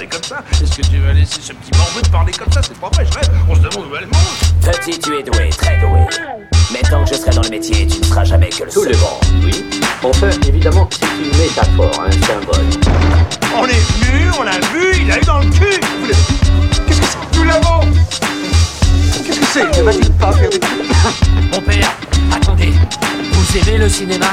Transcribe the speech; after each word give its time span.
parler 0.00 0.08
comme 0.08 0.22
ça 0.22 0.42
Est-ce 0.62 0.76
que 0.76 0.82
tu 0.86 0.98
vas 0.98 1.12
laisser 1.12 1.40
ce 1.42 1.52
petit 1.52 1.76
morveux 1.78 2.00
te 2.02 2.08
parler 2.08 2.32
comme 2.32 2.50
ça? 2.52 2.60
C'est 2.62 2.78
pas 2.78 2.88
vrai, 2.94 3.04
je 3.06 3.18
rêve. 3.18 3.30
On 3.48 3.54
se 3.54 3.60
demande 3.60 3.86
où 3.90 3.96
elle 3.96 4.06
mange. 4.06 4.72
Petit, 4.72 4.98
tu 4.98 5.18
es 5.18 5.22
doué, 5.22 5.50
très 5.50 5.76
doué. 5.78 6.00
Mais 6.72 6.80
tant 6.88 7.04
que 7.04 7.10
je 7.10 7.14
serai 7.20 7.30
dans 7.32 7.42
le 7.42 7.48
métier, 7.50 7.86
tu 7.86 7.98
ne 7.98 8.04
seras 8.04 8.24
jamais 8.24 8.48
que 8.48 8.64
le 8.64 8.70
Tout 8.70 8.84
seul. 8.84 8.92
le 8.92 8.98
monde, 8.98 9.44
oui. 9.44 9.64
Enfin, 10.02 10.30
évidemment, 10.48 10.88
c'est 10.92 11.06
une 11.06 11.38
métaphore, 11.38 12.04
un 12.06 12.12
symbole. 12.12 12.66
On 13.56 13.66
est 13.66 13.72
venu, 13.72 14.30
on 14.38 14.42
l'a 14.42 14.52
vu, 14.72 15.02
il 15.02 15.10
a 15.12 15.18
eu 15.18 15.24
dans 15.24 15.38
le 15.40 15.46
cul. 15.50 15.80
Vous 16.00 16.06
l'avez- 16.06 16.86
Qu'est-ce 16.86 17.00
que 17.00 17.06
c'est 17.06 17.38
Nous 17.38 17.44
l'avons. 17.44 17.80
Qu'est-ce 19.26 19.40
que 19.40 19.46
c'est? 19.52 19.78
Ne 19.78 19.82
va-t-il 19.82 20.12
pas 20.12 20.32
faire 20.32 20.50
des 20.50 20.60
Mon 21.52 21.60
père, 21.60 21.92
attendez. 22.34 22.72
Vous 23.32 23.58
aimez 23.58 23.78
le 23.78 23.88
cinéma? 23.88 24.26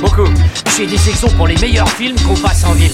Beaucoup. 0.00 0.28
J'ai 0.76 0.86
des 0.86 0.98
sections 0.98 1.28
pour 1.30 1.46
les 1.46 1.56
meilleurs 1.56 1.88
films 1.90 2.16
qu'on 2.26 2.34
passe 2.36 2.64
en 2.64 2.72
ville. 2.72 2.92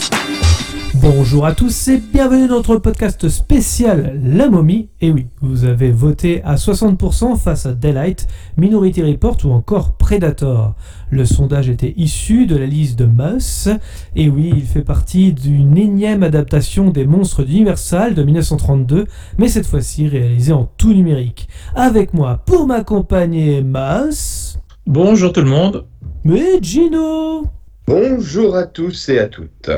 Bonjour 1.00 1.46
à 1.46 1.54
tous 1.54 1.88
et 1.88 1.96
bienvenue 1.98 2.46
dans 2.46 2.56
notre 2.56 2.76
podcast 2.76 3.28
spécial 3.30 4.20
La 4.22 4.50
Momie. 4.50 4.88
Et 5.00 5.10
oui, 5.10 5.28
vous 5.40 5.64
avez 5.64 5.90
voté 5.90 6.42
à 6.44 6.56
60% 6.56 7.38
face 7.38 7.64
à 7.64 7.72
Daylight, 7.72 8.26
Minority 8.58 9.02
Report 9.02 9.38
ou 9.44 9.50
encore 9.50 9.92
Predator. 9.92 10.74
Le 11.10 11.24
sondage 11.24 11.70
était 11.70 11.94
issu 11.96 12.46
de 12.46 12.56
la 12.56 12.66
liste 12.66 12.98
de 12.98 13.06
Mouse. 13.06 13.70
Et 14.14 14.28
oui, 14.28 14.52
il 14.54 14.64
fait 14.64 14.82
partie 14.82 15.32
d'une 15.32 15.78
énième 15.78 16.22
adaptation 16.22 16.90
des 16.90 17.06
monstres 17.06 17.44
d'Universal 17.44 18.14
de 18.14 18.22
1932, 18.22 19.06
mais 19.38 19.48
cette 19.48 19.66
fois-ci 19.66 20.06
réalisée 20.08 20.52
en 20.52 20.68
tout 20.76 20.92
numérique. 20.92 21.48
Avec 21.74 22.12
moi 22.12 22.42
pour 22.44 22.66
m'accompagner 22.66 23.62
Mouse, 23.62 24.58
Bonjour 24.86 25.32
tout 25.32 25.42
le 25.42 25.50
monde. 25.50 25.86
mais 26.24 26.60
Gino 26.60 27.44
Bonjour 27.92 28.54
à 28.54 28.66
tous 28.66 29.08
et 29.08 29.18
à 29.18 29.26
toutes. 29.26 29.68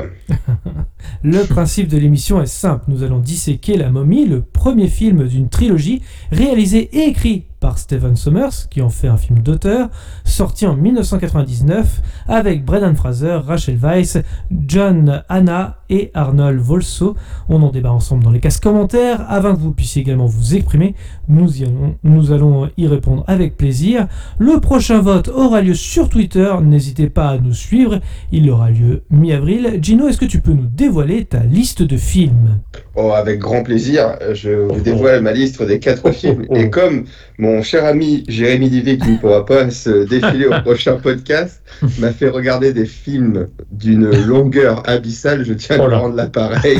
Le 1.23 1.47
principe 1.47 1.87
de 1.87 1.97
l'émission 1.97 2.39
est 2.43 2.45
simple. 2.45 2.85
Nous 2.87 3.01
allons 3.01 3.17
disséquer 3.17 3.75
La 3.75 3.89
Momie, 3.89 4.27
le 4.27 4.43
premier 4.43 4.87
film 4.87 5.27
d'une 5.27 5.49
trilogie 5.49 6.03
réalisé 6.31 6.91
et 6.93 7.07
écrit 7.07 7.47
par 7.63 7.77
Stephen 7.77 8.17
Sommers, 8.17 8.67
qui 8.69 8.81
en 8.81 8.89
fait 8.89 9.07
un 9.07 9.15
film 9.15 9.39
d'auteur, 9.39 9.87
sorti 10.25 10.67
en 10.67 10.75
1999 10.75 12.01
avec 12.27 12.65
Brendan 12.65 12.93
Fraser, 12.93 13.39
Rachel 13.47 13.77
Weisz, 13.77 14.17
John 14.51 15.23
Hanna 15.29 15.77
et 15.89 16.11
Arnold 16.13 16.59
Volso. 16.59 17.15
On 17.47 17.63
en 17.63 17.71
débat 17.71 17.93
ensemble 17.93 18.21
dans 18.21 18.31
les 18.31 18.41
cases 18.41 18.59
commentaires 18.59 19.25
afin 19.29 19.55
que 19.55 19.61
vous 19.61 19.71
puissiez 19.71 20.01
également 20.01 20.25
vous 20.25 20.55
exprimer. 20.55 20.93
Nous 21.29 22.31
allons 22.33 22.69
y 22.75 22.85
répondre 22.85 23.23
avec 23.27 23.55
plaisir. 23.55 24.07
Le 24.39 24.59
prochain 24.59 24.99
vote 24.99 25.29
aura 25.29 25.61
lieu 25.61 25.73
sur 25.73 26.09
Twitter. 26.09 26.53
N'hésitez 26.61 27.09
pas 27.09 27.29
à 27.29 27.37
nous 27.37 27.53
suivre. 27.53 28.01
Il 28.33 28.49
aura 28.49 28.71
lieu 28.71 29.03
mi-avril. 29.09 29.79
Gino, 29.81 30.09
est-ce 30.09 30.17
que 30.17 30.25
tu 30.25 30.41
peux 30.41 30.51
nous 30.51 30.67
dévoiler 30.67 31.23
ta 31.23 31.39
liste 31.39 31.81
de 31.81 31.95
films? 31.95 32.59
Oh, 32.95 33.11
avec 33.11 33.39
grand 33.39 33.63
plaisir, 33.63 34.17
je 34.33 34.51
vous 34.51 34.79
dévoile 34.83 35.21
ma 35.21 35.31
liste 35.31 35.63
des 35.63 35.79
quatre 35.79 36.11
films. 36.11 36.45
Et 36.55 36.69
comme 36.69 37.05
mon 37.39 37.63
cher 37.63 37.85
ami 37.85 38.23
Jérémy 38.27 38.69
Divé, 38.69 38.97
qui 38.97 39.11
ne 39.11 39.17
pourra 39.17 39.45
pas 39.45 39.69
se 39.71 40.05
défiler 40.05 40.45
au 40.45 40.61
prochain 40.61 40.97
podcast, 40.97 41.63
m'a 41.99 42.11
fait 42.11 42.29
regarder 42.29 42.71
des 42.71 42.85
films 42.85 43.47
d'une 43.71 44.09
longueur 44.25 44.87
abyssale, 44.87 45.43
je 45.43 45.53
tiens 45.53 45.79
à 45.79 45.85
Oh 45.85 45.87
lui 45.87 45.95
rendre 45.95 46.15
l'appareil. 46.15 46.79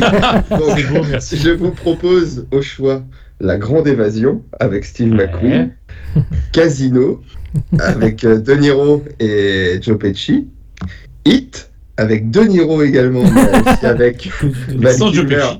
Donc, 0.51 0.77
je 0.77 1.49
vous 1.51 1.71
propose 1.71 2.45
au 2.51 2.61
choix 2.61 3.01
La 3.39 3.57
Grande 3.57 3.87
Évasion 3.87 4.43
avec 4.59 4.85
Steve. 4.85 5.13
McQueen, 5.13 5.71
Casino 6.51 7.21
avec 7.79 8.23
euh, 8.23 8.39
De 8.39 8.53
Niro 8.53 9.03
et 9.19 9.79
Joe 9.81 9.97
Pesci, 9.97 10.47
Hit 11.25 11.71
avec 11.97 12.31
De 12.31 12.41
Niro 12.41 12.81
également, 12.81 13.23
mais 13.23 13.61
aussi 13.71 13.85
avec 13.85 14.29
Val 14.75 14.95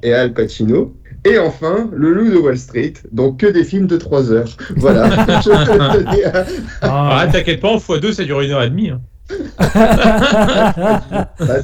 et 0.04 0.14
Al 0.14 0.34
Pacino. 0.34 0.94
Et 1.26 1.38
enfin, 1.38 1.90
Le 1.96 2.12
Loup 2.14 2.32
de 2.32 2.38
Wall 2.38 2.58
Street. 2.58 2.94
Donc 3.14 3.38
que 3.40 3.48
des 3.48 3.64
films 3.64 3.88
de 3.88 3.96
3 3.98 4.32
heures. 4.34 4.50
Voilà. 4.76 5.10
Je 5.42 5.50
tenais 5.66 6.26
à- 6.26 6.46
Ah, 6.82 7.20
Ah, 7.22 7.28
t'inquiète 7.32 7.62
pas, 7.62 7.70
en 7.70 7.78
x2, 7.78 8.12
ça 8.14 8.24
dure 8.26 8.42
une 8.42 8.52
heure 8.52 8.64
et 8.64 8.70
demie. 8.70 8.90
hein. 8.90 9.00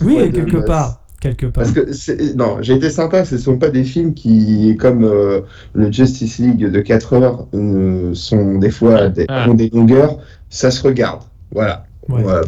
oui, 0.02 0.30
de 0.30 0.36
quelque 0.38 0.58
masse. 0.58 0.66
part. 0.66 1.02
Quelque 1.20 1.48
part. 1.48 1.66
Parce 1.66 1.72
que 1.74 2.34
non, 2.36 2.60
j'ai 2.62 2.76
été 2.76 2.90
sympa. 2.90 3.26
Ce 3.26 3.38
sont 3.38 3.58
pas 3.58 3.68
des 3.70 3.84
films 3.84 4.14
qui, 4.14 4.78
comme 4.80 5.04
euh, 5.04 5.42
le 5.74 5.92
Justice 5.92 6.38
League 6.40 6.72
de 6.72 6.80
4 6.80 7.14
heures, 7.14 7.48
euh, 7.54 8.14
sont 8.14 8.60
des 8.60 8.72
fois 8.72 9.10
des, 9.10 9.26
Ah. 9.28 9.50
ont 9.50 9.56
des 9.56 9.70
longueurs. 9.74 10.20
Ça 10.50 10.72
se 10.72 10.82
regarde. 10.82 11.24
Voilà. 11.54 11.86
Ouais. 12.08 12.24
Voilà, 12.24 12.42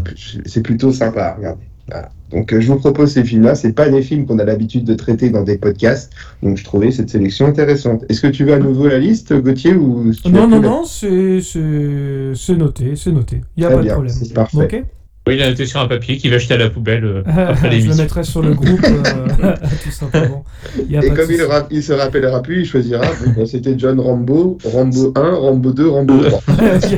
c'est 0.45 0.61
plutôt 0.63 0.93
sympa 0.93 1.23
à 1.23 1.33
regarder. 1.35 1.63
Voilà. 1.89 2.09
Donc 2.31 2.53
euh, 2.53 2.61
je 2.61 2.67
vous 2.71 2.77
propose 2.79 3.11
ces 3.11 3.23
films-là. 3.23 3.55
C'est 3.55 3.73
pas 3.73 3.89
des 3.89 4.01
films 4.01 4.25
qu'on 4.25 4.39
a 4.39 4.45
l'habitude 4.45 4.85
de 4.85 4.93
traiter 4.93 5.29
dans 5.29 5.43
des 5.43 5.57
podcasts. 5.57 6.11
Donc 6.41 6.57
je 6.57 6.63
trouvais 6.63 6.91
cette 6.91 7.09
sélection 7.09 7.45
intéressante. 7.47 8.05
Est-ce 8.09 8.21
que 8.21 8.27
tu 8.27 8.45
veux 8.45 8.53
à 8.53 8.59
nouveau 8.59 8.87
la 8.87 8.99
liste, 8.99 9.33
Gauthier, 9.33 9.73
ou 9.75 10.11
Non, 10.25 10.47
non, 10.47 10.59
plus 10.59 10.61
la- 10.61 10.69
non, 10.69 10.83
c'est 10.85 12.55
noté, 12.55 12.95
c'est 12.95 13.11
noté. 13.11 13.41
Il 13.57 13.61
n'y 13.61 13.65
a 13.65 13.69
Très 13.69 13.75
pas 13.77 13.81
bien, 13.81 13.89
de 13.91 13.93
problème. 13.95 14.15
c'est 14.15 14.33
parfait. 14.33 14.57
Ok? 14.57 14.83
Oui, 15.31 15.37
il 15.37 15.43
a 15.43 15.49
noté 15.49 15.65
sur 15.65 15.79
un 15.79 15.87
papier 15.87 16.17
qu'il 16.17 16.29
va 16.29 16.39
jeter 16.39 16.55
à 16.55 16.57
la 16.57 16.69
poubelle 16.69 17.05
euh, 17.05 17.23
après 17.25 17.79
Je 17.79 17.87
le 17.89 17.95
mettrai 17.95 18.23
sur 18.25 18.41
le 18.41 18.53
groupe, 18.53 18.83
euh, 18.83 19.55
tout 19.83 19.91
simplement. 19.91 20.43
Il 20.77 20.91
y 20.91 20.97
a 20.97 21.05
Et 21.05 21.07
comme 21.09 21.31
il, 21.31 21.37
souci. 21.37 21.49
ra- 21.49 21.67
il 21.71 21.81
se 21.81 21.93
rappellera 21.93 22.41
plus, 22.41 22.61
il 22.61 22.65
choisira. 22.65 22.99
Bon, 23.25 23.31
bah, 23.37 23.43
C'était 23.45 23.75
John 23.79 23.97
Rambo, 24.01 24.57
Rambo 24.65 25.13
1, 25.15 25.21
Rambo 25.35 25.71
2, 25.71 25.87
Rambo 25.87 26.13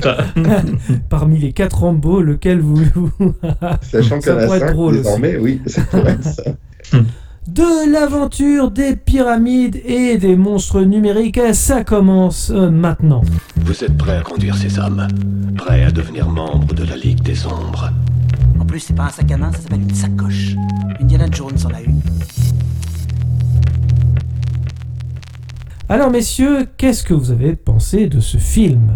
3. 0.02 0.18
Parmi 1.10 1.38
les 1.38 1.52
quatre 1.54 1.80
Rambo, 1.82 2.22
lequel 2.24 2.60
vous... 2.60 2.82
Sachant 3.84 4.18
qu'il 4.20 4.32
y 4.32 4.32
Ça 4.32 4.36
en 4.36 4.40
a 4.40 4.46
pourrait 4.46 4.58
être 4.58 4.68
5 4.68 4.74
drôle 4.74 4.94
désormais, 4.98 5.38
oui, 5.38 5.62
ça 5.68 5.82
pourrait 5.84 6.14
être 6.14 6.24
ça. 6.24 6.44
De 7.48 7.92
l'aventure 7.92 8.72
des 8.72 8.96
pyramides 8.96 9.76
et 9.86 10.18
des 10.18 10.36
monstres 10.38 10.82
numériques, 10.82 11.40
ça 11.52 11.84
commence 11.84 12.52
euh, 12.56 12.70
maintenant. 12.72 13.22
Vous 13.66 13.84
êtes 13.84 13.98
prêt 13.98 14.16
à 14.16 14.22
conduire 14.22 14.56
ces 14.56 14.80
hommes? 14.80 15.06
Prêt 15.58 15.84
à 15.84 15.92
devenir 15.92 16.30
membre 16.30 16.74
de 16.74 16.86
la 16.86 16.96
Ligue 16.96 17.22
des 17.22 17.46
Ombres? 17.46 17.92
En 18.64 18.66
plus, 18.66 18.80
c'est 18.80 18.94
pas 18.96 19.04
un 19.04 19.10
sac 19.10 19.30
à 19.30 19.36
main, 19.36 19.52
ça 19.52 19.60
s'appelle 19.60 19.82
une 19.82 19.94
sacoche. 19.94 20.56
Indiana 21.02 21.26
Jones 21.30 21.52
en 21.66 21.74
a 21.76 21.82
une. 21.82 22.00
Alors 25.90 26.10
messieurs, 26.10 26.68
qu'est-ce 26.78 27.04
que 27.04 27.14
vous 27.14 27.32
avez 27.32 27.58
pensé 27.58 28.08
de 28.08 28.22
ce 28.22 28.38
film? 28.38 28.90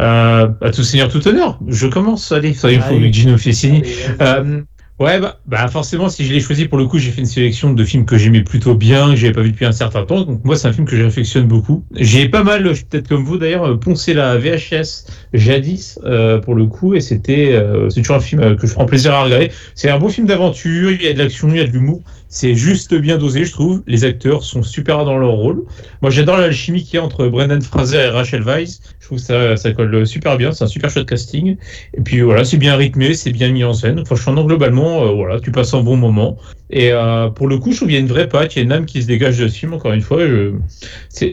Euh, 0.00 0.48
à 0.62 0.70
tout 0.70 0.82
seigneur, 0.82 1.10
tout 1.10 1.28
honneur. 1.28 1.60
Je 1.68 1.86
commence, 1.86 2.32
allez, 2.32 2.54
ça, 2.54 2.72
il 2.72 2.80
faut 2.80 2.94
Allez. 2.94 3.10
que 3.10 3.14
Gino 3.14 3.36
fait 3.36 3.52
signe. 3.52 3.82
Euh, 4.22 4.62
ouais, 4.98 5.20
bah, 5.20 5.38
bah, 5.46 5.68
forcément, 5.68 6.08
si 6.08 6.24
je 6.24 6.32
l'ai 6.32 6.40
choisi 6.40 6.66
pour 6.66 6.78
le 6.78 6.86
coup, 6.86 6.98
j'ai 6.98 7.10
fait 7.10 7.20
une 7.20 7.26
sélection 7.26 7.72
de 7.72 7.84
films 7.84 8.04
que 8.04 8.16
j'aimais 8.16 8.42
plutôt 8.42 8.74
bien, 8.74 9.10
que 9.10 9.16
j'avais 9.16 9.32
pas 9.32 9.42
vu 9.42 9.50
depuis 9.52 9.64
un 9.64 9.72
certain 9.72 10.04
temps. 10.04 10.22
Donc 10.22 10.44
moi, 10.44 10.56
c'est 10.56 10.68
un 10.68 10.72
film 10.72 10.86
que 10.86 10.96
j'affectionne 10.96 11.46
beaucoup. 11.46 11.84
J'ai 11.94 12.28
pas 12.28 12.42
mal, 12.42 12.62
peut-être 12.62 13.08
comme 13.08 13.24
vous 13.24 13.38
d'ailleurs, 13.38 13.78
poncé 13.78 14.14
la 14.14 14.36
VHS 14.36 15.06
jadis 15.32 15.98
euh, 16.04 16.38
pour 16.38 16.54
le 16.54 16.66
coup, 16.66 16.94
et 16.94 17.00
c'était, 17.00 17.52
euh, 17.52 17.88
c'est 17.90 18.00
toujours 18.00 18.16
un 18.16 18.20
film 18.20 18.40
euh, 18.42 18.56
que 18.56 18.66
je 18.66 18.72
prends 18.72 18.86
plaisir 18.86 19.14
à 19.14 19.24
regarder. 19.24 19.50
C'est 19.74 19.90
un 19.90 19.98
beau 19.98 20.08
film 20.08 20.26
d'aventure, 20.26 20.90
il 20.90 21.02
y 21.02 21.08
a 21.08 21.12
de 21.12 21.18
l'action, 21.18 21.48
il 21.48 21.56
y 21.56 21.60
a 21.60 21.66
de 21.66 21.72
l'humour. 21.72 22.02
C'est 22.34 22.56
juste 22.56 22.92
bien 22.92 23.16
dosé, 23.16 23.44
je 23.44 23.52
trouve. 23.52 23.84
Les 23.86 24.04
acteurs 24.04 24.42
sont 24.42 24.64
super 24.64 25.04
dans 25.04 25.16
leur 25.16 25.30
rôle. 25.30 25.62
Moi, 26.02 26.10
j'adore 26.10 26.36
l'alchimie 26.36 26.82
qu'il 26.82 26.96
y 26.96 26.98
a 26.98 27.04
entre 27.04 27.28
Brendan 27.28 27.62
Fraser 27.62 27.98
et 27.98 28.08
Rachel 28.08 28.42
Weisz. 28.42 28.80
Je 28.98 29.06
trouve 29.06 29.18
que 29.18 29.24
ça, 29.24 29.56
ça 29.56 29.70
colle 29.70 30.04
super 30.04 30.36
bien. 30.36 30.50
C'est 30.50 30.64
un 30.64 30.66
super 30.66 30.90
chouette 30.90 31.08
casting. 31.08 31.56
Et 31.96 32.00
puis 32.00 32.22
voilà, 32.22 32.44
c'est 32.44 32.56
bien 32.56 32.74
rythmé, 32.74 33.14
c'est 33.14 33.30
bien 33.30 33.52
mis 33.52 33.62
en 33.62 33.72
scène. 33.72 34.04
Franchement, 34.04 34.44
globalement, 34.44 35.04
euh, 35.04 35.12
voilà, 35.12 35.38
tu 35.38 35.52
passes 35.52 35.74
un 35.74 35.84
bon 35.84 35.96
moment. 35.96 36.36
Et 36.70 36.90
euh, 36.90 37.28
pour 37.28 37.46
le 37.46 37.56
coup, 37.58 37.70
je 37.70 37.76
trouve 37.76 37.86
qu'il 37.86 37.94
y 37.94 37.98
a 37.98 38.00
une 38.00 38.08
vraie 38.08 38.28
patte, 38.28 38.56
il 38.56 38.58
y 38.58 38.62
a 38.62 38.64
une 38.64 38.72
âme 38.72 38.86
qui 38.86 39.00
se 39.00 39.06
dégage 39.06 39.38
de 39.38 39.46
ce 39.46 39.56
film. 39.56 39.72
Encore 39.72 39.92
une 39.92 40.02
fois, 40.02 40.26
je... 40.26 40.54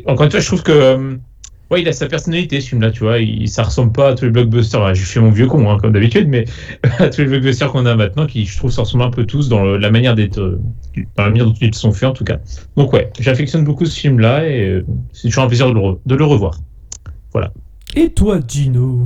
encore 0.06 0.26
une 0.26 0.32
fois, 0.32 0.40
je 0.40 0.46
trouve 0.46 0.62
que 0.62 0.72
euh, 0.72 1.16
ouais, 1.72 1.82
il 1.82 1.88
a 1.88 1.94
sa 1.94 2.08
personnalité 2.08 2.62
ce 2.62 2.70
film-là, 2.70 2.92
tu 2.92 3.04
vois. 3.04 3.20
Il, 3.20 3.48
ça 3.50 3.64
ressemble 3.64 3.92
pas 3.94 4.10
à 4.10 4.16
tous 4.16 4.26
les 4.26 4.32
blockbusters. 4.32 4.94
J'ai 4.96 5.04
fait 5.06 5.20
mon 5.20 5.32
vieux 5.32 5.48
con, 5.48 5.70
hein, 5.72 5.78
comme 5.80 5.94
d'habitude, 5.94 6.28
mais 6.28 6.46
à 7.00 7.10
tous 7.10 7.22
les 7.22 7.28
blockbusters 7.28 7.72
qu'on 7.72 7.86
a 7.86 7.96
maintenant, 7.96 8.28
qui 8.28 8.46
je 8.46 8.58
trouve 8.58 8.72
se 8.72 8.80
ressemblent 8.80 9.04
un 9.06 9.10
peu 9.12 9.26
tous 9.26 9.50
dans 9.50 9.64
le- 9.64 9.78
la 9.78 9.92
manière 9.92 10.16
d'être, 10.16 10.40
euh, 10.40 10.60
dans 11.18 11.24
la 11.24 11.30
manière 11.30 11.46
dont 11.46 11.54
ils 11.62 11.74
sont 11.76 11.92
faits 11.94 12.10
en 12.10 12.14
tout 12.14 12.24
cas. 12.26 12.40
Donc 12.78 12.94
ouais, 12.94 13.12
j'affectionne 13.20 13.64
beaucoup 13.64 13.86
ce 13.86 14.00
film-là 14.00 14.48
et 14.48 14.68
euh, 14.70 14.86
c'est 15.14 15.30
toujours 15.30 15.44
un 15.44 15.48
plaisir 15.48 15.68
de 15.74 16.16
le, 16.16 16.26
revoir. 16.26 16.60
Et 17.96 18.10
toi 18.10 18.40
Gino 18.48 19.00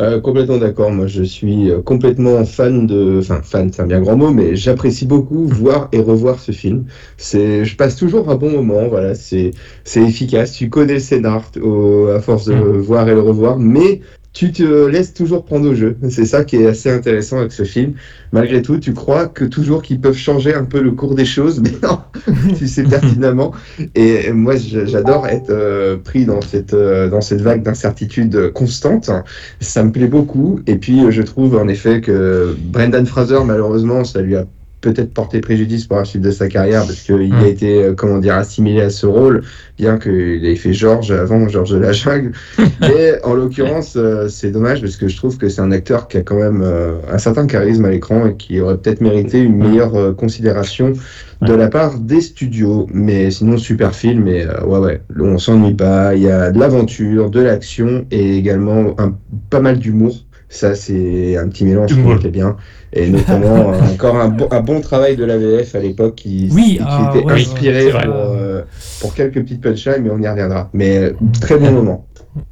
Euh, 0.00 0.20
complètement 0.20 0.58
d'accord. 0.58 0.90
Moi, 0.90 1.06
je 1.06 1.22
suis 1.22 1.70
euh, 1.70 1.82
complètement 1.82 2.44
fan 2.44 2.86
de. 2.86 3.18
Enfin, 3.20 3.40
fan, 3.42 3.72
c'est 3.72 3.82
un 3.82 3.86
bien 3.86 4.00
grand 4.00 4.16
mot, 4.16 4.32
mais 4.32 4.56
j'apprécie 4.56 5.06
beaucoup 5.06 5.46
voir 5.46 5.88
et 5.92 6.00
revoir 6.00 6.40
ce 6.40 6.50
film. 6.50 6.84
C'est, 7.16 7.64
je 7.64 7.76
passe 7.76 7.94
toujours 7.94 8.28
un 8.30 8.34
bon 8.34 8.50
moment. 8.50 8.88
Voilà, 8.88 9.14
c'est, 9.14 9.52
c'est 9.84 10.02
efficace. 10.02 10.52
Tu 10.52 10.68
connais 10.68 10.94
le 10.94 10.98
scénar 10.98 11.44
au- 11.62 12.08
à 12.08 12.20
force 12.20 12.46
de 12.46 12.54
le 12.54 12.78
voir 12.78 13.08
et 13.08 13.12
le 13.14 13.20
revoir, 13.20 13.56
mais 13.58 14.00
tu 14.34 14.50
te 14.50 14.86
laisses 14.88 15.14
toujours 15.14 15.44
prendre 15.44 15.70
au 15.70 15.74
jeu. 15.74 15.96
C'est 16.10 16.24
ça 16.26 16.44
qui 16.44 16.56
est 16.56 16.66
assez 16.66 16.90
intéressant 16.90 17.38
avec 17.38 17.52
ce 17.52 17.62
film. 17.62 17.92
Malgré 18.32 18.62
tout, 18.62 18.78
tu 18.78 18.92
crois 18.92 19.28
que 19.28 19.44
toujours 19.44 19.80
qu'ils 19.80 20.00
peuvent 20.00 20.16
changer 20.16 20.52
un 20.52 20.64
peu 20.64 20.82
le 20.82 20.90
cours 20.90 21.14
des 21.14 21.24
choses, 21.24 21.60
mais 21.64 21.70
non, 21.82 22.00
tu 22.58 22.66
sais 22.66 22.82
pertinemment. 22.82 23.52
Et 23.94 24.32
moi, 24.32 24.54
j'adore 24.56 25.28
être 25.28 25.50
euh, 25.50 25.96
pris 25.96 26.26
dans 26.26 26.40
cette, 26.40 26.74
euh, 26.74 27.08
dans 27.08 27.20
cette 27.20 27.42
vague 27.42 27.62
d'incertitude 27.62 28.52
constante. 28.52 29.08
Ça 29.60 29.84
me 29.84 29.92
plaît 29.92 30.08
beaucoup. 30.08 30.60
Et 30.66 30.76
puis, 30.76 31.00
je 31.10 31.22
trouve 31.22 31.56
en 31.56 31.68
effet 31.68 32.00
que 32.00 32.56
Brendan 32.58 33.06
Fraser, 33.06 33.44
malheureusement, 33.46 34.02
ça 34.02 34.20
lui 34.20 34.34
a 34.34 34.46
peut-être 34.84 35.14
porté 35.14 35.40
préjudice 35.40 35.86
pour 35.86 35.96
la 35.96 36.04
suite 36.04 36.20
de 36.22 36.30
sa 36.30 36.48
carrière 36.48 36.82
parce 36.86 37.00
qu'il 37.00 37.32
a 37.34 37.46
été, 37.48 37.82
euh, 37.82 37.94
comment 37.94 38.18
dire, 38.18 38.34
assimilé 38.34 38.82
à 38.82 38.90
ce 38.90 39.06
rôle, 39.06 39.42
bien 39.78 39.98
qu'il 39.98 40.44
ait 40.44 40.56
fait 40.56 40.74
Georges 40.74 41.10
avant 41.10 41.48
Georges 41.48 41.70
de 41.70 41.78
la 41.78 41.92
Jungle. 41.92 42.32
Mais 42.80 43.18
en 43.24 43.34
l'occurrence, 43.34 43.94
euh, 43.96 44.28
c'est 44.28 44.50
dommage 44.50 44.82
parce 44.82 44.96
que 44.96 45.08
je 45.08 45.16
trouve 45.16 45.38
que 45.38 45.48
c'est 45.48 45.62
un 45.62 45.72
acteur 45.72 46.06
qui 46.08 46.18
a 46.18 46.22
quand 46.22 46.36
même 46.36 46.62
euh, 46.62 46.96
un 47.10 47.18
certain 47.18 47.46
charisme 47.46 47.84
à 47.86 47.90
l'écran 47.90 48.26
et 48.26 48.36
qui 48.36 48.60
aurait 48.60 48.76
peut-être 48.76 49.00
mérité 49.00 49.40
une 49.40 49.56
meilleure 49.56 49.94
euh, 49.96 50.12
considération 50.12 50.92
de 51.42 51.52
Ouais. 51.52 51.58
la 51.58 51.68
part 51.68 51.98
des 51.98 52.20
studios. 52.20 52.86
Mais 52.92 53.30
sinon, 53.30 53.56
super 53.58 53.94
film 53.94 54.28
et 54.28 54.46
ouais, 54.66 54.78
ouais, 54.78 55.00
on 55.20 55.36
s'ennuie 55.38 55.74
pas. 55.74 56.14
Il 56.14 56.22
y 56.22 56.30
a 56.30 56.50
de 56.50 56.58
l'aventure, 56.58 57.28
de 57.30 57.40
l'action 57.40 58.06
et 58.10 58.36
également 58.38 58.94
un, 58.98 59.14
pas 59.50 59.60
mal 59.60 59.78
d'humour. 59.78 60.14
Ça, 60.54 60.74
c'est 60.76 61.36
un 61.36 61.48
petit 61.48 61.64
mélange 61.64 61.90
qui 61.94 62.00
plaît 62.18 62.30
bien. 62.30 62.56
Et 62.92 63.08
notamment, 63.08 63.72
euh, 63.72 63.80
encore 63.92 64.16
un 64.16 64.28
bon, 64.28 64.46
un 64.52 64.60
bon 64.60 64.80
travail 64.80 65.16
de 65.16 65.24
l'AVF 65.24 65.74
à 65.74 65.80
l'époque 65.80 66.14
qui, 66.14 66.48
Oui, 66.52 66.76
qui 66.76 66.80
ah, 66.86 67.10
était 67.12 67.24
ouais, 67.26 67.32
inspiré 67.32 67.90
pour, 67.90 68.14
euh, 68.14 68.62
pour 69.00 69.14
quelques 69.14 69.40
petites 69.42 69.60
punchlines, 69.60 70.02
mais 70.04 70.10
on 70.10 70.20
y 70.22 70.28
reviendra. 70.28 70.70
Mais 70.72 70.98
euh, 70.98 71.12
très 71.40 71.58
bon 71.58 71.72
moment. 71.72 72.06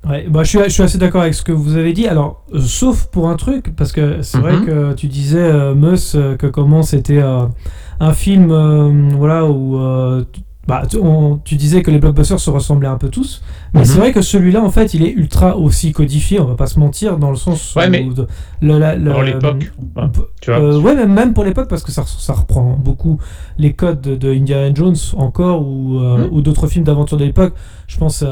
Ouais, 0.08 0.26
bah, 0.28 0.42
je, 0.42 0.48
suis, 0.48 0.58
je 0.64 0.68
suis 0.70 0.82
assez 0.82 0.98
d'accord 0.98 1.22
avec 1.22 1.34
ce 1.34 1.42
que 1.44 1.52
vous 1.52 1.76
avez 1.76 1.92
dit. 1.92 2.08
Alors, 2.08 2.44
euh, 2.52 2.58
sauf 2.60 3.06
pour 3.06 3.28
un 3.28 3.36
truc, 3.36 3.74
parce 3.76 3.92
que 3.92 4.20
c'est 4.22 4.38
vrai 4.38 4.56
Mhm. 4.56 4.66
que 4.66 4.92
tu 4.94 5.06
disais, 5.06 5.38
euh, 5.38 5.74
Mus, 5.74 6.14
euh, 6.16 6.36
que 6.36 6.48
comment 6.48 6.82
c'était 6.82 7.22
euh, 7.22 7.44
un 8.00 8.12
film 8.12 8.50
euh, 8.50 8.90
voilà, 9.16 9.44
où 9.46 9.78
euh, 9.78 10.24
bah, 10.68 10.82
tu, 10.88 10.96
on- 10.98 11.38
tu 11.38 11.56
disais 11.56 11.82
que 11.82 11.90
les 11.90 11.98
blockbusters 11.98 12.38
se 12.38 12.48
ressemblaient 12.50 12.88
un 12.88 12.96
peu 12.98 13.08
tous. 13.08 13.42
Mais 13.74 13.80
Mhm. 13.80 13.86
c'est 13.86 13.98
vrai 13.98 14.12
que 14.12 14.22
celui-là, 14.22 14.62
en 14.62 14.70
fait, 14.70 14.94
il 14.94 15.02
est 15.02 15.10
ultra 15.10 15.56
aussi 15.56 15.92
codifié, 15.92 16.38
on 16.40 16.44
va 16.44 16.54
pas 16.54 16.66
se 16.68 16.78
mentir, 16.78 17.18
dans 17.18 17.30
le 17.30 17.36
sens 17.36 17.74
Ouais, 17.74 17.88
où 17.88 17.90
mais 17.90 18.04
de- 18.04 18.26
le- 18.60 18.78
la- 18.78 18.94
le- 18.94 19.10
Pour 19.10 19.22
l'époque, 19.22 19.72
vois. 19.94 20.10
euh, 20.48 20.80
ouais, 20.80 20.94
même, 20.94 21.12
même 21.12 21.34
pour 21.34 21.42
l'époque, 21.44 21.68
parce 21.68 21.82
que 21.82 21.90
ça, 21.90 22.04
ça 22.06 22.32
reprend 22.34 22.76
beaucoup 22.78 23.18
les 23.58 23.72
codes 23.72 24.00
de, 24.00 24.14
de 24.14 24.32
Indiana 24.32 24.72
Jones 24.74 24.94
encore, 25.16 25.66
ou, 25.66 25.98
euh, 25.98 26.18
Mhm. 26.26 26.28
ou 26.32 26.40
d'autres 26.42 26.66
films 26.68 26.84
d'aventure 26.84 27.16
de 27.18 27.24
l'époque. 27.24 27.54
Je 27.88 27.98
pense 27.98 28.22
à, 28.22 28.28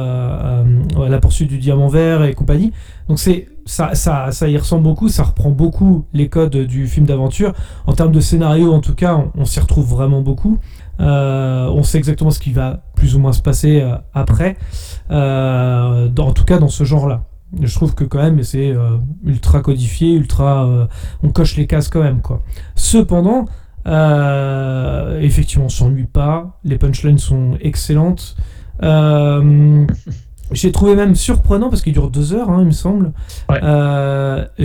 à- 0.61 0.65
à 1.05 1.09
La 1.09 1.19
poursuite 1.19 1.49
du 1.49 1.59
diamant 1.59 1.89
vert 1.89 2.23
et 2.25 2.35
compagnie. 2.35 2.73
Donc 3.09 3.19
c'est 3.19 3.49
ça, 3.67 3.95
ça, 3.95 4.31
ça 4.33 4.49
y 4.49 4.57
ressemble 4.57 4.83
beaucoup, 4.85 5.09
ça 5.09 5.23
reprend 5.23 5.51
beaucoup 5.51 6.05
les 6.13 6.29
codes 6.29 6.57
du 6.57 6.87
film 6.87 7.07
d'aventure. 7.07 7.53
En 7.87 7.93
termes 7.93 8.11
de 8.13 8.21
scénario, 8.21 8.73
en 8.73 8.81
tout 8.81 8.95
cas, 8.95 9.15
on, 9.17 9.31
on 9.43 9.45
s'y 9.45 9.61
retrouve 9.61 9.89
vraiment 9.89 10.23
beaucoup. 10.23 10.59
Euh, 11.01 11.67
on 11.69 11.83
sait 11.83 11.99
exactement 11.99 12.31
ce 12.31 12.39
qui 12.39 12.53
va 12.53 12.83
plus 12.95 13.17
ou 13.17 13.19
moins 13.19 13.33
se 13.33 13.41
passer 13.43 13.81
euh, 13.81 13.97
après, 14.13 14.57
euh, 15.11 16.09
dans- 16.09 16.29
en 16.29 16.33
tout 16.33 16.45
cas 16.45 16.59
dans 16.59 16.69
ce 16.69 16.85
genre-là. 16.85 17.23
Je 17.63 17.75
trouve 17.75 17.95
que 17.95 18.05
quand 18.05 18.19
même 18.23 18.43
c'est 18.45 18.75
ultra 19.25 19.61
codifié, 19.61 20.13
ultra, 20.15 20.69
on 21.25 21.31
coche 21.31 21.57
les 21.57 21.67
cases 21.67 21.89
quand 21.89 22.03
même 22.03 22.21
quoi. 22.21 22.43
Cependant, 22.77 23.47
effectivement, 25.21 25.65
on 25.65 25.69
s'ennuie 25.69 26.05
pas, 26.07 26.61
les 26.65 26.79
punchlines 26.79 27.19
sont 27.19 27.57
excellentes. 27.61 28.37
J'ai 30.53 30.73
trouvé 30.73 30.95
même 30.97 31.15
surprenant 31.17 31.71
parce 31.71 31.83
qu'il 31.83 31.93
dure 31.93 32.11
deux 32.11 32.35
heures, 32.35 32.51
hein, 32.51 32.59
il 32.61 32.67
me 32.67 32.71
semble. 32.73 33.13
Ouais. 33.49 33.61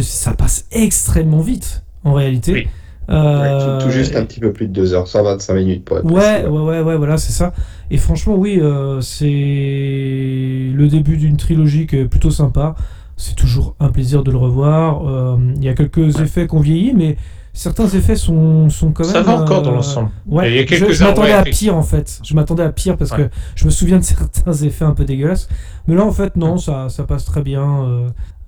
Ça 0.01 0.33
passe 0.33 0.65
extrêmement 0.71 1.41
vite 1.41 1.83
en 2.03 2.13
réalité. 2.13 2.53
Oui. 2.53 2.67
Euh, 3.09 3.41
Ouais, 3.59 3.79
tout, 3.79 3.85
tout 3.85 3.91
juste 3.91 4.15
un 4.15 4.25
petit 4.25 4.39
peu 4.39 4.51
plus 4.51 4.67
de 4.67 4.73
2 4.73 4.93
heures, 4.93 5.07
125 5.07 5.53
minutes 5.53 5.85
pour 5.85 5.97
être 5.99 6.05
Ouais, 6.05 6.41
précis. 6.41 6.47
ouais, 6.47 6.59
ouais, 6.61 6.81
ouais, 6.81 6.95
voilà, 6.97 7.17
c'est 7.17 7.31
ça. 7.33 7.53
Et 7.91 7.97
franchement, 7.97 8.35
oui, 8.35 8.59
euh, 8.59 8.99
c'est 9.01 10.71
le 10.73 10.87
début 10.87 11.17
d'une 11.17 11.37
trilogie 11.37 11.87
qui 11.87 11.97
est 11.97 12.05
plutôt 12.05 12.31
sympa. 12.31 12.75
C'est 13.17 13.35
toujours 13.35 13.75
un 13.79 13.89
plaisir 13.89 14.23
de 14.23 14.31
le 14.31 14.37
revoir. 14.37 15.07
Euh, 15.07 15.37
Il 15.57 15.63
y 15.63 15.69
a 15.69 15.73
quelques 15.73 16.19
effets 16.19 16.47
qu'on 16.47 16.59
vieillit, 16.59 16.93
mais 16.93 17.15
certains 17.53 17.87
effets 17.87 18.15
sont, 18.17 18.69
sont 18.69 18.91
quand 18.91 19.03
même. 19.05 19.13
Ça 19.13 19.21
va 19.21 19.37
encore 19.41 19.61
dans 19.61 19.71
euh, 19.71 19.75
l'ensemble. 19.75 20.09
Ouais, 20.27 20.49
Il 20.51 20.55
y 20.55 20.59
a 20.59 20.61
je, 20.63 20.67
quelques 20.67 20.91
je 20.91 21.03
m'attendais 21.03 21.31
à 21.31 21.43
pire 21.43 21.75
en 21.77 21.83
fait. 21.83 22.19
Je 22.23 22.33
m'attendais 22.33 22.63
à 22.63 22.69
pire 22.71 22.97
parce 22.97 23.11
Ouais. 23.11 23.17
que 23.17 23.29
je 23.55 23.65
me 23.65 23.69
souviens 23.69 23.99
de 23.99 24.03
certains 24.33 24.51
effets 24.53 24.83
un 24.85 24.91
peu 24.91 25.05
dégueulasses. 25.05 25.47
Mais 25.87 25.95
là, 25.95 26.03
en 26.03 26.11
fait, 26.11 26.35
non, 26.35 26.57
ça, 26.57 26.89
ça 26.89 27.03
passe 27.03 27.23
très 27.25 27.41
bien. 27.41 27.85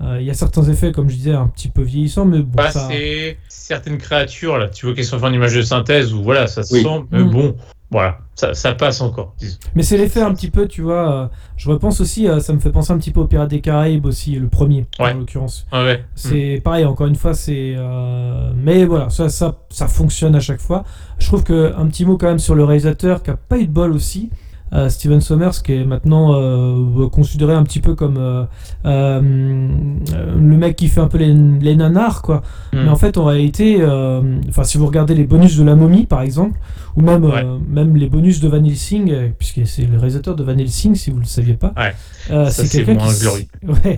Euh, 0.01 0.05
euh, 0.05 0.21
Il 0.21 0.27
y 0.27 0.29
a 0.29 0.33
certains 0.33 0.63
effets, 0.63 0.91
comme 0.91 1.09
je 1.09 1.15
disais, 1.15 1.33
un 1.33 1.47
petit 1.47 1.69
peu 1.69 1.81
vieillissants, 1.81 2.25
mais 2.25 2.39
bon, 2.39 2.51
Bah, 2.55 2.71
ça. 2.71 2.87
c'est 2.89 3.37
certaines 3.47 3.97
créatures, 3.97 4.57
là, 4.57 4.69
tu 4.69 4.85
vois 4.85 4.95
qu'elles 4.95 5.05
sont 5.05 5.17
faites 5.17 5.29
en 5.29 5.33
image 5.33 5.55
de 5.55 5.61
synthèse, 5.61 6.13
ou 6.13 6.21
voilà, 6.23 6.47
ça 6.47 6.63
se 6.63 6.73
Oui. 6.73 6.83
sent, 6.83 7.03
mais 7.11 7.23
Mm. 7.23 7.29
bon, 7.31 7.55
voilà, 7.89 8.19
ça, 8.35 8.53
ça 8.53 8.73
passe 8.75 9.01
encore. 9.01 9.33
disons. 9.39 9.57
Mais 9.75 9.81
c'est 9.81 9.97
l'effet 9.97 10.21
un 10.21 10.33
petit 10.33 10.51
peu, 10.51 10.67
tu 10.67 10.81
vois. 10.83 11.11
euh, 11.23 11.27
je 11.55 11.69
repense 11.69 11.99
aussi, 12.01 12.27
euh, 12.27 12.39
ça 12.39 12.53
me 12.53 12.59
fait 12.59 12.69
penser 12.71 12.91
un 12.93 12.97
petit 12.99 13.11
peu 13.11 13.21
au 13.21 13.27
Pirates 13.27 13.49
des 13.49 13.61
Caraïbes 13.61 14.05
aussi, 14.05 14.35
le 14.35 14.49
premier, 14.49 14.85
Ouais. 14.99 15.13
en 15.13 15.17
l'occurrence. 15.19 15.65
Ah 15.71 15.83
ouais. 15.83 16.03
C'est 16.13 16.61
pareil, 16.63 16.85
encore 16.85 17.07
une 17.07 17.15
fois, 17.15 17.33
c'est. 17.33 17.73
euh, 17.77 18.51
Mais 18.55 18.85
voilà, 18.85 19.09
ça, 19.09 19.29
ça, 19.29 19.55
ça 19.69 19.87
fonctionne 19.87 20.35
à 20.35 20.39
chaque 20.41 20.59
fois. 20.61 20.83
Je 21.17 21.25
trouve 21.27 21.43
que 21.43 21.73
un 21.75 21.87
petit 21.87 22.05
mot 22.05 22.17
quand 22.17 22.27
même 22.27 22.39
sur 22.39 22.53
le 22.55 22.63
réalisateur 22.65 23.23
qui 23.23 23.31
a 23.31 23.37
pas 23.37 23.57
eu 23.57 23.65
de 23.65 23.71
bol 23.71 23.91
aussi. 23.93 24.29
Euh, 24.73 24.89
Steven 24.89 25.21
Sommers, 25.21 25.61
qui 25.63 25.73
est 25.73 25.85
maintenant 25.85 26.33
euh, 26.35 27.07
considéré 27.09 27.53
un 27.53 27.63
petit 27.63 27.79
peu 27.79 27.95
comme 27.95 28.17
euh, 28.17 28.43
le 28.83 30.57
mec 30.57 30.75
qui 30.75 30.87
fait 30.87 30.99
un 31.01 31.07
peu 31.07 31.17
les, 31.17 31.33
les 31.33 31.75
nanars, 31.75 32.21
quoi. 32.21 32.41
Mm. 32.73 32.77
Mais 32.83 32.89
en 32.89 32.95
fait, 32.95 33.17
en 33.17 33.25
réalité, 33.25 33.77
enfin, 34.49 34.63
si 34.63 34.77
vous 34.77 34.85
regardez 34.85 35.15
les 35.15 35.23
bonus 35.25 35.57
de 35.57 35.63
la 35.63 35.75
momie, 35.75 36.05
par 36.05 36.21
exemple, 36.21 36.59
ou 36.95 37.01
même, 37.01 37.25
Ouais. 37.25 37.45
même 37.69 37.95
les 37.95 38.09
bonus 38.09 38.39
de 38.39 38.47
Van 38.47 38.63
Helsing, 38.63 39.13
puisque 39.37 39.65
c'est 39.67 39.83
le 39.85 39.97
réalisateur 39.97 40.35
de 40.35 40.43
Van 40.43 40.57
Helsing, 40.57 40.95
si 40.95 41.11
vous 41.11 41.19
le 41.19 41.25
saviez 41.25 41.53
pas, 41.55 41.73
Ouais. 41.77 42.49
c'est 42.49 42.67
quelqu'un 42.69 42.97
qui, 42.97 43.25
ouais, 43.67 43.97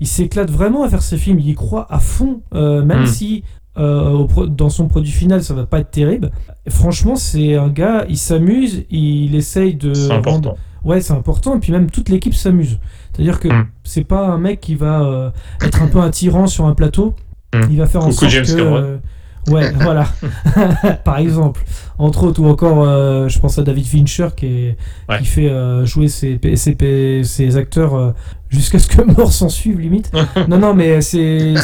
il 0.00 0.06
s'éclate 0.06 0.50
vraiment 0.50 0.84
à 0.84 0.88
faire 0.88 1.02
ses 1.02 1.16
films, 1.16 1.38
il 1.40 1.48
y 1.48 1.54
croit 1.54 1.86
à 1.90 1.98
fond, 1.98 2.40
même 2.52 3.02
Mm. 3.02 3.06
si 3.06 3.44
euh, 3.80 4.26
dans 4.48 4.68
son 4.68 4.86
produit 4.88 5.10
final, 5.12 5.42
ça 5.42 5.54
va 5.54 5.64
pas 5.66 5.80
être 5.80 5.90
terrible. 5.90 6.30
Franchement, 6.68 7.16
c'est 7.16 7.56
un 7.56 7.68
gars, 7.68 8.04
il 8.08 8.18
s'amuse, 8.18 8.84
il 8.90 9.34
essaye 9.34 9.74
de 9.74 9.94
C'est 9.94 10.02
rendre- 10.12 10.18
important. 10.28 10.56
Ouais, 10.84 11.00
c'est 11.00 11.12
important. 11.14 11.56
Et 11.56 11.60
puis 11.60 11.72
même 11.72 11.90
toute 11.90 12.08
l'équipe 12.08 12.34
s'amuse. 12.34 12.78
C'est-à-dire 13.12 13.40
que 13.40 13.48
Mm. 13.48 13.66
c'est 13.84 14.04
pas 14.04 14.26
un 14.28 14.38
mec 14.38 14.60
qui 14.60 14.74
va 14.76 15.02
euh, 15.02 15.30
être 15.62 15.82
un 15.82 15.86
peu 15.88 15.98
un 15.98 16.10
tyran 16.10 16.46
sur 16.46 16.66
un 16.66 16.74
plateau. 16.74 17.14
Mm. 17.54 17.60
Il 17.70 17.76
va 17.78 17.86
faire 17.86 18.02
en 18.02 18.10
Coucou 18.10 18.20
sorte 18.20 18.30
James 18.32 18.44
que. 18.46 18.98
Ouais, 19.48 19.70
voilà. 19.80 20.06
Par 21.04 21.18
exemple. 21.18 21.62
Entre 21.98 22.24
autres, 22.24 22.40
ou 22.42 22.46
encore, 22.46 22.82
euh, 22.82 23.28
je 23.28 23.38
pense 23.38 23.58
à 23.58 23.62
David 23.62 23.84
Fincher 23.86 24.28
qui, 24.36 24.46
est, 24.46 24.76
Ouais. 25.08 25.18
qui 25.18 25.26
fait 25.26 25.50
euh, 25.50 25.84
jouer 25.84 26.08
ses, 26.08 26.38
ses, 26.56 27.22
ses 27.24 27.56
acteurs 27.58 27.94
euh, 27.94 28.12
jusqu'à 28.48 28.78
ce 28.78 28.88
que 28.88 29.02
mort 29.16 29.32
s'en 29.32 29.48
suive, 29.50 29.78
limite. 29.80 30.10
non, 30.48 30.58
non, 30.58 30.74
mais 30.74 31.00
c'est. 31.02 31.54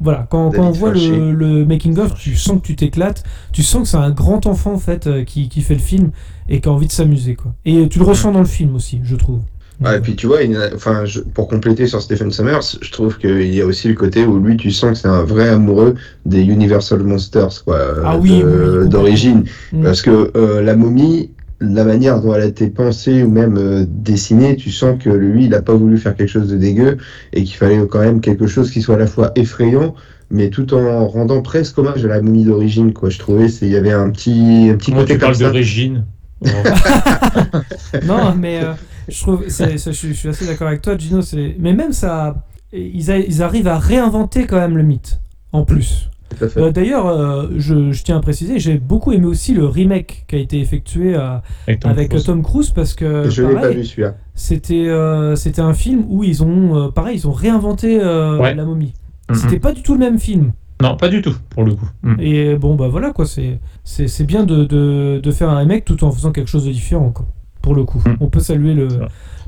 Voilà, 0.00 0.26
quand, 0.30 0.50
quand 0.52 0.62
on 0.68 0.70
voit 0.70 0.92
le, 0.92 1.32
le 1.32 1.64
making-of, 1.66 2.14
tu 2.14 2.34
sens 2.36 2.60
que 2.60 2.66
tu 2.66 2.76
t'éclates. 2.76 3.24
Tu 3.52 3.62
sens 3.62 3.82
que 3.82 3.88
c'est 3.88 3.96
un 3.98 4.10
grand 4.10 4.46
enfant, 4.46 4.72
en 4.72 4.78
fait, 4.78 5.24
qui, 5.24 5.48
qui 5.50 5.60
fait 5.60 5.74
le 5.74 5.80
film 5.80 6.10
et 6.48 6.60
qui 6.60 6.68
a 6.68 6.72
envie 6.72 6.86
de 6.86 6.92
s'amuser, 6.92 7.34
quoi. 7.34 7.52
Et 7.66 7.88
tu 7.88 7.98
le 7.98 8.04
ressens 8.06 8.32
dans 8.32 8.38
le 8.40 8.46
film 8.46 8.74
aussi, 8.74 9.00
je 9.04 9.16
trouve. 9.16 9.40
Ouais, 9.80 9.98
et 9.98 10.00
puis 10.00 10.16
tu 10.16 10.26
vois, 10.26 10.42
il 10.42 10.58
enfin, 10.74 11.04
je- 11.04 11.20
pour 11.20 11.46
compléter 11.46 11.86
sur 11.86 12.02
Stephen 12.02 12.32
Sommers, 12.32 12.60
je 12.80 12.90
trouve 12.90 13.16
qu'il 13.18 13.54
y 13.54 13.60
a 13.60 13.66
aussi 13.66 13.86
le 13.88 13.94
côté 13.94 14.24
où 14.24 14.38
lui, 14.40 14.56
tu 14.56 14.70
sens 14.72 14.90
que 14.92 14.98
c'est 14.98 15.08
un 15.08 15.22
vrai 15.22 15.48
amoureux 15.48 15.94
des 16.26 16.42
Universal 16.42 17.02
Monsters, 17.04 17.62
quoi, 17.64 17.78
Ah 18.04 18.16
de- 18.16 18.20
oui, 18.22 18.30
oui, 18.30 18.42
oui, 18.42 18.42
complètement. 18.50 18.88
d'origine. 18.88 19.44
Mm. 19.72 19.82
Parce 19.84 20.02
que 20.02 20.32
euh, 20.36 20.62
la 20.62 20.74
momie, 20.74 21.30
la 21.60 21.84
manière 21.84 22.20
dont 22.20 22.34
elle 22.34 22.42
a 22.42 22.46
été 22.46 22.68
pensée 22.68 23.22
ou 23.22 23.30
même 23.30 23.56
euh, 23.56 23.84
dessinée, 23.88 24.56
tu 24.56 24.70
sens 24.72 25.00
que 25.02 25.10
lui, 25.10 25.44
il 25.44 25.50
n'a 25.50 25.62
pas 25.62 25.74
voulu 25.74 25.96
faire 25.98 26.16
quelque 26.16 26.28
chose 26.30 26.48
de 26.48 26.56
dégueu 26.56 26.96
et 27.32 27.44
qu'il 27.44 27.56
fallait 27.56 27.78
quand 27.88 28.00
même 28.00 28.20
quelque 28.20 28.48
chose 28.48 28.70
qui 28.72 28.82
soit 28.82 28.96
à 28.96 28.98
la 28.98 29.06
fois 29.06 29.30
effrayant, 29.36 29.94
mais 30.30 30.50
tout 30.50 30.74
en 30.74 31.06
rendant 31.06 31.40
presque 31.40 31.78
hommage 31.78 32.04
à 32.04 32.08
la 32.08 32.20
momie 32.20 32.44
d'origine, 32.44 32.92
quoi. 32.92 33.10
Je 33.10 33.18
trouvais, 33.20 33.48
c'est- 33.48 33.66
il 33.66 33.72
y 33.72 33.76
avait 33.76 33.92
un 33.92 34.10
petit, 34.10 34.70
un 34.72 34.74
petit 34.76 34.90
Comment 34.90 35.02
côté 35.02 35.14
tu 35.14 35.20
comme 35.20 35.32
parles 35.38 36.02
Oh. 36.40 36.46
Non, 38.06 38.34
mais 38.38 38.60
euh, 38.62 38.72
je 39.08 39.20
trouve, 39.20 39.44
je, 39.48 39.90
suis- 39.92 40.08
je 40.08 40.12
suis 40.18 40.28
assez 40.28 40.46
d'accord 40.46 40.68
avec 40.68 40.82
toi, 40.82 40.96
Gino. 40.96 41.20
Mais 41.58 41.72
même 41.72 41.92
ça, 41.92 42.44
ils, 42.72 43.10
a- 43.10 43.18
ils 43.18 43.42
arrivent 43.42 43.68
à 43.68 43.78
réinventer 43.78 44.46
quand 44.46 44.56
même 44.58 44.76
le 44.76 44.82
mythe, 44.82 45.20
en 45.52 45.64
plus. 45.64 46.10
Euh, 46.58 46.70
D'ailleurs, 46.70 47.06
euh, 47.06 47.48
je, 47.56 47.90
je 47.90 48.02
tiens 48.04 48.18
à 48.18 48.20
préciser, 48.20 48.58
j'ai 48.58 48.76
beaucoup 48.78 49.12
aimé 49.12 49.24
aussi 49.26 49.54
le 49.54 49.64
remake 49.64 50.24
qui 50.28 50.36
a 50.36 50.38
été 50.38 50.60
effectué 50.60 51.14
euh, 51.16 51.38
Avec 51.66 51.80
Tom 51.80 51.90
avec 51.90 52.08
Cruise. 52.10 52.24
Tom 52.24 52.42
Cruise 52.42 52.70
parce 52.70 52.92
que 52.92 53.30
je 53.30 53.42
l'ai 53.44 53.54
pas 53.54 53.70
vu 53.70 53.82
celui-là. 53.84 54.14
c'était 54.34 54.88
euh, 54.88 55.36
c'était 55.36 55.62
un 55.62 55.72
film 55.72 56.04
où 56.06 56.22
ils 56.24 56.42
ont 56.44 56.76
euh, 56.76 56.88
pareil, 56.90 57.16
ils 57.16 57.26
ont 57.26 57.32
réinventé 57.32 57.98
euh, 58.00 58.38
Ouais. 58.38 58.54
la 58.54 58.66
momie. 58.66 58.92
C'était 59.32 59.58
pas 59.58 59.72
du 59.72 59.82
tout 59.82 59.94
le 59.94 60.00
même 60.00 60.18
film. 60.18 60.52
Non, 60.82 60.96
pas 60.96 61.08
du 61.08 61.22
tout, 61.22 61.34
pour 61.50 61.64
le 61.64 61.74
coup. 61.74 61.88
Mm. 62.02 62.14
Et 62.20 62.54
bon, 62.56 62.76
bah 62.76 62.88
voilà 62.88 63.10
quoi, 63.12 63.24
c'est 63.26 63.58
c'est 63.82 64.06
c'est 64.06 64.24
bien 64.24 64.44
de, 64.44 64.64
de, 64.64 65.20
de 65.22 65.30
faire 65.32 65.48
un 65.48 65.56
remake 65.58 65.86
tout 65.86 66.04
en 66.04 66.12
faisant 66.12 66.30
quelque 66.30 66.48
chose 66.50 66.66
de 66.66 66.70
différent 66.72 67.10
quoi. 67.10 67.26
Pour 67.62 67.74
le 67.74 67.84
coup, 67.84 68.02
Mm. 68.06 68.14
on 68.20 68.26
peut 68.28 68.40
saluer 68.40 68.72
le, 68.74 68.88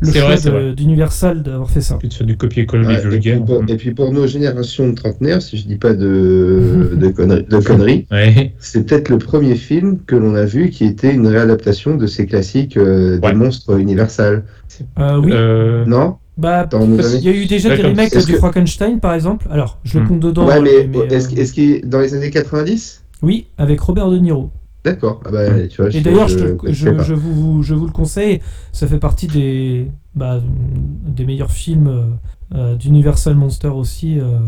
le 0.00 0.12
choix 0.12 0.36
d'Universal 0.74 1.42
d'avoir 1.42 1.70
fait 1.70 1.80
ça. 1.80 1.96
Puis 1.96 2.08
de 2.08 2.14
faire 2.14 2.26
du 2.26 2.36
copier-coller 2.36 2.86
Ouais, 2.86 2.94
et, 2.94 2.98
puis 2.98 3.08
vulgaire. 3.10 3.44
pour, 3.44 3.62
et 3.68 3.76
puis 3.76 3.92
pour 3.92 4.12
nos 4.12 4.26
générations 4.26 4.88
de 4.88 4.94
trentenaires, 4.94 5.40
si 5.42 5.56
je 5.58 5.66
dis 5.66 5.76
pas 5.76 5.94
de, 5.94 6.90
de, 6.96 7.08
conneries, 7.08 7.44
de 7.44 7.58
conneries, 7.58 8.06
Ouais. 8.10 8.52
c'est 8.58 8.84
peut-être 8.86 9.08
le 9.08 9.18
premier 9.18 9.54
film 9.54 9.98
que 10.06 10.16
l'on 10.16 10.34
a 10.34 10.44
vu 10.44 10.70
qui 10.70 10.84
était 10.84 11.12
une 11.14 11.26
réadaptation 11.26 11.96
de 11.96 12.06
ces 12.06 12.26
classiques 12.26 12.76
euh, 12.76 13.18
Ouais. 13.20 13.30
des 13.30 13.36
monstres 13.36 13.78
Universal. 13.78 14.44
Euh, 14.98 15.18
oui, 15.22 15.30
Euh, 15.32 15.84
Non? 15.86 16.16
Bah 16.38 16.66
qu'il 16.70 17.20
y 17.20 17.28
a 17.28 17.32
eu 17.32 17.44
déjà 17.44 17.76
des 17.76 17.82
remakes 17.82 18.16
du 18.24 18.32
que- 18.32 18.38
Frankenstein 18.38 18.98
par 18.98 19.12
exemple. 19.12 19.46
Alors, 19.50 19.78
je 19.84 19.98
le 19.98 20.04
Mm. 20.04 20.08
compte 20.08 20.20
dedans. 20.20 20.46
Ouais, 20.46 20.54
hein, 20.54 20.62
mais, 20.62 20.88
mais, 20.88 21.14
est-ce 21.14 21.34
euh, 21.38 21.52
qu'il 21.52 21.88
dans 21.88 22.00
les 22.00 22.14
années 22.14 22.30
90 22.30 23.04
Oui, 23.22 23.46
avec 23.58 23.78
Robert 23.80 24.08
De 24.08 24.16
Niro. 24.18 24.50
D'accord. 24.84 25.20
Ah 25.26 25.30
bah, 25.30 25.66
tu 25.68 25.82
vois, 25.82 25.94
Et 25.94 26.00
d'ailleurs, 26.00 26.28
je, 26.28 26.38
te- 26.38 26.66
je 26.68 26.72
je, 26.72 27.02
je 27.02 27.14
vous, 27.14 27.62
je 27.62 27.74
vous 27.74 27.86
le 27.86 27.92
conseille, 27.92 28.40
ça 28.72 28.86
fait 28.86 28.98
partie 28.98 29.26
des, 29.26 29.90
bah, 30.14 30.40
des 31.06 31.24
meilleurs 31.26 31.50
films 31.50 31.88
euh, 31.88 32.04
euh, 32.54 32.74
d'Universal 32.76 33.34
Monster 33.34 33.68
aussi. 33.68 34.18
euh. 34.18 34.38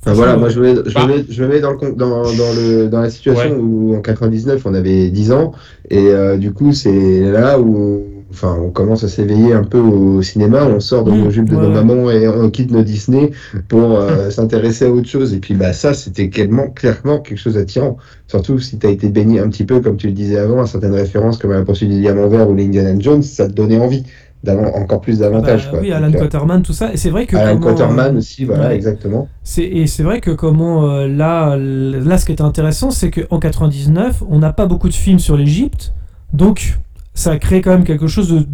Enfin, 0.00 0.12
voilà, 0.14 0.36
moi 0.36 0.48
je 0.50 0.60
me, 0.60 0.84
je 0.88 0.94
Bah. 0.94 1.06
me 1.06 1.16
mets, 1.16 1.24
je 1.28 1.42
me 1.44 1.48
mets 1.48 1.60
dans, 1.60 1.72
le, 1.72 1.78
dans, 1.94 2.22
dans, 2.22 2.52
le, 2.54 2.88
dans 2.88 3.00
la 3.00 3.10
situation 3.10 3.50
Ouais. 3.52 3.56
où 3.58 3.94
en 3.96 4.00
99 4.00 4.64
on 4.66 4.74
avait 4.74 5.08
10 5.10 5.32
ans 5.32 5.52
et 5.90 6.08
euh, 6.10 6.36
du 6.36 6.52
coup 6.52 6.72
c'est 6.74 7.20
là 7.32 7.58
où 7.58 8.02
enfin, 8.34 8.58
on 8.60 8.70
commence 8.70 9.04
à 9.04 9.08
s'éveiller 9.08 9.52
un 9.54 9.64
peu 9.64 9.78
au 9.78 10.20
cinéma, 10.22 10.64
on 10.66 10.80
sort 10.80 11.04
de 11.04 11.10
Mmh, 11.12 11.24
nos 11.24 11.30
jupes 11.30 11.48
de 11.48 11.56
ouais, 11.56 11.62
nos 11.62 11.70
mamans 11.70 12.10
et 12.10 12.28
on 12.28 12.50
quitte 12.50 12.70
nos 12.70 12.82
Disney 12.82 13.30
pour 13.68 13.98
euh, 13.98 14.30
s'intéresser 14.30 14.86
à 14.86 14.90
autre 14.90 15.08
chose. 15.08 15.32
Et 15.32 15.38
puis 15.38 15.54
bah 15.54 15.72
ça 15.72 15.94
c'était 15.94 16.28
clairement, 16.28 16.68
clairement 16.68 17.20
quelque 17.20 17.38
chose 17.38 17.54
d'attirant. 17.54 17.96
Surtout 18.26 18.58
si 18.58 18.78
tu 18.78 18.86
as 18.86 18.90
été 18.90 19.08
baigné 19.08 19.40
un 19.40 19.48
petit 19.48 19.64
peu, 19.64 19.80
comme 19.80 19.96
tu 19.96 20.08
le 20.08 20.12
disais 20.12 20.38
avant, 20.38 20.60
à 20.62 20.66
certaines 20.66 20.94
références 20.94 21.38
comme 21.38 21.52
à 21.52 21.56
la 21.56 21.64
poursuite 21.64 21.90
du 21.90 22.00
diamant 22.00 22.28
vert 22.28 22.48
ou 22.48 22.54
l'Indiana 22.54 22.94
Jones, 22.98 23.22
ça 23.22 23.46
te 23.46 23.52
donnait 23.52 23.78
envie 23.78 24.04
d'avoir 24.42 24.74
encore 24.76 25.00
plus 25.00 25.18
bah, 25.18 25.30
d'avantages. 25.30 25.70
quoi. 25.70 25.80
oui, 25.80 25.88
Donc, 25.88 25.96
Alan 25.96 26.12
euh, 26.12 26.18
Quaterman, 26.18 26.62
tout 26.62 26.72
ça. 26.72 26.92
Et 26.92 26.96
c'est 26.96 27.10
vrai 27.10 27.26
que. 27.26 27.36
Alan 27.36 27.58
comment, 27.58 27.74
Quaterman 27.74 28.16
aussi, 28.18 28.44
voilà, 28.44 28.68
ouais. 28.68 28.74
exactement. 28.76 29.28
Et 29.56 29.86
c'est 29.86 30.02
vrai 30.02 30.20
que 30.20 30.30
comment 30.30 30.90
euh, 30.90 31.08
là, 31.08 31.56
là, 31.56 32.18
ce 32.18 32.26
qui 32.26 32.32
est 32.32 32.42
intéressant, 32.42 32.90
c'est 32.90 33.10
qu'en 33.10 33.38
99, 33.38 34.22
on 34.28 34.38
n'a 34.38 34.52
pas 34.52 34.66
beaucoup 34.66 34.88
de 34.88 34.94
films 34.94 35.18
sur 35.18 35.36
l'Égypte, 35.36 35.94
donc 36.32 36.78
ça 37.14 37.32
a 37.32 37.38
créé 37.38 37.62
quand 37.62 37.70
même 37.70 37.84
quelque 37.84 38.06
chose 38.06 38.28
de, 38.28 38.46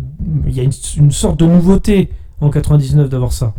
il 0.47 0.55
y 0.55 0.61
a 0.61 0.63
une, 0.63 0.73
une 0.97 1.11
sorte 1.11 1.39
de 1.41 1.47
nouveauté 1.47 2.11
en 2.41 2.51
99 2.51 3.09
d'avoir 3.09 3.33
ça. 3.33 3.55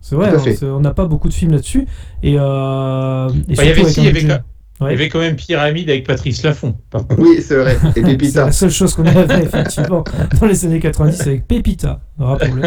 C'est 0.00 0.14
vrai, 0.14 0.30
hein, 0.30 0.54
on 0.62 0.80
n'a 0.80 0.94
pas 0.94 1.06
beaucoup 1.06 1.28
de 1.28 1.34
films 1.34 1.52
là-dessus, 1.52 1.86
et, 2.22 2.36
euh, 2.38 3.28
et 3.48 3.54
Bah, 3.54 3.64
il 3.64 3.70
y 3.70 3.74
surtout 3.74 3.80
avait 3.80 3.80
avec 3.80 3.88
si, 3.88 4.00
un 4.00 4.02
il 4.02 4.06
y 4.06 4.08
avait 4.08 4.42
Il 4.82 4.90
y 4.92 4.94
avait 4.94 5.08
quand 5.08 5.18
même 5.18 5.36
Pyramide 5.36 5.90
avec 5.90 6.06
Patrice 6.06 6.42
Laffont. 6.42 6.74
Oui, 7.18 7.42
c'est 7.42 7.56
vrai. 7.56 7.74
Et 7.74 8.00
C'est 8.00 8.02
Pépita. 8.02 8.46
la 8.46 8.52
seule 8.52 8.70
chose 8.70 8.94
qu'on 8.94 9.04
avait 9.04 9.42
effectivement 9.44 10.04
dans 10.40 10.46
les 10.46 10.64
années 10.64 10.80
90 10.80 11.20
avec 11.20 11.46
Pépita, 11.46 12.00
rappelons-le. 12.18 12.62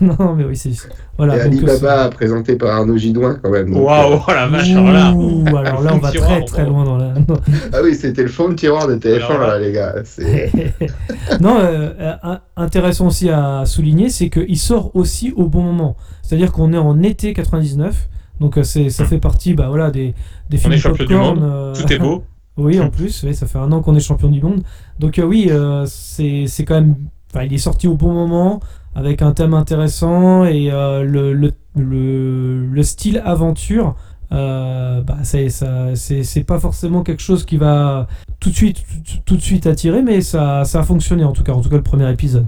non, 0.06 0.34
mais 0.34 0.44
oui, 0.44 0.56
c'est 0.56 0.70
voilà. 1.16 1.36
et 1.36 1.40
euh, 1.40 1.44
Alibaba 1.44 2.10
présenté 2.10 2.56
par 2.56 2.70
Arnaud 2.76 2.98
Gidouin 2.98 3.38
quand 3.42 3.50
même. 3.50 3.74
Waouh, 3.74 4.12
euh, 4.12 4.18
oh 4.28 4.30
la 4.30 4.46
vache, 4.48 4.70
alors 4.70 4.92
là. 4.92 5.12
Ouh, 5.12 5.44
alors 5.56 5.82
là, 5.82 5.92
on 5.94 5.98
va 5.98 6.10
Tiroir, 6.10 6.28
très 6.30 6.44
très 6.44 6.64
loin 6.66 6.84
dans 6.84 6.98
la. 6.98 7.14
non. 7.14 7.40
Ah 7.72 7.78
oui, 7.82 7.94
c'était 7.94 8.22
le 8.22 8.28
fond 8.28 8.50
de 8.50 8.54
tiroir 8.54 8.86
de 8.86 8.96
TF1 8.96 9.24
Alors 9.24 9.40
là. 9.40 9.46
là, 9.46 9.58
les 9.58 9.72
gars. 9.72 9.94
Non, 11.40 11.58
euh, 11.60 11.90
euh, 12.00 12.36
intéressant 12.56 13.06
aussi 13.06 13.30
à 13.30 13.64
souligner, 13.66 14.10
c'est 14.10 14.28
qu'il 14.30 14.58
sort 14.58 14.94
aussi 14.94 15.32
au 15.36 15.46
bon 15.46 15.62
moment. 15.62 15.96
C'est-à-dire 16.22 16.52
qu'on 16.52 16.72
est 16.72 16.78
en 16.78 17.02
été 17.02 17.32
99, 17.32 18.08
donc 18.40 18.58
euh, 18.58 18.62
c'est, 18.62 18.90
ça 18.90 19.04
fait 19.04 19.18
partie 19.18 19.54
bah, 19.54 19.68
voilà, 19.68 19.90
des, 19.90 20.14
des 20.50 20.56
On 20.56 20.60
films 20.60 20.72
est 20.74 20.78
champion 20.78 21.04
du 21.04 21.14
popcorn, 21.14 21.40
monde, 21.40 21.50
euh, 21.50 21.74
Tout 21.74 21.92
est 21.92 21.98
beau. 21.98 22.24
oui, 22.56 22.80
en 22.80 22.90
plus, 22.90 23.22
oui, 23.24 23.34
ça 23.34 23.46
fait 23.46 23.58
un 23.58 23.72
an 23.72 23.80
qu'on 23.82 23.94
est 23.94 24.00
champion 24.00 24.28
du 24.28 24.42
monde. 24.42 24.62
Donc 24.98 25.18
euh, 25.18 25.24
oui, 25.24 25.50
c'est, 25.86 26.46
c'est 26.46 26.64
quand 26.64 26.74
même... 26.74 26.94
Il 27.42 27.52
est 27.52 27.58
sorti 27.58 27.86
au 27.86 27.96
bon 27.96 28.14
moment, 28.14 28.60
avec 28.94 29.20
un 29.20 29.32
thème 29.32 29.52
intéressant, 29.52 30.46
et 30.46 30.70
le, 30.70 31.34
le, 31.34 31.52
le, 31.74 32.66
le 32.66 32.82
style 32.82 33.20
aventure, 33.26 33.94
euh, 34.32 35.02
bah, 35.02 35.18
c'est, 35.22 35.48
ça, 35.50 35.94
c'est, 35.94 36.22
c'est 36.24 36.44
pas 36.44 36.58
forcément 36.58 37.02
quelque 37.02 37.22
chose 37.22 37.44
qui 37.44 37.56
va 37.56 38.08
tout 38.40 38.50
de 38.50 38.54
suite, 38.54 38.84
tout, 39.04 39.18
tout 39.24 39.36
de 39.36 39.40
suite 39.42 39.66
attirer, 39.66 40.02
mais 40.02 40.20
ça, 40.20 40.64
ça 40.64 40.80
a 40.80 40.82
fonctionné 40.82 41.24
en 41.24 41.32
tout 41.32 41.42
cas, 41.42 41.52
en 41.52 41.60
tout 41.60 41.68
cas 41.68 41.76
le 41.76 41.82
premier 41.82 42.10
épisode. 42.10 42.46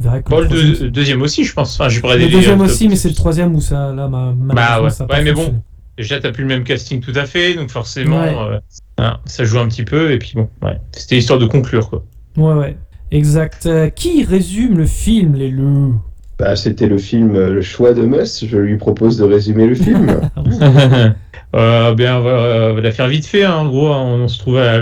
On 0.00 0.02
verra 0.04 0.22
que 0.22 0.30
Bon, 0.30 0.40
le 0.40 0.48
deux- 0.48 0.90
deuxième 0.90 1.20
aussi, 1.22 1.44
je 1.44 1.52
pense. 1.52 1.78
Enfin, 1.78 1.94
pas 2.00 2.16
le 2.16 2.28
deuxième 2.28 2.60
autres, 2.60 2.70
aussi, 2.72 2.88
mais 2.88 2.96
c'est 2.96 3.10
le 3.10 3.14
troisième 3.14 3.54
où 3.54 3.60
ça, 3.60 3.92
là, 3.92 4.08
ma, 4.08 4.32
malheureusement, 4.36 4.84
ouais. 4.84 4.90
ça 4.90 5.06
mais 5.22 5.32
bon. 5.32 5.62
Déjà, 5.98 6.18
t'as 6.18 6.32
plus 6.32 6.42
le 6.44 6.48
même 6.48 6.64
casting 6.64 7.00
tout 7.00 7.12
à 7.14 7.26
fait, 7.26 7.54
donc 7.54 7.70
forcément, 7.70 8.20
Ouais. 8.22 8.34
euh, 8.54 8.58
hein, 8.98 9.18
ça 9.26 9.44
joue 9.44 9.58
un 9.58 9.68
petit 9.68 9.84
peu. 9.84 10.12
Et 10.12 10.18
puis 10.18 10.32
bon, 10.34 10.48
ouais. 10.62 10.78
C'était 10.92 11.18
histoire 11.18 11.38
de 11.38 11.44
conclure, 11.46 11.90
quoi. 11.90 12.02
Ouais, 12.38 12.54
ouais. 12.54 12.76
Exact. 13.10 13.66
Euh, 13.66 13.90
qui 13.90 14.24
résume 14.24 14.78
le 14.78 14.86
film, 14.86 15.34
les 15.34 15.50
loups? 15.50 16.00
Bah, 16.38 16.56
c'était 16.56 16.86
le 16.86 16.96
film 16.96 17.34
euh, 17.36 17.50
Le 17.52 17.60
choix 17.60 17.92
de 17.92 18.00
Mus. 18.06 18.46
Je 18.46 18.56
lui 18.56 18.78
propose 18.78 19.18
de 19.18 19.24
résumer 19.24 19.66
le 19.66 19.74
film. 19.74 20.06
euh, 21.56 21.94
bien, 21.94 22.18
on 22.18 22.22
va, 22.22 22.68
on 22.70 22.74
va 22.74 22.80
la 22.80 22.92
faire 22.92 23.08
vite 23.08 23.26
fait. 23.26 23.44
hein. 23.44 23.56
En 23.56 23.66
gros, 23.68 23.88
hein, 23.92 24.00
on, 24.22 24.28
se 24.28 24.38
trouve 24.38 24.56
à- 24.58 24.80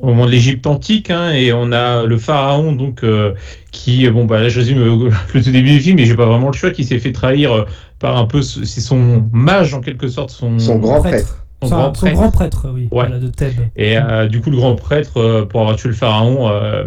au 0.00 0.06
moment 0.08 0.26
de 0.26 0.30
l'Égypte 0.30 0.66
antique, 0.66 1.10
hein, 1.10 1.30
et 1.32 1.52
on 1.52 1.70
a 1.72 2.04
le 2.04 2.16
pharaon, 2.18 2.72
donc 2.72 3.04
euh, 3.04 3.34
qui, 3.70 4.08
bon, 4.08 4.24
bah 4.24 4.40
là, 4.40 4.48
je 4.48 4.58
résume 4.60 4.78
euh, 4.78 5.10
le 5.34 5.42
tout 5.42 5.50
début 5.50 5.70
du 5.72 5.80
film, 5.80 5.96
mais 5.96 6.06
j'ai 6.06 6.16
pas 6.16 6.26
vraiment 6.26 6.46
le 6.48 6.54
choix, 6.56 6.70
qui 6.70 6.84
s'est 6.84 6.98
fait 6.98 7.12
trahir 7.12 7.52
euh, 7.52 7.64
par 7.98 8.16
un 8.16 8.24
peu, 8.24 8.40
ce- 8.42 8.64
c'est 8.64 8.80
son 8.80 9.24
mage 9.32 9.74
en 9.74 9.80
quelque 9.80 10.08
sorte, 10.08 10.30
son, 10.30 10.58
Son 10.58 10.76
grand 10.76 11.00
Prêtre. 11.00 11.16
prêtre. 11.26 11.44
son 11.62 11.68
Son- 11.68 11.74
grand 11.76 11.94
son 11.94 12.00
prêtre. 12.00 12.16
grand 12.16 12.30
prêtre, 12.30 12.66
oui. 12.74 12.82
Ouais. 12.82 12.88
Voilà, 13.06 13.18
de 13.18 13.28
Thèbes. 13.28 13.52
Et 13.76 13.98
euh, 13.98 14.26
du 14.26 14.40
coup, 14.40 14.50
le 14.50 14.56
grand 14.56 14.74
prêtre, 14.74 15.18
euh, 15.18 15.44
pour 15.44 15.60
avoir 15.60 15.76
tué 15.76 15.90
le 15.90 15.94
pharaon, 15.94 16.48
euh, 16.50 16.84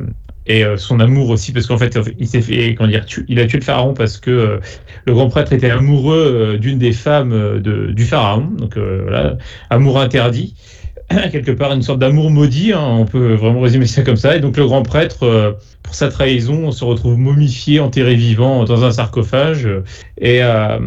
et 0.49 0.63
euh, 0.63 0.77
son 0.77 0.99
amour 0.99 1.29
aussi, 1.29 1.51
parce 1.51 1.67
qu'en 1.67 1.77
fait, 1.77 1.99
il 2.17 2.27
s'est 2.27 2.41
fait, 2.41 2.73
comment 2.73 2.89
dire, 2.89 3.05
tu- 3.05 3.25
il 3.27 3.37
a 3.39 3.45
tué 3.45 3.59
le 3.59 3.63
pharaon 3.63 3.93
parce 3.93 4.17
que 4.17 4.31
euh, 4.31 4.59
le 5.05 5.13
grand 5.13 5.27
prêtre 5.29 5.51
était 5.53 5.69
amoureux 5.69 6.15
euh, 6.55 6.57
d'une 6.57 6.79
des 6.79 6.93
femmes 6.93 7.59
de, 7.61 7.91
du 7.91 8.05
pharaon, 8.05 8.47
donc 8.57 8.75
euh, 8.77 9.01
voilà, 9.03 9.37
amour 9.69 9.99
interdit. 9.99 10.55
Quelque 11.31 11.51
part, 11.51 11.71
une 11.73 11.81
sorte 11.81 11.99
d'amour 11.99 12.29
maudit, 12.31 12.73
hein, 12.73 12.83
on 12.83 13.05
peut 13.05 13.33
vraiment 13.33 13.61
résumer 13.61 13.85
ça 13.85 14.01
comme 14.01 14.17
ça. 14.17 14.35
Et 14.35 14.39
donc, 14.39 14.57
le 14.57 14.65
grand 14.65 14.83
prêtre, 14.83 15.23
euh, 15.23 15.53
pour 15.83 15.95
sa 15.95 16.09
trahison, 16.09 16.71
se 16.71 16.83
retrouve 16.83 17.17
momifié, 17.17 17.79
enterré 17.79 18.15
vivant 18.15 18.65
dans 18.65 18.83
un 18.83 18.91
sarcophage. 18.91 19.69
Et 20.17 20.43
euh, 20.43 20.79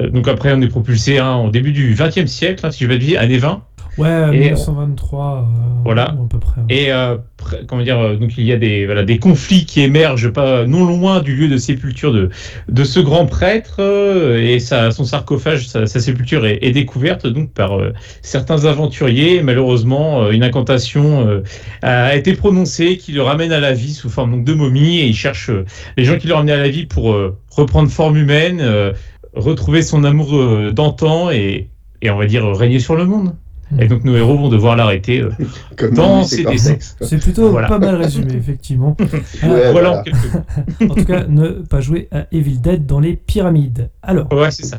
euh, 0.00 0.10
donc, 0.10 0.26
après, 0.26 0.52
on 0.52 0.60
est 0.60 0.68
propulsé 0.68 1.18
hein, 1.18 1.36
au 1.36 1.50
début 1.50 1.72
du 1.72 1.94
XXe 1.94 2.26
siècle, 2.26 2.66
hein, 2.66 2.70
si 2.72 2.82
je 2.82 2.88
vais 2.88 2.98
dire, 2.98 3.20
années 3.20 3.38
20. 3.38 3.62
Ouais, 3.98 4.28
Et 4.32 4.38
1923. 4.50 5.36
euh, 5.36 5.82
Voilà. 5.84 6.14
ou 6.18 6.24
à 6.24 6.28
peu 6.28 6.38
près. 6.38 6.62
Et 6.70 6.90
euh, 6.92 7.16
comment 7.68 7.82
dire, 7.82 7.98
euh, 7.98 8.16
donc 8.16 8.38
il 8.38 8.46
y 8.46 8.52
a 8.52 8.56
des 8.56 8.86
voilà 8.86 9.04
des 9.04 9.18
conflits 9.18 9.66
qui 9.66 9.82
émergent 9.82 10.30
pas 10.32 10.64
non 10.64 10.84
loin 10.86 11.20
du 11.20 11.34
lieu 11.36 11.48
de 11.48 11.58
sépulture 11.58 12.12
de 12.12 12.30
de 12.68 12.84
ce 12.84 13.00
grand 13.00 13.26
prêtre 13.26 13.76
euh, 13.80 14.38
et 14.42 14.60
sa 14.60 14.92
son 14.92 15.04
sarcophage, 15.04 15.66
sa, 15.68 15.84
sa 15.86 16.00
sépulture 16.00 16.46
est, 16.46 16.58
est 16.62 16.70
découverte 16.72 17.26
donc 17.26 17.52
par 17.52 17.78
euh, 17.78 17.92
certains 18.22 18.64
aventuriers. 18.64 19.42
Malheureusement, 19.42 20.22
euh, 20.22 20.30
une 20.30 20.42
incantation 20.44 21.26
euh, 21.28 21.42
a 21.82 22.16
été 22.16 22.32
prononcée 22.34 22.96
qui 22.96 23.12
le 23.12 23.20
ramène 23.22 23.52
à 23.52 23.60
la 23.60 23.74
vie 23.74 23.92
sous 23.92 24.08
forme 24.08 24.30
donc 24.32 24.44
de 24.44 24.54
momie 24.54 25.00
et 25.00 25.06
il 25.06 25.14
cherche 25.14 25.50
euh, 25.50 25.66
les 25.98 26.04
gens 26.04 26.16
qui 26.16 26.28
l'ont 26.28 26.36
ramené 26.36 26.52
à 26.52 26.56
la 26.58 26.68
vie 26.70 26.86
pour 26.86 27.12
euh, 27.12 27.36
reprendre 27.50 27.90
forme 27.90 28.16
humaine, 28.16 28.60
euh, 28.62 28.92
retrouver 29.34 29.82
son 29.82 30.04
amour 30.04 30.34
euh, 30.34 30.70
d'antan 30.72 31.30
et 31.30 31.68
et 32.00 32.10
on 32.10 32.16
va 32.18 32.26
dire 32.26 32.44
euh, 32.46 32.52
régner 32.52 32.78
sur 32.80 32.96
le 32.96 33.04
monde. 33.04 33.34
Et 33.78 33.88
donc 33.88 34.04
nos 34.04 34.16
héros 34.16 34.36
vont 34.36 34.48
devoir 34.48 34.76
l'arrêter 34.76 35.20
euh, 35.20 35.30
Dans 35.92 36.20
Cortex, 36.22 36.94
quoi. 36.98 37.06
C'est 37.06 37.18
plutôt 37.18 37.50
Voilà. 37.50 37.68
pas 37.68 37.78
mal 37.78 37.94
résumé, 37.96 38.34
effectivement. 38.34 38.96
Ouais, 39.42 39.72
voilà, 39.72 40.02
voilà. 40.02 40.04
en 40.90 40.94
tout 40.94 41.04
cas, 41.04 41.24
ne 41.26 41.48
pas 41.48 41.80
jouer 41.80 42.08
à 42.12 42.26
Evil 42.32 42.58
Dead 42.60 42.86
dans 42.86 43.00
les 43.00 43.16
pyramides. 43.16 43.90
Alors, 44.02 44.32
Ouais, 44.32 44.50
c'est 44.50 44.66
ça. 44.66 44.78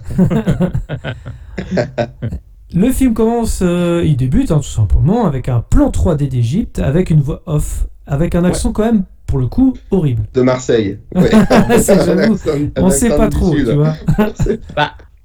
le 2.73 2.91
film 2.91 3.13
commence, 3.13 3.59
euh, 3.61 4.01
il 4.05 4.17
débute 4.17 4.51
hein, 4.51 4.57
tout 4.57 4.63
simplement 4.63 5.25
avec 5.25 5.49
un 5.49 5.59
plan 5.61 5.89
3D 5.89 6.27
d'Égypte, 6.27 6.79
avec 6.79 7.09
une 7.09 7.21
voix 7.21 7.41
off, 7.45 7.87
avec 8.07 8.35
un 8.35 8.43
accent 8.43 8.71
quand 8.71 8.83
même, 8.85 9.03
pour 9.27 9.39
le 9.39 9.47
coup, 9.47 9.73
horrible. 9.91 10.23
De 10.33 10.41
Marseille. 10.41 10.99
Ouais. 11.15 11.29
Accent- 11.33 11.93
On 12.77 12.89
sait 12.89 13.07
accent 13.07 13.17
pas 13.17 13.29
trop, 13.29 13.53
Sud. 13.53 13.67
tu 13.67 13.73
vois. 13.75 13.95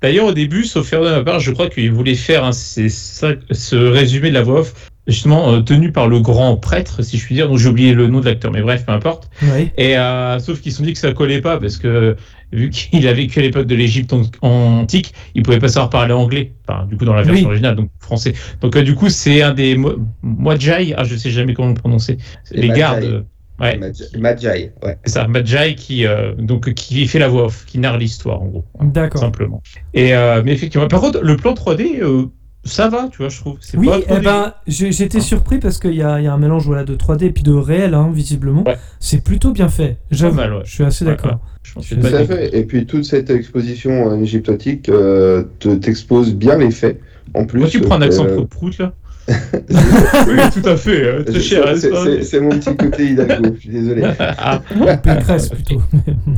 D'ailleurs, 0.00 0.26
au 0.26 0.32
début, 0.32 0.64
sauf 0.64 0.92
erreur 0.92 1.04
de 1.06 1.10
ma 1.18 1.24
part, 1.24 1.40
je 1.40 1.50
crois 1.50 1.68
qu'il 1.68 1.90
voulait 1.92 2.14
faire 2.14 2.44
hein, 2.44 2.52
c'est 2.52 2.88
ça- 2.88 3.34
ce 3.50 3.74
résumé 3.74 4.28
de 4.28 4.34
la 4.34 4.42
voix 4.42 4.60
off, 4.60 4.90
justement 5.08 5.52
euh, 5.54 5.60
tenu 5.60 5.90
par 5.90 6.06
le 6.06 6.20
grand 6.20 6.56
prêtre, 6.56 7.02
si 7.02 7.18
je 7.18 7.24
puis 7.24 7.34
dire. 7.34 7.48
Donc 7.48 7.58
j'ai 7.58 7.68
oublié 7.68 7.92
le 7.94 8.06
nom 8.06 8.20
de 8.20 8.26
l'acteur, 8.26 8.52
mais 8.52 8.62
bref, 8.62 8.84
peu 8.86 8.92
importe. 8.92 9.28
Ouais. 9.42 9.72
Et 9.76 9.96
euh, 9.98 10.38
sauf 10.38 10.60
qu'ils 10.60 10.70
se 10.72 10.78
sont 10.78 10.84
dit 10.84 10.92
que 10.92 10.98
ça 11.00 11.12
collait 11.12 11.40
pas 11.40 11.58
parce 11.58 11.78
que 11.78 12.16
vu 12.52 12.70
qu'il 12.70 13.06
a 13.08 13.12
vécu 13.12 13.40
à 13.40 13.42
l'époque 13.42 13.66
de 13.66 13.74
l'Égypte 13.74 14.12
an- 14.12 14.22
antique, 14.42 15.12
il 15.34 15.42
pouvait 15.42 15.58
pas 15.58 15.68
savoir 15.68 15.90
parler 15.90 16.12
anglais. 16.14 16.52
Enfin, 16.66 16.86
du 16.86 16.96
coup, 16.96 17.04
dans 17.04 17.12
la 17.14 17.22
version 17.22 17.42
Oui. 17.44 17.46
originale, 17.50 17.74
donc 17.74 17.90
français. 17.98 18.34
Donc 18.60 18.76
euh, 18.76 18.82
du 18.82 18.94
coup, 18.94 19.08
c'est 19.10 19.42
un 19.42 19.52
des 19.52 19.76
Mo- 19.76 19.96
Mwadjai, 20.22 20.94
ah, 20.96 21.02
je 21.04 21.16
sais 21.16 21.30
jamais 21.30 21.54
comment 21.54 21.68
le 21.68 21.74
prononcer. 21.74 22.18
Les 22.52 22.68
gardes. 22.68 23.24
Ouais. 23.60 23.76
Magi- 23.78 24.04
Magi, 24.18 24.46
ouais. 24.46 24.98
C'est 25.04 25.12
ça, 25.14 25.26
Magi 25.26 25.74
qui 25.74 26.06
euh, 26.06 26.32
donc 26.36 26.72
qui 26.74 27.06
fait 27.08 27.18
la 27.18 27.28
voix 27.28 27.46
off, 27.46 27.64
qui 27.66 27.78
narre 27.78 27.98
l'histoire 27.98 28.40
en 28.42 28.46
gros, 28.46 28.64
D'accord. 28.80 29.20
simplement. 29.20 29.62
Et 29.94 30.14
euh, 30.14 30.42
mais 30.44 30.52
effectivement, 30.52 30.86
par 30.88 31.00
contre, 31.00 31.20
le 31.22 31.36
plan 31.36 31.54
3D, 31.54 32.00
euh, 32.00 32.26
ça 32.64 32.88
va, 32.88 33.08
tu 33.10 33.18
vois, 33.18 33.28
je 33.30 33.38
trouve. 33.40 33.58
Oui, 33.74 33.86
pas 33.88 33.98
eh 34.16 34.20
ben, 34.20 34.54
j'ai- 34.66 34.92
j'étais 34.92 35.20
surpris 35.20 35.58
parce 35.58 35.78
qu'il 35.78 35.92
y 35.92 35.96
y 35.96 36.02
a 36.02 36.12
un 36.32 36.38
mélange 36.38 36.64
voilà, 36.66 36.84
de 36.84 36.94
3D 36.94 37.24
et 37.26 37.30
puis 37.30 37.42
de 37.42 37.52
réel, 37.52 37.94
hein, 37.94 38.10
visiblement. 38.12 38.62
Ouais. 38.64 38.76
C'est 39.00 39.24
plutôt 39.24 39.52
bien 39.52 39.68
fait. 39.68 39.96
J'avoue, 40.10 40.36
mal, 40.36 40.52
ouais. 40.54 40.62
je 40.64 40.72
suis 40.74 40.84
assez 40.84 41.04
d'accord. 41.04 41.32
ouais. 41.32 41.38
Je 41.62 41.72
pense 41.74 41.88
que 41.88 41.94
Tout 41.96 42.06
à 42.06 42.24
fait. 42.24 42.56
Et 42.56 42.64
puis 42.64 42.86
toute 42.86 43.04
cette 43.04 43.28
exposition 43.30 44.04
en 44.04 44.22
égyptotique 44.22 44.88
euh, 44.88 45.44
te 45.58 45.68
t'expose 45.74 46.34
bien 46.34 46.56
les 46.58 46.70
faits. 46.70 47.00
En 47.34 47.44
plus, 47.44 47.60
Moi, 47.60 47.68
tu 47.68 47.80
prends 47.80 47.96
un 47.96 48.02
accent 48.02 48.24
euh, 48.26 48.44
prout 48.46 48.78
là 48.78 48.92
Oui, 49.28 50.36
tout 50.54 50.68
à 50.68 50.76
fait. 50.76 51.04
euh, 51.04 51.22
Très 51.22 51.40
cher, 51.40 51.64
C'est- 51.76 51.90
pas 51.90 52.04
c'est- 52.22 52.40
mon 52.40 52.50
petit 52.50 52.74
côté 52.76 53.04
Hidalgo, 53.10 53.50
je 53.56 53.60
suis 53.60 53.68
désolé. 53.70 54.02
Ah, 54.18 54.60
Pécresse 55.02 55.48
plutôt. 55.50 55.80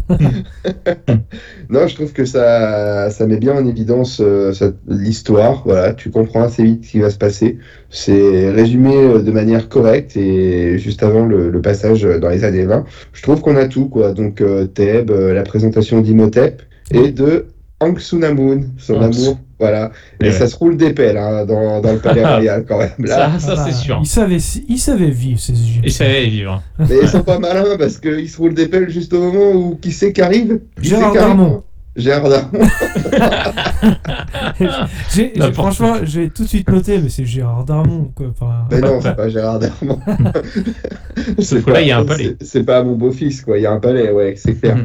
Non, 1.69 1.87
je 1.87 1.95
trouve 1.95 2.13
que 2.13 2.25
ça, 2.25 3.11
ça 3.11 3.27
met 3.27 3.37
bien 3.37 3.55
en 3.55 3.65
évidence 3.67 4.21
euh, 4.21 4.53
l'histoire. 4.89 5.63
Voilà, 5.65 5.93
tu 5.93 6.11
comprends 6.11 6.43
assez 6.43 6.65
vite 6.65 6.85
ce 6.85 6.91
qui 6.91 6.99
va 7.01 7.11
se 7.11 7.19
passer. 7.19 7.59
C'est 7.91 8.51
résumé 8.51 8.95
euh, 8.97 9.23
de 9.23 9.31
manière 9.31 9.69
correcte 9.69 10.17
et 10.17 10.79
juste 10.79 11.03
avant 11.05 11.27
le, 11.27 11.51
le 11.51 11.61
passage 11.61 12.03
dans 12.03 12.29
les 12.29 12.43
années 12.45 12.65
20, 12.65 12.85
je 13.13 13.23
trouve 13.23 13.41
qu'on 13.41 13.57
a 13.57 13.67
tout 13.67 13.89
quoi. 13.89 14.13
Donc 14.13 14.41
euh, 14.41 14.67
Thèbes, 14.67 15.13
la 15.13 15.43
présentation 15.43 16.01
d'Imhotep 16.01 16.63
et 16.93 17.13
de 17.13 17.47
Hank 17.81 18.01
Sunamun, 18.01 18.63
son 18.79 19.01
amour. 19.01 19.39
Voilà, 19.59 19.91
et 20.23 20.27
Ouais. 20.27 20.33
ça 20.33 20.47
se 20.47 20.57
roule 20.57 20.79
des 20.79 20.95
pelles 20.95 21.19
hein, 21.19 21.45
dans, 21.45 21.83
dans 21.83 21.93
le 21.93 21.99
palais 21.99 22.25
royal 22.25 22.65
quand 22.67 22.79
même. 22.79 22.91
Là. 22.99 23.39
ça, 23.39 23.57
ça 23.57 23.67
c'est 23.67 23.75
sûr. 23.75 23.99
Il 24.03 24.07
savait, 24.07 24.39
il 24.69 24.79
savait 24.79 25.11
vivre 25.11 25.39
ces 25.39 25.53
Égyptiens. 25.53 25.93
Ça 25.93 26.05
va 26.11 26.21
vivre. 26.23 26.63
Mais 26.79 26.95
ils 27.03 27.09
sont 27.09 27.23
pas 27.23 27.39
malins 27.39 27.77
parce 27.79 27.99
qu'ils 27.99 28.29
se 28.31 28.39
roulent 28.39 28.55
des 28.55 28.69
pelles 28.69 28.89
juste 28.89 29.13
au 29.13 29.21
moment 29.21 29.51
où 29.53 29.75
qui 29.77 29.93
c'est 29.93 30.15
qui 30.15 30.23
arrive? 30.23 30.61
Qui 30.81 30.89
Gérard 30.89 31.13
c'est 31.13 31.19
Darmon. 31.19 31.63
Gérard 31.97 32.31
Darmon. 32.31 32.61
J'ai- 34.59 34.67
j'ai- 35.15 35.33
N'importe 35.39 35.55
franchement, 35.55 35.97
j'ai 36.05 36.31
tout 36.31 36.45
de 36.45 36.49
suite 36.49 36.69
noté, 36.71 36.99
mais 36.99 37.09
c'est 37.09 37.25
Gérard 37.25 37.65
Darmon. 37.65 38.11
Quoi. 38.15 38.27
Enfin, 38.31 38.65
Mais 38.71 38.81
non, 38.81 39.01
c'est 39.03 39.15
pas 39.17 39.29
Gérard 39.29 39.59
Darmon. 39.59 39.99
Il 41.39 41.87
y 41.87 41.91
a 41.93 41.99
un 41.99 42.05
palais. 42.05 42.37
c'est- 42.41 42.47
C'est 42.47 42.63
pas 42.65 42.83
mon 42.83 42.95
beau-fils, 42.95 43.43
quoi. 43.43 43.59
Il 43.59 43.63
y 43.63 43.67
a 43.67 43.73
un 43.73 43.81
palais, 43.81 44.11
ouais, 44.11 44.35
c'est 44.37 44.55
clair. 44.59 44.77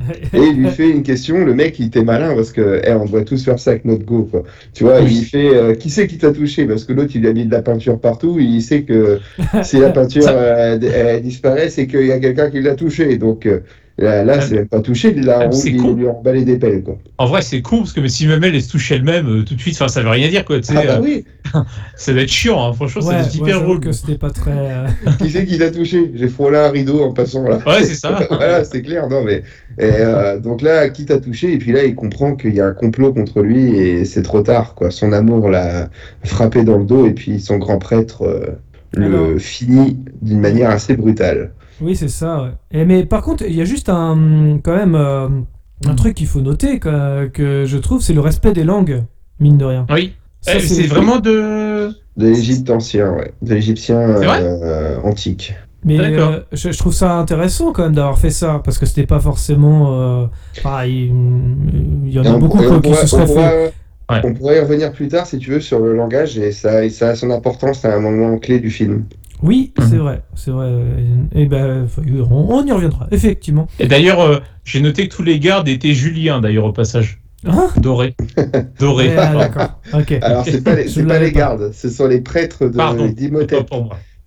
Et 0.32 0.38
il 0.38 0.56
lui 0.62 0.70
fait 0.70 0.88
une 0.90 1.02
question. 1.02 1.44
Le 1.44 1.54
mec, 1.54 1.78
il 1.78 1.86
était 1.86 2.02
malin 2.02 2.34
parce 2.34 2.52
que, 2.52 2.80
eh, 2.84 2.92
on 2.94 3.04
doit 3.04 3.22
tous 3.24 3.44
faire 3.44 3.58
ça 3.58 3.72
avec 3.72 3.84
notre 3.84 4.04
go, 4.04 4.26
quoi. 4.30 4.44
Tu 4.72 4.84
vois, 4.84 5.02
Oui. 5.02 5.14
il 5.20 5.24
fait 5.24 5.54
euh, 5.54 5.74
Qui 5.74 5.90
c'est 5.90 6.06
qui 6.06 6.16
t'a 6.18 6.32
touché? 6.32 6.64
Parce 6.66 6.84
que 6.84 6.92
l'autre, 6.92 7.12
il 7.14 7.20
lui 7.20 7.28
a 7.28 7.32
mis 7.32 7.44
de 7.44 7.50
la 7.52 7.62
peinture 7.62 8.00
partout. 8.00 8.38
Il 8.40 8.62
sait 8.62 8.82
que 8.82 9.20
si 9.62 9.78
la 9.78 9.90
peinture 9.90 10.22
Ça- 10.22 10.32
euh, 10.34 10.78
elle, 10.80 10.84
elle 10.84 11.22
disparaît, 11.22 11.68
c'est 11.68 11.86
qu'il 11.86 12.06
y 12.06 12.12
a 12.12 12.18
quelqu'un 12.18 12.50
qui 12.50 12.60
l'a 12.62 12.74
touché. 12.74 13.16
Donc 13.18 13.44
euh, 13.46 13.60
là, 14.00 14.24
là, 14.24 14.34
Ah, 14.38 14.40
c'est 14.40 14.54
même 14.56 14.68
pas 14.68 14.80
touché. 14.80 15.14
Il 15.16 15.28
ah, 15.30 15.48
il 15.64 15.76
con. 15.76 15.94
lui 15.94 16.06
a 16.08 16.10
emballé 16.12 16.44
des 16.44 16.58
pelles, 16.58 16.82
quoi. 16.82 16.98
En 17.18 17.26
vrai, 17.26 17.42
c'est 17.42 17.62
con 17.62 17.78
parce 17.78 17.92
que 17.92 18.00
mais 18.00 18.08
si 18.08 18.26
même 18.26 18.42
elle, 18.44 18.54
elle 18.54 18.62
se 18.62 18.70
touche 18.70 18.90
elle-même 18.92 19.28
euh, 19.28 19.44
tout 19.44 19.54
de 19.54 19.60
suite, 19.60 19.74
enfin, 19.76 19.88
ça 19.88 20.02
veut 20.02 20.08
rien 20.08 20.28
dire 20.28 20.44
quoi. 20.44 20.56
Ah 20.68 20.72
bah 20.74 20.80
euh, 20.96 21.00
oui 21.02 21.24
ça 21.96 22.12
doit 22.12 22.22
être 22.22 22.28
chiant. 22.28 22.68
hein. 22.68 22.72
Franchement, 22.72 23.02
ça 23.02 23.08
ouais, 23.08 23.14
doit 23.14 23.24
être 23.26 23.34
hyper 23.34 23.62
drôle. 23.62 23.80
que 23.80 23.92
c'était 23.92 24.18
pas 24.18 24.30
très. 24.30 24.50
euh, 24.52 24.86
Qui 25.18 25.30
c'est 25.30 25.44
qui 25.44 25.58
l'a 25.58 25.70
touché? 25.70 26.12
J'ai 26.14 26.28
frôlé 26.28 26.58
un 26.58 26.70
rideau 26.70 27.02
en 27.02 27.12
passant 27.12 27.42
là. 27.42 27.58
Ouais, 27.66 27.82
c'est 27.84 27.94
ça. 27.94 28.18
voilà, 28.30 28.64
c'est 28.64 28.82
clair. 28.82 29.08
Non, 29.08 29.22
mais 29.24 29.42
et, 29.78 29.84
euh, 30.00 30.38
donc 30.38 30.62
là, 30.62 30.88
qui 30.90 31.06
t'a 31.06 31.18
touché? 31.18 31.52
Et 31.52 31.58
puis 31.58 31.72
là, 31.72 31.84
il 31.84 31.94
comprend 31.94 32.34
qu'il 32.36 32.54
y 32.54 32.60
a 32.60 32.66
un 32.66 32.72
complot 32.72 33.12
contre 33.12 33.42
lui 33.42 33.76
et 33.76 34.04
c'est 34.04 34.22
trop 34.22 34.42
tard. 34.42 34.74
Quoi. 34.74 34.90
Son 34.90 35.12
amour 35.12 35.48
l'a 35.48 35.88
frappé 36.24 36.64
dans 36.64 36.78
le 36.78 36.84
dos 36.84 37.06
et 37.06 37.12
puis 37.12 37.40
son 37.40 37.58
grand 37.58 37.78
prêtre 37.78 38.22
euh, 38.22 38.46
le 38.92 39.06
Alors. 39.06 39.38
finit 39.38 39.98
d'une 40.22 40.40
manière 40.40 40.70
assez 40.70 40.94
brutale. 40.96 41.52
Oui, 41.80 41.96
c'est 41.96 42.08
ça. 42.08 42.42
ouais. 42.42 42.50
Et, 42.70 42.84
mais 42.84 43.04
par 43.04 43.22
contre, 43.22 43.44
il 43.46 43.54
y 43.54 43.60
a 43.60 43.64
juste 43.64 43.88
un, 43.88 44.58
quand 44.62 44.74
même 44.76 44.94
euh, 44.94 45.28
un 45.86 45.94
truc 45.94 46.14
qu'il 46.14 46.26
faut 46.26 46.40
noter 46.40 46.78
que, 46.78 47.26
que 47.28 47.64
je 47.66 47.78
trouve, 47.78 48.02
c'est 48.02 48.12
le 48.12 48.20
respect 48.20 48.52
des 48.52 48.64
langues, 48.64 49.02
mine 49.38 49.58
de 49.58 49.64
rien. 49.64 49.86
Oui. 49.90 50.14
Eh, 50.52 50.58
c'est 50.60 50.86
vraiment 50.86 51.18
de. 51.18 51.88
De 52.16 52.26
l'Égypte 52.26 52.68
ancien, 52.70 53.12
ouais. 53.12 53.32
De 53.42 53.54
l'Égyptien 53.54 53.98
euh, 54.00 54.98
antique. 55.04 55.54
Mais 55.84 55.96
D'accord. 55.96 56.32
euh, 56.32 56.40
je, 56.52 56.72
je 56.72 56.78
trouve 56.78 56.92
ça 56.92 57.14
intéressant 57.16 57.72
quand 57.72 57.84
même 57.84 57.94
d'avoir 57.94 58.18
fait 58.18 58.30
ça, 58.30 58.60
parce 58.62 58.76
que 58.78 58.84
c'était 58.84 59.06
pas 59.06 59.20
forcément. 59.20 59.94
euh, 60.22 60.26
pareil, 60.62 61.10
il 62.04 62.12
y 62.12 62.18
en 62.18 62.24
Et 62.24 62.26
a 62.28 62.34
on- 62.34 62.38
beaucoup 62.38 62.62
et 62.62 62.66
quoi, 62.66 62.76
on 62.76 62.80
qui 62.80 62.90
pourra- 62.90 63.00
se 63.02 63.06
seraient 63.06 63.26
fait. 63.26 63.72
Ouais. 64.10 64.20
On 64.24 64.34
pourrait 64.34 64.56
y 64.56 64.60
revenir 64.60 64.92
plus 64.92 65.08
tard 65.08 65.24
si 65.26 65.38
tu 65.38 65.52
veux 65.52 65.60
sur 65.60 65.78
le 65.78 65.94
langage 65.94 66.36
et 66.36 66.50
ça, 66.52 66.84
et 66.84 66.90
ça 66.90 67.10
a 67.10 67.14
son 67.14 67.30
importance 67.30 67.84
à 67.84 67.94
un 67.94 68.00
moment 68.00 68.36
clé 68.38 68.58
du 68.58 68.68
film. 68.70 69.04
Oui, 69.42 69.72
Mhm. 69.78 69.86
c'est 69.88 69.96
vrai, 69.96 70.22
c'est 70.34 70.50
vrai. 70.50 70.70
Et 71.34 71.46
ben, 71.46 71.86
on, 72.30 72.46
on 72.50 72.64
y 72.66 72.72
reviendra, 72.72 73.08
effectivement. 73.10 73.66
Et 73.78 73.86
d'ailleurs, 73.86 74.20
euh, 74.20 74.38
j'ai 74.64 74.80
noté 74.80 75.08
que 75.08 75.14
tous 75.16 75.22
les 75.22 75.38
gardes 75.38 75.68
étaient 75.68 75.94
Juliens 75.94 76.40
d'ailleurs 76.40 76.64
au 76.66 76.72
passage. 76.72 77.20
Hein 77.46 77.68
Doré. 77.78 78.14
Doré. 78.78 79.08
Ouais, 79.08 79.16
ah, 79.18 79.34
D'accord. 79.34 79.80
Ok. 79.94 80.12
Alors 80.20 80.44
c'est 80.44 80.62
pas 80.62 80.74
les, 80.74 80.84
pas 81.04 81.18
les 81.18 81.32
pas. 81.32 81.38
gardes, 81.38 81.72
ce 81.72 81.88
sont 81.88 82.06
les 82.06 82.20
prêtres 82.20 82.66
de 82.68 82.76
Pardon. 82.76 83.06
Pas 83.06 83.12
d'Imhotep. 83.14 83.66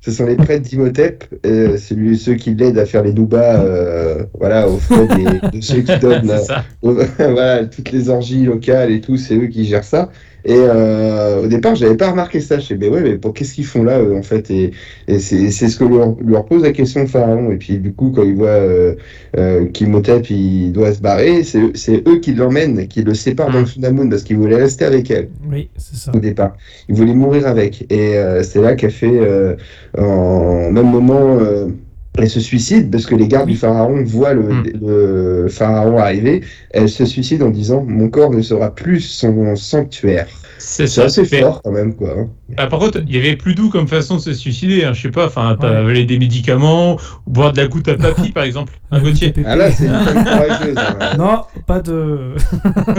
Ce 0.01 0.11
sont 0.11 0.25
les 0.25 0.35
prêtres 0.35 0.67
d'Imhotep, 0.67 1.23
euh, 1.45 1.77
c'est 1.77 1.95
lui, 1.95 2.17
ceux 2.17 2.33
qui 2.33 2.53
l'aident 2.55 2.77
à 2.79 2.85
faire 2.85 3.03
les 3.03 3.13
noubas, 3.13 3.61
euh, 3.63 4.23
voilà, 4.37 4.67
aux 4.67 4.77
frais 4.77 5.07
des- 5.07 5.57
de 5.59 5.63
ceux 5.63 5.79
qui 5.81 5.97
donnent, 6.01 6.27
C'est 6.27 6.43
ça. 6.45 6.65
euh, 6.83 7.05
voilà, 7.19 7.65
toutes 7.65 7.91
les 7.91 8.09
orgies 8.09 8.43
locales 8.43 8.91
et 8.91 8.99
tout, 8.99 9.15
c'est 9.15 9.35
eux 9.37 9.47
qui 9.47 9.63
gèrent 9.65 9.85
ça. 9.85 10.09
Et 10.45 10.55
euh, 10.57 11.43
au 11.43 11.47
départ, 11.47 11.75
j'avais 11.75 11.95
pas 11.97 12.11
remarqué 12.11 12.39
ça. 12.41 12.59
Je 12.59 12.65
sais, 12.67 12.75
mais 12.77 12.89
ouais, 12.89 13.01
mais 13.01 13.17
pour 13.17 13.33
qu'est-ce 13.33 13.53
qu'ils 13.53 13.65
font 13.65 13.83
là, 13.83 14.01
eux, 14.01 14.15
en 14.15 14.23
fait? 14.23 14.49
Et, 14.51 14.71
et 15.07 15.19
c'est 15.19 15.51
c'est 15.51 15.69
ce 15.69 15.77
que 15.77 15.85
leur, 15.85 16.15
leur 16.25 16.45
pose 16.45 16.63
la 16.63 16.71
question 16.71 17.07
Pharaon. 17.07 17.51
Et 17.51 17.57
puis 17.57 17.77
du 17.77 17.93
coup, 17.93 18.11
quand 18.15 18.23
ils 18.23 18.35
voient 18.35 18.47
euh, 18.49 18.95
euh, 19.37 19.65
qu'Imhotep 19.67 20.29
il 20.29 20.71
doit 20.73 20.93
se 20.93 20.99
barrer, 21.01 21.43
c'est 21.43 21.59
eux- 21.59 21.71
c'est 21.75 22.07
eux 22.07 22.19
qui 22.19 22.33
l'emmènent, 22.33 22.87
qui 22.87 23.01
le 23.03 23.13
séparent 23.13 23.51
dans 23.51 23.59
le 23.61 23.65
Sunamun 23.65 24.09
parce 24.09 24.23
qu'ils 24.23 24.37
voulaient 24.37 24.57
rester 24.61 24.85
avec 24.85 25.09
elle 25.11 25.29
Oui, 25.49 25.69
c'est 25.77 25.95
ça. 25.95 26.11
au 26.15 26.19
départ. 26.19 26.55
Il 26.89 26.95
voulait 26.95 27.13
mourir 27.13 27.47
avec. 27.47 27.85
Et 27.91 28.17
euh, 28.17 28.43
c'est 28.43 28.61
là 28.61 28.75
qu'elle 28.75 28.91
fait, 28.91 29.11
euh, 29.19 29.55
en 29.97 30.71
même 30.71 30.89
moment, 30.89 31.37
euh, 31.39 31.67
elle 32.17 32.29
se 32.29 32.39
suicide 32.39 32.91
parce 32.91 33.05
que 33.05 33.15
les 33.15 33.27
gardes 33.27 33.49
du 33.49 33.55
pharaon 33.55 34.03
voient 34.05 34.33
le, 34.33 34.43
Mm. 34.43 34.63
le 34.81 35.47
pharaon 35.49 35.97
arriver. 35.97 36.41
Elle 36.71 36.89
se 36.89 37.05
suicide 37.05 37.41
en 37.43 37.49
disant 37.49 37.83
Mon 37.87 38.09
corps 38.09 38.29
ne 38.31 38.41
sera 38.41 38.73
plus 38.73 38.99
son 39.01 39.55
sanctuaire. 39.55 40.27
C'est 40.59 40.87
C'est 40.87 41.01
ça. 41.01 41.03
assez 41.05 41.27
Mais- 41.31 41.41
fort 41.41 41.61
quand 41.61 41.71
même, 41.71 41.93
quoi. 41.93 42.13
hein. 42.17 42.27
Ah, 42.57 42.67
par 42.67 42.79
contre, 42.79 43.01
il 43.05 43.13
y 43.13 43.17
avait 43.17 43.35
plus 43.35 43.53
doux 43.55 43.69
comme 43.69 43.87
façon 43.87 44.15
de 44.15 44.21
se 44.21 44.33
suicider. 44.33 44.85
Hein. 44.85 44.93
Je 44.93 45.01
sais 45.01 45.09
pas, 45.09 45.25
enfin, 45.25 45.57
t'as 45.59 45.83
Ouais. 45.83 46.05
des 46.05 46.17
médicaments, 46.19 46.93
ou 47.25 47.31
boire 47.31 47.51
de 47.51 47.57
la 47.59 47.67
goutte 47.67 47.87
à 47.89 47.95
papy, 47.95 48.31
par 48.33 48.43
exemple. 48.43 48.71
Un 48.91 49.01
Gauthier. 49.01 49.33
Ah 49.45 49.55
là, 49.57 49.71
c'est 49.71 49.87
une 49.87 49.91
femme 49.93 50.23
courageuse. 50.23 50.77
hein. 50.77 51.17
Non, 51.17 51.41
pas 51.67 51.81
de. 51.81 52.35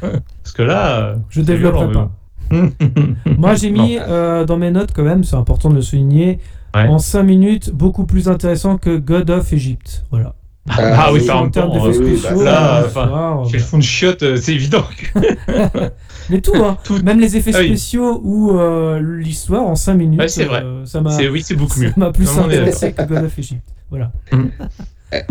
Parce 0.00 0.52
que 0.54 0.62
là. 0.62 0.98
euh, 1.00 1.14
Je 1.28 1.40
c'est 1.40 1.46
développerai 1.46 1.92
pas. 1.92 2.10
Moi, 3.38 3.54
j'ai 3.54 3.70
mis 3.70 3.98
euh, 3.98 4.44
dans 4.44 4.56
mes 4.56 4.70
notes 4.70 4.90
quand 4.94 5.02
même, 5.04 5.24
c'est 5.24 5.36
important 5.36 5.70
de 5.70 5.74
le 5.76 5.82
souligner, 5.82 6.38
Ouais. 6.74 6.86
en 6.88 6.98
5 6.98 7.22
minutes, 7.22 7.70
beaucoup 7.72 8.04
plus 8.04 8.28
intéressant 8.28 8.76
que 8.76 8.98
God 8.98 9.30
of 9.30 9.50
Egypt. 9.52 10.04
Voilà. 10.10 10.34
Ah, 10.68 11.10
oui, 11.12 11.20
oui, 11.20 11.26
par 11.26 11.36
en 11.42 11.44
en 11.46 11.48
termes 11.48 11.72
d'effets 11.72 11.98
oui, 11.98 12.18
spéciaux, 12.18 12.38
bah, 12.44 12.44
là, 12.44 13.44
Chez 13.48 13.56
euh, 13.56 13.58
le 13.60 13.64
fond 13.64 13.78
de 13.78 13.82
chiotte, 13.82 14.22
euh, 14.24 14.36
c'est 14.36 14.52
évident. 14.52 14.82
Mais 16.30 16.40
tout, 16.40 16.56
hein. 16.56 16.76
Tout. 16.84 16.98
Même 17.04 17.20
les 17.20 17.36
effets 17.36 17.52
Ah 17.54 17.58
oui. 17.60 17.68
spéciaux 17.68 18.20
ou 18.22 18.58
euh, 18.58 19.00
l'histoire 19.00 19.62
en 19.62 19.74
5 19.76 19.94
minutes. 19.94 20.20
Ouais, 20.20 20.28
c'est 20.28 20.44
vrai. 20.44 20.62
euh, 20.64 20.84
ça 20.84 21.00
m'a 21.00 21.10
C'est- 21.12 21.28
Oui, 21.28 21.40
c'est 21.42 21.54
beaucoup 21.54 21.78
ça 21.78 21.84
mieux. 21.86 21.92
m'a 21.96 22.10
plus 22.10 22.28
intéressé 22.38 22.92
que 22.92 23.02
God 23.04 23.24
of 23.24 23.38
Egypt. 23.38 23.62
Voilà. 23.90 24.10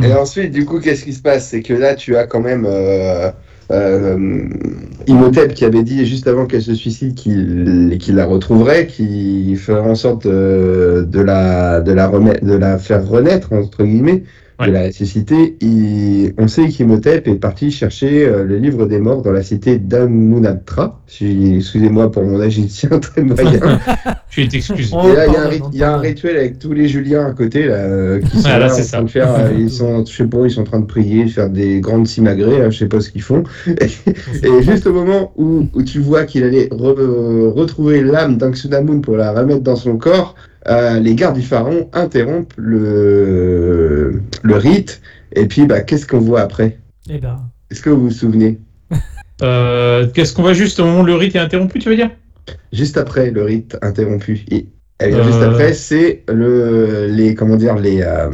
Et 0.02 0.14
ensuite, 0.14 0.52
du 0.52 0.66
coup, 0.66 0.80
qu'est-ce 0.80 1.04
qui 1.04 1.14
se 1.14 1.22
passe? 1.22 1.50
C'est 1.50 1.62
que 1.62 1.74
là, 1.74 1.96
tu 1.96 2.16
as 2.16 2.26
quand 2.28 2.40
même 2.40 2.66
euh, 3.72 4.16
euh, 4.18 4.50
Imhotep 5.08 5.54
qui 5.54 5.66
avait 5.66 5.84
dit 5.84 6.06
juste 6.06 6.28
avant 6.28 6.46
qu'elle 6.46 6.62
se 6.62 6.76
suicide 6.76 7.16
qu'il 7.16 8.16
la 8.16 8.26
retrouverait, 8.26 8.88
qu'il 8.88 9.58
ferait 9.58 9.90
en 9.90 9.96
sorte 9.96 10.28
de, 10.28 11.08
de 11.10 11.20
la, 11.22 11.82
de 11.82 11.92
la 11.92 12.78
faire 12.78 13.08
renaître, 13.08 13.54
entre 13.54 13.84
guillemets, 13.84 14.24
Ouais. 14.60 14.68
de 14.68 14.72
la 14.72 14.84
ressusciter. 14.86 15.58
Il- 15.62 16.34
on 16.38 16.48
sait 16.48 16.68
qu'Imhotep 16.70 17.28
est 17.28 17.36
parti 17.36 17.72
chercher 17.72 18.26
euh, 18.26 18.44
le 18.44 18.58
livre 18.58 18.86
des 18.86 19.00
morts 19.00 19.22
dans 19.22 19.32
la 19.32 19.44
cité 19.44 19.78
d'Amunatra. 19.78 21.02
Si- 21.08 21.56
Excusez-moi 21.58 22.12
pour 22.12 22.24
mon 22.24 22.42
égyptien 22.42 22.90
très 23.00 23.22
moyen. 23.24 23.60
Tu 24.30 24.42
es 24.42 24.46
excusé. 24.46 24.90
Oh, 24.94 25.08
Et 25.10 25.16
là, 25.16 25.26
il 25.28 25.34
y 25.34 25.36
a 25.38 25.44
un, 25.48 25.72
y 25.74 25.84
a 25.84 25.98
rituel 25.98 26.38
avec 26.38 26.60
tous 26.60 26.74
les 26.74 26.88
Juliens 26.88 27.26
à 27.28 27.32
côté, 27.32 27.66
là, 27.68 27.76
euh, 27.76 28.20
qui 28.22 28.38
sont 28.42 28.48
Ah, 28.50 28.60
là, 28.60 28.68
là, 28.68 28.70
c'est 28.70 28.82
en 28.82 28.86
ça. 28.86 28.98
train 28.98 29.04
de 29.06 29.10
faire, 29.10 29.34
euh, 29.34 29.50
ils 29.58 29.70
sont, 29.72 30.06
je 30.06 30.16
sais 30.16 30.26
pas, 30.26 30.38
ils 30.46 30.52
sont 30.52 30.62
en 30.62 30.66
train 30.66 30.80
de 30.80 30.86
prier, 30.86 31.28
faire 31.28 31.50
des 31.50 31.80
grandes 31.80 32.08
simagrées, 32.08 32.62
hein, 32.62 32.70
je 32.70 32.78
sais 32.80 32.88
pas 32.88 33.02
ce 33.02 33.10
qu'ils 33.10 33.22
font. 33.24 33.44
Et 33.68 34.62
juste 34.64 34.88
au 34.88 34.94
moment 34.94 35.32
où, 35.38 35.66
où 35.74 35.84
tu 35.84 36.00
vois 36.00 36.24
qu'il 36.26 36.44
allait 36.44 36.68
re- 36.68 37.50
retrouver 37.54 38.02
l'âme 38.04 38.38
d'Anxunamun 38.38 39.00
pour 39.02 39.18
la 39.18 39.32
remettre 39.32 39.62
dans 39.62 39.76
son 39.76 39.98
corps, 39.98 40.36
euh, 40.68 41.00
les 41.00 41.14
gardes 41.14 41.36
du 41.36 41.44
pharaon 41.44 41.90
interrompent 41.94 42.54
le, 42.58 44.22
le 44.46 44.56
rite. 44.56 45.02
Et 45.36 45.48
puis, 45.48 45.66
bah, 45.66 45.82
qu'est-ce 45.82 46.06
qu'on 46.06 46.20
voit 46.20 46.42
après? 46.42 46.78
Eh 47.10 47.18
ben, 47.18 47.38
Est-ce 47.72 47.82
que 47.82 47.90
vous 47.90 48.04
vous 48.04 48.12
souvenez? 48.12 48.60
Euh, 49.42 50.08
Qu'est-ce 50.14 50.34
qu'on 50.34 50.44
va 50.44 50.54
juste 50.54 50.80
au 50.80 50.86
moment 50.86 51.02
où 51.02 51.06
le 51.06 51.16
rite 51.16 51.36
est 51.36 51.40
interrompu, 51.40 51.80
tu 51.80 51.90
veux 51.90 51.96
dire? 51.96 52.10
Juste 52.72 52.98
après 52.98 53.32
le 53.32 53.44
rite 53.44 53.78
interrompu. 53.82 54.46
Et, 54.50 54.68
eh 55.04 55.08
bien, 55.10 55.24
juste 55.24 55.42
Euh. 55.42 55.50
après, 55.50 55.74
c'est 55.74 56.24
le, 56.30 57.08
les, 57.10 57.36
comment 57.36 57.58
dire, 57.58 57.76
les, 57.76 58.02
euh, 58.02 58.30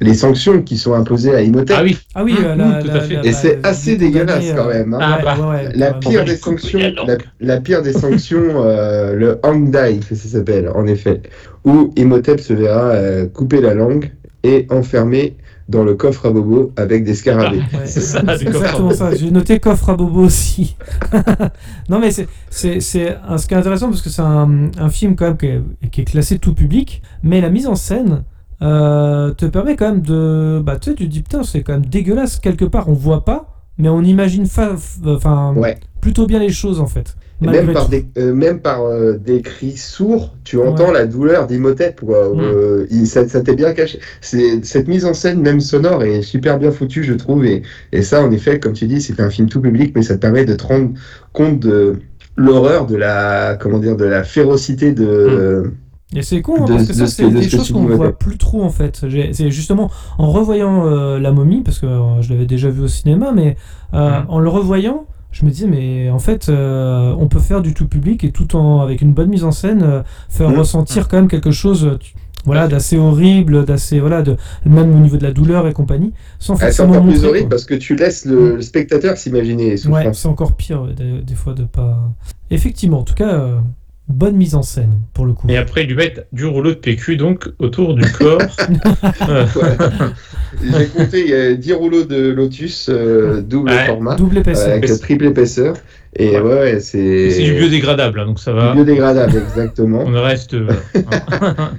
les 0.00 0.14
sanctions 0.14 0.62
qui 0.62 0.76
sont 0.78 0.94
imposées 0.94 1.34
à 1.34 1.42
Imhotep. 1.42 1.76
Ah 1.76 1.82
oui. 1.82 1.98
ah 2.14 2.22
oui, 2.22 2.34
Mmh, 2.34 2.44
euh, 2.44 2.54
la, 2.54 2.64
mmh, 2.66 2.82
tout 2.84 2.90
à 2.90 3.00
fait. 3.00 3.14
la- 3.14 3.24
Et 3.26 3.32
c'est 3.32 3.66
assez 3.66 3.96
dégueulasse 3.96 4.52
quand 4.54 4.68
même. 4.68 4.94
hein. 4.94 4.98
Ah, 5.02 5.16
ouais, 5.16 5.22
bah, 5.24 5.50
ouais, 5.50 5.68
La 5.74 5.92
pire 5.94 6.24
des 6.24 6.36
sanctions, 6.36 6.78
la 6.78 6.90
langue. 6.90 7.08
la, 7.08 7.16
la 7.54 7.60
pire 7.60 7.82
des 7.82 7.92
sanctions, 7.94 8.62
euh, 8.64 9.14
le 9.14 9.40
Hangdai, 9.42 9.98
que 10.08 10.14
ça 10.14 10.28
s'appelle, 10.28 10.68
en 10.72 10.86
effet, 10.86 11.20
où 11.64 11.92
Imhotep 11.96 12.38
se 12.38 12.52
verra 12.52 12.90
euh, 12.90 13.26
couper 13.26 13.60
la 13.60 13.74
langue 13.74 14.12
et 14.42 14.66
enfermé 14.70 15.36
dans 15.68 15.84
le 15.84 15.94
coffre 15.94 16.26
à 16.26 16.30
bobo 16.30 16.72
avec 16.76 17.04
des 17.04 17.14
scarabées. 17.14 17.58
Ouais, 17.58 17.84
C'est 17.86 18.00
ça, 18.00 18.20
exactement 18.40 18.90
ça. 18.92 19.14
J'ai 19.14 19.30
noté 19.30 19.60
coffre 19.60 19.90
à 19.90 19.96
bobo 19.96 20.20
aussi. 20.22 20.76
non, 21.88 21.98
mais 22.00 22.10
c'est, 22.10 22.26
c'est, 22.50 22.80
c'est 22.80 23.16
un- 23.28 23.36
ce 23.38 23.46
qui 23.46 23.54
est 23.54 23.56
intéressant 23.56 23.88
parce 23.88 24.00
que 24.02 24.08
c'est 24.10 24.22
un, 24.22 24.70
un 24.78 24.88
film 24.88 25.14
quand 25.16 25.26
même 25.26 25.36
qui 25.36 25.46
est, 25.46 25.62
qui 25.90 26.00
est 26.00 26.04
classé 26.04 26.38
tout 26.38 26.54
public, 26.54 27.02
mais 27.22 27.40
la 27.40 27.50
mise 27.50 27.66
en 27.66 27.74
scène 27.74 28.24
euh, 28.62 29.32
te 29.34 29.44
permet 29.46 29.76
quand 29.76 29.90
même 29.90 30.00
de. 30.00 30.60
Bah, 30.64 30.78
tu 30.78 30.90
sais, 30.90 30.96
tu 30.96 31.04
te 31.04 31.10
dis 31.10 31.22
putain, 31.22 31.42
c'est 31.42 31.62
quand 31.62 31.74
même 31.74 31.86
dégueulasse 31.86 32.38
quelque 32.40 32.64
part. 32.64 32.88
On 32.88 32.94
voit 32.94 33.24
pas, 33.24 33.62
mais 33.76 33.88
on 33.88 34.02
imagine 34.02 34.44
enfin, 34.44 35.54
Ouais. 35.54 35.78
plutôt 36.00 36.26
bien 36.26 36.38
les 36.38 36.48
choses 36.50 36.80
en 36.80 36.86
fait. 36.86 37.16
Même 37.40 37.72
par, 37.72 37.88
des, 37.88 38.04
euh, 38.18 38.34
même 38.34 38.58
par 38.60 38.82
euh, 38.82 39.16
des 39.16 39.42
cris 39.42 39.76
sourds, 39.76 40.34
tu 40.42 40.58
entends 40.60 40.88
Ouais. 40.88 40.92
la 40.94 41.06
douleur 41.06 41.46
d'Imhotep. 41.46 42.02
Mm. 42.02 42.06
Euh, 42.10 42.86
ça 43.04 43.28
ça 43.28 43.40
t'est 43.42 43.54
bien 43.54 43.72
caché. 43.74 44.00
Cette 44.20 44.88
mise 44.88 45.04
en 45.04 45.14
scène, 45.14 45.40
même 45.40 45.60
sonore, 45.60 46.02
est 46.02 46.22
super 46.22 46.58
bien 46.58 46.72
foutue, 46.72 47.04
je 47.04 47.14
trouve. 47.14 47.44
Et, 47.44 47.62
et 47.92 48.02
ça, 48.02 48.22
en 48.24 48.30
effet, 48.32 48.58
comme 48.58 48.72
tu 48.72 48.86
dis, 48.88 49.00
c'est 49.00 49.20
un 49.20 49.30
film 49.30 49.48
tout 49.48 49.60
public, 49.60 49.92
mais 49.94 50.02
ça 50.02 50.14
te 50.16 50.20
permet 50.20 50.44
de 50.44 50.54
te 50.54 50.64
rendre 50.66 50.90
compte 51.32 51.60
de 51.60 52.00
l'horreur, 52.36 52.86
de 52.86 52.96
la, 52.96 53.56
comment 53.60 53.78
dire, 53.78 53.96
de 53.96 54.04
la 54.04 54.24
férocité 54.24 54.92
de. 54.92 55.72
Et 56.16 56.22
c'est 56.22 56.40
con, 56.40 56.54
hein, 56.62 56.64
de- 56.64 56.72
parce 56.72 56.86
que 56.86 56.92
de 56.92 56.98
ça, 56.98 57.06
ce 57.06 57.16
c'est 57.16 57.30
de 57.30 57.38
des 57.38 57.44
que 57.46 57.50
choses 57.50 57.70
qu'on 57.70 57.84
dis, 57.84 57.92
voit 57.94 58.18
plus 58.18 58.38
trop 58.38 58.62
en 58.62 58.70
fait. 58.70 59.04
C'est 59.32 59.50
justement 59.50 59.90
en 60.16 60.30
revoyant 60.32 60.86
euh, 60.86 61.18
La 61.20 61.32
momie, 61.32 61.62
parce 61.62 61.78
que 61.78 61.86
euh, 61.86 62.22
je 62.22 62.30
l'avais 62.32 62.46
déjà 62.46 62.68
vu 62.70 62.80
au 62.82 62.88
cinéma, 62.88 63.30
mais 63.32 63.56
euh, 63.94 64.20
Mhm. 64.20 64.24
en 64.28 64.38
le 64.40 64.48
revoyant, 64.48 65.06
je 65.40 65.44
me 65.44 65.50
disais, 65.50 65.66
mais 65.66 66.10
en 66.10 66.18
fait, 66.18 66.48
euh, 66.48 67.14
on 67.18 67.28
peut 67.28 67.38
faire 67.38 67.60
du 67.62 67.74
tout 67.74 67.86
public 67.86 68.24
et 68.24 68.32
tout 68.32 68.56
en 68.56 68.80
avec 68.80 69.00
une 69.02 69.12
bonne 69.12 69.28
mise 69.28 69.44
en 69.44 69.52
scène, 69.52 69.82
euh, 69.82 70.02
faire 70.28 70.50
Mhm. 70.50 70.58
ressentir 70.58 71.08
quand 71.08 71.16
même 71.16 71.28
quelque 71.28 71.50
chose. 71.50 71.84
euh, 71.84 71.96
tu- 71.98 72.14
voilà, 72.44 72.66
d'assez 72.66 72.96
horrible, 72.96 73.64
d'assez 73.66 74.00
voilà, 74.00 74.22
de 74.22 74.36
même 74.64 74.94
au 74.94 74.98
niveau 75.00 75.16
de 75.18 75.22
la 75.24 75.32
douleur 75.32 75.66
et 75.66 75.72
compagnie, 75.72 76.12
sans 76.38 76.54
Ah, 76.54 76.58
c'est 76.58 76.66
forcément 76.66 76.90
encore 76.98 77.02
plus 77.08 77.24
horrible 77.24 77.40
quoi. 77.40 77.50
parce 77.50 77.64
que 77.66 77.74
tu 77.74 77.94
laisses 77.94 78.24
le, 78.24 78.56
le 78.56 78.62
spectateur 78.62 79.16
s'imaginer 79.18 79.74
Ouais, 79.86 80.10
c'est 80.14 80.28
encore 80.28 80.54
pire 80.54 80.84
des, 80.86 81.20
des 81.20 81.34
fois 81.34 81.52
de 81.52 81.64
pas. 81.64 81.98
Effectivement, 82.50 83.00
en 83.00 83.02
tout 83.02 83.14
cas, 83.14 83.60
bonne 84.08 84.36
mise 84.36 84.54
en 84.54 84.62
scène 84.62 85.00
pour 85.14 85.26
le 85.26 85.32
coup. 85.34 85.46
Et 85.48 85.56
après, 85.56 85.84
ils 85.84 85.88
lui 85.88 85.94
mettent 85.96 86.26
du 86.32 86.46
rouleau 86.46 86.70
de 86.70 86.76
PQ 86.76 87.16
donc 87.16 87.48
autour 87.58 87.94
du 87.94 88.02
corps. 88.12 88.40
J'ai 90.62 90.86
compté, 90.86 91.20
il 91.24 91.30
y 91.30 91.34
a 91.34 91.54
10 91.54 91.72
rouleaux 91.74 92.04
de 92.04 92.28
Lotus 92.30 92.88
euh, 92.88 93.42
double 93.42 93.70
Ouais. 93.70 93.86
format. 93.86 94.16
Double 94.16 94.38
épaisseur. 94.38 94.70
avec 94.74 94.86
triple 95.00 95.26
épaisseur. 95.26 95.76
Et 96.16 96.30
Ouais. 96.30 96.40
ouais, 96.40 96.54
ouais, 96.54 96.80
c'est. 96.80 97.30
c'est 97.30 97.42
du 97.44 97.52
biodégradable, 97.54 98.20
hein, 98.20 98.26
donc 98.26 98.38
ça 98.40 98.52
va. 98.52 98.72
biodégradable, 98.74 99.36
exactement. 99.36 100.04
On 100.06 100.22
reste. 100.22 100.54
euh, 100.54 100.68
hein. 101.12 101.70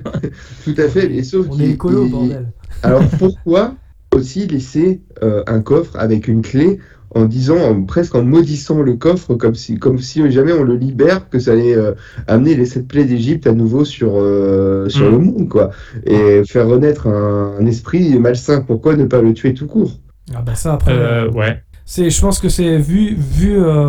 Tout 0.64 0.76
à 0.78 0.88
fait. 0.88 1.12
Et 1.12 1.24
sauf 1.24 1.48
On 1.50 1.54
qu'il- 1.56 1.64
est 1.64 1.70
écolo, 1.72 2.06
il- 2.06 2.12
bordel. 2.12 2.46
Alors 2.84 3.04
pourquoi 3.18 3.74
aussi 4.16 4.48
laisser 4.48 5.02
euh, 5.24 5.44
un 5.48 5.62
coffre 5.62 5.96
avec 5.98 6.28
une 6.28 6.42
clé 6.42 6.80
en 7.16 7.26
disant, 7.26 7.58
en- 7.58 7.84
presque 7.84 8.16
en 8.16 8.24
maudissant 8.24 8.82
le 8.82 8.94
coffre, 8.94 9.34
comme 9.36 9.56
si, 9.56 9.78
comme 9.80 10.00
si 10.00 10.30
jamais 10.32 10.54
on 10.54 10.64
le 10.64 10.76
libère, 10.76 11.28
que 11.30 11.40
ça 11.40 11.52
allait 11.54 11.76
euh, 11.76 11.94
amener 12.28 12.56
les 12.56 12.66
sept 12.66 12.88
plaies 12.88 13.06
d'Égypte 13.06 13.48
à 13.48 13.54
nouveau 13.54 13.84
sur, 13.86 14.12
euh, 14.16 14.88
sur 14.90 15.08
Mm. 15.08 15.12
le 15.12 15.18
monde, 15.20 15.50
quoi. 15.50 15.72
Et 16.06 16.44
faire 16.46 16.68
renaître 16.68 17.08
un, 17.08 17.56
un 17.60 17.66
esprit 17.66 18.18
malsain. 18.20 18.62
Pourquoi 18.62 18.96
ne 18.96 19.06
pas 19.06 19.22
le 19.22 19.34
tuer 19.34 19.54
tout 19.54 19.68
court? 19.68 19.92
Ah 20.36 20.42
bah 20.42 20.56
ça 20.56 20.74
après. 20.74 20.94
Euh, 20.94 21.30
ouais. 21.32 21.62
C'est, 21.86 22.12
je 22.12 22.22
pense 22.22 22.40
que 22.40 22.50
c'est 22.50 22.78
vu, 22.78 23.16
vu 23.16 23.60
euh, 23.60 23.88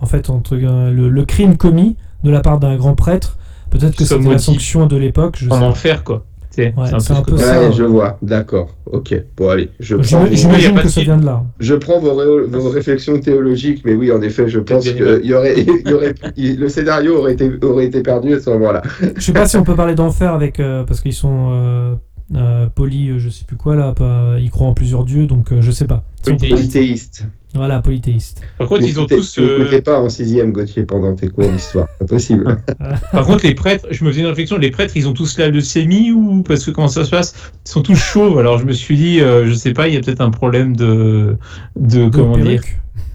en 0.00 0.06
fait 0.06 0.30
entre 0.30 0.56
euh, 0.56 0.90
le, 0.90 1.08
le 1.08 1.24
crime 1.24 1.56
commis 1.56 1.96
de 2.24 2.30
la 2.30 2.40
part 2.40 2.58
d'un 2.58 2.76
grand 2.76 2.94
prêtre. 2.96 3.36
Peut-être 3.70 3.94
que 3.96 4.04
c'était 4.04 4.28
la 4.28 4.38
sanction 4.38 4.86
de 4.88 4.96
l'époque. 4.96 5.36
Je 5.38 5.44
sais 5.46 5.52
En 5.52 5.60
pas. 5.60 5.66
enfer, 5.66 6.02
quoi. 6.02 6.26
C'est 6.50 6.74
Ouais, 6.76 6.86
c'est 6.98 7.12
un 7.12 7.22
peu 7.22 7.34
un 7.34 7.38
ça. 7.38 7.60
Ouais, 7.60 7.72
je 7.72 7.84
vois. 7.84 8.18
D'accord. 8.22 8.76
Ok. 8.86 9.14
Bon, 9.36 9.48
allez. 9.50 9.70
Je 9.78 9.94
vos, 9.94 10.02
que 10.02 10.88
ça 10.88 11.00
vient 11.02 11.16
de 11.16 11.24
là. 11.24 11.44
je 11.60 11.74
prends 11.76 12.00
vos, 12.00 12.14
ré- 12.14 12.46
vos 12.48 12.68
réflexions 12.70 13.20
théologiques, 13.20 13.82
mais 13.84 13.94
oui, 13.94 14.10
en 14.10 14.20
effet, 14.20 14.48
je 14.48 14.58
pense 14.58 14.88
que 14.90 15.20
il 15.22 15.30
y 15.30 15.34
aurait, 15.34 15.54
y 16.36 16.56
le 16.56 16.68
scénario 16.68 17.18
aurait 17.18 17.34
été, 17.34 17.50
aurait 17.62 17.86
été 17.86 18.02
perdu 18.02 18.34
à 18.34 18.40
ce 18.40 18.50
moment-là. 18.50 18.82
Je 19.16 19.20
sais 19.20 19.32
pas 19.32 19.46
si 19.46 19.56
on 19.56 19.62
peut 19.64 19.76
parler 19.76 19.94
d'enfer 19.94 20.32
avec 20.34 20.58
euh, 20.60 20.82
parce 20.84 21.00
qu'ils 21.00 21.12
sont 21.14 21.50
euh, 21.52 21.94
euh, 22.34 22.66
poly, 22.74 23.10
euh, 23.10 23.18
je 23.18 23.28
sais 23.28 23.44
plus 23.44 23.56
quoi 23.56 23.76
là. 23.76 23.92
Pas, 23.92 24.34
ils 24.40 24.50
croient 24.50 24.66
en 24.68 24.74
plusieurs 24.74 25.04
dieux, 25.04 25.26
donc 25.26 25.52
euh, 25.52 25.60
je 25.60 25.70
sais 25.70 25.86
pas. 25.86 26.02
Si 26.24 26.32
on 26.32 26.36
peut- 26.36 26.48
Polythéiste. 26.48 27.26
Voilà, 27.54 27.80
polythéiste. 27.80 28.42
Par 28.58 28.68
contre, 28.68 28.82
ils 28.82 29.00
ont 29.00 29.06
tous. 29.06 29.38
euh, 29.38 29.58
n'écoutez 29.58 29.80
pas 29.82 30.00
en 30.00 30.08
sixième, 30.08 30.52
Gauthier, 30.52 30.84
pendant 30.84 31.14
tes 31.16 31.28
cours 31.28 31.48
d'histoire. 31.50 31.88
Pas 31.98 32.04
possible. 32.04 32.58
Par 33.12 33.26
contre, 33.26 33.44
les 33.44 33.54
prêtres, 33.54 33.86
je 33.90 34.04
me 34.04 34.10
faisais 34.10 34.20
une 34.20 34.28
réflexion, 34.28 34.56
les 34.56 34.70
prêtres, 34.70 34.92
ils 34.96 35.08
ont 35.08 35.12
tous 35.14 35.36
la 35.38 35.48
leucémie 35.48 36.12
ou 36.12 36.42
parce 36.42 36.64
que 36.64 36.70
comment 36.70 36.86
ça 36.88 37.04
se 37.04 37.10
passe? 37.10 37.34
Ils 37.66 37.70
sont 37.70 37.82
tous 37.82 37.96
chauves. 37.96 38.38
Alors 38.38 38.58
je 38.58 38.64
me 38.64 38.72
suis 38.72 38.96
dit, 38.96 39.20
euh, 39.20 39.46
je 39.46 39.54
sais 39.54 39.72
pas, 39.72 39.88
il 39.88 39.94
y 39.94 39.96
a 39.96 40.00
peut-être 40.00 40.20
un 40.20 40.30
problème 40.30 40.76
de, 40.76 41.36
de 41.76 42.08
comment 42.08 42.38
dire? 42.38 42.62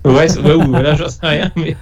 Ouais, 0.04 0.28
ouais, 0.40 0.54
ou 0.54 0.68
voilà, 0.70 0.96
j'en 0.96 1.10
sais 1.10 1.26
rien, 1.26 1.52
mais, 1.56 1.76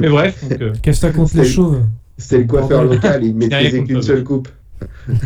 mais 0.00 0.08
bref. 0.08 0.42
Euh, 0.60 0.72
Qu'est-ce 0.82 1.02
que 1.02 1.06
t'as 1.06 1.12
contre 1.12 1.36
les 1.36 1.44
C'est- 1.44 1.50
chauves? 1.50 1.82
C'était 2.16 2.38
le 2.38 2.44
coiffeur 2.48 2.82
local, 2.84 3.22
il 3.22 3.34
contre 3.38 3.84
qu'une 3.86 4.02
seule 4.02 4.24
coupe. 4.24 4.48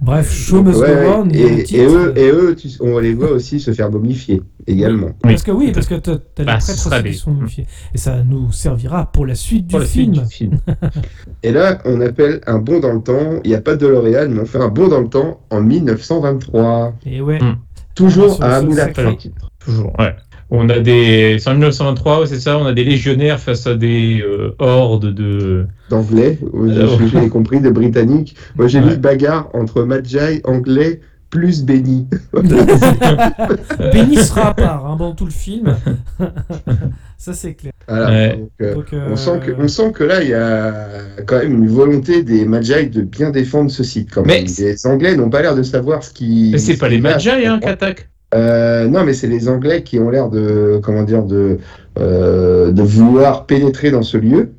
Bref, 0.00 0.30
show 0.30 0.62
must 0.62 0.78
Ouais, 0.78 0.88
go 0.88 0.94
ouais. 0.94 1.08
on, 1.16 1.28
Et, 1.30 1.84
eux, 1.86 2.12
et 2.16 2.30
eux 2.30 2.54
tu- 2.54 2.68
on 2.80 2.98
les 2.98 3.14
voit 3.14 3.30
aussi 3.30 3.58
se 3.60 3.72
faire 3.72 3.90
momifier 3.90 4.42
également. 4.66 5.10
Parce 5.22 5.42
que 5.42 5.50
oui, 5.50 5.72
parce 5.72 5.86
que 5.86 5.94
t'as 5.94 6.16
t'as 6.34 6.44
Bah, 6.44 6.54
les 6.56 6.60
ce 6.60 6.88
prêtres 6.88 7.06
qui 7.08 7.14
sont 7.14 7.30
momifiés. 7.32 7.66
Et 7.94 7.98
ça 7.98 8.22
nous 8.22 8.52
servira 8.52 9.10
pour 9.10 9.24
la 9.26 9.34
suite 9.34 9.68
pour 9.70 9.80
du 9.80 9.84
la 9.86 9.90
suite 9.90 10.12
film. 10.14 10.24
du 10.26 10.34
film. 10.34 10.58
Et 11.42 11.50
là, 11.52 11.80
on 11.86 12.00
appelle 12.00 12.40
un 12.46 12.58
bond 12.58 12.80
dans 12.80 12.92
le 12.92 13.00
temps. 13.02 13.40
Il 13.44 13.48
n'y 13.50 13.56
a 13.56 13.60
pas 13.60 13.76
de 13.76 13.86
DeLorean, 13.86 14.28
mais 14.30 14.40
on 14.40 14.46
fait 14.46 14.60
un 14.60 14.68
bond 14.68 14.88
dans 14.88 15.00
le 15.00 15.08
temps 15.08 15.40
en 15.50 15.60
1923. 15.62 16.94
Et 17.06 17.20
ouais. 17.20 17.38
Mm. 17.40 17.56
Toujours 17.94 18.34
Sur 18.34 18.44
à 18.44 18.50
ce 18.60 18.64
Amoula 18.64 18.84
sacré- 18.84 19.04
Pas 19.04 19.10
le 19.10 19.16
titre. 19.16 19.50
Toujours, 19.58 19.92
ouais. 19.98 20.14
On 20.50 20.68
a 20.68 20.78
des. 20.78 21.38
C'est 21.40 21.50
en 21.50 21.54
1923, 21.54 22.20
ouais, 22.20 22.26
c'est 22.26 22.38
ça, 22.40 22.58
on 22.58 22.66
a 22.66 22.72
des 22.72 22.84
légionnaires 22.84 23.40
face 23.40 23.66
à 23.66 23.74
des 23.74 24.22
euh, 24.22 24.54
hordes 24.58 25.12
de. 25.12 25.66
d'anglais, 25.90 26.38
j'ai 27.12 27.28
compris, 27.28 27.60
de 27.60 27.70
britanniques. 27.70 28.36
Moi, 28.56 28.68
j'ai 28.68 28.78
Ouais. 28.80 28.90
vu 28.90 28.96
bagarre 28.98 29.48
entre 29.54 29.82
Magi 29.82 30.40
anglais 30.44 31.00
plus 31.30 31.64
Benny. 31.64 32.06
Benny 33.92 34.16
sera 34.24 34.50
à 34.50 34.54
part 34.54 34.86
hein, 34.86 34.96
dans 34.96 35.12
tout 35.14 35.24
le 35.24 35.30
film. 35.32 35.76
ça 37.18 37.32
c'est 37.32 37.54
clair. 37.54 37.72
Voilà. 37.88 38.08
Ouais. 38.08 38.36
Donc, 38.36 38.50
euh, 38.62 38.74
Donc, 38.74 38.92
euh, 38.92 39.08
on, 39.10 39.16
sent 39.16 39.40
que, 39.44 39.50
on 39.58 39.68
sent 39.68 39.92
que 39.92 40.04
là, 40.04 40.22
il 40.22 40.28
y 40.30 40.34
a 40.34 40.72
quand 41.26 41.38
même 41.38 41.52
une 41.52 41.68
volonté 41.68 42.22
des 42.22 42.44
Magi 42.44 42.88
de 42.88 43.02
bien 43.02 43.30
défendre 43.30 43.70
ce 43.70 43.82
site. 43.82 44.10
Quand 44.12 44.24
Mais 44.24 44.42
même. 44.42 44.46
Les 44.58 44.86
Anglais 44.86 45.16
n'ont 45.16 45.30
pas 45.30 45.42
l'air 45.42 45.56
de 45.56 45.62
savoir 45.64 46.04
ce 46.04 46.12
qui. 46.12 46.50
Mais 46.52 46.58
c'est 46.58 46.74
ce 46.74 46.78
pas 46.78 46.88
les 46.88 47.00
Magi 47.00 47.30
hein, 47.30 47.58
qui 47.60 47.68
attaquent. 47.68 48.08
Euh, 48.34 48.88
non, 48.88 49.04
mais 49.04 49.12
c'est 49.14 49.28
les 49.28 49.48
Anglais 49.48 49.82
qui 49.82 49.98
ont 49.98 50.10
l'air 50.10 50.28
de, 50.28 50.80
comment 50.82 51.04
dire, 51.04 51.22
de, 51.22 51.58
euh, 51.98 52.72
de 52.72 52.82
vouloir 52.82 53.46
pénétrer 53.46 53.90
dans 53.90 54.02
ce 54.02 54.16
lieu. 54.16 54.52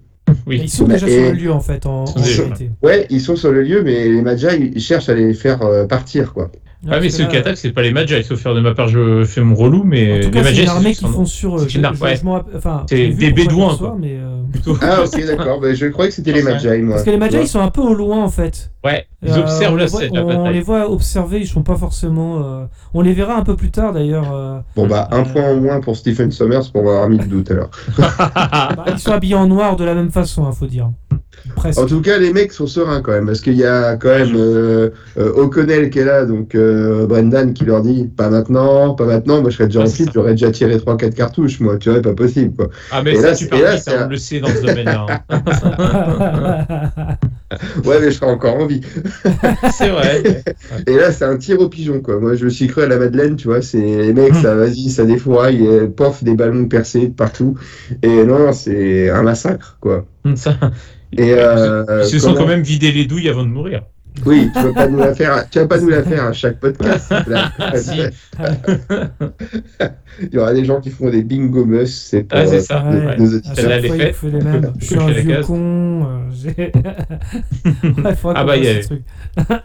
Oui. 0.45 0.59
Ils 0.63 0.69
sont 0.69 0.87
Mais- 0.87 0.95
déjà 0.95 1.07
et- 1.07 1.11
sur 1.23 1.31
le 1.33 1.37
lieu 1.37 1.51
en 1.51 1.59
fait 1.59 1.85
en, 1.85 2.03
en. 2.03 2.85
Ouais, 2.85 3.05
ils 3.09 3.21
sont 3.21 3.35
sur 3.35 3.51
le 3.51 3.61
lieu, 3.61 3.81
mais 3.83 4.07
les 4.09 4.21
Magi 4.21 4.47
ils 4.75 4.81
cherchent 4.81 5.09
à 5.09 5.13
les 5.15 5.33
faire 5.33 5.61
euh, 5.61 5.85
partir, 5.85 6.33
quoi. 6.33 6.51
Ah, 6.89 6.99
mais 6.99 7.09
ceux 7.09 7.23
là, 7.23 7.29
qui 7.29 7.37
attaquent, 7.37 7.57
c'est 7.57 7.71
pas 7.71 7.81
les 7.81 7.91
Magi. 7.91 8.23
Sauf 8.23 8.39
faire 8.39 8.53
de 8.53 8.61
ma 8.61 8.73
part, 8.75 8.87
je 8.87 9.23
fais 9.25 9.41
mon 9.41 9.55
relou, 9.55 9.83
mais 9.83 10.19
En 10.19 10.21
tout 10.21 10.25
les 10.25 10.31
cas, 10.31 10.37
c'est 10.39 10.43
Magi, 10.43 10.61
une 10.63 10.69
armée 10.69 10.93
qui 10.93 11.05
font 11.05 11.25
sur 11.25 11.59
c'est 11.59 11.79
ouais. 11.79 12.21
enfin, 12.55 12.85
vu 12.91 13.13
des 13.15 13.31
Bédouins, 13.31 13.97
mais, 13.99 14.15
euh, 14.19 14.41
plutôt. 14.51 14.77
Ah, 14.81 15.01
ok, 15.03 15.25
d'accord. 15.25 15.59
Ben, 15.59 15.75
je 15.75 15.87
croyais 15.87 16.09
que 16.09 16.15
c'était 16.15 16.33
les. 16.33 16.43
Magi, 16.43 16.67
moi. 16.83 16.95
Parce 16.95 17.03
que 17.05 17.09
les 17.09 17.17
Magi 17.17 17.37
ils 17.41 17.47
sont 17.47 17.59
un 17.61 17.71
peu 17.71 17.81
au 17.81 17.93
loin 17.95 18.23
en 18.23 18.29
fait. 18.29 18.71
Ouais, 18.85 19.05
ils 19.23 19.31
Euh, 19.31 19.39
observent 19.41 19.73
on 19.73 19.75
la 19.77 19.83
les 19.85 19.89
voit- 19.89 19.99
scène, 20.01 20.17
On 20.19 20.49
les 20.49 20.61
voit 20.61 20.89
observer, 20.91 21.39
ils 21.39 21.47
sont 21.47 21.63
pas 21.63 21.75
forcément. 21.75 22.41
euh, 22.43 22.65
On 22.93 23.01
les 23.01 23.13
verra 23.13 23.35
un 23.35 23.43
peu 23.43 23.55
plus 23.55 23.71
tard 23.71 23.91
d'ailleurs. 23.91 24.31
euh, 24.33 24.59
Bon, 24.75 24.87
bah, 24.87 25.07
un 25.11 25.21
Euh. 25.21 25.23
point 25.25 25.43
en 25.51 25.55
moins 25.55 25.81
pour 25.81 25.97
Stephen 25.97 26.31
Sommers 26.31 26.71
pour 26.71 26.81
avoir 26.81 27.09
mis 27.09 27.17
le 27.17 27.25
doute, 27.25 27.49
alors. 27.51 27.69
bah, 27.97 28.85
ils 28.93 28.99
sont 28.99 29.11
habillés 29.11 29.35
en 29.35 29.47
noir 29.47 29.75
de 29.77 29.83
la 29.83 29.95
même 29.95 30.11
façon, 30.11 30.45
hein, 30.45 30.51
faut 30.51 30.67
dire. 30.67 30.89
Presque. 31.55 31.79
En 31.79 31.85
tout 31.85 32.01
cas, 32.01 32.17
les 32.19 32.31
mecs 32.33 32.51
sont 32.51 32.67
sereins 32.67 33.01
quand 33.01 33.11
même, 33.13 33.25
parce 33.25 33.41
qu'il 33.41 33.53
y 33.55 33.63
a 33.65 33.95
quand 33.95 34.09
même 34.09 34.33
euh, 34.35 34.89
euh, 35.17 35.31
O'Connell 35.33 35.89
qui 35.89 35.99
est 35.99 36.05
là, 36.05 36.25
donc 36.25 36.53
euh, 36.55 37.07
Brendan 37.07 37.53
qui 37.53 37.65
leur 37.65 37.81
dit 37.81 38.09
pas 38.15 38.29
maintenant, 38.29 38.93
pas 38.93 39.05
maintenant. 39.05 39.41
Moi, 39.41 39.49
je 39.49 39.55
serais 39.57 39.67
déjà 39.67 39.81
Ah, 39.81 39.85
en 39.85 39.89
flip, 39.89 40.05
ça. 40.07 40.11
j'aurais 40.13 40.31
déjà 40.31 40.51
tiré 40.51 40.77
3-4 40.77 41.13
cartouches, 41.15 41.59
moi, 41.59 41.77
tu 41.77 41.89
vois, 41.89 42.01
pas 42.01 42.13
possible, 42.13 42.53
quoi. 42.55 42.69
Ah, 42.91 43.01
mais 43.03 43.13
Et 43.13 43.15
ça, 43.15 43.29
là, 43.31 43.35
tu 43.35 43.43
c'est- 43.45 43.49
parles 43.49 43.63
là, 43.63 43.77
c'est 43.77 43.91
hein, 43.95 44.03
on 44.05 44.09
le 44.09 44.17
sait 44.17 44.39
dans 44.39 44.47
ce 44.47 44.61
domaine-là. 44.61 45.05
hein. 45.29 47.15
Ouais, 47.85 47.99
mais 48.01 48.11
je 48.11 48.15
serais 48.17 48.29
encore 48.29 48.55
en 48.57 48.65
vie. 48.65 48.81
c'est 49.73 49.87
vrai. 49.89 50.43
Et 50.85 50.95
là, 50.97 51.11
c'est 51.11 51.23
un 51.23 51.37
tir 51.37 51.59
au 51.61 51.69
pigeon, 51.69 52.01
quoi. 52.01 52.19
Moi, 52.19 52.35
je 52.35 52.43
me 52.45 52.49
suis 52.49 52.67
cru 52.67 52.81
à 52.83 52.87
la 52.87 52.97
Madeleine, 52.97 53.37
tu 53.37 53.47
vois, 53.47 53.61
c'est 53.61 53.77
les 53.79 54.13
mecs, 54.13 54.33
Hmm. 54.33 54.41
ça, 54.41 54.55
vas-y, 54.55 54.89
ça 54.89 55.05
défouraille, 55.05 55.65
et 55.65 55.87
pof, 55.87 56.23
des 56.25 56.33
ballons 56.35 56.65
percés 56.67 57.07
de 57.07 57.13
partout. 57.13 57.55
Et 58.03 58.25
non, 58.25 58.51
c'est 58.51 59.09
un 59.09 59.23
massacre, 59.23 59.77
quoi. 59.79 60.05
Ça. 60.35 60.55
Et, 61.13 61.33
euh, 61.33 62.01
Ils 62.03 62.07
se 62.09 62.19
sont 62.19 62.33
quand 62.33 62.47
même 62.47 62.61
vidé 62.63 62.91
les 62.91 63.05
douilles 63.05 63.29
avant 63.29 63.43
de 63.43 63.49
mourir. 63.49 63.83
Oui, 64.25 64.49
tu 64.51 64.59
vas 64.63 64.73
pas 64.73 64.87
nous 64.87 64.97
la 64.97 65.13
faire, 65.13 65.47
tu 65.49 65.59
vas 65.59 65.67
pas 65.67 65.79
nous 65.79 65.89
la 65.89 66.01
faire 66.01 66.23
à 66.25 66.33
chaque 66.33 66.59
podcast. 66.59 67.13
Il 70.19 70.33
y 70.33 70.37
aura 70.39 70.53
des 70.53 70.65
gens 70.65 70.81
qui 70.81 70.89
font 70.89 71.09
des 71.11 71.21
bingo 71.23 71.63
mus, 71.65 71.85
c'est 71.87 72.23
pour, 72.23 72.39
Ah, 72.39 72.47
c'est 72.47 72.55
euh, 72.55 72.59
ça. 72.61 72.81
nos- 72.81 73.05
Ouais. 73.05 73.17
nos 73.17 73.35
À 73.35 73.41
chaque 73.55 73.85
fois, 73.85 73.97
il 74.27 74.31
les 74.33 74.41
mêmes. 74.43 74.73
Je 74.79 74.85
suis 74.85 74.95
un 74.97 75.11
vieux 75.11 75.33
case. 75.35 75.45
con. 75.45 76.07
euh, 76.07 76.29
Ouais, 78.03 78.15
faudra 78.15 78.39
Ah 78.41 78.43
bah, 78.43 78.57
il 78.57 78.63
y 78.63 78.67
a- 78.67 78.81
ce 78.81 78.87
truc. 78.87 79.03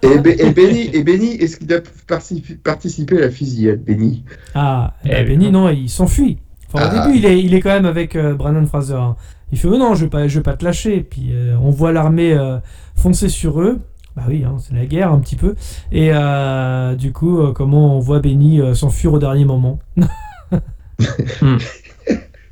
Et, 0.02 0.42
et 0.46 0.50
Benny, 0.50 0.90
et 0.92 1.02
Benny, 1.02 1.36
est-ce 1.36 1.56
qu'il 1.56 1.72
a 1.72 1.80
participé, 2.06 3.16
à 3.16 3.20
la 3.22 3.30
fusillade, 3.30 3.82
Benny? 3.82 4.24
Ah, 4.54 4.92
Eh 5.06 5.08
bah. 5.08 5.24
Benny, 5.24 5.50
non, 5.50 5.70
il 5.70 5.88
s'enfuit. 5.88 6.36
Enfin, 6.72 6.88
Ah. 6.90 7.02
Au 7.06 7.06
début, 7.06 7.18
il 7.18 7.24
est, 7.24 7.42
il 7.42 7.54
est 7.54 7.60
quand 7.60 7.70
même 7.70 7.86
avec 7.86 8.16
euh, 8.16 8.34
Brandon 8.34 8.66
Fraser. 8.66 8.94
hein. 8.94 9.16
Il 9.52 9.58
fait 9.58 9.68
oh 9.68 9.76
non, 9.78 9.94
je 9.94 10.04
vais 10.04 10.10
pas, 10.10 10.26
je 10.28 10.38
vais 10.38 10.42
pas 10.42 10.54
te 10.56 10.64
lâcher. 10.64 11.00
Puis 11.08 11.30
euh, 11.32 11.56
on 11.62 11.70
voit 11.70 11.92
l'armée 11.92 12.32
euh, 12.32 12.58
foncer 12.96 13.28
sur 13.28 13.60
eux. 13.60 13.78
Bah 14.16 14.24
oui, 14.28 14.44
hein, 14.46 14.56
c'est 14.58 14.74
la 14.74 14.84
guerre 14.86 15.12
un 15.12 15.18
petit 15.20 15.36
peu. 15.36 15.54
Et 15.90 16.10
euh, 16.12 16.94
du 16.96 17.12
coup, 17.12 17.40
euh, 17.40 17.52
comment 17.52 17.96
on 17.96 18.00
voit 18.00 18.20
Benny 18.20 18.60
euh, 18.60 18.74
s'enfuir 18.74 19.12
au 19.14 19.18
dernier 19.18 19.44
moment. 19.44 19.78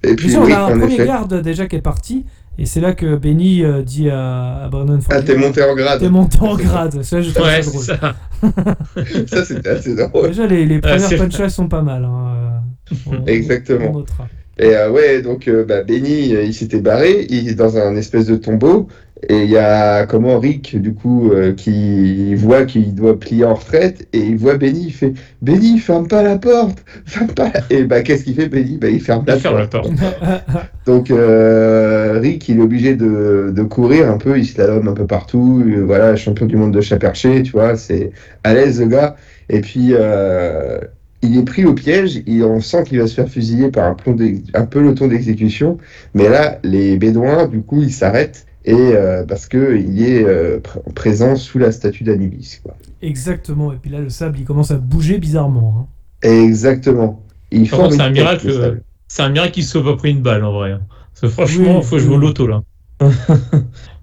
Et 0.03 0.17
puis, 0.17 0.35
on 0.37 0.45
oui, 0.45 0.53
a 0.53 0.65
un 0.67 0.79
premier 0.79 0.95
effet. 0.95 1.07
garde 1.07 1.43
déjà 1.43 1.67
qui 1.67 1.77
est 1.77 1.83
parti. 1.83 2.25
Et 2.59 2.65
c'est 2.67 2.81
là 2.81 2.95
que 2.95 3.17
Benny 3.17 3.63
euh, 3.63 3.83
dit 3.83 4.09
à, 4.11 4.65
à 4.65 4.69
Brandon 4.69 4.99
Ah, 4.99 5.03
Fraser 5.03 5.25
t'es 5.27 5.37
monté 5.37 5.63
en 5.63 5.75
grade. 5.75 6.01
T'es 6.01 6.09
monté 6.09 6.39
en 6.41 6.57
grade. 6.57 7.03
Ça, 7.03 7.21
je 7.21 7.31
trouve 7.31 7.47
Ouais, 7.47 7.63
ça 7.63 7.71
c'est 7.71 7.97
drôle. 7.97 8.15
ça. 8.55 9.27
Ça, 9.27 9.45
c'était 9.45 9.69
assez 9.69 9.95
drôle. 9.95 10.29
Déjà, 10.29 10.47
les, 10.47 10.65
les 10.67 10.79
premières 10.81 11.01
c'est- 11.01 11.17
punchlines 11.17 11.49
sont 11.51 11.69
pas 11.69 11.83
mal. 11.83 12.05
hein, 12.05 12.63
on- 13.07 13.25
Exactement. 13.27 13.91
on 13.91 13.99
notera. 13.99 14.27
Et 14.63 14.77
euh, 14.77 14.91
ouais, 14.91 15.23
donc 15.23 15.49
euh, 15.49 15.65
bah, 15.65 15.83
Benny, 15.83 16.35
euh, 16.35 16.43
il 16.45 16.53
s'était 16.55 16.81
barré, 16.81 17.27
il 17.31 17.49
est 17.49 17.55
dans 17.55 17.79
un 17.79 17.97
espèce 17.97 18.27
de 18.27 18.37
tombeau, 18.37 18.89
et 19.29 19.45
il 19.45 19.51
y 19.51 19.57
a 19.57 20.05
comment 20.07 20.39
Rick, 20.39 20.81
du 20.81 20.93
coup, 20.95 21.33
euh, 21.33 21.55
qui 21.55 22.35
voit 22.35 22.67
qu'il 22.67 22.95
doit 22.95 23.19
plier 23.19 23.45
en 23.47 23.55
retraite, 23.55 24.07
et 24.13 24.19
il 24.19 24.37
voit 24.37 24.57
Benny, 24.59 24.87
il 24.89 24.93
fait 24.93 25.15
Benny, 25.41 25.79
ferme 25.79 26.09
pas 26.09 26.23
la 26.23 26.37
porte, 26.39 26.85
ferme 27.07 27.29
pas. 27.33 27.51
la- 27.55 27.63
Et 27.77 27.85
bah 27.85 28.03
qu'est-ce 28.03 28.25
qu'il 28.25 28.35
fait 28.35 28.49
Benny? 28.49 28.77
Bah 28.77 28.89
il 28.91 29.01
ferme 29.01 29.25
la 29.27 29.37
Il 29.37 29.41
ferme 29.41 29.59
la 29.59 29.67
porte. 29.67 29.97
porte. 29.97 30.11
Donc 30.87 31.11
euh, 31.11 32.19
Rick, 32.21 32.49
il 32.49 32.59
est 32.59 32.63
obligé 32.63 32.97
de, 32.97 33.53
de 33.55 33.63
courir 33.63 34.11
un 34.11 34.19
peu, 34.19 34.39
il 34.39 34.47
slalom 34.47 34.89
un 34.89 34.95
peu 34.95 35.07
partout, 35.07 35.63
voilà, 35.87 36.17
champion 36.17 36.47
du 36.47 36.57
monde 36.57 36.73
de 36.75 36.81
chat 36.81 36.99
perché, 36.99 37.43
tu 37.43 37.53
vois, 37.53 37.77
c'est 37.77 38.11
à 38.45 38.55
l'aise 38.55 38.81
le 38.81 38.87
gars. 38.89 39.17
Et 39.49 39.61
puis 39.61 39.91
euh, 39.93 40.79
il 41.23 41.37
est 41.39 41.45
pris 41.45 41.65
au 41.65 41.75
piège, 41.75 42.23
il, 42.27 42.43
on 42.45 42.61
sent 42.61 42.85
qu'il 42.85 42.99
va 43.01 43.07
se 43.07 43.15
faire 43.15 43.29
fusiller 43.29 43.71
par 43.71 43.87
un, 43.91 43.95
plomb 43.95 44.17
un 44.55 44.67
peloton 44.67 45.07
d'exécution, 45.09 45.79
mais 46.15 46.29
là, 46.29 46.59
les 46.65 46.97
Bédouins, 46.97 47.47
du 47.47 47.61
coup, 47.63 47.83
ils 47.83 47.93
s'arrêtent. 47.93 48.47
Et 48.67 48.75
euh, 48.75 49.25
parce 49.25 49.47
que 49.49 49.75
il 49.79 50.03
est 50.03 50.23
euh, 50.23 50.59
pr- 50.61 50.93
présent 50.93 51.35
sous 51.35 51.59
la 51.59 51.73
statue 51.73 52.05
d'Anubis. 52.05 52.61
Exactement. 53.01 53.73
Et 53.73 53.77
puis 53.77 53.91
là, 53.91 54.01
le 54.01 54.11
sable, 54.11 54.39
il 54.39 54.45
commence 54.45 54.71
à 54.71 54.77
bouger 54.77 55.17
bizarrement. 55.17 55.89
hein. 56.23 56.29
Exactement. 56.29 57.23
C'est 57.51 58.01
un 58.01 58.11
miracle. 58.11 58.49
euh. 58.51 58.77
C'est 59.09 59.23
un 59.23 59.31
miracle 59.31 59.53
qu'il 59.53 59.65
se 59.65 59.71
soit 59.71 59.83
pas 59.85 59.97
pris 59.97 60.11
une 60.11 60.21
balle 60.21 60.45
en 60.45 60.53
vrai. 60.53 60.73
hein. 60.73 60.81
Parce 60.91 61.21
que 61.23 61.29
franchement, 61.29 61.79
Oui, 61.79 61.85
faut 61.85 61.97
oui. 61.97 62.03
jouer 62.03 62.15
au 62.17 62.19
loto 62.19 62.47
là. 62.47 62.63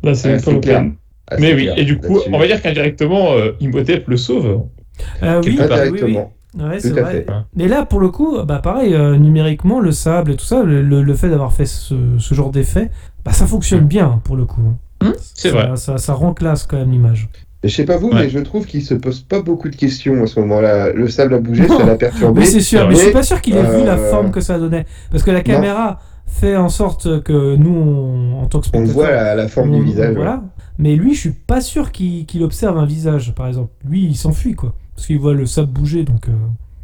là, 0.03 0.15
c'est 0.15 0.33
Ah, 0.33 0.39
pas 0.43 0.59
clair. 0.59 0.85
Ah, 1.29 1.35
Mais 1.39 1.53
oui, 1.53 1.63
clair, 1.63 1.77
et 1.79 1.83
du 1.85 1.99
coup, 1.99 2.19
on 2.31 2.39
va 2.39 2.47
dire 2.47 2.61
qu'indirectement, 2.61 3.33
euh, 3.33 3.51
Imhotep 3.59 4.07
le 4.07 4.17
sauve. 4.17 4.63
Euh, 5.21 5.41
oui, 5.45 5.55
Quelque 5.55 5.57
Pas 5.57 5.67
part. 5.67 5.77
oui, 5.83 5.89
oui. 5.91 5.97
directement. 5.99 6.33
Ouais, 6.59 6.79
c'est 6.79 6.89
vrai. 6.91 7.11
fait. 7.11 7.27
Mais 7.55 7.67
là, 7.67 7.85
pour 7.85 7.99
le 7.99 8.09
coup, 8.09 8.37
bah 8.43 8.59
pareil, 8.63 8.93
euh, 8.93 9.15
numériquement, 9.17 9.79
le 9.79 9.91
sable 9.91 10.31
et 10.31 10.35
tout 10.35 10.45
ça, 10.45 10.63
le, 10.63 10.81
le- 10.81 11.03
le 11.03 11.13
fait 11.13 11.29
d'avoir 11.29 11.53
fait 11.53 11.65
ce, 11.65 11.95
ce 12.17 12.33
genre 12.33 12.51
d'effet, 12.51 12.89
bah 13.23 13.31
ça 13.33 13.45
fonctionne 13.45 13.85
bien 13.85 14.19
pour 14.23 14.35
le 14.35 14.45
coup. 14.45 14.73
C'est 15.35 15.49
Ça- 15.49 15.55
vrai. 15.55 15.75
Ça, 15.77 15.97
ça 15.97 16.13
rend 16.13 16.33
classe 16.33 16.63
quand 16.65 16.77
même 16.77 16.91
l'image. 16.91 17.29
Je 17.63 17.69
sais 17.69 17.85
pas 17.85 17.97
vous, 17.97 18.09
Ouais. 18.09 18.23
mais 18.23 18.29
je 18.29 18.39
trouve 18.39 18.65
qu'il 18.65 18.81
se 18.83 18.93
pose 18.93 19.21
pas 19.21 19.41
beaucoup 19.41 19.69
de 19.69 19.75
questions 19.75 20.23
à 20.23 20.27
ce 20.27 20.39
moment-là. 20.39 20.93
Le 20.93 21.07
sable 21.09 21.33
a 21.35 21.39
bougé, 21.39 21.67
Non. 21.67 21.77
ça 21.79 21.85
l'a 21.85 21.95
perturbé. 21.95 22.39
Mais 22.41 22.45
c'est 22.45 22.59
sûr, 22.61 22.79
c'est 22.81 22.87
mais 22.87 22.95
je 22.95 22.99
suis 23.01 23.11
pas 23.11 23.23
sûr 23.23 23.41
qu'il 23.41 23.55
ait 23.55 23.61
vu 23.63 23.83
la 23.85 23.93
Euh, 23.97 24.09
forme 24.11 24.31
que 24.31 24.41
ça 24.41 24.57
donnait. 24.59 24.85
Parce 25.11 25.23
que 25.23 25.31
la 25.31 25.41
caméra 25.41 25.99
fait 26.27 26.55
en 26.55 26.69
sorte 26.69 27.23
que 27.23 27.55
nous, 27.55 27.73
on- 27.75 28.41
en 28.41 28.45
tant 28.47 28.59
que 28.59 28.67
On 28.67 28.85
spectateurs, 28.85 28.93
voit 28.93 29.11
la, 29.11 29.35
la 29.35 29.47
forme 29.47 29.71
on- 29.73 29.79
du 29.79 29.83
visage. 29.85 30.15
Voilà. 30.15 30.43
Mais 30.79 30.95
lui, 30.95 31.15
je 31.15 31.19
suis 31.19 31.31
pas 31.31 31.59
sûr 31.61 31.91
qu'il 31.91 32.25
qu'il 32.27 32.43
observe 32.43 32.77
un 32.77 32.85
visage, 32.85 33.33
par 33.33 33.47
exemple. 33.47 33.71
Lui, 33.87 34.03
il 34.05 34.15
s'enfuit, 34.15 34.53
quoi. 34.53 34.73
Parce 34.97 35.07
qu'il 35.07 35.19
voit 35.19 35.33
le 35.33 35.45
sable 35.45 35.71
bouger, 35.71 36.03
donc. 36.03 36.27
euh, 36.27 36.33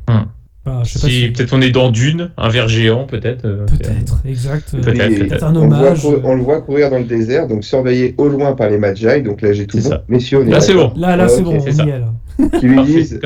Hmm. 0.09 0.25
bah, 0.65 0.81
je 0.85 0.93
sais 0.93 0.99
pas 0.99 1.07
Si 1.07 1.21
si. 1.21 1.29
peut-être 1.31 1.53
on 1.53 1.61
est 1.61 1.71
dans 1.71 1.89
Dune, 1.91 2.31
un 2.37 2.49
ver 2.49 2.67
géant 2.69 3.05
peut-être. 3.05 3.43
euh, 3.45 3.65
Peut-être, 3.65 4.21
exact. 4.25 4.71
Peut-être. 4.81 5.29
C'est 5.39 5.43
un 5.43 5.55
On, 5.55 5.63
le 5.63 5.67
voit 5.69 5.77
hommage. 5.87 6.05
on 6.23 6.35
le 6.35 6.41
voit 6.41 6.61
courir 6.61 6.89
dans 6.89 6.97
le 6.99 7.03
désert, 7.05 7.47
donc 7.47 7.63
surveillé 7.65 8.13
au 8.17 8.27
loin 8.29 8.53
par 8.53 8.69
les 8.69 8.77
Magi. 8.77 9.21
Donc 9.23 9.41
là, 9.41 9.51
j'ai 9.53 9.65
tout 9.67 9.77
bon. 9.77 9.83
ça. 9.89 10.03
Messieurs, 10.09 10.39
on 10.43 10.47
est 10.47 10.51
Là, 10.51 10.61
c'est 10.61 10.73
bon. 10.73 10.93
Là, 10.95 11.15
là, 11.17 11.27
c'est 11.27 11.41
bon, 11.41 11.59
c'est 11.59 11.71
on 11.71 11.73
ça. 11.73 11.85
y 11.85 11.89
est, 11.89 11.99
là. 11.99 12.13
Qui 12.59 12.67
lui 12.67 12.83
disent. 12.83 13.19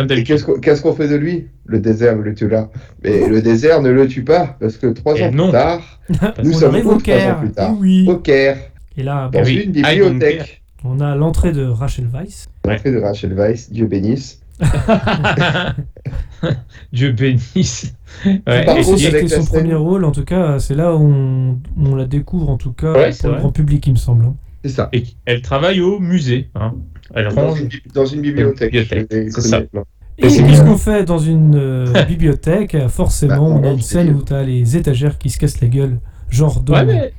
Qu'est-ce 0.62 0.82
qu'on 0.82 0.94
fait 0.94 1.08
de 1.08 1.16
lui? 1.16 1.48
Le 1.66 1.80
désert 1.80 2.16
le 2.16 2.34
tue 2.34 2.48
là. 2.50 2.70
Mais 3.04 3.28
le 3.28 3.42
désert 3.42 3.82
ne 3.82 3.90
le 3.90 4.08
tue 4.08 4.24
pas, 4.24 4.56
parce 4.60 4.78
que 4.78 4.88
trois 4.88 5.14
ans 5.22 5.32
plus 5.32 5.52
tard, 5.52 6.00
nous 6.44 6.54
sommes 6.54 6.76
au 6.88 6.98
Caire. 6.98 7.40
plus 7.40 7.52
tard 7.52 7.74
oui. 7.80 8.06
Au 8.10 8.18
Caire, 8.18 8.58
Et 8.98 9.04
là, 9.04 9.30
dans 9.34 9.44
une 9.44 9.74
Ah, 9.84 9.92
au 9.94 10.10
bibliothèque. 10.10 10.62
on 10.84 11.00
a 11.00 11.16
l'entrée 11.16 11.52
de 11.52 11.66
Rachel 11.66 12.06
Weisz. 12.14 12.46
L'entrée 12.66 12.92
de 12.92 13.00
Rachel 13.00 13.34
Weisz, 13.34 13.70
Dieu 13.72 13.86
bénisse. 13.88 14.40
Dieu 16.94 17.12
bénisse. 17.12 17.94
Ouais, 18.26 18.40
Par 18.46 18.78
et 18.78 18.84
contre, 18.84 18.98
C'était 19.00 19.28
son 19.28 19.46
premier 19.46 19.76
rôle, 19.76 20.06
en 20.06 20.12
tout 20.12 20.24
cas, 20.24 20.60
c'est 20.60 20.76
là 20.76 20.96
où 20.96 21.02
on, 21.04 21.58
on 21.78 21.96
la 21.96 22.06
découvre, 22.06 22.50
en 22.50 22.58
tout 22.58 22.72
cas, 22.74 22.94
Ouais, 22.94 23.12
c'est 23.12 23.24
pour 23.28 23.32
le 23.36 23.40
grand 23.40 23.52
public, 23.52 23.86
il 23.88 23.94
me 23.94 23.98
semble. 23.98 24.26
hein. 24.26 24.36
C'est 24.64 24.72
ça. 24.72 24.90
et 24.94 25.04
elle 25.26 25.42
travaille 25.42 25.82
au 25.82 26.00
musée. 26.00 26.50
hein. 26.56 26.74
Elle 27.14 27.28
Dans 27.34 27.48
range. 27.50 27.62
une, 27.62 27.70
dans 27.94 28.06
une 28.06 28.22
bibliothèque. 28.22 28.76
c'est 29.10 29.32
ça. 29.42 29.62
Et 30.18 30.30
c'est 30.30 30.44
puisqu'on 30.44 30.78
fait 30.78 31.04
dans 31.06 31.20
une 31.20 31.56
euh, 31.56 32.04
bibliothèque, 32.08 32.76
forcément, 32.90 33.36
Bah, 33.60 33.60
on 33.62 33.64
a 33.64 33.72
une 33.72 33.82
scène 33.82 34.10
où 34.16 34.22
t'as 34.24 34.42
les 34.44 34.76
étagères 34.76 35.18
qui 35.20 35.30
se 35.30 35.38
cassent 35.38 35.62
la 35.62 35.68
gueule, 35.68 36.00
genre 36.30 36.62
de... 36.62 36.72
Ouais, 36.74 36.86
mais 36.86 37.14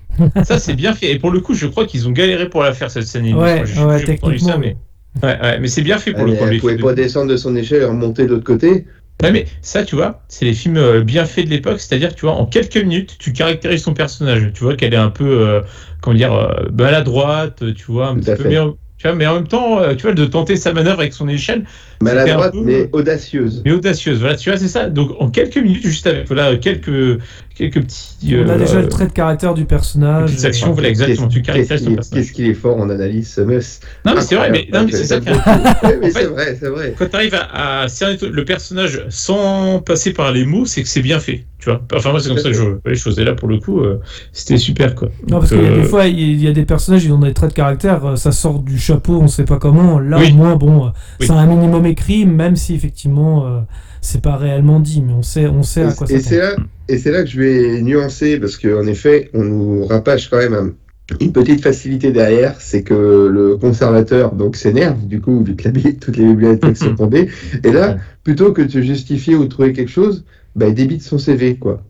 ça 0.45 0.59
c'est 0.59 0.75
bien 0.75 0.95
fait. 0.95 1.13
Et 1.13 1.19
pour 1.21 1.31
le 1.31 1.41
coup, 1.41 1.55
je 1.55 1.67
crois 1.69 1.87
qu'ils 1.87 2.09
ont 2.09 2.11
galéré 2.11 2.49
pour 2.49 2.63
la 2.63 2.73
faire 2.73 2.91
cette 2.91 3.07
scène. 3.07 3.33
Ouais, 3.35 3.63
techniquement, 4.05 4.49
ça, 4.49 4.59
mais... 4.59 4.77
Ouais, 5.23 5.41
ouais, 5.41 5.59
mais 5.59 5.69
c'est 5.69 5.83
bien 5.83 5.99
fait 5.99 6.13
pour 6.13 6.23
Ah, 6.23 6.25
le 6.27 6.33
coup. 6.37 6.45
elle 6.45 6.61
pouvait 6.61 6.77
pas 6.79 6.91
de- 6.91 7.03
descendre 7.03 7.31
de 7.31 7.37
son 7.37 7.57
échelle 7.57 7.83
et 7.83 7.85
remonter 7.87 8.25
de 8.25 8.29
l'autre 8.31 8.45
côté. 8.45 8.87
Ouais, 9.23 9.33
mais 9.33 9.47
ça, 9.63 9.85
tu 9.85 9.97
vois, 9.97 10.23
c'est 10.29 10.45
les 10.45 10.55
films 10.55 10.77
euh, 10.77 11.03
bien 11.03 11.25
faits 11.25 11.47
de 11.47 11.51
l'époque. 11.51 11.81
C'est-à-dire, 11.81 12.15
tu 12.15 12.21
vois, 12.27 12.35
en 12.35 12.47
quelques 12.47 12.77
minutes, 12.77 13.17
tu 13.19 13.33
caractérises 13.33 13.83
son 13.83 13.95
personnage. 13.95 14.53
Tu 14.55 14.63
vois 14.63 14.77
qu'elle 14.77 14.95
est 14.95 14.97
un 14.99 15.11
peu, 15.11 15.25
euh, 15.27 15.61
comment 16.01 16.17
dire, 16.17 16.33
euh, 16.35 16.69
maladroite. 16.73 17.75
Tu 17.75 17.85
vois, 17.91 18.09
un 18.09 18.15
Tout 18.15 18.21
petit 18.21 18.35
peu. 18.43 18.49
Mais, 18.49 18.59
en- 18.59 18.77
tu 18.97 19.09
vois, 19.09 19.17
mais 19.17 19.27
en 19.27 19.35
même 19.35 19.49
temps, 19.49 19.81
euh, 19.81 19.95
tu 19.97 20.03
vois, 20.03 20.15
de 20.15 20.25
tenter 20.25 20.55
sa 20.57 20.73
manœuvre 20.73 21.01
avec 21.01 21.13
son 21.13 21.29
échelle, 21.29 21.65
Maladroite, 22.01 22.55
mais 22.55 22.89
audacieuse. 22.93 23.63
mais 23.65 23.73
audacieuse. 23.73 24.21
Voilà, 24.21 24.37
tu 24.37 24.51
vois, 24.51 24.59
c'est 24.59 24.69
ça. 24.69 24.89
Donc, 24.89 25.11
en 25.19 25.31
quelques 25.31 25.57
minutes, 25.59 25.83
juste 25.85 26.07
avec 26.07 26.27
voilà, 26.29 26.57
quelques, 26.57 27.19
quelques 27.57 27.83
petits. 27.83 28.37
On 28.45 28.49
a 28.49 28.53
euh, 28.53 28.59
déjà 28.59 28.81
le 28.81 28.89
trait 28.89 29.07
de 29.07 29.13
caractère 29.13 29.55
du 29.55 29.65
personnage. 29.65 30.31
petites 30.31 30.45
actions, 30.45 30.73
voilà, 30.73 30.89
exactement. 30.91 31.27
Tu 31.29 31.43
Qu'est-ce 31.43 31.47
caractérises 31.53 31.81
ton 31.83 31.87
qu'il 31.87 31.93
est, 31.93 31.97
personnage. 31.97 32.23
qu'est-ce 32.25 32.33
qu'il 32.33 32.47
est 32.47 32.55
fort 32.55 32.77
en 32.79 32.89
analyse, 32.91 33.29
ce 33.33 33.41
mus. 33.41 33.81
Non, 34.07 34.13
mais 34.15 34.21
c'est 34.21 34.37
vrai, 34.37 34.51
mais, 34.51 34.69
non, 34.73 34.85
mais 34.85 34.93
c'est 34.93 35.05
ça 35.05 35.19
mais 36.01 36.11
c'est 36.11 36.25
vrai, 36.27 36.57
c'est 36.61 36.69
vrai. 36.69 36.95
quand 36.99 37.09
tu 37.11 37.17
arrives 37.17 37.35
à, 37.35 37.81
à 37.83 37.89
cerner 37.89 38.17
le 38.23 38.45
personnage 38.45 39.05
sans 39.09 39.81
passer 39.81 40.13
par 40.13 40.31
les 40.33 40.45
mots, 40.45 40.67
c'est 40.67 40.83
que 40.83 40.89
c'est 40.89 41.03
bien 41.03 41.19
fait, 41.19 41.45
tu 41.59 41.69
vois. 41.71 41.83
Enfin, 41.95 42.11
moi, 42.13 42.21
c'est 42.21 42.29
comme 42.29 42.39
ça 42.39 42.51
que 42.51 42.55
je 42.55 42.63
vois 42.63 42.79
les 42.87 42.95
choses. 42.95 43.19
Et 43.19 43.25
là, 43.25 43.35
pour 43.35 43.49
le 43.49 43.59
coup, 43.59 43.81
euh, 43.81 44.01
c'était 44.33 44.57
super, 44.57 44.95
quoi. 44.95 45.09
Non, 45.29 45.39
parce 45.41 45.51
qu'il 45.51 45.63
y 45.63 45.67
a 45.67 45.71
euh, 45.71 45.77
des 45.83 45.89
fois, 45.89 46.07
il 46.07 46.43
y 46.43 46.47
a 46.49 46.53
des 46.53 46.65
personnages, 46.65 47.05
ils 47.05 47.13
ont 47.13 47.19
des 47.19 47.35
traits 47.35 47.51
de 47.51 47.55
caractère, 47.55 48.17
ça 48.17 48.31
sort 48.33 48.61
du 48.61 48.79
chapeau, 48.79 49.19
on 49.21 49.27
sait 49.29 49.45
pas 49.45 49.59
comment. 49.59 49.99
Là, 49.99 50.19
Oui. 50.19 50.31
au 50.33 50.37
moins, 50.37 50.57
bon, 50.57 50.87
Oui. 51.21 51.27
c'est 51.27 51.31
un 51.33 51.47
minimum 51.47 51.87
écrit, 51.89 52.27
même 52.27 52.57
si 52.57 52.75
effectivement, 52.75 53.47
euh, 53.47 53.61
c'est 54.01 54.21
pas 54.23 54.37
réellement 54.37 54.81
dit, 54.81 55.03
mais 55.03 55.13
on 55.13 55.23
sait, 55.23 55.47
on 55.49 55.63
sait 55.63 55.83
à 55.83 55.93
quoi 55.93 56.07
Et, 56.11 56.15
et 56.15 56.21
ça 56.21 56.29
c'est 56.31 56.39
là, 56.39 56.57
et 56.89 56.99
c'est 56.99 57.11
là 57.11 57.23
que 57.23 57.29
je 57.31 57.41
vais 57.41 57.81
nuancer, 57.83 58.39
parce 58.39 58.57
qu'en 58.57 58.87
effet, 58.87 59.31
on 59.35 59.43
nous 59.45 59.87
rapage 59.87 60.31
quand 60.31 60.39
même 60.39 60.55
un- 60.55 60.73
une 61.21 61.33
petite 61.33 61.63
facilité 61.63 62.13
derrière, 62.13 62.61
c'est 62.61 62.83
que 62.83 63.29
le 63.33 63.57
conservateur 63.57 64.35
donc 64.35 64.57
s'énerve, 64.57 65.07
du 65.07 65.21
coup, 65.23 65.43
vu 65.43 65.57
que 65.57 65.69
toutes 65.93 66.17
les 66.19 66.27
bibliothèques 66.27 66.77
sont 66.77 66.95
tombées. 66.97 67.29
Et 67.65 67.73
là, 67.73 67.97
plutôt 68.25 68.53
que 68.53 68.61
de 68.63 68.71
se 68.71 68.83
justifier 68.83 69.35
ou 69.35 69.45
de 69.45 69.49
trouver 69.49 69.73
quelque 69.73 69.91
chose, 69.91 70.25
bah, 70.55 70.69
il 70.69 70.75
débite 70.75 71.03
son 71.03 71.17
CV, 71.19 71.57
quoi. 71.57 71.83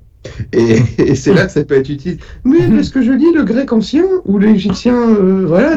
Et, 0.52 0.78
et 0.98 1.14
c'est 1.14 1.32
là 1.32 1.46
que 1.46 1.52
ça 1.52 1.64
peut 1.64 1.76
être 1.76 1.88
utile. 1.88 2.18
Mais 2.44 2.58
est-ce 2.58 2.90
que 2.90 3.02
je 3.02 3.12
lis 3.12 3.32
le 3.34 3.44
grec 3.44 3.72
ancien 3.72 4.04
ou 4.24 4.38
l'égyptien, 4.38 4.94
euh, 4.94 5.44
voilà, 5.46 5.74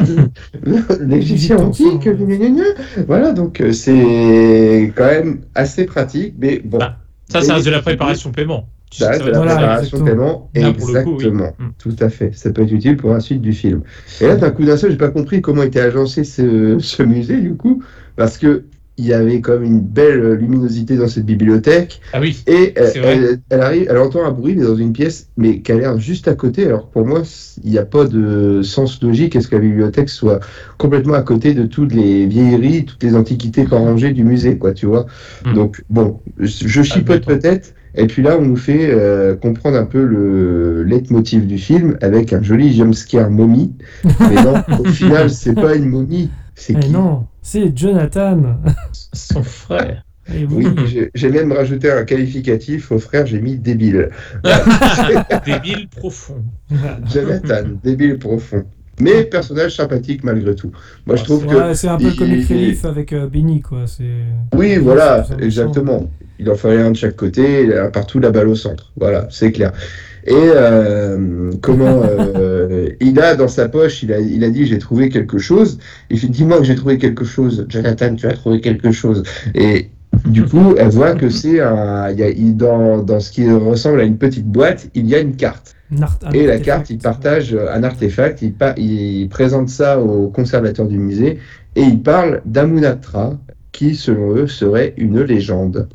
l'égyptien 1.00 1.58
antique, 1.58 1.86
ancien, 2.06 2.12
ouais. 2.12 2.16
gna, 2.26 2.36
gna, 2.36 2.50
gna. 2.50 3.04
voilà, 3.06 3.32
donc 3.32 3.60
euh, 3.60 3.72
c'est 3.72 4.92
quand 4.96 5.06
même 5.06 5.40
assez 5.54 5.84
pratique, 5.84 6.34
mais 6.38 6.60
bon. 6.64 6.78
Bah, 6.78 6.96
Ça, 7.30 7.42
ça 7.42 7.54
reste 7.54 7.66
de 7.66 7.70
la 7.72 7.82
préparation 7.82 8.30
paiement. 8.32 8.68
Ça 8.92 9.06
que 9.06 9.10
reste 9.12 9.20
ça 9.24 9.26
de 9.26 9.30
la 9.32 9.38
Voilà, 9.38 9.54
préparation 9.54 9.96
de 9.98 10.02
exactement. 10.02 10.50
paiement. 10.52 10.68
Là, 10.68 10.72
pour 10.74 10.88
le 10.90 11.02
coup, 11.02 11.10
oui. 11.10 11.14
Exactement. 11.16 11.52
Mm. 11.58 11.68
Tout 11.78 11.96
à 12.00 12.08
fait. 12.10 12.32
Ça 12.34 12.50
peut 12.50 12.62
être 12.62 12.72
utile 12.72 12.96
pour 12.98 13.10
la 13.10 13.20
suite 13.20 13.40
du 13.40 13.52
film. 13.52 13.82
Et 14.20 14.26
là, 14.26 14.36
d'un 14.36 14.50
coup 14.50 14.64
d'un 14.64 14.76
seul, 14.76 14.90
j'ai 14.90 14.98
pas 14.98 15.08
compris 15.08 15.40
comment 15.40 15.62
était 15.62 15.80
agencé 15.80 16.24
ce, 16.24 16.78
ce 16.78 17.02
musée, 17.02 17.40
du 17.40 17.54
coup, 17.54 17.82
parce 18.16 18.36
que 18.36 18.64
il 18.98 19.06
y 19.06 19.12
avait 19.14 19.40
comme 19.40 19.62
une 19.62 19.80
belle 19.80 20.20
euh, 20.20 20.34
luminosité 20.34 20.96
dans 20.96 21.08
cette 21.08 21.24
bibliothèque. 21.24 22.00
Ah 22.12 22.20
oui. 22.20 22.42
Et 22.46 22.74
euh, 22.78 22.90
vrai. 22.90 23.00
elle, 23.02 23.40
elle 23.50 23.60
arrive, 23.60 23.86
elle 23.88 23.98
entend 23.98 24.24
un 24.24 24.30
bruit 24.30 24.54
mais 24.54 24.64
dans 24.64 24.76
une 24.76 24.92
pièce, 24.92 25.28
mais 25.36 25.60
qui 25.60 25.72
a 25.72 25.76
l'air 25.76 25.98
juste 25.98 26.28
à 26.28 26.34
côté. 26.34 26.66
Alors 26.66 26.88
pour 26.88 27.06
moi, 27.06 27.22
il 27.64 27.70
n'y 27.70 27.78
a 27.78 27.86
pas 27.86 28.04
de 28.04 28.60
sens 28.62 29.02
logique 29.02 29.34
à 29.34 29.40
ce 29.40 29.48
que 29.48 29.56
la 29.56 29.62
bibliothèque 29.62 30.08
soit 30.08 30.40
complètement 30.78 31.14
à 31.14 31.22
côté 31.22 31.54
de 31.54 31.64
toutes 31.64 31.94
les 31.94 32.26
vieilleries, 32.26 32.84
toutes 32.84 33.02
les 33.02 33.14
antiquités 33.14 33.64
pas 33.64 33.78
rangées 33.78 34.12
du 34.12 34.24
musée, 34.24 34.58
quoi, 34.58 34.72
tu 34.72 34.86
vois. 34.86 35.06
Hmm. 35.44 35.54
Donc 35.54 35.82
bon, 35.88 36.20
je 36.38 36.68
je 36.68 36.82
chipote 36.82 37.24
peut-être. 37.24 37.74
Et 37.94 38.06
puis 38.06 38.22
là, 38.22 38.38
on 38.38 38.42
nous 38.42 38.56
fait 38.56 38.90
euh, 38.90 39.36
comprendre 39.36 39.76
un 39.76 39.84
peu 39.84 40.02
le 40.02 40.82
leitmotiv 40.82 41.46
du 41.46 41.58
film 41.58 41.98
avec 42.00 42.32
un 42.32 42.42
joli 42.42 42.74
jumpscare 42.74 43.30
momie. 43.30 43.72
Mais 44.20 44.42
non, 44.42 44.54
au 44.78 44.84
final, 44.88 45.30
c'est 45.30 45.54
pas 45.54 45.74
une 45.74 45.88
momie. 45.88 46.30
C'est 46.54 46.78
qui 46.78 46.90
non, 46.90 47.26
c'est 47.40 47.76
Jonathan. 47.76 48.56
Son 49.12 49.42
frère. 49.42 50.04
Et 50.32 50.44
oui. 50.46 50.66
Oui, 50.76 51.08
j'ai- 51.14 51.30
même 51.30 51.50
rajouté 51.52 51.90
un 51.90 52.04
qualificatif 52.04 52.92
au 52.92 52.98
frère, 52.98 53.26
j'ai 53.26 53.40
mis 53.40 53.56
débile. 53.56 54.10
Débile 55.44 55.88
profond. 55.88 56.44
Jonathan, 57.12 57.64
débile 57.82 58.18
profond. 58.18 58.64
Mais 59.00 59.24
personnage 59.24 59.74
sympathique 59.76 60.22
malgré 60.22 60.54
tout. 60.54 60.70
Moi, 61.06 61.16
je 61.16 61.22
Ah, 61.22 61.24
trouve 61.24 61.46
que. 61.46 61.74
C'est 61.74 61.88
un 61.88 61.96
peu 61.96 62.12
il- 62.12 62.46
relief 62.46 62.84
avec 62.84 63.12
euh, 63.12 63.26
Benny, 63.26 63.60
quoi. 63.60 63.84
Oui, 64.54 64.76
voilà, 64.76 65.26
exactement. 65.40 66.08
Il 66.38 66.48
en 66.50 66.54
fallait 66.54 66.82
un 66.82 66.90
de 66.92 66.96
chaque 66.96 67.16
côté, 67.16 67.68
partout 67.92 68.18
la 68.20 68.30
balle 68.30 68.48
au 68.48 68.54
centre. 68.54 68.92
Voilà, 68.96 69.26
c'est 69.30 69.50
clair. 69.52 69.72
Et 70.26 70.34
euh, 70.34 71.50
comment 71.60 72.02
euh, 72.04 72.88
il 73.00 73.18
a 73.20 73.34
dans 73.34 73.48
sa 73.48 73.68
poche, 73.68 74.02
il 74.02 74.12
a, 74.12 74.20
il 74.20 74.44
a 74.44 74.50
dit 74.50 74.66
j'ai 74.66 74.78
trouvé 74.78 75.08
quelque 75.08 75.38
chose. 75.38 75.78
Il 76.10 76.18
fait 76.18 76.28
dis-moi 76.28 76.58
que 76.58 76.64
j'ai 76.64 76.74
trouvé 76.76 76.98
quelque 76.98 77.24
chose. 77.24 77.66
Jonathan, 77.68 78.14
tu 78.14 78.26
as 78.26 78.32
trouvé 78.34 78.60
quelque 78.60 78.92
chose. 78.92 79.22
Et 79.54 79.88
du 80.26 80.44
coup, 80.44 80.74
elle 80.78 80.88
voit 80.90 81.14
que 81.14 81.28
c'est 81.28 81.60
un, 81.60 82.10
il 82.10 82.18
y 82.18 82.22
a, 82.22 82.28
il- 82.28 82.56
dans, 82.56 83.02
dans 83.02 83.18
ce 83.18 83.32
qui 83.32 83.50
ressemble 83.50 84.00
à 84.00 84.04
une 84.04 84.18
petite 84.18 84.46
boîte, 84.46 84.88
il 84.94 85.06
y 85.08 85.14
a 85.14 85.18
une 85.18 85.34
carte. 85.36 85.74
Un 85.90 86.30
Et 86.32 86.46
la 86.46 86.54
carte, 86.64 86.90
il 86.90 86.98
partage 86.98 87.54
un 87.54 87.82
artefact, 87.82 88.42
il, 88.42 88.52
pa- 88.54 88.74
il 88.78 89.28
présente 89.28 89.68
ça 89.68 90.00
au 90.00 90.28
conservateur 90.28 90.86
du 90.86 90.98
musée 90.98 91.38
et 91.76 91.82
il 91.82 92.00
parle 92.02 92.42
d'Amunatra, 92.46 93.38
qui, 93.72 93.94
selon 93.96 94.36
eux, 94.36 94.46
serait 94.46 94.94
une 94.96 95.20
légende. 95.22 95.88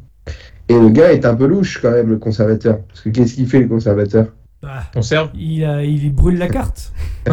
Et 0.69 0.73
le 0.77 0.89
gars 0.89 1.11
est 1.13 1.25
un 1.25 1.35
peu 1.35 1.45
louche 1.47 1.79
quand 1.81 1.91
même, 1.91 2.09
le 2.09 2.17
conservateur. 2.17 2.79
Parce 2.87 3.01
que 3.01 3.09
qu'est-ce 3.09 3.35
qu'il 3.35 3.47
fait, 3.47 3.59
le 3.61 3.67
conservateur? 3.67 4.27
Ah, 4.63 4.83
Conserve 4.93 5.29
il, 5.35 5.63
a- 5.63 5.83
il 5.83 6.11
brûle 6.13 6.37
la 6.39 6.47
carte. 6.47 6.91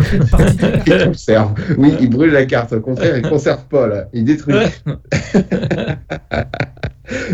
Il 0.86 1.04
conserve. 1.06 1.54
Oui, 1.78 1.94
il 2.00 2.10
brûle 2.10 2.32
la 2.32 2.44
carte. 2.44 2.72
Au 2.74 2.80
contraire, 2.80 3.16
il 3.16 3.22
conserve 3.28 3.64
pas, 3.66 3.86
là. 3.86 4.04
Il 4.12 4.24
détruit. 4.24 4.54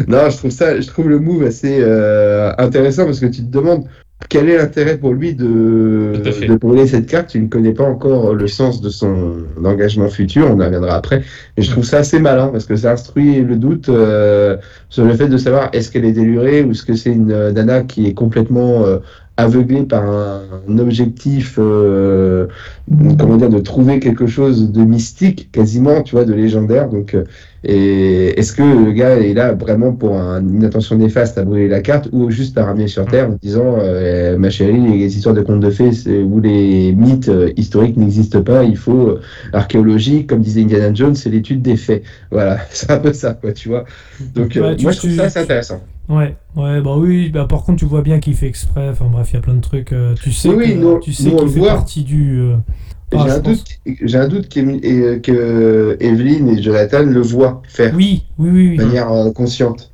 non, 0.09 0.31
je 0.31 0.37
trouve 0.37 0.51
ça, 0.51 0.81
je 0.81 0.87
trouve 0.87 1.09
le 1.09 1.19
move 1.19 1.43
assez 1.45 1.79
euh, 1.81 2.53
intéressant 2.59 3.05
parce 3.07 3.21
que 3.21 3.27
tu 3.27 3.43
te 3.43 3.51
demandes 3.51 3.85
quel 4.29 4.49
est 4.49 4.59
l'intérêt 4.59 4.97
pour 4.99 5.13
lui 5.13 5.35
de, 5.35 6.13
de 6.49 6.55
brûler 6.57 6.87
cette 6.87 7.07
carte? 7.07 7.29
Tu 7.31 7.41
ne 7.41 7.49
connais 7.49 7.73
pas 7.73 7.85
encore 7.85 8.35
le 8.35 8.47
sens 8.47 8.81
de 8.81 8.89
son 8.89 9.39
engagement 9.65 10.09
futur. 10.09 10.49
On 10.51 10.61
y 10.61 10.65
reviendra 10.65 10.95
après. 10.95 11.23
Mais 11.57 11.63
je 11.63 11.71
trouve 11.71 11.85
ça 11.85 11.99
assez 11.99 12.21
malin 12.21 12.49
parce 12.49 12.67
que 12.67 12.77
ça 12.77 12.93
instruit 12.93 13.41
le 13.41 13.57
doute 13.57 13.89
euh, 13.89 14.57
sur 14.89 15.05
le 15.05 15.15
fait 15.15 15.29
de 15.29 15.37
savoir 15.37 15.71
est-ce 15.73 15.91
qu'elle 15.91 16.05
est 16.05 16.13
délurée 16.13 16.63
ou 16.63 16.73
est-ce 16.73 16.85
que 16.85 16.95
c'est 16.95 17.13
une 17.13 17.33
euh, 17.33 17.51
nana 17.51 17.83
qui 17.83 18.07
est 18.07 18.15
complètement 18.15 18.85
euh, 18.85 18.99
aveuglée 19.37 19.85
par 19.85 20.05
un, 20.05 20.43
un 20.69 20.79
objectif, 20.79 21.57
euh, 21.59 22.47
comment 23.19 23.37
dire, 23.37 23.49
de 23.49 23.61
trouver 23.61 23.99
quelque 23.99 24.27
chose 24.27 24.71
de 24.71 24.83
mystique, 24.83 25.51
quasiment, 25.51 26.03
tu 26.03 26.15
vois, 26.15 26.27
de 26.27 26.35
légendaire. 26.35 26.91
Donc, 26.91 27.15
euh, 27.15 27.25
et 27.65 28.39
est-ce 28.39 28.53
que 28.53 28.63
le 28.63 28.93
gars 28.93 29.17
est 29.19 29.35
là 29.35 29.53
vraiment 29.53 29.93
pour 29.93 30.17
un- 30.17 30.41
une 30.41 30.65
intention 30.65 30.97
néfaste 30.97 31.37
à 31.39 31.45
brûler 31.45 31.69
la 31.69 31.81
carte 31.81 32.09
ou 32.13 32.31
juste 32.31 32.57
à 32.59 32.65
ramener 32.65 32.89
sur 32.89 33.05
Terre 33.07 33.29
en 33.31 33.37
disant, 33.43 33.77
euh, 33.79 34.39
ma 34.39 34.49
chérie, 34.51 34.81
les 34.81 35.17
histoires 35.17 35.35
de 35.35 35.43
contes 35.43 35.61
de 35.61 35.71
fées 35.71 35.93
c'est- 35.93 36.23
ou 36.23 36.41
les 36.41 36.93
mythes 36.93 37.29
euh, 37.29 37.51
historiques 37.57 37.97
n'existent 37.97 38.43
pas, 38.43 38.65
il 38.65 38.77
faut 38.77 39.09
euh, 39.09 39.21
l'archéologie, 39.53 40.27
comme 40.27 40.41
disait 40.41 40.63
Indiana 40.63 40.95
Jones, 40.95 41.15
c'est 41.15 41.31
l'étude 41.31 41.61
des 41.63 41.77
faits. 41.77 42.03
Voilà, 42.31 42.59
c'est 42.71 42.91
un 42.91 42.99
peu 42.99 43.13
ça, 43.13 43.35
quoi, 43.35 43.53
tu 43.53 43.69
vois. 43.69 43.85
Donc, 44.35 44.57
euh, 44.57 44.75
tu- 44.75 44.85
moi, 44.85 44.93
je 44.93 44.99
trouve 44.99 45.11
tu- 45.11 45.17
ça 45.17 45.25
assez 45.25 45.41
intéressant. 45.41 45.81
Ouais, 46.09 46.35
ouais, 46.57 46.81
bah 46.81 46.97
oui, 46.97 47.31
bah 47.31 47.47
par 47.49 47.63
contre, 47.63 47.79
tu 47.79 47.85
vois 47.85 48.03
bien 48.03 48.19
qu'il 48.19 48.35
fait 48.35 48.49
exprès. 48.49 48.89
Enfin 48.91 49.05
bref, 49.13 49.29
il 49.33 49.35
y 49.35 49.39
a 49.39 49.43
plein 49.43 49.55
de 49.55 49.61
trucs. 49.61 49.93
euh, 49.93 50.15
tu 50.21 50.33
sais, 50.33 50.49
Oui, 50.49 50.75
que- 50.75 50.79
nous- 50.79 50.99
tu 50.99 51.13
sais 51.13 51.31
qu'il 51.31 51.49
fait 51.49 51.61
voit. 51.61 51.69
partie 51.69 52.03
du. 52.03 52.43
Euh, 53.13 53.19
ah, 53.19 53.25
j'ai 53.27 53.31
un 53.33 53.39
doute, 53.41 53.65
j'ai 54.03 54.19
un 54.19 54.29
doute 54.29 54.57
et- 54.57 55.21
que 55.21 55.97
Evelyn 56.01 56.47
et 56.49 56.63
Jonathan 56.63 57.03
le 57.03 57.21
voient 57.21 57.63
faire 57.69 57.95
Oui, 57.95 58.25
oui, 58.39 58.51
oui. 58.51 58.69
oui. 58.71 58.77
de 58.77 58.85
manière 58.85 59.11
euh, 59.13 59.31
consciente. 59.33 59.93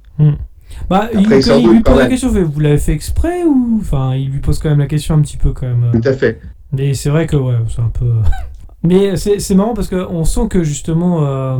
Bah, 0.90 1.09
il, 1.12 1.20
Après, 1.20 1.40
il 1.40 1.68
lui 1.68 1.81
pose 1.81 1.98
la 1.98 2.07
question, 2.07 2.29
vous 2.31 2.61
l'avez 2.61 2.79
fait 2.79 2.92
exprès 2.92 3.44
ou. 3.44 3.79
Enfin, 3.81 4.14
il 4.14 4.29
lui 4.31 4.40
pose 4.40 4.59
quand 4.59 4.68
même 4.68 4.79
la 4.79 4.87
question 4.87 5.14
un 5.14 5.20
petit 5.22 5.37
peu 5.38 5.52
quand 5.52 5.66
même. 5.66 5.85
euh. 5.94 5.98
Tout 6.00 6.07
à 6.09 6.12
fait. 6.12 6.40
Mais 6.72 6.94
c'est 6.94 7.09
vrai 7.11 7.26
que, 7.26 7.37
ouais, 7.37 7.55
c'est 7.68 7.81
un 7.81 7.88
peu. 7.92 8.12
Mais 8.83 9.16
c'est 9.16 9.40
c'est 9.40 9.55
marrant 9.55 9.74
parce 9.74 9.88
qu'on 9.88 10.24
sent 10.24 10.48
que 10.50 10.62
justement, 10.62 11.26
euh, 11.26 11.59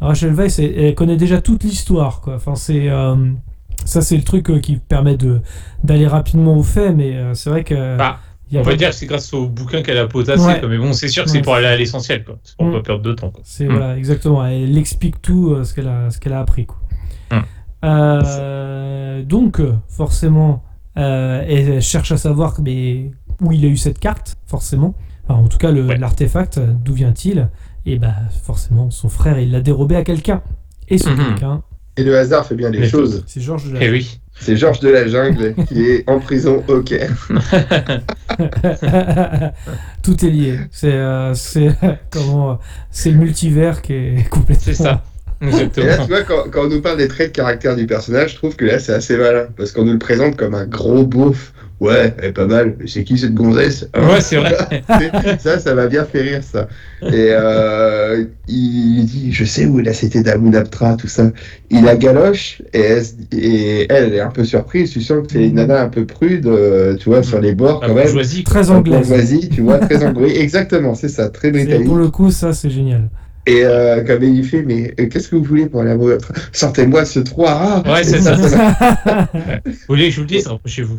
Rachel 0.00 0.32
Weisz, 0.34 0.58
elle, 0.60 0.78
elle 0.78 0.94
connaît 0.94 1.16
déjà 1.16 1.40
toute 1.40 1.64
l'histoire, 1.64 2.20
quoi. 2.20 2.34
Enfin, 2.36 2.54
c'est. 2.54 2.88
euh, 2.88 3.16
ça, 3.84 4.00
c'est 4.02 4.16
le 4.16 4.22
truc 4.22 4.50
euh, 4.50 4.58
qui 4.60 4.76
permet 4.76 5.16
de 5.16 5.40
d'aller 5.82 6.06
rapidement 6.06 6.56
au 6.56 6.62
fait, 6.62 6.92
mais 6.92 7.14
euh, 7.16 7.34
c'est 7.34 7.50
vrai 7.50 7.64
que. 7.64 7.96
Bah, 7.96 8.18
On 8.54 8.62
va 8.62 8.76
dire 8.76 8.90
que 8.90 8.94
c'est 8.94 9.06
grâce 9.06 9.32
au 9.34 9.46
bouquin 9.48 9.82
qu'elle 9.82 9.98
a 9.98 10.06
potassé, 10.06 10.44
Ouais. 10.46 10.60
quoi. 10.60 10.68
mais 10.68 10.78
bon, 10.78 10.92
c'est 10.92 11.08
sûr 11.08 11.24
que 11.24 11.28
Ouais. 11.30 11.36
c'est 11.36 11.42
pour 11.42 11.54
aller 11.54 11.66
à 11.66 11.76
l'essentiel, 11.76 12.24
quoi. 12.24 12.38
C'est 12.42 12.56
pour 12.56 12.66
Mm. 12.66 12.72
pas 12.72 12.80
perdre 12.82 13.02
de 13.02 13.12
temps, 13.12 13.30
quoi. 13.30 13.42
C'est 13.44 13.64
Mm. 13.66 13.70
voilà, 13.72 13.96
exactement. 13.98 14.44
Elle 14.46 14.76
explique 14.78 15.20
tout 15.20 15.52
euh, 15.52 15.64
ce 15.64 15.74
qu'elle 15.74 15.88
a, 15.88 16.10
ce 16.10 16.18
qu'elle 16.18 16.32
a 16.32 16.40
appris. 16.40 16.66
Quoi. 16.66 16.78
Mm. 17.32 17.42
Euh, 17.84 19.22
donc, 19.22 19.60
euh, 19.60 19.74
forcément, 19.88 20.62
euh, 20.96 21.44
elle 21.46 21.80
cherche 21.82 22.12
à 22.12 22.16
savoir 22.16 22.56
mais, 22.62 23.10
où 23.40 23.52
il 23.52 23.64
a 23.64 23.68
eu 23.68 23.76
cette 23.76 23.98
carte, 23.98 24.36
forcément. 24.46 24.94
Enfin, 25.28 25.40
en 25.40 25.46
tout 25.48 25.58
cas, 25.58 25.70
le- 25.70 25.84
Ouais. 25.86 25.98
l'artefact, 25.98 26.58
d'où 26.84 26.94
vient-il? 26.94 27.48
Et 27.86 27.98
bah, 27.98 28.14
forcément, 28.44 28.90
son 28.90 29.08
frère, 29.08 29.38
il 29.38 29.50
l'a 29.52 29.60
dérobé 29.60 29.96
à 29.96 30.02
quelqu'un. 30.04 30.42
Et 30.88 30.98
ce 30.98 31.08
Mhm. 31.10 31.16
quelqu'un, 31.16 31.62
Et 31.96 32.04
le 32.04 32.16
hasard 32.16 32.46
fait 32.46 32.54
bien 32.54 32.70
les 32.70 32.88
choses. 32.88 33.24
c'est 33.26 33.40
Georges 33.40 33.68
de 33.70 33.74
la 33.74 33.84
Eh 33.84 33.90
oui. 33.90 34.20
C'est 34.40 34.56
Georges 34.56 34.80
de 34.80 34.88
la 34.88 35.06
Jungle 35.08 35.54
qui 35.66 35.84
est 35.84 36.08
en 36.08 36.20
prison 36.20 36.62
au 36.68 36.80
Caire. 36.80 37.10
Tout 40.02 40.24
est 40.24 40.30
lié. 40.30 40.58
C'est 40.70 40.92
euh, 40.92 41.34
c'est 41.34 41.74
comment 42.10 42.52
euh, 42.52 42.56
C'est 42.90 43.10
le 43.10 43.18
multivers 43.18 43.82
qui 43.82 43.92
est 43.94 44.28
complètement. 44.30 44.62
C'est 44.64 44.74
ça. 44.74 45.02
Et 45.40 45.46
là, 45.46 45.50
Exactement. 45.50 46.04
tu 46.04 46.10
vois, 46.10 46.22
quand, 46.22 46.50
quand 46.50 46.64
on 46.64 46.68
nous 46.68 46.80
parle 46.80 46.98
des 46.98 47.08
traits 47.08 47.30
de 47.30 47.36
caractère 47.36 47.76
du 47.76 47.86
personnage, 47.86 48.32
je 48.32 48.36
trouve 48.36 48.56
que 48.56 48.64
là, 48.64 48.78
c'est 48.80 48.92
assez 48.92 49.16
malin. 49.16 49.46
Parce 49.56 49.70
qu'on 49.72 49.84
nous 49.84 49.92
le 49.92 49.98
présente 49.98 50.36
comme 50.36 50.54
un 50.54 50.66
gros 50.66 51.04
beauf. 51.06 51.52
Ouais, 51.80 52.12
elle 52.18 52.30
est 52.30 52.32
pas 52.32 52.46
mal. 52.46 52.74
C'est 52.86 53.04
qui 53.04 53.16
cette 53.16 53.34
gonzesse 53.34 53.88
Hein 53.94 54.08
Ouais, 54.08 54.20
c'est 54.20 54.36
vrai. 54.36 54.56
ça, 55.38 55.60
ça 55.60 55.74
m'a 55.74 55.86
bien 55.86 56.04
fait 56.04 56.22
rire, 56.22 56.42
ça. 56.42 56.68
Et 57.02 57.28
euh, 57.30 58.24
il 58.48 59.04
dit, 59.04 59.32
je 59.32 59.44
sais 59.44 59.66
où 59.66 59.78
est 59.78 59.84
la 59.84 59.92
cité 59.92 60.22
d'Amunaptra, 60.22 60.96
tout 60.96 61.06
ça. 61.06 61.30
Il 61.70 61.84
la 61.84 61.96
galoche, 61.96 62.62
et 62.72 62.80
elle, 62.80 63.04
et 63.32 63.86
elle, 63.90 64.14
est 64.14 64.20
un 64.20 64.30
peu 64.30 64.44
surprise. 64.44 64.90
Tu 64.90 65.00
sens 65.00 65.24
que 65.24 65.32
c'est 65.32 65.46
une 65.46 65.54
nana 65.54 65.82
un 65.82 65.88
peu 65.88 66.04
prude, 66.04 66.46
euh, 66.46 66.96
tu 66.96 67.10
vois, 67.10 67.22
sur 67.22 67.40
les 67.40 67.54
bords 67.54 67.80
La 67.82 67.88
quand 67.88 67.94
même. 67.94 68.04
bourgeoisie, 68.04 68.42
quoi. 68.42 68.54
Très 68.54 68.70
anglaise. 68.70 69.08
Bourgeoisie, 69.08 69.48
tu 69.48 69.60
vois, 69.60 69.78
très 69.78 70.04
anglaise. 70.04 70.36
Exactement, 70.36 70.94
c'est 70.94 71.08
ça, 71.08 71.28
très 71.28 71.52
britannique. 71.52 71.86
Pour 71.86 71.96
le 71.96 72.08
coup, 72.08 72.32
ça, 72.32 72.52
c'est 72.52 72.70
génial. 72.70 73.08
Et 73.46 73.64
euh, 73.64 74.04
comme 74.04 74.22
il 74.24 74.44
fait, 74.44 74.62
mais 74.62 74.92
euh, 75.00 75.06
qu'est-ce 75.08 75.28
que 75.28 75.36
vous 75.36 75.42
voulez 75.44 75.66
pour 75.66 75.80
aller 75.80 75.92
à 75.92 75.96
votre... 75.96 76.32
Sortez-moi 76.52 77.04
ce 77.06 77.20
trou 77.20 77.46
à 77.46 77.54
rat 77.54 77.82
Ouais, 77.90 78.04
c'est 78.04 78.20
ça. 78.20 78.36
m'a- 78.36 79.28
Vous 79.64 79.72
voulez 79.88 80.06
que 80.08 80.10
je 80.10 80.16
vous 80.16 80.22
le 80.22 80.26
dise, 80.28 80.46
rapprochez-vous. 80.46 80.98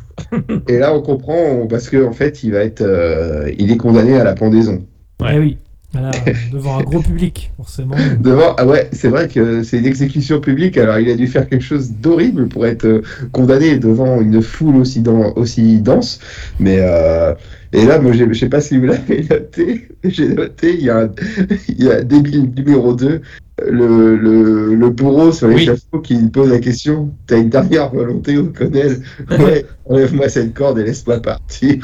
Et 0.68 0.80
là, 0.80 0.94
on 0.96 1.02
comprend, 1.02 1.36
on- 1.38 1.68
parce 1.68 1.90
qu'en 1.90 2.06
en 2.08 2.12
fait, 2.12 2.44
il 2.44 2.52
va 2.54 2.60
être, 2.64 2.82
euh, 2.82 3.52
il 3.60 3.72
est 3.72 3.78
condamné 3.78 4.16
à 4.20 4.24
la 4.24 4.34
pendaison. 4.34 4.84
Ouais. 5.22 5.32
Eh 5.36 5.40
oui. 5.40 5.58
Voilà, 5.92 6.12
devant 6.54 6.78
un 6.80 6.84
gros 6.84 7.00
public, 7.02 7.52
forcément. 7.58 7.96
Devant, 8.20 8.54
ah 8.58 8.66
ouais, 8.68 8.90
c'est 8.92 9.08
vrai 9.08 9.28
que 9.28 9.64
c'est 9.64 9.80
une 9.80 9.88
exécution 9.88 10.40
publique, 10.40 10.78
alors 10.78 11.00
il 11.00 11.10
a 11.10 11.16
dû 11.16 11.26
faire 11.28 11.48
quelque 11.50 11.64
chose 11.66 11.92
d'horrible 11.92 12.48
pour 12.48 12.68
être 12.68 12.86
euh, 12.86 13.02
condamné 13.32 13.78
devant 13.80 14.22
une 14.22 14.42
foule 14.42 14.76
aussi, 14.76 15.02
den- 15.02 15.34
aussi 15.36 15.82
dense. 15.82 16.20
Mais, 16.60 16.78
euh, 16.80 17.34
et 17.74 17.86
là, 17.86 17.98
moi, 18.00 18.12
je 18.14 18.32
sais 18.34 18.50
pas 18.50 18.62
si 18.62 18.78
vous 18.78 18.86
l'avez 18.86 19.24
noté, 19.32 19.88
j'ai 20.04 20.28
noté, 20.30 20.76
il 20.76 20.84
y 20.86 20.90
a, 20.92 21.00
un, 21.00 21.10
il 21.70 21.84
y 21.84 21.90
a 21.90 22.02
débile 22.04 22.52
numéro 22.56 22.94
2, 22.94 23.22
le, 23.68 24.16
le, 24.16 24.76
le 24.76 24.90
bourreau 24.92 25.32
sur 25.32 25.48
Oui. 25.48 25.56
l'échafaud 25.56 26.00
qui 26.04 26.16
pose 26.30 26.50
la 26.52 26.60
question 26.60 27.12
T'as 27.28 27.38
une 27.40 27.50
dernière 27.50 27.92
volonté, 27.92 28.38
O'Connell 28.38 29.02
Ouais, 29.32 29.66
enlève-moi 29.86 30.30
cette 30.30 30.54
corde 30.54 30.78
et 30.80 30.84
laisse-moi 30.84 31.20
partir. 31.20 31.76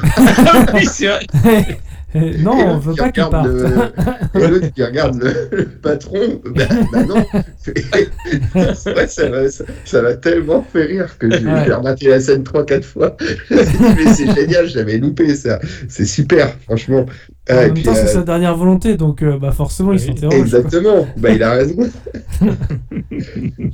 oui, 0.75 0.85
c'est 0.85 1.07
vrai. 1.07 1.25
Non, 2.39 2.59
Et 2.59 2.63
on 2.63 2.77
veut 2.77 2.95
pas 2.95 3.09
qu'il 3.11 3.23
regarde 3.23 3.31
parte. 3.31 3.47
le- 4.33 4.41
Et 4.41 4.47
l'autre 4.47 4.67
qui 4.73 4.83
regarde 4.83 5.21
le, 5.21 5.57
le 5.57 5.65
patron, 5.65 6.41
bah, 6.45 6.63
bah 6.91 7.03
non. 7.03 7.25
Vrai, 8.85 9.07
ça 9.07 9.29
m'a 9.29 9.49
ça, 9.49 9.63
ça 9.83 10.01
m'a 10.01 10.13
tellement 10.13 10.63
fait 10.71 10.83
rire 10.85 11.17
que 11.17 11.29
j'ai 11.29 11.45
Ouais. 11.45 11.67
la 12.09 12.19
scène 12.19 12.43
3-4 12.43 12.83
fois. 12.83 13.17
Mais 13.49 14.13
c'est 14.13 14.33
génial, 14.33 14.67
j'avais 14.67 14.97
loupé 14.97 15.35
ça. 15.35 15.59
C'est 15.89 16.05
super, 16.05 16.55
franchement. 16.65 17.05
Ah, 17.47 17.57
en 17.57 17.61
et 17.61 17.65
même 17.65 17.73
puis, 17.75 17.83
temps, 17.83 17.93
c'est 17.93 18.05
euh, 18.05 18.07
sa 18.07 18.23
dernière 18.23 18.55
volonté, 18.55 18.97
donc 18.97 19.21
euh, 19.21 19.37
bah, 19.37 19.51
forcément, 19.51 19.93
il 19.93 19.99
Oui, 19.99 20.05
s'interroge. 20.07 20.35
Exactement, 20.39 21.05
bah, 21.17 21.29
il 21.29 21.43
a 21.43 21.51
raison. 21.51 21.75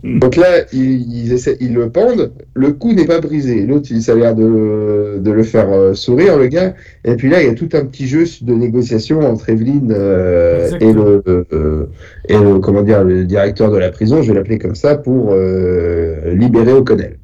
Donc 0.04 0.36
là, 0.36 0.66
ils, 0.74 1.26
ils 1.26 1.32
essaient, 1.32 1.58
ils 1.62 1.74
le 1.74 1.90
pendent, 1.90 2.32
le 2.54 2.74
cou 2.74 2.94
n'est 2.94 3.06
pas 3.06 3.20
brisé. 3.20 3.66
L'autre, 3.66 3.88
il 3.92 4.02
ça 4.02 4.12
a 4.12 4.16
l'air 4.16 4.36
de, 4.36 5.20
de 5.20 5.32
le 5.32 5.44
faire 5.44 5.72
euh, 5.72 5.94
sourire, 5.94 6.38
le 6.38 6.48
gars. 6.48 6.74
Et 7.06 7.16
puis 7.16 7.30
là, 7.30 7.42
il 7.42 7.48
y 7.48 7.50
a 7.50 7.56
tout 7.56 7.70
un 7.74 7.86
petit 7.86 8.08
jeu 8.08 8.26
de 8.42 8.54
négociation 8.54 9.22
entre 9.22 9.50
Evelyne 9.50 9.94
euh, 9.96 10.70
et, 10.80 10.91
le, 10.91 11.24
euh, 11.54 11.86
et 12.28 12.38
le, 12.38 12.60
comment 12.60 12.82
dire, 12.84 13.04
le 13.04 13.26
directeur 13.26 13.72
de 13.72 13.78
la 13.78 13.89
prison, 13.89 14.22
je 14.22 14.32
vais 14.32 14.38
l'appeler 14.38 14.58
comme 14.60 14.76
ça, 14.76 14.95
pour 14.95 15.30
euh, 15.32 16.34
libérer 16.34 16.74
O'Connell. 16.74 17.18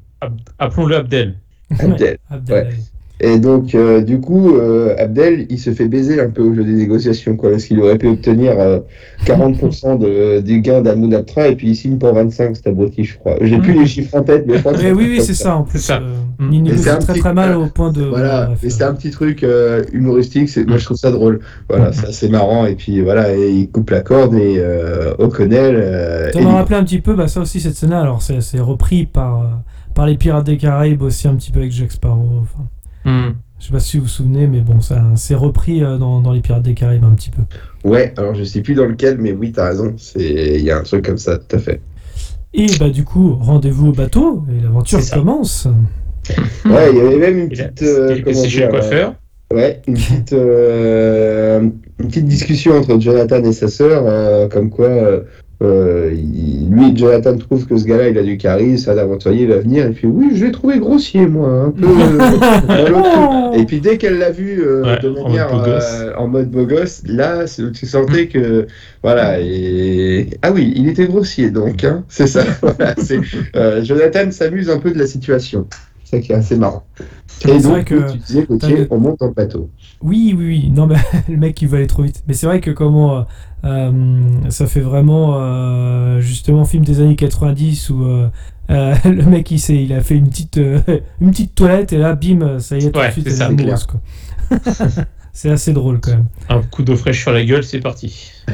Appelons-le 0.60 0.96
Abdel. 0.96 1.36
Abdel. 1.80 2.18
Abdel. 2.30 2.70
Et 3.20 3.40
donc, 3.40 3.74
euh, 3.74 4.02
du 4.02 4.20
coup, 4.20 4.56
euh, 4.56 4.94
Abdel, 5.00 5.48
il 5.50 5.58
se 5.60 5.72
fait 5.72 5.88
baiser 5.88 6.22
un 6.22 6.30
peu 6.30 6.44
au 6.44 6.54
jeu 6.54 6.64
des 6.64 6.74
négociations, 6.74 7.36
quoi, 7.36 7.50
parce 7.50 7.66
qu'il 7.66 7.80
aurait 7.80 7.98
pu 7.98 8.08
obtenir 8.08 8.60
euh, 8.60 8.80
40% 9.26 9.98
de, 9.98 10.42
du 10.42 10.62
gain 10.62 10.82
d'Amoun 10.82 11.14
Abtra, 11.16 11.48
et 11.48 11.56
puis 11.56 11.70
il 11.70 11.76
signe 11.76 11.98
pour 11.98 12.14
25, 12.14 12.56
cet 12.56 12.68
abruti, 12.68 13.04
je 13.04 13.18
crois. 13.18 13.36
J'ai 13.42 13.58
plus 13.58 13.74
les 13.74 13.86
chiffres 13.88 14.16
en 14.16 14.22
tête, 14.24 14.46
mais 14.48 14.56
je 14.56 14.60
crois 14.60 14.74
que 14.74 14.82
Mais 14.84 14.92
un 14.92 14.94
oui, 14.94 15.08
oui, 15.10 15.22
c'est 15.22 15.34
ça 15.34 15.56
en 15.56 15.64
plus. 15.64 15.80
ça. 15.80 15.98
euh, 15.98 16.14
Mm. 16.40 16.54
il 16.54 16.58
c'est 16.58 16.62
négocie 16.62 16.90
un 16.92 16.98
très 17.00 17.14
petit- 17.14 17.20
très 17.22 17.34
mal 17.34 17.56
au 17.58 17.66
point 17.66 17.92
de. 17.92 18.04
Voilà, 18.04 18.46
bref, 18.46 18.60
mais 18.62 18.70
c'est 18.70 18.84
un 18.84 18.94
petit 18.94 19.10
truc 19.10 19.42
euh, 19.44 19.84
humoristique, 19.92 20.50
c'est, 20.50 20.68
moi 20.68 20.78
je 20.78 20.86
trouve 20.86 20.98
ça 20.98 21.10
drôle. 21.10 21.40
Voilà, 21.68 21.92
c'est 21.94 22.06
assez 22.10 22.30
marrant, 22.30 22.68
et 22.68 22.76
puis 22.76 23.02
voilà, 23.02 23.36
et 23.36 23.50
il 23.50 23.72
coupe 23.72 23.90
la 23.90 24.02
corde, 24.02 24.36
et 24.36 24.58
euh, 24.60 25.16
O'Connell. 25.18 25.76
Euh, 25.76 26.32
Ça 26.32 26.38
m'a 26.40 26.46
libre. 26.46 26.54
rappelé 26.58 26.78
un 26.78 26.84
petit 26.84 27.00
peu, 27.02 27.16
bah, 27.16 27.28
ça 27.28 27.42
aussi, 27.42 27.60
cette 27.60 27.74
scène-là, 27.76 28.02
alors 28.02 28.22
c'est 28.22 28.40
c'est 28.42 28.60
repris 28.60 29.08
par, 29.08 29.64
par 29.96 30.06
les 30.06 30.16
Pirates 30.16 30.46
des 30.46 30.58
Caraïbes 30.58 31.02
aussi, 31.02 31.28
un 31.28 31.34
petit 31.34 31.52
peu 31.52 31.60
avec 31.62 31.72
Jack 31.72 31.92
Sparrow. 31.92 32.30
Enfin, 32.44 32.66
Hmm. 33.08 33.36
je 33.58 33.66
sais 33.68 33.72
pas 33.72 33.80
si 33.80 33.96
vous 33.98 34.04
vous 34.04 34.10
souvenez, 34.10 34.48
mais 34.48 34.60
bon, 34.60 34.82
ça 34.82 35.02
c'est 35.16 35.34
repris 35.34 35.82
euh, 35.82 35.98
dans, 35.98 36.20
dans 36.20 36.34
les 36.34 36.42
Pirates 36.42 36.62
des 36.64 36.74
Caraïbes 36.74 37.06
un 37.06 37.16
petit 37.16 37.30
peu. 37.30 37.42
Ouais, 37.88 38.14
alors 38.18 38.36
je 38.36 38.44
sais 38.44 38.62
plus 38.62 38.74
dans 38.76 38.86
lequel, 38.86 39.18
mais 39.18 39.32
oui, 39.32 39.54
t'as 39.54 39.70
raison, 39.70 39.94
c'est, 39.98 40.20
il 40.60 40.62
y 40.62 40.72
a 40.72 40.78
un 40.78 40.84
truc 40.84 41.06
comme 41.06 41.18
ça, 41.18 41.38
tout 41.38 41.56
à 41.56 41.60
fait. 41.60 41.80
Et 42.54 42.66
bah, 42.80 42.90
du 42.90 43.06
coup, 43.06 43.36
rendez-vous 43.36 43.88
au 43.88 43.92
bateau, 43.94 44.44
et 44.52 44.62
l'aventure 44.62 45.00
commence. 45.12 45.68
Ouais, 46.66 46.92
il 46.92 46.98
y 46.98 47.00
avait 47.00 47.18
même 47.18 47.38
une 47.38 47.50
petite. 47.50 47.82
euh, 47.84 48.16
chez 48.46 48.60
le 48.60 48.66
euh, 48.66 48.70
coiffeur. 48.70 49.16
Ouais, 49.54 49.82
une 49.88 49.94
petite, 49.94 50.34
euh, 50.34 51.62
une 52.00 52.08
petite 52.10 52.26
discussion 52.26 52.74
entre 52.74 53.00
Jonathan 53.00 53.42
et 53.42 53.54
sa 53.54 53.70
sœur, 53.70 54.04
euh, 54.06 54.50
comme 54.50 54.70
quoi 54.70 54.90
euh, 55.64 56.12
il- 56.14 56.70
lui, 56.70 56.96
Jonathan 56.96 57.36
trouve 57.38 57.66
que 57.66 57.76
ce 57.78 57.86
gars-là, 57.86 58.10
il 58.10 58.18
a 58.18 58.24
du 58.24 58.38
charisme, 58.38 58.92
un 58.92 58.98
aventurier, 58.98 59.44
il 59.44 59.50
va 59.50 59.58
venir, 59.58 59.86
et 59.88 59.90
puis 59.92 60.06
oui, 60.08 60.32
je 60.36 60.46
l'ai 60.46 60.52
trouvé 60.52 60.78
grossier, 60.80 61.26
moi, 61.26 61.50
un 61.50 61.72
peu. 61.72 61.86
euh, 61.88 62.18
dans 62.68 62.90
l'autre 62.90 63.50
truc. 63.52 63.62
et 63.62 63.66
puis 63.66 63.80
dès 63.82 63.98
qu'elle 63.98 64.20
l'a 64.20 64.30
vu 64.32 64.62
euh, 64.62 64.84
Ouais, 64.84 65.00
de 65.02 65.10
en 65.10 65.24
manière 65.30 65.52
mode 65.52 65.60
beau 65.64 65.72
gosse. 65.72 65.92
euh, 66.02 66.14
en 66.18 66.28
mode 66.28 66.52
beau 66.52 66.66
gosse, 66.66 67.02
là, 67.08 67.48
c'est- 67.48 67.72
tu 67.72 67.86
sentais 67.88 68.28
que 68.28 68.68
voilà, 69.02 69.40
et 69.40 70.28
ah 70.44 70.52
oui, 70.52 70.74
il 70.76 70.88
était 70.90 71.06
grossier, 71.08 71.50
donc, 71.50 71.84
hein, 71.84 72.04
c'est 72.10 72.28
ça. 72.28 72.44
voilà, 72.62 72.94
c'est 73.02 73.20
euh, 73.56 73.84
Jonathan 73.84 74.30
s'amuse 74.32 74.70
un 74.70 74.78
peu 74.78 74.92
de 74.92 75.00
la 75.00 75.08
situation. 75.08 75.68
C'est 76.10 76.18
ça 76.18 76.22
qui 76.22 76.32
est 76.32 76.36
assez 76.36 76.56
marrant. 76.56 76.84
Et 77.46 77.48
donc, 77.48 77.62
vrai 77.64 77.84
que 77.84 78.12
tu 78.14 78.18
disais, 78.20 78.48
le- 78.50 78.88
on 78.92 78.98
monte 78.98 79.20
dans 79.20 79.28
le 79.28 79.34
bateau. 79.34 79.70
Oui, 80.02 80.34
oui, 80.38 80.46
oui. 80.48 80.72
Non, 80.74 80.88
mais 80.88 80.96
le 81.30 81.36
mec, 81.36 81.62
il 81.62 81.68
va 81.68 81.78
aller 81.78 81.88
trop 81.88 82.04
vite. 82.04 82.24
Mais 82.28 82.34
c'est 82.34 82.46
vrai 82.46 82.62
que 82.62 82.72
comment. 82.72 83.18
euh, 83.18 83.22
euh, 83.66 83.92
ça 84.50 84.68
fait 84.68 84.80
vraiment. 84.80 85.34
euh, 85.42 86.22
justement, 86.22 86.64
film 86.64 86.86
des 86.86 87.02
années 87.02 87.18
90 87.18 87.90
où. 87.90 88.04
euh, 88.06 88.30
euh, 88.70 88.96
le 89.06 89.24
mec 89.24 89.52
il, 89.52 89.60
s'est- 89.60 89.84
il 89.84 89.92
a 89.94 90.02
fait 90.02 90.16
une 90.16 90.30
petite, 90.30 90.58
euh, 90.58 90.80
une 91.22 91.32
petite 91.32 91.56
toilette 91.56 91.92
et 91.94 91.98
là 91.98 92.16
bim 92.16 92.60
ça 92.60 92.78
y 92.78 92.86
est 92.86 92.92
tout 92.92 93.00
Ouais, 93.00 93.08
de 93.08 93.12
suite 93.14 93.28
est 93.28 93.32
ça. 93.32 93.46
amoureuse, 93.48 93.86
quoi. 93.86 94.00
C'est 95.40 95.52
assez 95.52 95.72
drôle 95.72 96.00
quand 96.00 96.10
même 96.12 96.26
Un 96.50 96.62
coup 96.64 96.82
d'eau 96.82 96.96
fraîche 96.96 97.22
sur 97.22 97.32
la 97.32 97.46
gueule, 97.46 97.64
c'est 97.64 97.80
parti. 97.80 98.32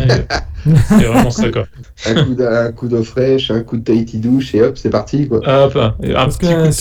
C'est 0.87 1.03
vraiment 1.03 1.29
ça, 1.29 1.49
quoi. 1.49 1.65
un 2.07 2.23
coup 2.23 2.33
d'un- 2.35 2.65
un 2.67 2.71
coup 2.71 2.87
d'eau 2.87 3.03
fraîche, 3.03 3.51
un 3.51 3.61
coup 3.63 3.75
de 3.77 3.83
Tahiti 3.83 4.17
douche 4.17 4.55
et 4.55 4.61
hop, 4.61 4.77
c'est 4.77 4.89
parti 4.89 5.27
quoi. 5.27 5.39
Hop, 5.39 5.75
un 5.75 5.91
Parce 6.13 6.37
petit 6.37 6.47
coup 6.47 6.53
que 6.53 6.65
de 6.67 6.71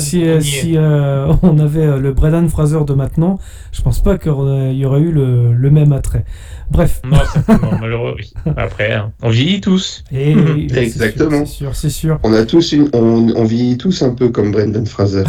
si, 0.00 0.20
elle- 0.22 0.28
euh, 0.28 0.40
si, 0.40 0.76
euh, 0.76 1.32
on 1.42 1.58
avait 1.58 1.84
euh, 1.84 1.98
le 1.98 2.12
Brendan 2.12 2.48
Fraser 2.48 2.78
de 2.86 2.94
maintenant, 2.94 3.38
je 3.72 3.82
pense 3.82 4.00
pas 4.00 4.18
qu'il 4.18 4.28
y 4.30 4.84
aurait- 4.84 5.00
eu 5.00 5.10
le, 5.10 5.52
le 5.52 5.70
même 5.70 5.92
attrait. 5.92 6.24
Bref. 6.70 7.02
Non, 7.04 7.18
certainement, 7.32 7.76
malheureux, 7.80 8.14
oui. 8.16 8.32
Après, 8.56 8.92
hein, 8.92 9.10
on 9.22 9.30
vieillit 9.30 9.60
tous. 9.60 10.04
Et, 10.12 10.34
c'est 10.68 10.68
sûr, 10.68 10.78
Exactement. 10.78 11.44
C'est 11.46 11.52
sûr, 11.52 11.74
c'est 11.74 11.90
sûr. 11.90 12.18
On 12.22 12.32
a 12.32 12.44
tous 12.46 12.70
une, 12.72 12.88
on, 12.92 13.32
on 13.34 13.44
vieillit 13.44 13.78
tous 13.78 14.00
un 14.02 14.14
peu 14.14 14.28
comme 14.28 14.52
Brendan 14.52 14.86
Fraser. 14.86 15.24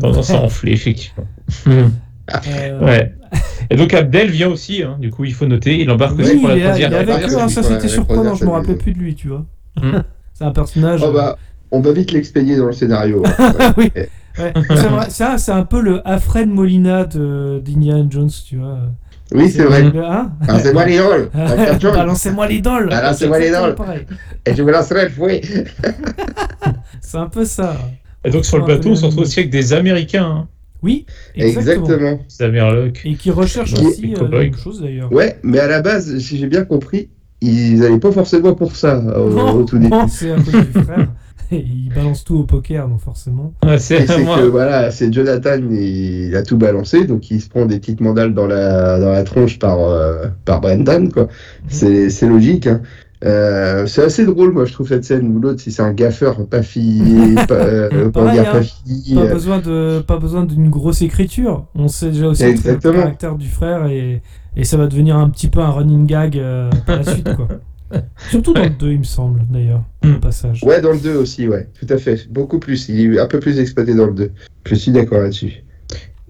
Non, 0.00 0.12
non, 0.12 0.22
ça 0.22 0.40
enflé, 0.40 0.72
effectivement. 0.72 1.26
Euh, 1.66 2.80
ouais. 2.80 3.14
Et 3.70 3.76
donc 3.76 3.92
Abdel 3.94 4.30
vient 4.30 4.48
aussi, 4.48 4.82
hein, 4.82 4.96
du 4.98 5.10
coup, 5.10 5.24
il 5.24 5.34
faut 5.34 5.46
noter, 5.46 5.80
il 5.80 5.90
embarque 5.90 6.18
aussi 6.18 6.32
Oui, 6.32 6.40
pour 6.40 6.50
il 6.52 6.62
la 6.62 6.78
il 6.78 6.82
est 6.82 6.94
avec 6.94 7.28
eux, 7.28 7.38
hein, 7.38 7.48
ça 7.48 7.62
c'était 7.62 7.88
surprenant, 7.88 8.34
je 8.34 8.44
me 8.44 8.50
rappelais 8.50 8.76
plus 8.76 8.92
de 8.92 8.98
lui, 8.98 9.14
tu 9.14 9.28
vois. 9.28 9.44
Mm. 9.76 10.02
c'est 10.34 10.44
un 10.44 10.52
personnage. 10.52 11.00
Oh 11.04 11.12
bah, 11.12 11.36
on 11.70 11.80
va 11.80 11.92
vite 11.92 12.12
l'expédier 12.12 12.56
dans 12.56 12.66
le 12.66 12.72
scénario. 12.72 13.22
hein. 13.26 13.72
oui. 13.76 13.90
Ouais. 14.38 14.52
C'est 14.68 14.86
vrai, 14.88 15.10
ça, 15.10 15.36
c'est 15.36 15.52
un 15.52 15.64
peu 15.64 15.80
le 15.80 16.06
Alfred 16.08 16.48
Molina 16.48 17.04
de 17.04 17.60
d'Indiana 17.64 18.04
Jones, 18.08 18.30
tu 18.46 18.56
vois. 18.56 18.78
Oui, 19.32 19.50
c'est 19.50 19.64
vrai. 19.64 19.82
Hein 19.96 20.30
Ah, 20.46 20.58
c'est 20.58 20.72
moi 20.72 20.86
l'idole. 20.86 21.28
Dr. 21.34 21.80
Jones. 21.80 21.92
Balancez-moi 21.94 22.46
l'idole. 22.46 22.88
Balancez-moi 22.88 23.36
C'est 23.38 23.46
l'idole. 23.46 23.74
pareil. 23.74 24.06
Et 24.46 24.54
je 24.54 24.62
vous 24.62 24.68
lancerai 24.70 25.04
le 25.04 25.10
fouet. 25.10 25.42
C'est 27.00 27.18
un 27.18 27.26
peu 27.28 27.44
ça. 27.44 27.76
Et 28.28 28.30
donc 28.30 28.44
sur 28.44 28.58
le 28.58 28.64
bateau, 28.66 28.90
on 28.90 28.94
se 28.94 29.04
retrouve 29.06 29.22
aussi 29.22 29.40
avec 29.40 29.50
des 29.50 29.72
Américains, 29.72 30.24
hein, 30.24 30.48
Oui, 30.82 31.06
exactement. 31.34 32.20
Exactement. 32.24 32.90
Et 33.04 33.14
qui 33.14 33.30
recherchent 33.30 33.74
Qui- 33.74 33.86
aussi 33.86 34.14
euh, 34.20 34.28
même 34.28 34.54
chose 34.54 34.80
d'ailleurs. 34.82 35.12
Ouais, 35.12 35.38
mais 35.42 35.58
à 35.58 35.66
la 35.66 35.80
base, 35.82 36.18
si 36.18 36.38
j'ai 36.38 36.46
bien 36.46 36.64
compris, 36.64 37.08
ils 37.40 37.78
n'allaient 37.80 37.98
pas 37.98 38.12
forcément 38.12 38.54
pour 38.54 38.74
ça 38.76 38.98
au, 38.98 39.30
Non, 39.30 39.52
au 39.54 39.64
tout 39.64 39.78
début. 39.78 39.90
non, 39.90 40.06
c'est 40.08 40.30
à 40.32 40.36
cause 40.36 40.52
du 40.52 40.82
frère. 40.82 41.08
Il 41.50 41.90
balance 41.94 42.24
tout 42.24 42.36
au 42.40 42.44
poker, 42.44 42.86
donc 42.88 43.00
forcément. 43.00 43.54
Ouais, 43.64 43.76
Et 43.76 43.78
c'est 43.78 44.04
que 44.04 44.46
voilà, 44.48 44.90
c'est 44.90 45.10
Jonathan, 45.10 45.56
il 45.70 46.36
a 46.36 46.42
tout 46.42 46.58
balancé, 46.58 47.06
donc 47.06 47.30
il 47.30 47.40
se 47.40 47.48
prend 47.48 47.64
des 47.64 47.78
petites 47.78 48.02
mandales 48.02 48.34
dans 48.34 48.46
la, 48.46 49.00
dans 49.00 49.10
la 49.10 49.24
tronche 49.24 49.58
par, 49.58 49.80
euh, 49.80 50.26
par 50.44 50.60
Brendan, 50.60 51.10
quoi. 51.10 51.28
C'est 51.68 52.10
c'est 52.10 52.26
logique, 52.26 52.66
hein. 52.66 52.82
Euh, 53.24 53.86
c'est 53.86 54.02
assez 54.04 54.24
drôle, 54.24 54.52
moi, 54.52 54.64
je 54.64 54.72
trouve 54.72 54.88
cette 54.88 55.04
scène 55.04 55.26
où 55.36 55.40
l'autre, 55.40 55.60
si 55.60 55.72
c'est 55.72 55.82
un 55.82 55.92
gaffeur, 55.92 56.46
pas 56.46 56.60
pas, 57.48 57.54
euh, 57.54 58.10
Pareil, 58.10 58.38
hein. 58.38 58.44
pas 58.52 58.62
fini. 58.62 59.14
Pas 59.14 59.20
euh, 59.22 59.32
besoin 59.32 59.58
de 59.58 60.00
pas 60.06 60.18
besoin 60.18 60.44
d'une 60.44 60.70
grosse 60.70 61.02
écriture. 61.02 61.66
On 61.74 61.88
sait 61.88 62.10
déjà 62.10 62.28
aussi 62.28 62.44
le 62.44 62.76
caractère 62.76 63.34
du 63.36 63.48
frère 63.48 63.86
et, 63.86 64.22
et 64.56 64.64
ça 64.64 64.76
va 64.76 64.86
devenir 64.86 65.16
un 65.16 65.28
petit 65.30 65.48
peu 65.48 65.60
un 65.60 65.70
running 65.70 66.06
gag 66.06 66.38
euh, 66.38 66.70
par 66.86 66.98
la 66.98 67.04
suite 67.04 67.34
quoi. 67.34 67.48
Surtout 68.30 68.52
dans 68.52 68.62
le 68.64 68.70
2 68.70 68.92
il 68.92 68.98
me 68.98 69.04
semble 69.04 69.40
d'ailleurs 69.50 69.82
Hmm. 70.04 70.14
au 70.14 70.18
passage. 70.20 70.62
Ouais, 70.62 70.80
dans 70.80 70.92
le 70.92 70.98
2 70.98 71.16
aussi, 71.16 71.48
ouais, 71.48 71.68
tout 71.80 71.92
à 71.92 71.98
fait. 71.98 72.28
Beaucoup 72.30 72.60
plus. 72.60 72.88
Il 72.88 73.14
est 73.16 73.18
un 73.18 73.26
peu 73.26 73.40
plus 73.40 73.58
exploité 73.58 73.94
dans 73.94 74.06
le 74.06 74.12
2. 74.14 74.30
Je 74.64 74.74
suis 74.76 74.92
d'accord 74.92 75.18
là-dessus. 75.22 75.64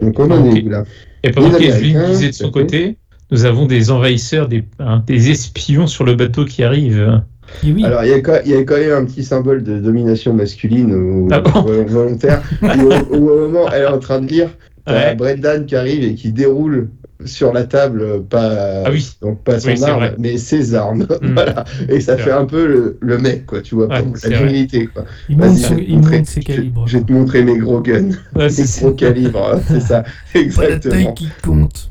Donc 0.00 0.18
on 0.18 0.30
en 0.30 0.40
Ok. 0.48 0.56
est 0.56 0.62
où 0.64 0.68
là? 0.70 0.84
Et 1.22 1.32
pendant 1.32 1.48
Américains, 1.54 2.08
disait 2.08 2.28
de 2.28 2.32
son 2.32 2.50
côté, 2.50 2.96
nous 3.30 3.44
avons 3.44 3.66
des 3.66 3.90
envahisseurs, 3.90 4.48
des, 4.48 4.64
hein, 4.78 5.02
des 5.06 5.30
espions 5.30 5.86
sur 5.86 6.04
le 6.04 6.14
bateau 6.14 6.44
qui 6.44 6.62
arrivent. 6.62 7.22
Et 7.64 7.72
oui. 7.72 7.84
Alors 7.84 8.04
il 8.04 8.10
y, 8.10 8.14
a 8.14 8.20
quand- 8.20 8.40
il 8.44 8.50
y 8.52 8.54
a 8.54 8.62
quand 8.62 8.76
même 8.76 8.92
un 8.92 9.04
petit 9.06 9.24
symbole 9.24 9.62
de 9.62 9.78
domination 9.78 10.34
masculine 10.34 10.92
ou 10.94 11.28
Ah 11.30 11.40
bon 11.40 11.62
volontaire. 11.86 12.42
Au, 12.62 13.14
au 13.16 13.20
moment 13.20 13.68
elle 13.72 13.82
est 13.82 13.86
en 13.86 13.98
train 13.98 14.20
de 14.20 14.26
lire, 14.28 14.50
Ouais. 14.86 15.14
Brendan 15.14 15.66
qui 15.66 15.76
arrive 15.76 16.02
et 16.02 16.14
qui 16.14 16.32
déroule 16.32 16.88
sur 17.26 17.52
la 17.52 17.64
table, 17.64 18.22
pas, 18.24 18.84
Ah 18.86 18.90
oui. 18.90 19.06
donc 19.20 19.42
pas 19.44 19.60
son 19.60 19.68
Oui, 19.70 19.82
arme, 19.84 19.98
vrai. 20.00 20.14
mais 20.18 20.38
ses 20.38 20.74
armes. 20.74 21.06
Mm. 21.20 21.32
voilà. 21.34 21.64
Et 21.90 22.00
ça 22.00 22.16
fait 22.16 22.30
vrai. 22.30 22.32
un 22.40 22.44
peu 22.46 22.66
le, 22.66 22.96
le 23.00 23.18
mec, 23.18 23.44
quoi, 23.44 23.60
tu 23.60 23.74
vois, 23.74 23.88
Ouais, 23.88 24.02
la 24.24 24.38
virilité, 24.38 24.86
quoi. 24.86 25.04
il 25.28 25.36
monte, 25.36 25.48
Vas-y, 25.48 25.58
son- 25.58 25.68
je 25.68 25.74
vais 25.74 25.84
te 25.84 25.90
il 25.90 25.96
montrer- 25.96 26.16
monte 26.18 26.26
ses 26.26 26.40
je- 26.40 26.46
calibres. 26.46 26.86
Je 26.86 26.98
vais 26.98 27.04
te 27.04 27.12
montrer 27.12 27.42
mes 27.44 27.58
gros 27.58 27.80
guns, 27.80 28.10
Ouais, 28.34 28.48
mes 28.58 28.64
gros 28.80 28.92
calibres, 28.92 29.50
hein, 29.54 29.60
c'est 29.68 29.80
ça, 29.80 30.02
Pas 30.02 30.08
la 30.38 30.40
taille 30.40 30.42
exactement. 30.44 31.12
qui 31.12 31.28
compte. 31.42 31.90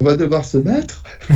On 0.00 0.04
va 0.04 0.16
devoir 0.16 0.44
se 0.44 0.58
battre. 0.58 1.02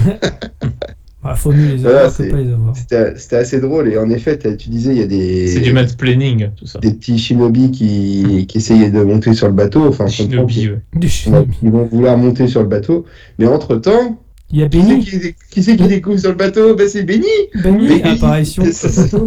Ah, 1.25 1.35
faut 1.35 1.51
mieux 1.51 1.73
les 1.73 1.77
Voilà, 1.79 1.99
avoir 1.99 2.13
c'est- 2.13 2.29
pas 2.29 2.37
les 2.37 2.53
avoir. 2.53 2.75
C'était 3.17 3.37
assez 3.37 3.61
drôle 3.61 3.89
et 3.89 3.99
en 3.99 4.09
effet, 4.09 4.39
tu 4.57 4.71
disais, 4.71 4.93
il 4.93 4.99
y 4.99 5.03
a 5.03 5.07
des... 5.07 5.49
C'est 5.49 5.61
du 5.61 5.73
mansplaining, 5.73 6.51
tout 6.57 6.65
ça. 6.65 6.79
des 6.79 6.93
petits 6.95 7.19
shinobi 7.19 7.73
qui, 7.73 8.47
qui 8.49 8.59
essayaient 8.59 8.93
de 8.93 9.03
monter 9.03 9.35
sur 9.35 9.49
le 9.49 9.53
bateau. 9.53 9.81
Enfin, 9.89 10.05
comprend 10.05 10.09
Shinobi, 10.49 10.69
ouais. 10.71 11.09
Shinobi. 11.09 11.57
Ils 11.65 11.71
vont 11.73 11.85
vouloir 11.87 12.17
monter 12.17 12.47
sur 12.47 12.63
le 12.63 12.69
bateau. 12.69 13.05
Mais 13.41 13.49
entre-temps, 13.49 14.23
Il 14.53 14.61
y 14.61 14.63
a 14.63 14.69
qui 14.69 14.81
c'est 14.81 14.87
Benny. 14.87 15.05
qui, 15.05 15.21
qui, 15.51 15.63
c'est 15.65 15.77
qui 15.77 15.89
découvre 15.89 16.19
sur 16.21 16.31
le 16.31 16.37
bateau? 16.37 16.77
Ben, 16.77 16.89
C'est 16.89 17.03
Benny 17.03 17.27
Benny, 17.65 17.89
Benny. 17.89 18.03
apparition. 18.05 18.63
C'est 18.73 18.89
ça. 18.89 19.19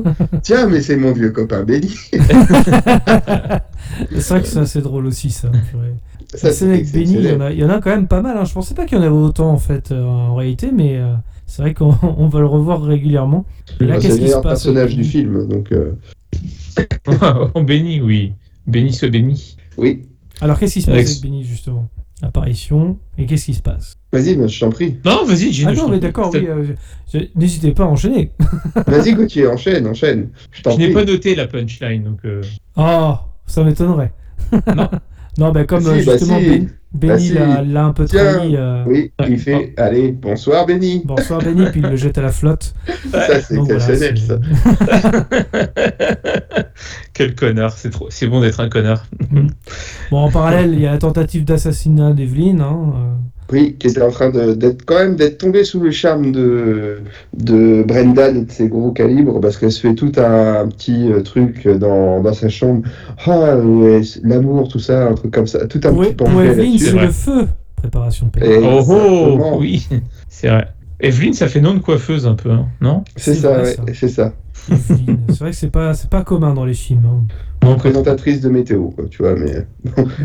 Tiens, 0.42 0.68
mais 0.68 0.82
c'est 0.82 0.96
mon 0.96 1.12
vieux 1.12 1.32
copain 1.32 1.64
Benny. 1.64 1.94
C'est 4.12 4.30
vrai 4.30 4.42
que 4.42 4.48
c'est 4.48 4.60
assez 4.60 4.82
drôle 4.82 5.06
aussi 5.08 5.30
ça. 5.30 5.52
Ça, 6.34 6.48
avec 6.66 6.92
Benny, 6.92 7.14
il 7.16 7.26
y, 7.26 7.32
en 7.34 7.42
a, 7.42 7.52
il 7.52 7.60
y 7.60 7.64
en 7.66 7.70
a 7.70 7.80
quand 7.82 7.90
même 7.90 8.08
pas 8.08 8.22
mal. 8.22 8.38
hein. 8.38 8.46
Je 8.46 8.54
pensais 8.54 8.74
pas 8.74 8.86
qu'il 8.86 8.98
y 8.98 9.02
en 9.02 9.04
avait 9.04 9.12
autant 9.14 9.50
en 9.52 9.58
fait 9.58 9.92
euh, 9.92 10.04
en 10.04 10.36
réalité, 10.36 10.70
mais 10.74 10.98
euh, 10.98 11.14
c'est 11.46 11.62
vrai 11.62 11.74
qu'on 11.74 11.94
on 12.18 12.28
va 12.28 12.40
le 12.40 12.46
revoir 12.46 12.82
régulièrement. 12.82 13.46
Et 13.80 13.86
là, 13.86 13.96
qu'est-ce 13.98 14.16
c'est 14.16 14.20
le 14.22 14.26
qui 14.26 14.30
se 14.32 14.36
passe 14.36 14.44
personnage 14.44 14.96
du 14.96 15.04
film. 15.04 15.48
Donc, 15.48 15.72
euh, 15.72 15.92
On 17.56 17.64
bénit, 17.64 18.02
oui. 18.02 18.34
Béni 18.68 18.94
soit 18.94 19.10
béni. 19.10 19.58
oui. 19.78 20.04
Alors, 20.40 20.58
qu'est-ce 20.58 20.74
qui 20.74 20.82
se 20.82 20.88
passe 20.88 20.96
Avec- 20.96 21.08
avec 21.08 21.22
Benny, 21.22 21.44
justement? 21.44 21.88
Apparition, 22.24 22.98
et 23.18 23.26
qu'est-ce 23.26 23.46
qui 23.46 23.54
se 23.56 23.62
passe? 23.64 23.96
Vas-y, 24.14 24.36
bah, 24.36 24.46
je 24.48 24.60
t'en 24.60 24.70
prie. 24.70 24.96
Non, 25.04 25.26
vas-y, 25.26 25.52
Gino. 25.52 25.70
Ah 25.72 25.74
je 25.74 25.80
non, 25.80 25.90
mais 25.90 26.00
d'accord, 26.00 26.30
oui. 26.34 26.46
euh, 26.48 26.64
je- 27.12 27.18
je- 27.20 27.26
N'hésitez 27.36 27.72
pas 27.72 27.84
à 27.84 27.88
enchaîner. 27.88 28.32
Vas-y, 28.88 29.14
Gauthier, 29.14 29.48
enchaîne, 29.48 29.88
enchaîne. 29.88 30.30
Je 30.52 30.62
t'en 30.62 30.72
Je 30.72 30.78
n'ai 30.78 30.94
pas 30.94 31.04
noté 31.04 31.34
la 31.36 31.48
punchline, 31.48 32.04
donc. 32.04 32.20
euh, 32.26 32.42
Oh, 32.78 33.16
ça 33.48 33.64
m'étonnerait. 33.64 34.14
Non. 34.76 34.88
Non, 35.38 35.52
bah, 35.52 35.66
comme 35.66 35.82
Si, 35.82 35.88
euh, 35.90 36.04
bah 36.06 36.12
justement, 36.18 36.40
si. 36.40 36.46
Ben- 36.50 36.70
Benny 36.94 37.32
Bah 37.32 37.62
si. 37.64 37.72
l'a 37.72 37.86
un 37.86 37.94
peu 37.94 38.04
Tiens. 38.04 38.34
trahi. 38.34 38.56
euh, 38.58 38.84
Oui, 38.86 39.14
Ouais. 39.18 39.28
il 39.30 39.40
fait 39.40 39.74
Allez, 39.78 40.12
bonsoir, 40.12 40.66
Benny. 40.66 41.02
Bonsoir 41.06 41.42
Benny, 41.42 41.66
puis 41.72 41.80
il 41.82 41.90
le 41.90 41.96
jette 41.96 42.18
à 42.18 42.22
la 42.22 42.32
flotte. 42.34 42.74
Ça, 43.12 43.40
c'est 43.42 43.56
voilà, 43.56 43.76
exceptionnel, 43.76 44.18
ça. 44.18 44.40
Quel 47.14 47.36
connard, 47.36 47.72
c'est 47.78 47.90
trop, 47.92 48.08
c'est 48.10 48.28
bon 48.28 48.42
d'être 48.42 48.60
un 48.60 48.68
connard. 48.70 49.06
Bon, 50.12 50.18
en 50.18 50.32
parallèle, 50.32 50.74
il 50.74 50.82
y 50.82 50.86
a 50.88 50.92
la 50.92 50.98
tentative 50.98 51.46
d'assassinat 51.46 52.12
d'Evelyn. 52.14 52.60
Hein, 52.60 52.94
euh, 52.96 53.14
Oui, 53.52 53.76
qui 53.80 53.88
était 53.88 54.02
en 54.02 54.12
train 54.12 54.30
de- 54.30 54.54
d'être 54.54 54.86
quand 54.86 54.95
même 54.99 55.16
d'être 55.16 55.39
tombé 55.39 55.64
sous 55.64 55.80
le 55.82 55.91
charme 55.91 56.32
de, 56.32 56.99
de 57.38 57.84
Brendan 57.84 58.38
et 58.38 58.41
de 58.45 58.52
ses 58.52 58.68
gros 58.70 58.91
calibres 58.91 59.39
parce 59.41 59.58
qu'elle 59.58 59.72
se 59.72 59.82
fait 59.82 59.93
tout 59.95 60.12
un, 60.18 60.68
petit 60.68 61.12
euh, 61.12 61.22
truc 61.22 61.68
dans, 61.68 62.22
dans 62.22 62.34
sa 62.34 62.49
chambre. 62.49 62.84
Ah, 63.26 63.58
ouais, 63.58 64.02
l'amour, 64.24 64.68
tout 64.70 64.80
ça, 64.80 65.08
un 65.08 65.14
truc 65.14 65.32
comme 65.34 65.47
ça. 65.47 65.68
Tout 65.68 65.82
un 65.84 65.89
Pour, 65.93 66.02
petit 66.04 66.14
pour 66.16 66.28
pamphlet 66.28 66.47
Evelyn, 66.52 66.72
là-dessus. 66.72 66.80
c'est 66.86 66.91
vrai. 66.91 67.06
le 67.08 67.12
feu. 67.12 67.47
Préparation 67.76 68.32
Oh, 68.41 68.86
oh, 68.89 69.58
oui, 69.60 69.88
c'est 70.30 70.47
vrai. 70.49 70.68
Evelyne, 70.99 71.34
ça 71.34 71.47
fait 71.47 71.62
nom 71.62 71.74
de 71.74 71.80
coiffeuse 71.80 72.28
un 72.28 72.36
peu, 72.36 72.52
hein, 72.52 72.68
non? 72.80 73.04
C'est 73.16 73.34
ça, 73.34 73.62
ouais, 73.64 73.76
c'est 73.93 74.08
ça. 74.08 74.34
Evelyn. 74.70 75.18
C'est 75.30 75.39
vrai 75.39 75.49
que 75.49 75.56
c'est 75.58 75.72
pas, 75.72 75.93
c'est 75.95 76.10
pas 76.10 76.24
commun 76.24 76.54
dans 76.54 76.64
les 76.66 76.76
films. 76.76 77.06
hein. 77.08 77.24
Non, 77.64 77.76
Présentatrice 77.76 78.41
de 78.41 78.49
météo, 78.49 78.89
quoi, 78.89 79.05
tu 79.09 79.22
vois, 79.22 79.36
mais. 79.36 79.68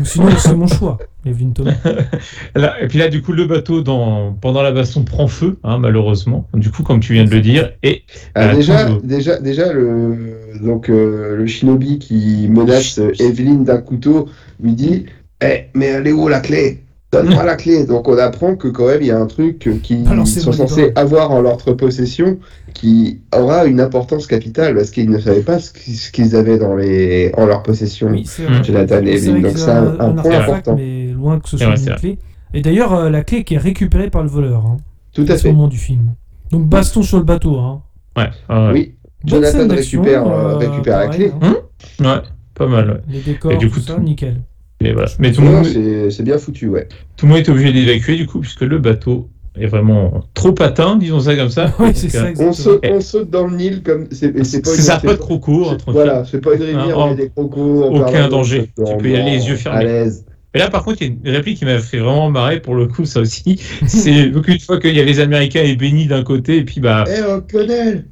Sinon, 0.03 0.29
c'est 0.37 0.55
mon 0.55 0.65
choix, 0.65 0.97
Evelyn 1.25 1.51
Thomas. 1.51 1.75
Là, 2.55 2.81
et 2.81 2.87
puis 2.87 2.97
là, 2.97 3.09
du 3.09 3.21
coup, 3.21 3.31
le 3.31 3.45
bateau, 3.45 3.81
dans, 3.81 4.33
pendant 4.33 4.63
la 4.63 4.71
baston, 4.71 5.03
prend 5.03 5.27
feu, 5.27 5.59
hein, 5.63 5.77
malheureusement. 5.77 6.47
Du 6.55 6.71
coup, 6.71 6.81
comme 6.81 6.99
tu 6.99 7.13
viens 7.13 7.25
de 7.25 7.29
le 7.29 7.41
dire. 7.41 7.73
Et 7.83 8.03
Ah, 8.33 8.49
Euh, 8.49 8.55
déjà, 8.55 8.89
déjà, 9.03 9.39
déjà, 9.39 9.71
le, 9.71 10.15
donc, 10.63 10.89
euh, 10.89 11.35
le 11.35 11.45
shinobi 11.45 11.99
qui 11.99 12.47
menace 12.49 12.99
Evelyne 13.19 13.63
d'un 13.63 13.77
couteau 13.77 14.27
lui 14.59 14.73
dit 14.73 15.05
Eh, 15.43 15.65
mais 15.75 15.85
elle 15.85 16.07
est 16.07 16.11
où 16.13 16.27
la 16.27 16.39
clé? 16.39 16.83
Donne-moi 17.11 17.43
la 17.45 17.55
clé. 17.55 17.85
Donc, 17.85 18.07
on 18.09 18.17
apprend 18.17 18.55
que, 18.55 18.67
quand 18.67 18.87
même, 18.87 19.01
il 19.01 19.07
y 19.07 19.11
a 19.11 19.17
un 19.19 19.27
truc 19.27 19.59
qu'ils 19.81 20.03
Balancez-moi 20.03 20.53
sont 20.53 20.67
censés 20.67 20.91
avoir 20.95 21.31
en 21.31 21.41
leur 21.41 21.57
possession 21.57 22.37
qui 22.73 23.21
aura 23.33 23.65
une 23.65 23.79
importance 23.79 24.27
capitale 24.27 24.75
parce 24.75 24.91
qu'ils 24.91 25.09
ne 25.09 25.17
savaient 25.17 25.41
pas 25.41 25.59
ce 25.59 25.71
qu'ils 26.11 26.35
avaient 26.35 26.57
dans 26.57 26.75
les, 26.75 27.31
en 27.37 27.45
leur 27.45 27.63
possession. 27.63 28.09
Oui, 28.09 28.23
c'est 28.25 28.43
vrai. 28.43 28.63
Jonathan 28.63 29.01
et 29.05 29.13
Evelyn. 29.15 29.39
Donc, 29.41 29.57
c'est 29.57 29.71
un, 29.71 29.99
un 29.99 30.09
point 30.13 30.39
important. 30.39 30.75
mais 30.75 31.07
loin 31.07 31.39
que 31.39 31.47
ce 31.49 31.57
soit 31.57 31.75
une 31.75 31.95
clé. 31.95 32.19
Et 32.53 32.61
d'ailleurs, 32.61 32.93
euh, 32.93 33.09
la 33.09 33.23
clé 33.23 33.43
qui 33.43 33.55
est 33.55 33.57
récupérée 33.59 34.09
par 34.09 34.23
le 34.23 34.29
voleur. 34.29 34.65
Hein, 34.65 34.77
Tout 35.13 35.25
à 35.29 35.37
fait. 35.37 35.51
moment 35.51 35.67
du 35.69 35.77
film. 35.77 36.13
Donc, 36.51 36.65
baston 36.67 37.01
sur 37.03 37.17
le 37.17 37.23
bateau. 37.23 37.57
Hein. 37.57 37.81
ouais, 38.17 38.29
Oui. 38.73 38.95
Bonne 39.23 39.43
Jonathan 39.43 39.67
récupère, 39.73 40.27
euh, 40.27 40.51
euh, 40.53 40.57
récupère 40.57 40.99
la 40.99 41.05
pareil, 41.05 41.19
clé. 41.19 41.31
hein. 41.41 41.55
ouais, 41.99 42.21
pas 42.53 42.67
mal. 42.67 42.89
ouais. 42.89 43.01
Les 43.09 43.19
décors, 43.21 43.51
Et 43.51 43.57
du 43.57 43.69
coup, 43.69 43.79
tout 43.79 43.85
ça, 43.85 43.95
tout- 43.95 44.01
nickel. 44.01 44.41
Et 44.79 44.93
voilà. 44.93 45.09
Mais 45.19 45.31
tout 45.31 45.41
le, 45.41 45.47
monde, 45.47 45.65
c'est 46.11 46.23
bien 46.23 46.37
foutu, 46.37 46.67
ouais. 46.67 46.87
tout 47.15 47.25
le 47.25 47.31
monde 47.31 47.41
est 47.41 47.49
obligé 47.49 47.73
d'évacuer, 47.73 48.15
du 48.15 48.27
coup, 48.27 48.39
puisque 48.39 48.61
le 48.61 48.77
bateau 48.77 49.29
est 49.59 49.65
vraiment 49.65 50.23
trop 50.33 50.53
atteint, 50.59 50.97
disons 50.97 51.19
ça 51.19 51.35
comme 51.35 51.49
ça. 51.49 51.73
oui, 51.79 51.87
Donc, 51.87 51.95
c'est 51.95 52.15
euh, 52.15 52.35
ça, 52.35 52.43
On 52.43 52.53
saute, 52.53 52.85
on 52.87 53.01
saute 53.01 53.29
dans 53.29 53.47
le 53.47 53.55
Nil 53.55 53.81
comme 53.83 54.07
c'est 54.11 54.31
pas 54.31 54.43
ça, 54.43 54.99
c'est 55.01 55.07
pas 55.07 55.15
de. 55.15 55.91
Voilà, 55.91 56.25
c'est 56.25 56.41
pas 56.41 56.53
une 56.53 56.61
rivière 56.61 56.95
Ah, 56.99 57.05
où 57.05 57.07
il 57.07 57.09
y 57.09 57.13
a 57.13 57.15
des 57.15 57.29
crocos. 57.29 57.83
en 57.85 57.95
aucun 57.95 58.29
danger. 58.29 58.69
Tu 58.77 58.97
peux 58.97 59.09
y 59.09 59.15
aller 59.15 59.31
les 59.31 59.47
yeux 59.47 59.55
fermés. 59.55 59.79
À 59.79 59.83
l'aise. 59.83 60.25
Et 60.53 60.59
là, 60.59 60.69
par 60.69 60.83
contre, 60.83 61.01
il 61.01 61.07
y 61.07 61.11
a 61.11 61.13
une 61.13 61.35
réplique 61.35 61.59
qui 61.59 61.65
m'a 61.65 61.77
fait 61.79 61.99
vraiment 61.99 62.31
marrer 62.31 62.59
pour 62.59 62.73
le 62.73 62.87
coup, 62.87 63.05
ça 63.05 63.19
aussi. 63.19 63.61
C'est 63.87 64.27
donc 64.29 64.47
une 64.47 64.59
fois 64.59 64.79
qu'il 64.79 64.95
y 64.95 64.99
a 64.99 65.03
les 65.03 65.19
Américains 65.19 65.61
et 65.61 65.75
Benny 65.75 66.07
d'un 66.07 66.23
côté, 66.23 66.57
et 66.57 66.63
puis 66.63 66.79
bah, 66.79 67.03
Eh, 67.07 67.21
oh, 67.27 67.41
Colonel 67.49 68.05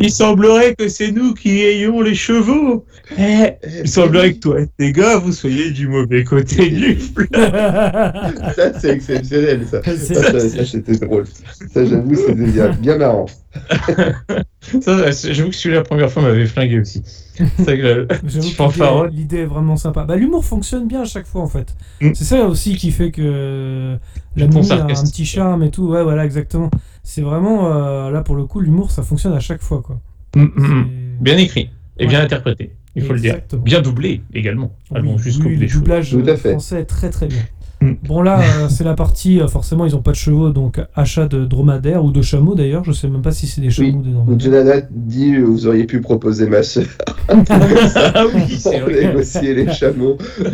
il 0.00 0.10
semblerait 0.10 0.74
que 0.74 0.88
c'est 0.88 1.12
nous 1.12 1.32
qui 1.34 1.60
ayons 1.62 2.00
les 2.00 2.14
chevaux. 2.14 2.84
Eh, 3.18 3.52
il 3.82 3.88
semblerait 3.88 4.34
que 4.34 4.40
toi 4.40 4.60
et 4.60 4.66
tes 4.78 4.92
gars, 4.92 5.18
vous 5.18 5.32
soyez 5.32 5.70
du 5.70 5.86
mauvais 5.88 6.24
côté 6.24 6.68
du 6.70 6.96
fleuve. 6.96 7.28
Ça, 8.56 8.78
c'est 8.80 8.90
exceptionnel, 8.90 9.66
ça. 9.70 9.80
C'est- 9.84 10.14
Ça, 10.14 10.22
ça, 10.32 10.40
ça, 10.48 10.64
c'était 10.64 10.96
drôle. 10.96 11.24
Ça, 11.72 11.84
j'avoue, 11.84 12.14
c'était 12.16 12.34
bien, 12.34 12.68
bien 12.70 12.98
marrant. 12.98 13.26
Ça, 14.80 15.10
j'avoue 15.32 15.50
que 15.50 15.54
celui-là, 15.56 15.80
la 15.80 15.84
première 15.84 16.10
fois, 16.10 16.22
m'avait 16.22 16.46
flingué 16.46 16.80
aussi. 16.80 17.02
C'est 17.04 17.64
ça 17.64 17.76
que 17.76 18.06
que 18.06 19.08
l'idée- 19.10 19.38
est 19.40 19.44
vraiment 19.44 19.76
sympa. 19.76 20.04
Bah, 20.04 20.16
l'humour 20.16 20.44
fonctionne 20.44 20.88
bien 20.88 21.02
à 21.02 21.04
chaque 21.04 21.26
fois 21.26 21.42
en 21.42 21.46
fait. 21.46 21.76
Mm. 22.00 22.10
C'est 22.14 22.24
ça 22.24 22.46
aussi 22.46 22.76
qui 22.76 22.90
fait 22.90 23.10
que 23.10 23.96
la 24.36 24.46
Le 24.46 24.52
ton 24.52 24.60
mie 24.62 24.70
a 24.72 24.84
un 24.84 24.86
petit 24.86 25.24
charme 25.26 25.62
et 25.62 25.70
tout. 25.70 25.86
Ouais, 25.88 26.02
voilà, 26.02 26.24
exactement. 26.24 26.70
C'est 27.02 27.22
vraiment 27.22 27.72
euh, 27.72 28.10
là 28.10 28.22
pour 28.22 28.34
le 28.36 28.44
coup, 28.44 28.60
l'humour 28.60 28.90
ça 28.90 29.02
fonctionne 29.02 29.34
à 29.34 29.40
chaque 29.40 29.62
fois 29.62 29.82
quoi. 29.82 30.00
Mm, 30.34 30.42
mm, 30.44 30.86
Bien 31.20 31.36
écrit 31.38 31.70
et 31.98 32.04
Ouais. 32.04 32.10
bien 32.10 32.20
interprété, 32.20 32.72
il 32.94 33.02
faut 33.04 33.12
le 33.12 33.20
dire. 33.20 33.40
Bien 33.62 33.80
doublé 33.80 34.22
également. 34.34 34.72
Oui, 34.90 34.98
Allons 34.98 35.18
jusqu'au 35.18 35.44
oui, 35.48 35.54
bout 35.56 35.60
le 35.62 35.68
doublage 35.68 36.14
français 36.38 36.80
est 36.80 36.84
très 36.84 37.10
très 37.10 37.26
bien. 37.26 37.42
Mm. 37.82 37.92
Bon 38.04 38.22
là, 38.22 38.40
euh, 38.40 38.68
c'est 38.70 38.84
la 38.84 38.94
partie, 38.94 39.38
euh, 39.40 39.48
forcément 39.48 39.84
ils 39.84 39.94
ont 39.94 40.00
pas 40.00 40.12
de 40.12 40.16
chevaux, 40.16 40.48
donc 40.50 40.80
achat 40.94 41.26
de 41.26 41.44
dromadaires 41.44 42.02
ou 42.04 42.10
de 42.10 42.22
chameaux 42.22 42.54
d'ailleurs, 42.54 42.84
je 42.84 42.92
sais 42.92 43.06
même 43.08 43.20
pas 43.20 43.32
si 43.32 43.46
c'est 43.46 43.60
des 43.60 43.68
chameaux 43.70 43.88
Oui. 43.90 43.96
ou 43.98 44.02
des 44.02 44.10
Donc, 44.12 44.38
dromadaires. 44.38 44.64
Jonathan 44.64 44.86
dit 44.90 45.34
euh, 45.34 45.42
Vous 45.44 45.66
auriez 45.66 45.84
pu 45.84 46.00
proposer 46.00 46.46
ma 46.48 46.62
soeur 46.62 46.86
ah 47.28 48.24
oui, 48.34 48.42
c'est 48.58 48.80
pour 48.80 48.88
vrai. 48.88 49.06
négocier 49.08 49.52
les 49.54 49.70
chameaux. 49.72 50.16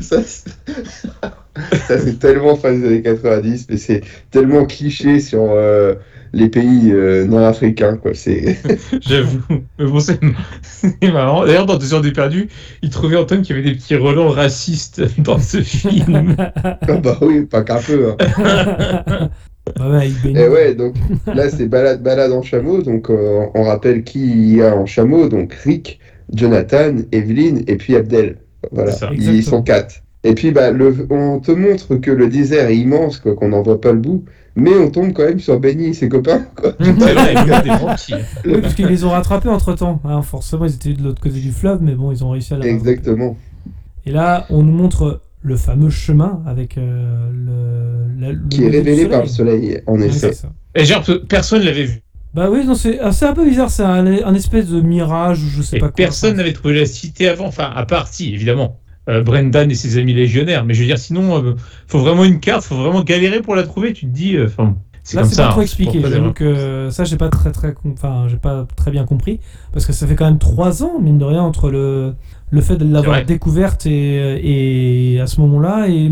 ça, 0.00 0.22
c'est- 0.24 0.50
ça, 1.86 1.98
c'est 1.98 2.18
tellement 2.18 2.56
fin 2.56 2.72
des 2.72 2.86
années 2.86 3.02
90, 3.02 3.66
mais 3.70 3.76
c'est 3.76 4.02
tellement 4.30 4.64
cliché 4.66 5.20
sur 5.20 5.46
euh, 5.50 5.94
les 6.32 6.48
pays 6.48 6.90
euh, 6.92 7.24
nord-africains. 7.26 7.96
quoi. 7.96 8.12
C'est 8.14 8.56
J'avoue. 9.00 9.40
Mais 9.78 9.86
bon, 9.86 10.00
c'est 10.62 11.12
marrant. 11.12 11.44
D'ailleurs, 11.46 11.66
dans 11.66 11.76
Deux 11.78 11.94
heures 11.94 12.00
du 12.00 12.12
perdu, 12.12 12.48
il 12.82 12.90
trouvait 12.90 13.16
Antoine 13.16 13.42
qu'il 13.42 13.56
y 13.56 13.58
avait 13.58 13.68
des 13.70 13.76
petits 13.76 13.96
relents 13.96 14.28
racistes 14.30 15.02
dans 15.20 15.38
ce 15.38 15.60
film. 15.62 16.36
Ah 16.64 16.78
bah 17.02 17.18
oui, 17.22 17.44
pas 17.46 17.62
qu'un 17.62 17.80
peu. 17.80 18.10
hein. 18.10 19.28
Bah 19.76 19.90
ouais. 19.90 20.08
Et 20.24 20.48
ouais, 20.48 20.74
donc 20.74 20.94
là 21.26 21.50
c'est 21.50 21.66
balade, 21.66 22.02
balade 22.02 22.32
en 22.32 22.42
chameau. 22.42 22.80
Donc 22.82 23.10
euh, 23.10 23.44
on 23.54 23.64
rappelle 23.64 24.02
qui 24.02 24.20
il 24.26 24.56
y 24.56 24.62
a 24.62 24.74
en 24.74 24.86
chameau. 24.86 25.28
Donc 25.28 25.52
Rick, 25.52 26.00
Jonathan, 26.32 26.94
Evelyn 27.12 27.62
et 27.66 27.76
puis 27.76 27.94
Abdel. 27.96 28.38
Voilà, 28.72 28.92
C'est 28.92 29.00
ça. 29.00 29.10
ils 29.12 29.16
Exactement. 29.28 29.58
sont 29.58 29.62
quatre. 29.62 29.94
Et 30.24 30.34
puis 30.34 30.50
bah, 30.52 30.70
le, 30.72 31.06
on 31.10 31.38
te 31.38 31.52
montre 31.52 31.96
que 31.96 32.10
le 32.10 32.28
désert 32.28 32.68
est 32.68 32.76
immense, 32.76 33.18
quoi, 33.18 33.34
qu'on 33.34 33.48
n'en 33.50 33.62
voit 33.62 33.80
pas 33.80 33.92
le 33.92 33.98
bout. 33.98 34.24
Mais 34.58 34.76
on 34.76 34.90
tombe 34.90 35.12
quand 35.12 35.24
même 35.24 35.38
sur 35.38 35.58
Benny 35.60 35.86
et 35.88 35.94
ses 35.94 36.08
copains. 36.08 36.46
Quoi. 36.56 36.72
Oui, 38.44 38.60
parce 38.60 38.74
qu'ils 38.74 38.86
les 38.86 39.04
ont 39.04 39.10
rattrapés 39.10 39.48
entre 39.48 39.74
temps. 39.74 40.00
forcément, 40.22 40.64
ils 40.66 40.74
étaient 40.74 40.92
de 40.94 41.02
l'autre 41.02 41.20
côté 41.20 41.38
du 41.40 41.52
fleuve, 41.52 41.78
mais 41.82 41.92
bon, 41.94 42.12
ils 42.12 42.24
ont 42.24 42.30
réussi 42.30 42.54
à 42.54 42.58
les 42.58 42.70
rattraper. 42.72 42.90
Exactement. 42.90 43.36
Et 44.06 44.10
là, 44.10 44.46
on 44.50 44.62
nous 44.62 44.72
montre 44.72 45.20
le 45.42 45.56
fameux 45.56 45.90
chemin 45.90 46.42
avec 46.46 46.76
euh, 46.78 47.30
le, 47.32 48.20
la- 48.20 48.32
le 48.32 48.48
Qui 48.48 48.64
est 48.64 48.68
révélé 48.70 49.06
par 49.06 49.22
le 49.22 49.28
soleil. 49.28 49.80
en 49.86 49.98
Ouais, 49.98 50.06
effet. 50.06 50.32
Et 50.74 50.84
genre, 50.84 51.04
personne 51.28 51.62
l'avait 51.62 51.84
vu. 51.84 52.02
Bah 52.34 52.50
oui, 52.50 52.64
non, 52.66 52.74
c'est 52.74 52.98
ah, 53.00 53.10
c'est 53.12 53.26
un 53.26 53.32
peu 53.32 53.44
bizarre, 53.44 53.70
c'est 53.70 53.82
un, 53.82 54.04
un 54.06 54.34
espèce 54.34 54.68
de 54.68 54.80
mirage 54.80 55.42
ou 55.42 55.48
je 55.48 55.62
sais 55.62 55.76
Et 55.76 55.80
pas 55.80 55.86
quoi. 55.86 55.94
personne 55.96 56.36
n'avait 56.36 56.52
trouvé 56.52 56.74
la 56.78 56.86
cité 56.86 57.28
avant. 57.28 57.46
Enfin, 57.46 57.70
à 57.74 57.86
part, 57.86 58.06
si, 58.08 58.34
évidemment. 58.34 58.78
Euh, 59.08 59.22
Brendan 59.22 59.70
et 59.70 59.74
ses 59.74 59.98
amis 59.98 60.14
légionnaires. 60.14 60.64
Mais 60.64 60.74
je 60.74 60.80
veux 60.80 60.86
dire, 60.86 60.98
sinon, 60.98 61.42
euh, 61.44 61.54
faut 61.86 61.98
vraiment 61.98 62.24
une 62.24 62.40
carte, 62.40 62.64
faut 62.64 62.76
vraiment 62.76 63.02
galérer 63.02 63.40
pour 63.40 63.54
la 63.56 63.62
trouver. 63.64 63.92
Tu 63.92 64.06
te 64.06 64.10
dis, 64.10 64.36
euh, 64.36 64.46
enfin, 64.46 64.76
c'est 65.02 65.16
Là, 65.16 65.22
comme 65.22 65.30
c'est 65.30 65.36
ça. 65.36 65.44
pas 65.44 65.50
trop 65.50 65.60
hein, 65.60 65.62
expliqué. 65.64 65.92
pour 66.00 66.02
pas 66.02 66.10
J'avoue 66.10 66.32
que 66.32 66.88
ça, 66.90 67.04
j'ai 67.04 67.16
pas 67.16 67.28
très 67.30 67.50
très, 67.52 67.74
enfin, 67.92 68.26
j'ai 68.28 68.36
pas 68.36 68.66
très 68.76 68.90
bien 68.90 69.04
compris 69.06 69.40
parce 69.72 69.86
que 69.86 69.92
ça 69.92 70.06
fait 70.06 70.14
quand 70.14 70.26
même 70.26 70.38
trois 70.38 70.82
ans, 70.82 70.98
mine 71.00 71.18
de 71.18 71.24
rien, 71.24 71.42
entre 71.42 71.70
le 71.70 72.14
le 72.50 72.60
fait 72.62 72.76
de 72.76 72.90
l'avoir 72.90 73.24
découverte 73.26 73.84
et, 73.84 75.12
et 75.14 75.20
à 75.20 75.26
ce 75.26 75.38
moment-là 75.42 75.86
et 75.88 76.10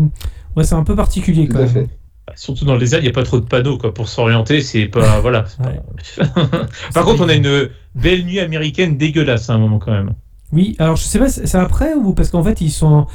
ouais, 0.55 0.63
c'est 0.63 0.75
un 0.75 0.83
peu 0.83 0.95
particulier 0.95 1.47
quand 1.47 1.59
même. 1.59 1.67
fait. 1.67 1.87
Surtout 2.35 2.65
dans 2.65 2.73
le 2.73 2.79
désert, 2.79 2.99
il 2.99 3.03
n'y 3.03 3.09
a 3.09 3.13
pas 3.13 3.23
trop 3.23 3.39
de 3.39 3.45
panneaux 3.45 3.77
quoi, 3.77 3.93
pour 3.93 4.07
s'orienter. 4.07 4.61
C'est 4.61 4.85
pas. 4.87 5.19
voilà. 5.21 5.45
pas- 5.63 6.25
Par 6.93 7.05
contre, 7.05 7.23
on 7.23 7.29
a 7.29 7.33
une 7.33 7.69
belle 7.95 8.25
nuit 8.25 8.39
américaine 8.39 8.97
dégueulasse 8.97 9.49
à 9.49 9.53
un 9.53 9.57
moment 9.57 9.79
quand 9.79 9.91
même. 9.91 10.13
Oui, 10.53 10.75
alors 10.79 10.95
je 10.95 11.03
sais 11.03 11.19
pas, 11.19 11.29
c'est 11.29 11.55
après 11.55 11.93
ou 11.93 12.13
parce 12.13 12.29
qu'en 12.29 12.43
fait 12.43 12.61
ils 12.61 12.71
sont, 12.71 13.05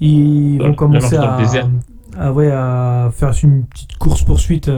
ils 0.00 0.58
vont 0.58 0.74
commencer 0.74 1.16
à, 1.16 2.32
ouais, 2.32 2.50
à 2.50 3.10
faire 3.12 3.32
une 3.42 3.64
petite 3.66 3.96
course 3.98 4.22
poursuite 4.22 4.70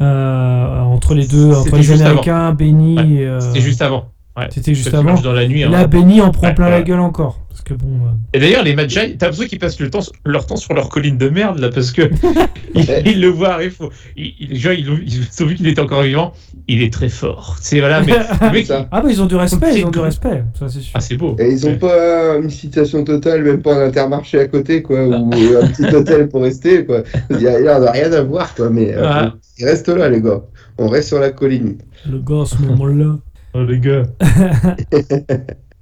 entre 0.00 1.14
les 1.14 1.26
deux, 1.26 1.54
entre 1.54 1.76
les 1.76 2.02
Américains, 2.02 2.52
Benny. 2.52 2.96
Ouais, 2.96 3.26
euh, 3.26 3.40
C'était 3.40 3.60
juste 3.60 3.82
avant. 3.82 4.04
Ouais. 4.38 4.46
C'était 4.50 4.74
juste 4.74 4.94
avant. 4.94 5.14
dans 5.20 5.32
la 5.32 5.46
nuit. 5.48 5.64
hein. 5.64 5.70
Là, 5.70 5.86
Benny 5.86 6.20
en 6.20 6.30
prend 6.30 6.48
Ouais, 6.48 6.54
plein 6.54 6.68
la 6.70 6.82
gueule 6.82 7.00
encore. 7.00 7.40
Parce 7.48 7.62
que 7.62 7.74
bon. 7.74 7.86
euh, 8.06 8.10
Et 8.34 8.38
d'ailleurs, 8.38 8.62
les 8.62 8.74
Magi, 8.76 8.94
t'as 9.18 9.26
l'impression 9.26 9.46
qu'ils 9.48 9.58
passent 9.58 9.80
le 9.80 9.90
temps, 9.90 9.98
leur 10.24 10.46
temps 10.46 10.54
sur 10.56 10.74
leur 10.74 10.88
colline 10.88 11.18
de 11.18 11.28
merde, 11.28 11.58
là, 11.58 11.70
parce 11.70 11.90
que 11.90 12.02
ils, 12.74 12.86
ils 13.04 13.20
le 13.20 13.28
voient 13.28 13.54
arriver. 13.54 13.70
faut- 13.70 13.90
Ils, 14.16 14.32
ils, 14.38 14.56
genre, 14.60 14.74
ils, 14.74 14.88
ont- 14.90 14.98
ils 15.04 15.42
ont 15.42 15.46
vu 15.46 15.56
qu'il 15.56 15.66
était 15.66 15.80
encore 15.80 16.02
vivant. 16.02 16.32
Il 16.68 16.82
est 16.82 16.92
très 16.92 17.08
fort. 17.08 17.56
C'est 17.60 17.80
voilà, 17.80 18.00
mais 18.02 18.12
Ça. 18.64 18.86
Ah 18.92 19.00
bah 19.00 19.08
ils 19.10 19.20
ont 19.22 19.26
du 19.26 19.34
respect, 19.36 19.78
ils 19.80 19.84
ont 19.86 19.90
du 19.90 19.98
respect, 19.98 20.44
ça 20.58 20.68
c'est 20.68 20.80
sûr. 20.80 20.92
ah, 20.94 21.00
c'est 21.00 21.16
beau. 21.16 21.34
Et 21.38 21.50
ils 21.50 21.66
ont 21.66 21.70
Ouais. 21.70 21.76
pas 21.76 22.36
une 22.36 22.50
citation 22.50 23.02
totale, 23.04 23.42
même 23.42 23.62
pas 23.62 23.74
un 23.74 23.86
intermarché 23.86 24.38
à 24.40 24.46
côté, 24.46 24.82
quoi, 24.82 25.04
ou 25.06 25.30
un 25.32 25.66
petit 25.68 25.84
hôtel 25.94 26.28
pour 26.28 26.42
rester, 26.42 26.84
quoi. 26.84 27.02
Il 27.30 27.40
y 27.40 27.48
a 27.48 27.90
rien 27.92 28.12
à 28.12 28.22
voir, 28.22 28.54
quoi, 28.54 28.68
mais 28.70 28.94
euh, 28.94 29.02
Ah. 29.04 29.34
ils 29.58 29.64
restent 29.64 29.88
là, 29.88 30.08
les 30.08 30.20
gars. 30.20 30.42
On 30.78 30.86
reste 30.88 31.08
sur 31.08 31.18
la 31.18 31.30
colline. 31.30 31.78
Le 32.08 32.18
gars 32.20 32.42
à 32.42 32.46
ce 32.46 32.56
moment-là. 32.62 33.18
Oh, 33.58 33.64
les 33.64 33.80
gars. 33.80 34.02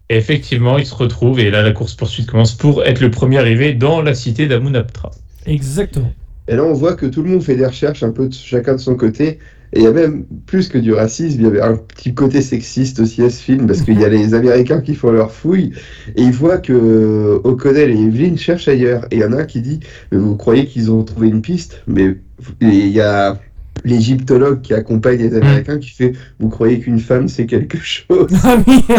Et 0.09 0.17
effectivement, 0.17 0.79
ils 0.79 0.87
se 0.87 0.95
retrouvent 0.95 1.41
et 1.41 1.51
là, 1.51 1.63
la 1.63 1.73
course-poursuite 1.73 2.27
commence 2.27 2.55
pour 2.55 2.85
être 2.85 3.01
le 3.01 3.11
premier 3.11 3.39
arrivé 3.39 3.75
dans 3.75 4.01
la 4.01 4.15
cité 4.15 4.47
d'Amunaptra. 4.47 5.11
Exactement. 5.47 6.13
Et 6.49 6.57
là, 6.57 6.65
on 6.65 6.73
voit 6.73 6.95
que 6.95 7.07
tout 7.07 7.23
le 7.23 7.31
monde 7.31 7.43
fait 7.43 7.57
des 7.57 7.67
recherches 7.67 8.03
un 8.03 8.13
peu 8.13 8.29
de 8.29 8.35
chacun 8.35 8.75
de 8.75 8.81
son 8.81 8.95
côté. 8.95 9.39
Et 9.73 9.81
il 9.81 9.83
y 9.83 9.87
a 9.87 9.93
même 9.93 10.25
plus 10.47 10.69
que 10.69 10.79
du 10.79 10.95
racisme, 10.95 11.41
il 11.41 11.45
y 11.45 11.47
avait 11.47 11.61
un 11.61 11.77
petit 11.77 12.15
côté 12.15 12.41
sexiste 12.41 13.01
aussi 13.01 13.23
à 13.23 13.31
ce 13.31 13.43
film, 13.43 13.67
parce 13.67 13.83
qu'il 13.83 14.01
y 14.01 14.05
a 14.05 14.09
les 14.11 14.33
Américains 14.33 14.81
qui 14.81 14.95
font 14.95 15.11
leur 15.11 15.33
fouille, 15.33 15.73
et 16.15 16.23
ils 16.23 16.33
voient 16.33 16.59
que 16.59 16.73
euh, 16.73 17.41
O'Connell 17.43 17.91
et 17.91 18.01
Evelyn 18.01 18.37
cherchent 18.37 18.69
ailleurs. 18.69 19.07
Et 19.11 19.17
il 19.17 19.21
y 19.21 19.25
en 19.25 19.33
a 19.33 19.39
un 19.39 19.45
qui 19.45 19.61
dit, 19.61 19.81
mais 20.13 20.19
vous 20.19 20.37
croyez 20.37 20.67
qu'ils 20.67 20.93
ont 20.93 21.03
trouvé 21.03 21.29
une 21.29 21.43
piste? 21.43 21.83
Mais 21.89 22.17
il 22.61 22.89
y 22.89 23.01
a 23.01 23.41
l'égyptologue 23.87 24.61
qui 24.61 24.75
accompagne 24.75 25.19
les 25.19 25.35
Américains 25.35 25.79
qui 25.79 25.91
fait, 25.91 26.13
vous 26.39 26.49
croyez 26.49 26.81
qu'une 26.81 26.99
femme 26.99 27.29
c'est 27.29 27.47
quelque 27.47 27.79
chose? 27.79 28.29
Ah 28.45 28.57
oui, 28.67 28.85
ouais. 28.89 28.97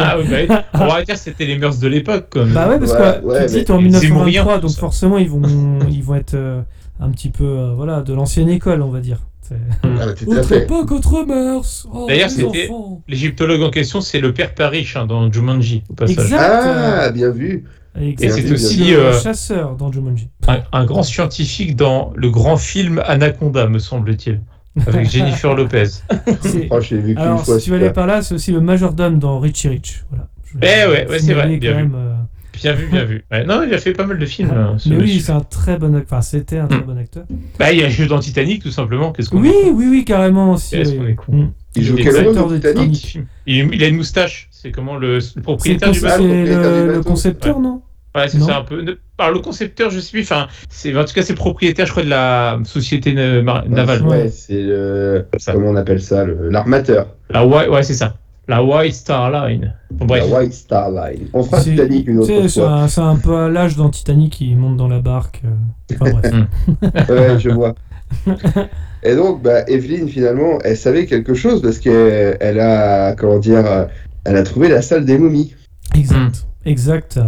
Ah, 0.00 0.18
ouais, 0.18 0.46
bah, 0.46 0.64
on 0.74 0.86
va 0.86 1.02
dire 1.04 1.14
que 1.14 1.20
c'était 1.20 1.46
les 1.46 1.58
mœurs 1.58 1.78
de 1.78 1.88
l'époque, 1.88 2.26
quand 2.30 2.44
même. 2.44 2.54
Bah 2.54 2.68
ouais, 2.68 2.78
parce 2.78 2.92
Ouais, 2.92 3.20
que 3.20 3.26
ouais, 3.26 3.46
tu 3.46 3.52
te 3.52 3.64
dis 3.64 3.72
en 3.72 3.76
les 3.76 3.82
1923, 3.84 4.00
Zémouriens, 4.00 4.58
donc 4.58 4.70
forcément 4.72 5.18
ils 5.18 5.28
vont, 5.28 5.42
ils 5.90 6.02
vont 6.02 6.14
être 6.16 6.34
euh, 6.34 6.60
un 7.00 7.10
petit 7.10 7.30
peu 7.30 7.44
euh, 7.44 7.72
voilà, 7.76 8.00
de 8.02 8.12
l'ancienne 8.14 8.48
école, 8.48 8.82
on 8.82 8.90
va 8.90 9.00
dire. 9.00 9.18
C'est- 9.42 9.54
Ah, 9.82 10.06
Autre 10.26 10.42
fait. 10.44 10.62
époque, 10.62 10.92
autre 10.92 11.24
mœurs. 11.26 11.86
Oh, 11.92 12.06
D'ailleurs, 12.08 12.30
c'était-. 12.30 12.70
L'égyptologue 13.08 13.62
en 13.62 13.70
question, 13.70 14.00
c'est 14.00 14.20
le 14.20 14.32
père 14.32 14.54
Parish 14.54 14.96
hein, 14.96 15.06
dans 15.06 15.30
Jumanji, 15.32 15.82
au 15.90 15.94
passage. 15.94 16.18
Exact. 16.26 16.38
Ah, 16.40 17.10
bien 17.10 17.30
vu. 17.30 17.64
Et 18.00 18.14
c'est 18.30 18.50
aussi 18.52 18.84
le 18.90 18.98
euh, 18.98 19.20
chasseur 19.20 19.76
dans 19.76 19.90
Jumanji. 19.92 20.28
un, 20.48 20.60
un 20.72 20.84
grand 20.84 21.02
scientifique 21.02 21.76
dans 21.76 22.12
le 22.16 22.30
grand 22.30 22.56
film 22.56 23.02
Anaconda, 23.06 23.66
me 23.68 23.78
semble-t-il, 23.78 24.40
avec 24.86 25.10
Jennifer 25.10 25.54
Lopez. 25.54 25.84
C'est- 26.40 26.68
Oh, 26.70 26.78
vu 26.80 27.14
Alors, 27.16 27.44
fois. 27.44 27.58
si 27.58 27.64
tu 27.64 27.70
veux 27.70 27.76
aller 27.76 27.90
par 27.90 28.06
là, 28.06 28.22
c'est 28.22 28.34
aussi 28.34 28.52
le 28.52 28.60
majordome 28.60 29.18
dans 29.18 29.38
Richie 29.38 29.68
Rich. 29.68 30.04
Voilà. 30.10 30.26
Eh 30.62 30.88
ouais, 30.90 31.06
ouais, 31.08 31.18
c'est 31.18 31.34
vrai, 31.34 31.56
bien 31.56 31.72
vu. 31.72 31.76
même, 31.84 31.94
euh, 31.94 32.14
Bien 32.62 32.72
vu, 32.74 32.88
bien 32.88 33.04
vu. 33.04 33.24
Ouais, 33.30 33.44
non, 33.44 33.62
il 33.62 33.72
a 33.72 33.78
fait 33.78 33.92
pas 33.92 34.04
mal 34.04 34.18
de 34.18 34.26
films. 34.26 34.50
hein, 34.50 34.74
ce 34.76 34.88
Mais 34.90 34.96
oui, 34.96 35.20
c'est 35.20 35.32
un 35.32 35.40
très 35.40 35.78
bon 35.78 35.94
acteur. 35.94 36.18
Enfin, 36.18 36.20
c'était 36.22 36.58
un 36.58 36.66
très 36.66 36.80
Mm. 36.80 36.84
bon 36.86 36.98
acteur. 36.98 37.24
Bah, 37.58 37.72
il 37.72 37.82
a 37.84 37.88
joué 37.88 38.06
dans 38.06 38.18
Titanic, 38.18 38.62
tout 38.62 38.70
simplement. 38.72 39.12
Qu'est-ce 39.12 39.30
qu'on 39.30 39.38
Oui, 39.40 39.52
oui, 39.72 39.86
oui, 39.88 40.04
carrément 40.04 40.52
aussi. 40.52 40.76
Qu'est-ce 40.76 40.92
oui. 40.94 41.12
est 41.12 41.14
con. 41.14 41.32
Mm. 41.32 41.52
Il 41.76 41.84
joue 41.84 41.94
quel 41.96 42.08
rôle 42.16 42.26
acteur 42.28 42.34
dans 42.48 42.50
de 42.50 42.56
Titanic 42.56 43.18
il, 43.46 43.70
il 43.72 43.84
a 43.84 43.86
une 43.86 43.96
moustache. 43.96 44.48
C'est 44.50 44.72
comment 44.72 44.96
le, 44.96 45.14
le 45.14 45.20
C'est 45.20 45.36
le, 45.36 45.42
propriétaire 45.42 45.92
du 45.92 46.00
c'est 46.00 46.06
bateau 46.06 46.24
du 46.24 46.44
le- 46.44 47.00
concepteur, 47.02 47.60
non 47.60 47.80
Ouais, 48.14 48.26
c'est 48.28 48.40
ça 48.40 48.58
un 48.58 48.62
peu. 48.64 48.98
Par 49.16 49.30
le 49.30 49.38
concepteur, 49.38 49.90
je 49.90 50.00
sais 50.00 50.10
plus. 50.10 50.22
Enfin, 50.22 50.48
c'est 50.68 50.96
en 50.96 51.04
tout 51.04 51.14
cas 51.14 51.22
c'est 51.22 51.32
le 51.32 51.38
propriétaire, 51.38 51.86
je 51.86 51.92
crois, 51.92 52.02
de 52.02 52.08
la 52.08 52.58
société 52.64 53.12
navale. 53.12 54.02
Ouais, 54.04 54.28
c'est 54.28 54.62
le. 54.62 55.26
Ça. 55.38 55.52
Comment 55.52 55.68
on 55.70 55.76
appelle 55.76 56.00
ça 56.02 56.24
le- 56.24 56.48
L'armateur. 56.50 57.14
La 57.30 57.46
White, 57.46 57.68
ouais, 57.68 57.82
c'est 57.84 57.94
ça. 57.94 58.14
La 58.48 58.64
White 58.64 58.94
Star 58.94 59.30
Line. 59.30 59.74
Bon, 59.92 60.06
bref. 60.06 60.24
La 60.28 60.38
White 60.40 60.52
Star 60.54 60.90
Line. 60.90 61.28
On 61.32 61.44
fera 61.44 61.60
C'est- 61.60 61.70
Titanic 61.70 62.08
une 62.08 62.18
autre 62.18 62.26
C'est 62.48 62.60
fois. 62.60 62.72
un, 62.72 62.88
c'est 62.88 63.00
un 63.00 63.14
peu 63.16 63.36
à 63.36 63.48
l'âge 63.48 63.76
dans 63.76 63.90
Titanic, 63.90 64.40
il 64.40 64.56
monte 64.56 64.76
dans 64.76 64.88
la 64.88 64.98
barque. 64.98 65.42
euh, 65.44 65.94
Enfin 66.00 66.10
bref. 66.10 66.32
Ouais, 67.08 67.38
je 67.38 67.50
vois. 67.50 67.74
Et 69.04 69.14
donc, 69.14 69.42
bah, 69.42 69.62
Evelyne, 69.68 70.08
finalement, 70.08 70.58
elle 70.64 70.76
savait 70.76 71.06
quelque 71.06 71.32
chose 71.34 71.62
parce 71.62 71.78
qu'elle 71.78 72.36
elle 72.40 72.58
a, 72.60 73.14
comment 73.14 73.38
dire, 73.38 73.64
euh, 73.64 73.84
elle 74.24 74.36
a 74.36 74.42
trouvé 74.42 74.68
la 74.68 74.82
salle 74.82 75.04
des 75.04 75.16
momies. 75.16 75.54
exact. 75.94 76.44
Exact. 76.66 77.20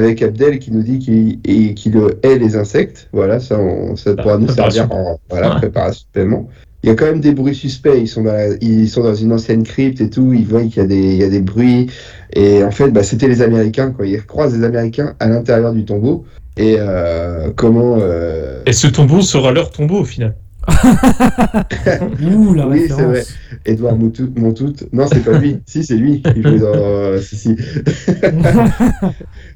Avec 0.00 0.22
Abdel 0.22 0.58
qui 0.58 0.72
nous 0.72 0.82
dit 0.82 0.98
qu'il 0.98 1.74
qu'il 1.74 1.92
hait 2.22 2.38
les 2.38 2.56
insectes. 2.56 3.08
Voilà, 3.12 3.38
ça, 3.38 3.58
on- 3.58 3.96
ça 3.96 4.14
pourra 4.14 4.38
nous 4.38 4.48
servir 4.48 4.90
en 4.92 5.18
voilà, 5.28 5.50
Ouais. 5.50 5.56
préparation 5.56 6.06
paiement. 6.12 6.48
Il 6.82 6.88
y 6.88 6.92
a 6.92 6.94
quand 6.94 7.04
même 7.04 7.20
des 7.20 7.32
bruits 7.32 7.54
suspects. 7.54 7.98
Ils 7.98 8.08
sont 8.08 8.22
dans, 8.22 8.32
la- 8.32 8.54
ils 8.62 8.88
sont 8.88 9.02
dans 9.02 9.14
une 9.14 9.32
ancienne 9.32 9.62
crypte 9.64 10.00
et 10.00 10.08
tout. 10.08 10.32
Ils 10.32 10.46
voient 10.46 10.62
qu'il 10.62 10.78
y 10.78 10.80
a 10.80 10.86
des, 10.86 10.96
il 11.14 11.16
y 11.16 11.24
a 11.24 11.28
des 11.28 11.40
bruits. 11.40 11.88
Et 12.32 12.64
en 12.64 12.70
fait, 12.70 12.90
bah, 12.90 13.02
c'était 13.02 13.28
les 13.28 13.42
Américains. 13.42 13.90
Quoi. 13.90 14.06
Ils 14.06 14.24
croisent 14.24 14.56
les 14.56 14.64
Américains 14.64 15.14
à 15.20 15.28
l'intérieur 15.28 15.72
du 15.74 15.84
tombeau. 15.84 16.24
Et 16.56 16.76
euh, 16.78 17.50
comment 17.54 17.98
euh, 18.00 18.62
Et 18.66 18.72
ce 18.72 18.86
tombeau 18.86 19.20
sera 19.20 19.52
leur 19.52 19.70
tombeau 19.70 19.98
au 20.00 20.04
final. 20.04 20.34
Ouh, 20.68 22.54
la 22.54 22.68
Oui, 22.68 22.84
c'est 22.86 23.02
vrai. 23.02 23.22
Edouard 23.64 23.96
Montout. 23.96 24.72
Non, 24.92 25.06
c'est 25.10 25.24
pas 25.24 25.38
lui. 25.38 25.58
si, 25.66 25.84
c'est 25.84 25.96
lui 25.96 26.22
joue 26.36 26.58
dans. 26.58 26.72
euh, 26.74 27.20
si, 27.20 27.36
si. 27.36 27.50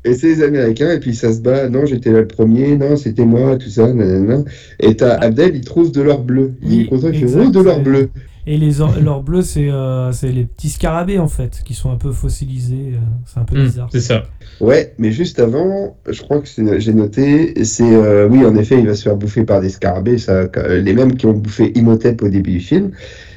et 0.05 0.15
c'est 0.15 0.29
les 0.29 0.43
Américains, 0.43 0.93
et 0.93 1.01
puis 1.01 1.15
ça 1.15 1.33
se 1.33 1.41
bat. 1.41 1.69
Non, 1.69 1.87
j'étais 1.87 2.11
là 2.11 2.21
le 2.21 2.27
premier. 2.27 2.77
Non, 2.77 2.97
c'était 2.97 3.25
moi, 3.25 3.57
tout 3.57 3.69
ça. 3.69 3.93
Nanana. 3.93 4.43
Et 4.81 4.97
t'as 4.97 5.15
Abdel, 5.17 5.55
il 5.55 5.65
trouve 5.65 5.93
de 5.93 6.03
l'or 6.03 6.23
bleu. 6.23 6.53
Il 6.63 6.69
Oui, 6.69 6.81
est 6.83 6.87
content, 6.87 7.09
il 7.09 7.15
fait 7.19 7.23
exact, 7.23 7.45
Oh, 7.47 7.51
de 7.51 7.61
l'or 7.61 7.81
bleu. 7.81 8.09
Et 8.47 8.59
les 8.59 8.81
or- 8.83 8.95
l'or 9.03 9.23
bleu, 9.23 9.41
c'est 9.41 9.71
euh, 9.71 10.13
c'est 10.13 10.31
les 10.31 10.45
petits 10.45 10.69
scarabées 10.69 11.19
en 11.19 11.29
fait, 11.29 11.63
qui 11.65 11.73
sont 11.73 11.91
un 11.91 11.97
peu 11.97 12.13
fossilisés. 12.13 12.93
euh, 12.95 12.99
C'est 13.27 13.41
un 13.41 13.45
peu 13.45 13.57
Hmm, 13.57 13.65
bizarre. 13.65 13.89
c'est 13.91 14.01
ça. 14.01 14.23
Ouais, 14.61 14.93
mais 14.99 15.11
juste 15.13 15.39
avant, 15.41 15.97
je 16.09 16.21
crois 16.23 16.41
que 16.41 16.49
c'est- 16.49 16.79
j'ai 16.81 16.93
noté, 16.93 17.65
c'est. 17.65 17.83
euh, 17.95 18.29
oui, 18.31 18.45
en 18.45 18.55
effet, 18.57 18.79
il 18.79 18.87
va 18.87 18.95
se 18.95 19.03
faire 19.03 19.17
bouffer 19.17 19.45
par 19.45 19.61
des 19.63 19.71
scarabées, 19.71 20.19
ça, 20.19 20.43
les 20.69 20.93
mêmes 20.93 21.17
qui 21.17 21.27
ont 21.27 21.33
bouffé 21.33 21.73
Imhotep 21.75 22.23
au 22.23 22.29
début 22.29 22.53
du 22.53 22.61
film. 22.61 22.91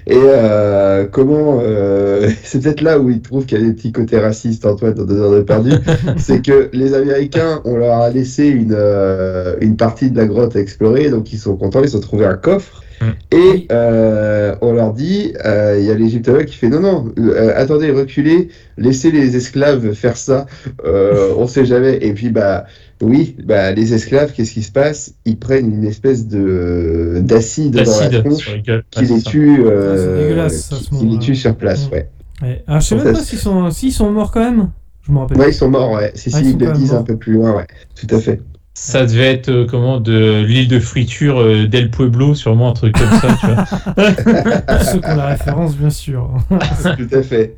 Et 0.09 0.15
euh, 0.17 1.05
comment. 1.09 1.59
euh, 1.61 2.29
c'est 2.43 2.61
peut-être 2.61 2.81
là 2.81 2.99
où 2.99 3.09
il 3.09 3.21
trouve 3.21 3.45
qu'il 3.45 3.59
y 3.59 3.63
a 3.63 3.65
des 3.65 3.73
petits 3.73 3.91
côtés 3.93 4.19
racistes, 4.19 4.65
Antoine, 4.65 4.93
dans 4.93 5.05
Deux 5.05 5.19
heures 5.21 5.31
de 5.31 5.41
perdu. 5.41 5.71
c'est 6.17 6.41
que 6.41 6.69
les 6.73 6.93
Américains, 6.93 7.61
on 7.65 7.77
leur 7.77 7.95
a 8.01 8.09
laissé 8.09 8.47
une, 8.47 8.73
euh, 8.75 9.55
une 9.61 9.75
partie 9.77 10.11
de 10.11 10.17
la 10.17 10.25
grotte 10.27 10.55
à 10.55 10.59
explorer, 10.59 11.09
donc 11.09 11.31
ils 11.33 11.39
sont 11.39 11.55
contents, 11.55 11.81
ils 11.83 11.95
ont 11.95 12.01
trouvé 12.01 12.25
un 12.25 12.35
coffre. 12.35 12.83
Mm. 13.01 13.05
Et 13.31 13.67
euh, 13.71 14.55
on 14.61 14.73
leur 14.73 14.93
dit, 14.93 15.33
euh, 15.45 15.77
il 15.79 15.85
y 15.85 15.91
a 15.91 15.93
l'égyptologue 15.93 16.45
qui 16.45 16.55
fait 16.55 16.69
non, 16.69 16.79
non, 16.79 17.13
euh, 17.19 17.51
attendez, 17.55 17.91
reculez, 17.91 18.49
laissez 18.77 19.11
les 19.11 19.35
esclaves 19.35 19.93
faire 19.93 20.17
ça, 20.17 20.45
euh, 20.85 21.33
on 21.37 21.47
sait 21.47 21.65
jamais. 21.65 21.97
Et 22.01 22.13
puis, 22.13 22.29
bah, 22.29 22.65
oui, 23.01 23.35
bah, 23.43 23.71
les 23.71 23.93
esclaves, 23.93 24.31
qu'est-ce 24.33 24.51
qui 24.53 24.63
se 24.63 24.71
passe? 24.71 25.13
Ils 25.25 25.37
prennent 25.37 25.71
une 25.71 25.83
espèce 25.85 26.27
de 26.27 27.19
d'acide 27.21 27.73
dans 27.73 27.99
la 27.99 28.21
tronche 28.21 28.51
les 28.55 28.61
gueules. 28.61 28.83
qui 28.89 29.05
les 29.05 29.21
tue, 29.21 29.57
Ah, 29.59 29.67
euh, 29.69 30.47
qui, 30.49 30.97
qui 30.97 31.05
les 31.05 31.19
tue 31.19 31.35
sur 31.35 31.55
place, 31.55 31.87
Mm. 31.89 31.93
ouais. 31.93 32.09
Ouais. 32.41 32.63
Alors, 32.67 32.81
je 32.81 32.87
sais 32.87 32.95
même 32.95 33.13
pas 33.13 33.23
s'ils 33.23 33.39
sont, 33.39 33.69
sont 33.71 34.11
morts 34.11 34.31
quand 34.31 34.39
même. 34.43 34.69
Je 35.03 35.11
me 35.11 35.19
rappelle. 35.19 35.37
Ouais, 35.37 35.49
ils 35.49 35.53
sont 35.53 35.69
morts, 35.69 35.91
ouais. 35.91 36.11
Si, 36.15 36.29
Ah, 36.33 36.37
si, 36.39 36.43
ils 36.43 36.49
ils 36.51 36.57
le 36.67 36.71
disent 36.73 36.93
un 36.93 37.03
peu 37.03 37.15
plus 37.17 37.33
loin, 37.33 37.55
ouais. 37.55 37.67
Tout 37.95 38.13
à 38.15 38.19
fait. 38.19 38.41
Ça 38.79 39.05
devait 39.07 39.33
être 39.33 39.49
euh, 39.49 39.65
comment 39.67 39.99
de 39.99 40.43
l'île 40.43 40.67
de 40.67 40.79
friture 40.79 41.39
euh, 41.41 41.67
d'El 41.67 41.89
Pueblo, 41.89 42.35
sûrement 42.35 42.69
un 42.69 42.73
truc 42.73 42.93
comme 42.95 43.19
ça, 43.19 43.27
tu 43.39 43.47
vois. 43.47 43.65
Pour 44.61 44.81
ceux 44.83 44.99
qui 44.99 45.09
ont 45.09 45.15
la 45.15 45.25
référence, 45.25 45.75
bien 45.75 45.89
sûr. 45.89 46.29
Tout 46.49 47.15
à 47.15 47.23
fait. 47.23 47.55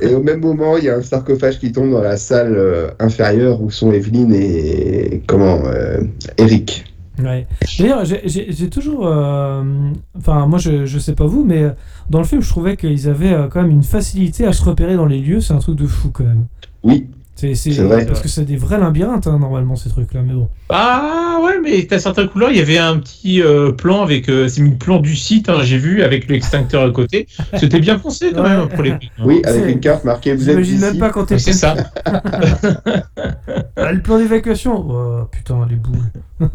Et 0.00 0.14
au 0.14 0.22
même 0.22 0.40
moment, 0.40 0.76
il 0.76 0.84
y 0.84 0.88
a 0.88 0.94
un 0.96 1.02
sarcophage 1.02 1.58
qui 1.58 1.72
tombe 1.72 1.90
dans 1.90 2.00
la 2.02 2.16
salle 2.16 2.54
euh, 2.56 2.88
inférieure 3.00 3.60
où 3.60 3.70
sont 3.70 3.90
Evelyne 3.92 4.32
et 4.32 5.22
comment 5.26 5.60
euh, 5.66 6.00
Eric. 6.36 6.84
Ouais. 7.20 7.48
D'ailleurs, 7.80 8.04
j'ai- 8.04 8.70
toujours. 8.70 9.08
euh, 9.08 9.62
Enfin, 10.16 10.46
moi, 10.46 10.60
je, 10.60 10.86
je 10.86 10.98
sais 11.00 11.14
pas 11.14 11.26
vous, 11.26 11.44
mais 11.44 11.64
dans 12.10 12.20
le 12.20 12.24
film, 12.24 12.42
je 12.42 12.48
trouvais 12.48 12.76
qu'ils 12.76 13.08
avaient 13.08 13.32
euh, 13.32 13.48
quand 13.48 13.60
même 13.62 13.72
une 13.72 13.82
facilité 13.82 14.46
à 14.46 14.52
se 14.52 14.62
repérer 14.64 14.94
dans 14.94 15.06
les 15.06 15.18
lieux. 15.18 15.40
C'est 15.40 15.52
un 15.52 15.58
truc 15.58 15.74
de 15.76 15.86
fou 15.86 16.10
quand 16.12 16.22
même. 16.24 16.46
Oui, 16.84 17.08
C'est 17.40 17.70
vrai. 17.82 18.04
Parce 18.04 18.20
que 18.20 18.26
c'est 18.28 18.44
des 18.44 18.56
vrais 18.56 18.78
labyrinthes, 18.80 19.28
hein, 19.28 19.38
normalement, 19.38 19.76
ces 19.76 19.88
trucs-là. 19.90 20.22
Mais 20.26 20.32
bon. 20.32 20.48
Ah 20.70 21.38
ouais, 21.44 21.60
mais 21.62 21.86
t'as 21.88 22.00
certains 22.00 22.26
couleurs, 22.26 22.50
il 22.50 22.56
y 22.56 22.60
avait 22.60 22.78
un 22.78 22.98
petit 22.98 23.40
euh, 23.42 23.70
plan 23.70 24.02
avec, 24.02 24.28
euh, 24.28 24.48
c'est 24.48 24.60
mis 24.60 24.70
le 24.70 24.76
plan 24.76 24.98
du 24.98 25.14
site, 25.14 25.48
hein, 25.48 25.58
j'ai 25.62 25.78
vu, 25.78 26.02
avec 26.02 26.28
l'extincteur 26.28 26.82
à 26.82 26.90
côté. 26.90 27.28
C'était 27.56 27.78
bien 27.78 27.96
pensé 27.96 28.32
quand 28.34 28.42
Ouais. 28.42 28.48
même 28.56 28.68
pour 28.68 28.82
les 28.82 28.92
prix. 28.92 29.10
oui, 29.24 29.40
avec 29.44 29.72
une 29.72 29.78
carte 29.78 30.02
marquée 30.04 30.34
vous 30.34 30.50
êtes 30.50 30.56
J'imagine 30.64 30.80
même 30.80 30.98
pas 30.98 31.10
quand 31.10 31.26
t'es. 31.26 31.38
C'est 31.38 31.52
ça. 31.52 31.76
Ah, 33.80 33.92
le 33.92 34.00
plan 34.02 34.18
d'évacuation. 34.18 34.84
Oh 34.90 35.24
putain, 35.30 35.66
les 35.70 35.76
boules. 35.76 35.98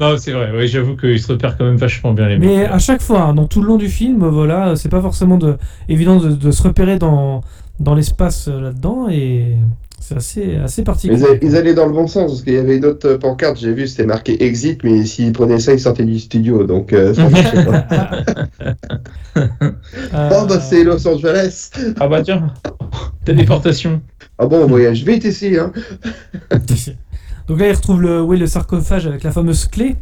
Non, 0.00 0.16
c'est 0.16 0.30
vrai, 0.32 0.52
ouais, 0.52 0.68
j'avoue 0.68 0.96
qu'ils 0.96 1.20
se 1.20 1.32
repèrent 1.32 1.56
quand 1.58 1.64
même 1.64 1.76
vachement 1.76 2.12
bien 2.12 2.28
les 2.28 2.38
mecs. 2.38 2.48
Mais 2.48 2.64
à 2.66 2.78
chaque 2.78 3.02
fois, 3.02 3.22
hein, 3.22 3.34
dans 3.34 3.46
tout 3.46 3.60
le 3.60 3.66
long 3.66 3.76
du 3.76 3.88
film, 3.88 4.24
voilà, 4.28 4.76
c'est 4.76 4.88
pas 4.88 5.00
forcément 5.00 5.36
de, 5.38 5.56
évident 5.88 6.16
de, 6.18 6.30
de 6.30 6.50
se 6.52 6.62
repérer 6.62 6.98
dans, 6.98 7.42
dans 7.80 7.94
l'espace 7.94 8.48
euh, 8.48 8.60
là-dedans 8.60 9.08
et 9.10 9.56
C'est 10.04 10.16
assez, 10.16 10.56
assez 10.56 10.82
particulier. 10.82 11.20
ils, 11.20 11.24
a- 11.26 11.38
ils 11.42 11.56
allaient 11.56 11.74
dans 11.74 11.86
le 11.86 11.92
bon 11.92 12.08
sens, 12.08 12.30
parce 12.32 12.42
qu'il 12.42 12.54
y 12.54 12.58
avait 12.58 12.76
une 12.76 12.84
autre 12.84 13.14
pancarte, 13.14 13.56
j'ai 13.58 13.72
vu, 13.72 13.86
c'était 13.86 14.04
marqué 14.04 14.42
Exit, 14.44 14.82
mais 14.82 15.04
s'ils 15.06 15.30
prenaient 15.32 15.60
ça, 15.60 15.72
ils 15.74 15.80
sortaient 15.80 16.04
du 16.04 16.18
studio, 16.18 16.64
donc 16.64 16.92
euh, 16.92 17.14
ça 17.14 17.28
marchait 17.28 17.64
pas. 17.64 17.86
Euh, 19.36 20.28
Oh 20.30 20.46
bah 20.46 20.60
c'est 20.60 20.84
Los 20.84 21.06
Angeles 21.08 21.70
Ah 21.98 22.06
bah 22.08 22.20
tiens, 22.22 22.52
téléportation. 23.24 24.02
Ah 24.38 24.46
bon, 24.46 24.64
on 24.64 24.66
voyage 24.66 25.04
vite 25.04 25.24
ici, 25.24 25.56
hein 25.58 25.72
Donc 27.48 27.58
là, 27.60 27.68
il 27.68 27.72
retrouve 27.72 28.02
le, 28.02 28.20
oui, 28.22 28.38
le 28.38 28.46
sarcophage 28.46 29.06
avec 29.06 29.22
la 29.22 29.30
fameuse 29.32 29.66
clé. 29.66 29.96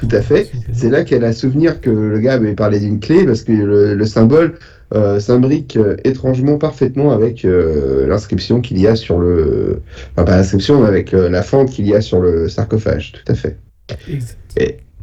Tout 0.00 0.08
à 0.12 0.22
fait. 0.22 0.50
C'est 0.72 0.90
là 0.90 1.04
qu'elle 1.04 1.24
a 1.24 1.32
souvenir 1.32 1.80
que 1.80 1.90
le 1.90 2.18
gars 2.20 2.34
avait 2.34 2.54
parlé 2.54 2.80
d'une 2.80 3.00
clé, 3.00 3.24
parce 3.24 3.42
que 3.42 3.52
le, 3.52 3.94
le 3.94 4.06
symbole 4.06 4.58
euh, 4.94 5.20
s'imbrique 5.20 5.76
euh, 5.76 5.96
étrangement 6.04 6.58
parfaitement 6.58 7.12
avec 7.12 7.44
euh, 7.44 8.06
l'inscription 8.06 8.60
qu'il 8.60 8.78
y 8.78 8.86
a 8.86 8.96
sur 8.96 9.18
le... 9.18 9.80
Enfin, 10.12 10.24
pas 10.24 10.36
l'inscription, 10.36 10.80
mais 10.80 10.88
avec 10.88 11.14
euh, 11.14 11.28
la 11.28 11.42
fente 11.42 11.70
qu'il 11.70 11.86
y 11.86 11.94
a 11.94 12.00
sur 12.00 12.20
le 12.20 12.48
sarcophage, 12.48 13.12
tout 13.12 13.32
à 13.32 13.34
fait. 13.34 13.56
Exact. 14.08 14.38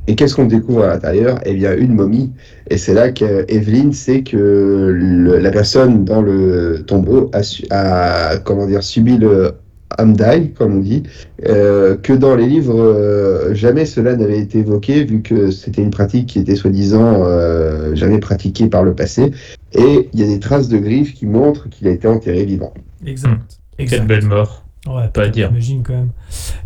Et 0.07 0.15
qu'est-ce 0.15 0.35
qu'on 0.35 0.45
découvre 0.45 0.83
à 0.85 0.87
l'intérieur? 0.87 1.39
Eh 1.45 1.53
bien, 1.53 1.75
une 1.75 1.93
momie. 1.93 2.31
Et 2.71 2.77
c'est 2.77 2.95
là 2.95 3.11
qu'Evelyne 3.11 3.93
sait 3.93 4.23
que 4.23 4.37
le- 4.37 5.37
la 5.37 5.51
personne 5.51 6.03
dans 6.03 6.23
le 6.23 6.83
tombeau 6.87 7.29
a, 7.33 7.43
su- 7.43 7.65
a, 7.69 8.37
comment 8.37 8.65
dire, 8.65 8.81
subi 8.81 9.17
le 9.17 9.51
Hamdai, 9.97 10.53
comme 10.57 10.77
on 10.77 10.79
dit, 10.79 11.03
euh, 11.45 11.97
que 11.97 12.13
dans 12.13 12.35
les 12.35 12.47
livres, 12.47 12.79
euh, 12.79 13.53
jamais 13.53 13.85
cela 13.85 14.15
n'avait 14.15 14.39
été 14.39 14.59
évoqué, 14.59 15.03
vu 15.03 15.21
que 15.21 15.51
c'était 15.51 15.81
une 15.81 15.89
pratique 15.89 16.27
qui 16.27 16.39
était 16.39 16.55
soi-disant 16.55 17.23
euh, 17.23 17.95
jamais 17.95 18.19
pratiquée 18.19 18.67
par 18.67 18.83
le 18.83 18.93
passé. 18.93 19.31
Et 19.73 20.09
il 20.13 20.19
y 20.19 20.23
a 20.23 20.27
des 20.27 20.39
traces 20.39 20.69
de 20.69 20.77
griffes 20.77 21.13
qui 21.13 21.25
montrent 21.25 21.69
qu'il 21.69 21.87
a 21.87 21.91
été 21.91 22.07
enterré 22.07 22.45
vivant. 22.45 22.73
Exact. 23.05 23.59
Quelle 23.77 23.85
exact. 23.85 24.07
belle 24.07 24.25
mort. 24.25 24.65
Ouais, 24.87 25.09
Pas 25.13 25.23
à 25.23 25.27
dire. 25.27 25.47
J'imagine 25.49 25.83
quand 25.83 25.93
même. 25.93 26.11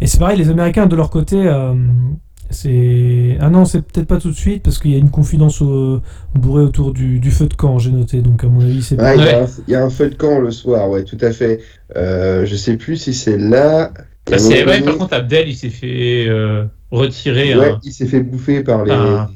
Et 0.01 0.07
c'est 0.07 0.19
pareil, 0.19 0.37
les 0.37 0.49
Américains 0.49 0.85
de 0.85 0.95
leur 0.95 1.09
côté, 1.09 1.47
euh, 1.47 1.73
c'est. 2.49 3.37
Ah 3.39 3.49
non, 3.49 3.65
c'est 3.65 3.81
peut-être 3.81 4.07
pas 4.07 4.17
tout 4.19 4.29
de 4.29 4.35
suite 4.35 4.63
parce 4.63 4.79
qu'il 4.79 4.91
y 4.91 4.95
a 4.95 4.97
une 4.97 5.09
confidence 5.09 5.61
au- 5.61 6.01
bourrée 6.35 6.63
autour 6.63 6.93
du, 6.93 7.19
du 7.19 7.31
feu 7.31 7.47
de 7.47 7.53
camp, 7.53 7.79
j'ai 7.79 7.91
noté. 7.91 8.21
Donc 8.21 8.43
à 8.43 8.47
mon 8.47 8.61
avis, 8.61 8.81
c'est. 8.81 8.99
Ah, 8.99 9.15
il, 9.15 9.21
y 9.21 9.23
a 9.23 9.25
Ouais. 9.39 9.43
un, 9.43 9.47
il 9.67 9.71
y 9.71 9.75
a 9.75 9.83
un 9.83 9.89
feu 9.89 10.09
de 10.09 10.15
camp 10.15 10.39
le 10.39 10.51
soir, 10.51 10.89
ouais, 10.89 11.03
tout 11.03 11.17
à 11.21 11.31
fait. 11.31 11.59
Euh, 11.95 12.45
je 12.45 12.55
sais 12.55 12.77
plus 12.77 12.97
si 12.97 13.13
c'est 13.13 13.37
là. 13.37 13.91
Ah, 14.31 14.37
c'est- 14.37 14.65
ouais, 14.65 14.81
par 14.81 14.97
contre, 14.97 15.13
Abdel, 15.13 15.49
il 15.49 15.55
s'est 15.55 15.69
fait 15.69 16.25
euh, 16.29 16.65
retirer. 16.91 17.55
Ouais, 17.57 17.71
un- 17.71 17.79
il 17.83 17.91
s'est 17.91 18.05
fait 18.07 18.21
bouffer 18.21 18.63
par 18.63 18.85
les, 18.85 18.91
Ah. 18.93 19.29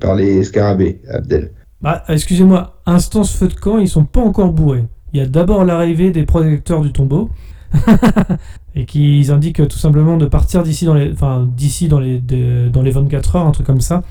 par 0.00 0.14
les 0.16 0.42
scarabées, 0.44 1.00
Abdel. 1.10 1.50
Ah, 1.84 2.04
excusez-moi, 2.08 2.80
instance 2.86 3.34
feu 3.34 3.48
de 3.48 3.54
camp, 3.54 3.78
ils 3.78 3.88
sont 3.88 4.04
pas 4.04 4.20
encore 4.20 4.52
bourrés. 4.52 4.84
Il 5.12 5.18
y 5.18 5.22
a 5.22 5.26
d'abord 5.26 5.64
l'arrivée 5.64 6.10
des 6.10 6.24
protecteurs 6.24 6.82
du 6.82 6.92
tombeau. 6.92 7.30
et 8.74 8.84
qu'ils 8.86 9.30
indiquent 9.30 9.66
tout 9.68 9.78
simplement 9.78 10.16
de 10.16 10.26
partir 10.26 10.62
d'ici 10.62 10.84
dans 10.84 10.94
les, 10.94 11.12
enfin, 11.12 11.48
d'ici 11.56 11.88
dans 11.88 12.00
les, 12.00 12.18
de- 12.18 12.68
dans 12.68 12.82
les 12.82 12.90
24 12.90 13.36
heures, 13.36 13.46
un 13.46 13.50
truc 13.52 13.66
comme 13.66 13.80
ça. 13.80 14.02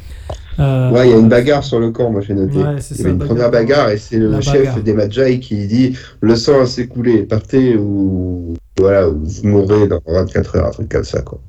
Euh, 0.60 0.92
Ouais, 0.92 1.08
il 1.08 1.12
y 1.12 1.14
a 1.14 1.18
une 1.18 1.30
bagarre 1.30 1.64
sur 1.64 1.80
le 1.80 1.92
camp, 1.92 2.12
moi 2.12 2.22
j'ai 2.22 2.34
noté. 2.34 2.58
Ouais, 2.58 2.76
c'est 2.80 2.96
il 2.96 2.98
y 2.98 3.02
avait 3.02 3.12
une 3.12 3.18
bagarre. 3.18 3.36
première 3.36 3.52
bagarre 3.52 3.90
et 3.92 3.98
c'est 3.98 4.18
le 4.18 4.30
La 4.32 4.42
chef 4.42 4.58
bagarre. 4.66 4.84
des 4.84 4.94
Magi 4.94 5.40
qui 5.40 5.68
dit 5.68 5.98
le 6.22 6.36
sang 6.36 6.66
s'est 6.66 6.88
coulé, 6.88 7.24
partez 7.24 7.78
ou 7.78 8.56
voilà, 8.78 9.10
ou 9.10 9.24
vous 9.24 9.48
mourrez 9.48 9.88
dans 9.88 10.02
24 10.06 10.56
heures, 10.58 10.68
un 10.68 10.72
truc 10.72 10.90
comme 10.90 11.04
ça 11.04 11.22
quoi. 11.22 11.40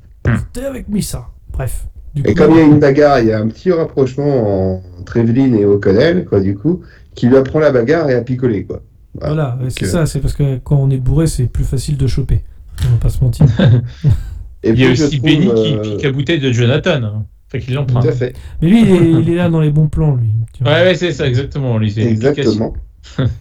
T'es 0.53 0.63
avec 0.65 0.87
Missa. 0.87 1.27
Bref. 1.51 1.85
Du 2.13 2.21
Et 2.25 2.33
coup, 2.33 2.43
comme 2.43 2.51
il 2.51 2.57
y 2.57 2.61
a 2.61 2.65
une 2.65 2.79
bagarre, 2.79 3.19
il 3.21 3.27
y 3.27 3.31
a 3.33 3.39
un 3.39 3.47
petit 3.47 3.71
rapprochement 3.71 4.81
entre 4.99 5.17
Evelyn 5.17 5.53
et 5.53 5.65
O'Connell, 5.65 6.25
quoi, 6.25 6.41
du 6.41 6.55
coup, 6.57 6.81
qui 7.15 7.27
lui 7.27 7.37
apprend 7.37 7.59
la 7.59 7.71
bagarre 7.71 8.09
et 8.09 8.15
à 8.15 8.21
picoler, 8.21 8.65
quoi. 8.65 8.81
Voilà, 9.19 9.57
c'est 9.69 9.83
euh, 9.85 9.87
ça, 9.87 10.05
c'est 10.05 10.19
parce 10.19 10.33
que 10.33 10.57
quand 10.59 10.77
on 10.77 10.89
est 10.89 10.97
bourré, 10.97 11.27
c'est 11.27 11.45
plus 11.47 11.63
facile 11.65 11.97
de 11.97 12.07
choper. 12.07 12.41
On 12.87 12.91
va 12.91 12.97
pas 12.97 13.09
se 13.09 13.21
mentir. 13.23 13.45
Et 14.63 14.69
Il 14.69 14.79
y 14.79 14.85
a 14.85 14.91
aussi 14.91 15.17
trouve, 15.19 15.21
Benny 15.29 15.47
qui 15.53 15.73
euh, 15.73 15.81
pique 15.81 16.03
la 16.03 16.11
bouteille 16.11 16.39
de 16.39 16.51
Jonathan. 16.51 17.03
hein. 17.03 17.25
Enfin, 17.47 17.59
qui 17.59 17.67
Tout 17.67 17.73
l'emprunte. 17.73 18.05
à 18.05 18.11
fait, 18.11 18.33
Mais 18.61 18.69
lui, 18.69 18.81
il 18.83 18.89
est, 18.91 19.11
il 19.23 19.29
est 19.29 19.35
là 19.35 19.49
dans 19.49 19.59
les 19.59 19.71
bons 19.71 19.87
plans, 19.87 20.15
lui. 20.15 20.29
tu 20.53 20.63
vois. 20.63 20.71
Ouais, 20.73 20.83
ouais, 20.83 20.95
c'est 20.95 21.11
ça, 21.11 21.27
exactement. 21.27 21.77
Lui, 21.77 21.91
c'est 21.91 22.03
exactement. 22.03 22.73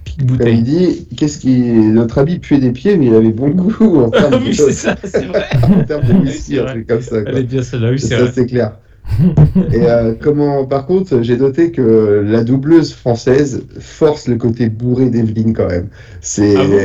Pique 0.04 0.16
Comme 0.18 0.20
il 0.20 0.26
bouteille. 0.26 0.62
dit, 0.62 1.06
qu'est-ce 1.16 1.38
qui. 1.38 1.60
Notre 1.60 2.18
habit 2.18 2.38
puait 2.40 2.58
des 2.58 2.72
pieds, 2.72 2.96
mais 2.96 3.06
il 3.06 3.14
avait 3.14 3.30
bon 3.30 3.50
goût 3.50 4.02
en 4.04 4.10
termes 4.10 4.42
oui, 4.42 4.48
de, 4.48 4.54
c'est 4.54 4.72
ça, 4.72 4.96
c'est 5.04 5.26
vrai. 5.26 5.44
en 5.62 5.84
termes 5.84 6.06
de 6.06 6.12
Oui, 6.14 6.20
whisky, 6.22 6.54
c'est 6.54 6.60
un 6.60 6.64
truc 6.66 6.86
comme 6.88 7.02
ça, 7.02 7.20
quoi. 7.22 7.30
Elle 7.30 7.38
est 7.38 7.42
bien 7.44 7.62
celle-là, 7.62 7.90
oui, 7.90 7.98
c'est 8.00 8.18
Ça, 8.18 8.32
c'est 8.32 8.46
clair. 8.46 8.72
Et 9.72 9.88
euh, 9.88 10.14
comment, 10.18 10.66
par 10.66 10.86
contre, 10.86 11.22
j'ai 11.22 11.36
noté 11.36 11.72
que 11.72 12.22
la 12.26 12.44
doubleuse 12.44 12.92
française 12.94 13.66
force 13.78 14.28
le 14.28 14.36
côté 14.36 14.68
bourré 14.68 15.10
d'Evelyne 15.10 15.52
quand 15.52 15.68
même. 15.68 15.88
C'est 16.20 16.56
Ah 16.56 16.64
bon, 16.66 16.80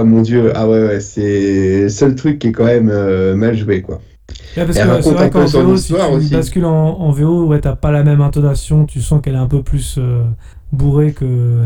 oh 0.00 0.04
mon 0.04 0.22
dieu, 0.22 0.52
ah 0.54 0.68
ouais 0.68 0.86
ouais, 0.86 1.00
c'est 1.00 1.82
le 1.82 1.88
seul 1.88 2.14
truc 2.14 2.38
qui 2.38 2.48
est 2.48 2.52
quand 2.52 2.64
même 2.66 2.90
euh, 2.90 3.34
mal 3.36 3.56
joué 3.56 3.82
quoi. 3.82 4.00
Ouais, 4.56 4.66
parce 4.66 4.78
Elle 4.78 4.88
que 4.88 5.02
c'est 5.02 5.14
vrai 5.14 5.30
qu'en 5.30 5.46
VO, 5.46 5.76
si 5.76 5.94
tu 5.94 6.00
aussi. 6.00 6.30
bascules 6.30 6.64
en, 6.64 6.98
en 7.00 7.10
VO, 7.12 7.46
ouais, 7.46 7.60
t'as 7.60 7.76
pas 7.76 7.90
la 7.92 8.02
même 8.02 8.20
intonation, 8.20 8.86
tu 8.86 9.00
sens 9.00 9.22
qu'elle 9.22 9.34
est 9.34 9.38
un 9.38 9.46
peu 9.46 9.62
plus 9.62 9.96
euh, 9.98 10.24
bourrée 10.72 11.12
que 11.12 11.24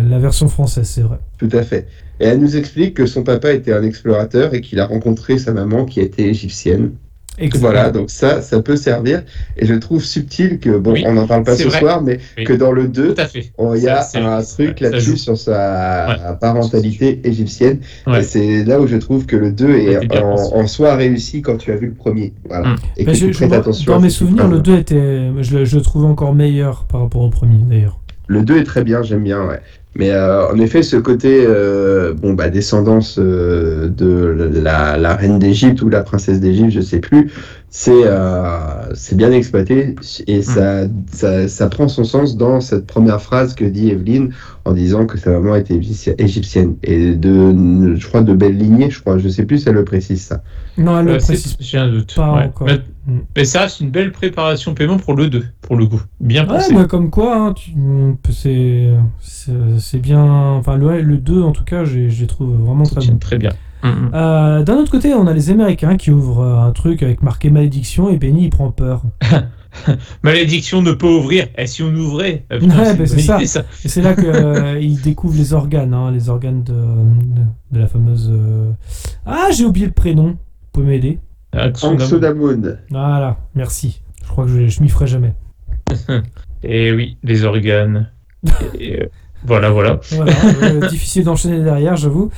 la 0.08 0.18
version 0.18 0.48
française, 0.48 0.88
c'est 0.88 1.02
vrai. 1.02 1.18
Tout 1.38 1.48
à 1.52 1.62
fait. 1.62 1.88
Et 2.20 2.26
elle 2.26 2.38
nous 2.40 2.56
explique 2.56 2.94
que 2.94 3.06
son 3.06 3.24
papa 3.24 3.52
était 3.52 3.72
un 3.72 3.82
explorateur 3.82 4.54
et 4.54 4.60
qu'il 4.60 4.78
a 4.80 4.86
rencontré 4.86 5.38
sa 5.38 5.52
maman 5.52 5.84
qui 5.86 6.00
était 6.00 6.24
égyptienne. 6.28 6.92
Voilà, 7.54 7.90
donc 7.90 8.10
ça, 8.10 8.42
ça 8.42 8.60
peut 8.60 8.76
servir. 8.76 9.22
Et 9.56 9.66
je 9.66 9.74
trouve 9.74 10.04
subtil 10.04 10.58
que, 10.58 10.76
bon, 10.76 10.92
Oui, 10.92 11.04
on 11.06 11.14
n'en 11.14 11.26
parle 11.26 11.44
pas 11.44 11.56
ce 11.56 11.66
vrai. 11.66 11.78
soir, 11.80 12.02
mais 12.02 12.18
Oui. 12.36 12.44
que 12.44 12.52
dans 12.52 12.72
le 12.72 12.88
2, 12.88 13.14
Tout 13.14 13.20
à 13.20 13.26
fait. 13.26 13.52
Oh, 13.56 13.74
Il 13.74 13.82
y 13.82 13.88
a 13.88 14.02
un 14.14 14.42
truc 14.42 14.80
là-dessus 14.80 15.16
sur 15.16 15.36
sa 15.38 16.08
Ouais. 16.08 16.36
parentalité 16.40 17.20
égyptienne. 17.24 17.78
Ouais. 18.06 18.20
Et 18.20 18.22
c'est 18.22 18.64
là 18.64 18.80
où 18.80 18.86
je 18.86 18.96
trouve 18.96 19.26
que 19.26 19.36
le 19.36 19.50
2 19.50 19.66
Ouais, 19.66 19.98
est 20.10 20.18
en, 20.18 20.66
soi 20.66 20.94
réussi 20.94 21.42
quand 21.42 21.56
tu 21.56 21.72
as 21.72 21.76
vu 21.76 21.86
le 21.86 21.94
premier. 21.94 22.32
Voilà. 22.48 22.68
Mm. 22.70 22.76
Et 22.98 23.04
que 23.06 23.10
tu 23.12 23.32
je- 23.32 23.44
vois- 23.46 23.56
attention 23.56 23.92
dans 23.94 24.00
mes 24.00 24.10
souvenirs, 24.10 24.44
le 24.48 24.56
phrases. 24.56 24.62
2 24.62 24.76
était. 24.78 25.30
Je 25.40 25.58
le, 25.58 25.64
je 25.64 25.76
le 25.76 25.82
trouve 25.82 26.04
encore 26.04 26.34
meilleur 26.34 26.84
par 26.84 27.00
rapport 27.00 27.22
au 27.22 27.30
premier, 27.30 27.58
d'ailleurs. 27.68 27.98
Le 28.28 28.42
2 28.42 28.58
est 28.58 28.64
très 28.64 28.84
bien, 28.84 29.02
j'aime 29.02 29.24
bien, 29.24 29.44
ouais. 29.46 29.60
Mais 29.94 30.10
euh, 30.10 30.48
en 30.48 30.58
effet, 30.58 30.82
ce 30.82 30.96
côté 30.96 31.44
euh, 31.46 32.14
bon, 32.14 32.32
bah, 32.32 32.48
descendance 32.48 33.18
euh, 33.18 33.88
de 33.88 34.60
la, 34.62 35.14
reine 35.16 35.38
d'Égypte 35.38 35.82
ou 35.82 35.88
la 35.88 36.02
princesse 36.02 36.40
d'Égypte, 36.40 36.70
je 36.70 36.80
sais 36.80 37.00
plus, 37.00 37.30
c'est 37.74 38.04
euh, 38.04 38.92
c'est 38.94 39.16
bien 39.16 39.32
exploité 39.32 39.94
et 40.26 40.42
ça, 40.42 40.82
ça, 41.10 41.48
ça 41.48 41.68
prend 41.68 41.88
son 41.88 42.04
sens 42.04 42.36
dans 42.36 42.60
cette 42.60 42.86
première 42.86 43.22
phrase 43.22 43.54
que 43.54 43.64
dit 43.64 43.88
Evelyne 43.88 44.34
en 44.66 44.74
disant 44.74 45.06
que 45.06 45.16
sa 45.16 45.30
maman 45.30 45.56
était 45.56 45.74
égypti- 45.76 46.14
égyptienne 46.18 46.76
et 46.82 47.14
de, 47.14 47.94
je 47.96 48.06
crois, 48.06 48.20
de 48.20 48.34
belle 48.34 48.58
lignée, 48.58 48.90
je 48.90 49.00
crois, 49.00 49.16
je 49.16 49.26
sais 49.28 49.44
plus 49.46 49.58
si 49.60 49.68
elle 49.70 49.74
le 49.76 49.84
précise 49.84 50.20
ça. 50.22 50.42
Non, 50.76 51.00
elle 51.00 51.08
Euh, 51.08 51.12
le 51.14 51.18
précise 51.18 51.56
J'ai 51.60 51.78
un 51.78 51.88
doute. 51.90 52.14
pas 52.14 52.34
ouais. 52.34 52.44
encore. 52.44 52.66
Mais, 52.66 52.80
mais 53.36 53.44
ça, 53.46 53.68
c'est 53.68 53.82
une 53.84 53.90
belle 53.90 54.12
préparation 54.12 54.74
paiement 54.74 54.98
pour 54.98 55.14
le 55.14 55.28
2, 55.30 55.44
pour 55.62 55.76
le 55.76 55.86
coup. 55.86 56.00
Bien 56.20 56.42
Ouais, 56.42 56.56
pensé. 56.56 56.74
mais 56.74 56.86
comme 56.86 57.08
quoi, 57.10 57.36
hein, 57.36 57.54
c'est 59.20 59.98
bien. 59.98 60.22
Enfin, 60.24 60.76
le, 60.76 61.00
le 61.00 61.16
2, 61.16 61.42
en 61.42 61.52
tout 61.52 61.64
cas, 61.64 61.84
je 61.84 62.08
je 62.08 62.20
les 62.20 62.26
trouve 62.26 62.54
vraiment 62.54 62.84
Ça 62.84 62.96
très 63.00 63.10
bon. 63.10 63.18
très 63.18 63.38
bien. 63.38 63.50
Euh, 63.84 64.62
D'un 64.62 64.76
autre 64.76 64.90
côté, 64.90 65.12
on 65.14 65.26
a 65.26 65.32
les 65.32 65.50
Américains 65.50 65.96
qui 65.96 66.10
ouvrent 66.10 66.40
euh, 66.44 66.58
un 66.68 66.70
truc 66.72 67.02
avec 67.02 67.22
marqué 67.22 67.50
malédiction 67.50 68.08
et 68.10 68.16
Benny 68.16 68.44
il 68.44 68.50
prend 68.50 68.70
peur. 68.70 69.02
Malédiction 70.22 70.82
ne 70.82 70.92
peut 70.92 71.08
ouvrir. 71.08 71.46
Et 71.56 71.66
si 71.66 71.82
on 71.82 71.92
ouvrait 71.94 72.44
Ah, 72.50 72.56
Ouais, 72.56 72.94
bah, 72.94 73.06
c'est 73.06 73.18
ça. 73.20 73.36
idée, 73.36 73.46
ça. 73.46 73.64
Et 73.84 73.88
c'est 73.88 74.02
là 74.02 74.14
qu'il 74.14 75.00
découvre 75.00 75.36
les 75.36 75.52
organes, 75.54 75.94
hein, 75.94 76.10
les 76.10 76.28
organes 76.28 76.62
de, 76.62 76.72
de, 76.74 77.40
de 77.72 77.78
la 77.80 77.86
fameuse. 77.86 78.28
euh, 78.32 78.70
Ah, 79.26 79.48
j'ai 79.56 79.64
oublié 79.64 79.86
le 79.86 79.92
prénom. 79.92 80.26
Vous 80.32 80.36
pouvez 80.72 80.86
m'aider 80.86 81.18
d'amour. 81.52 81.84
Anxodamoun. 81.84 82.78
Voilà, 82.90 83.38
merci. 83.54 84.02
Je 84.24 84.28
crois 84.28 84.44
que 84.44 84.50
je, 84.50 84.68
je 84.68 84.82
m'y 84.82 84.88
ferai 84.90 85.06
jamais. 85.06 85.32
Et 86.62 86.88
Eh 86.88 86.92
oui, 86.92 87.16
les 87.22 87.44
organes. 87.44 88.10
Et, 88.78 89.00
euh, 89.00 89.06
voilà, 89.44 89.70
voilà. 89.70 89.98
Voilà, 90.12 90.32
euh, 90.62 90.86
difficile 90.88 91.24
d'enchaîner 91.24 91.60
derrière, 91.62 91.96
j'avoue. 91.96 92.30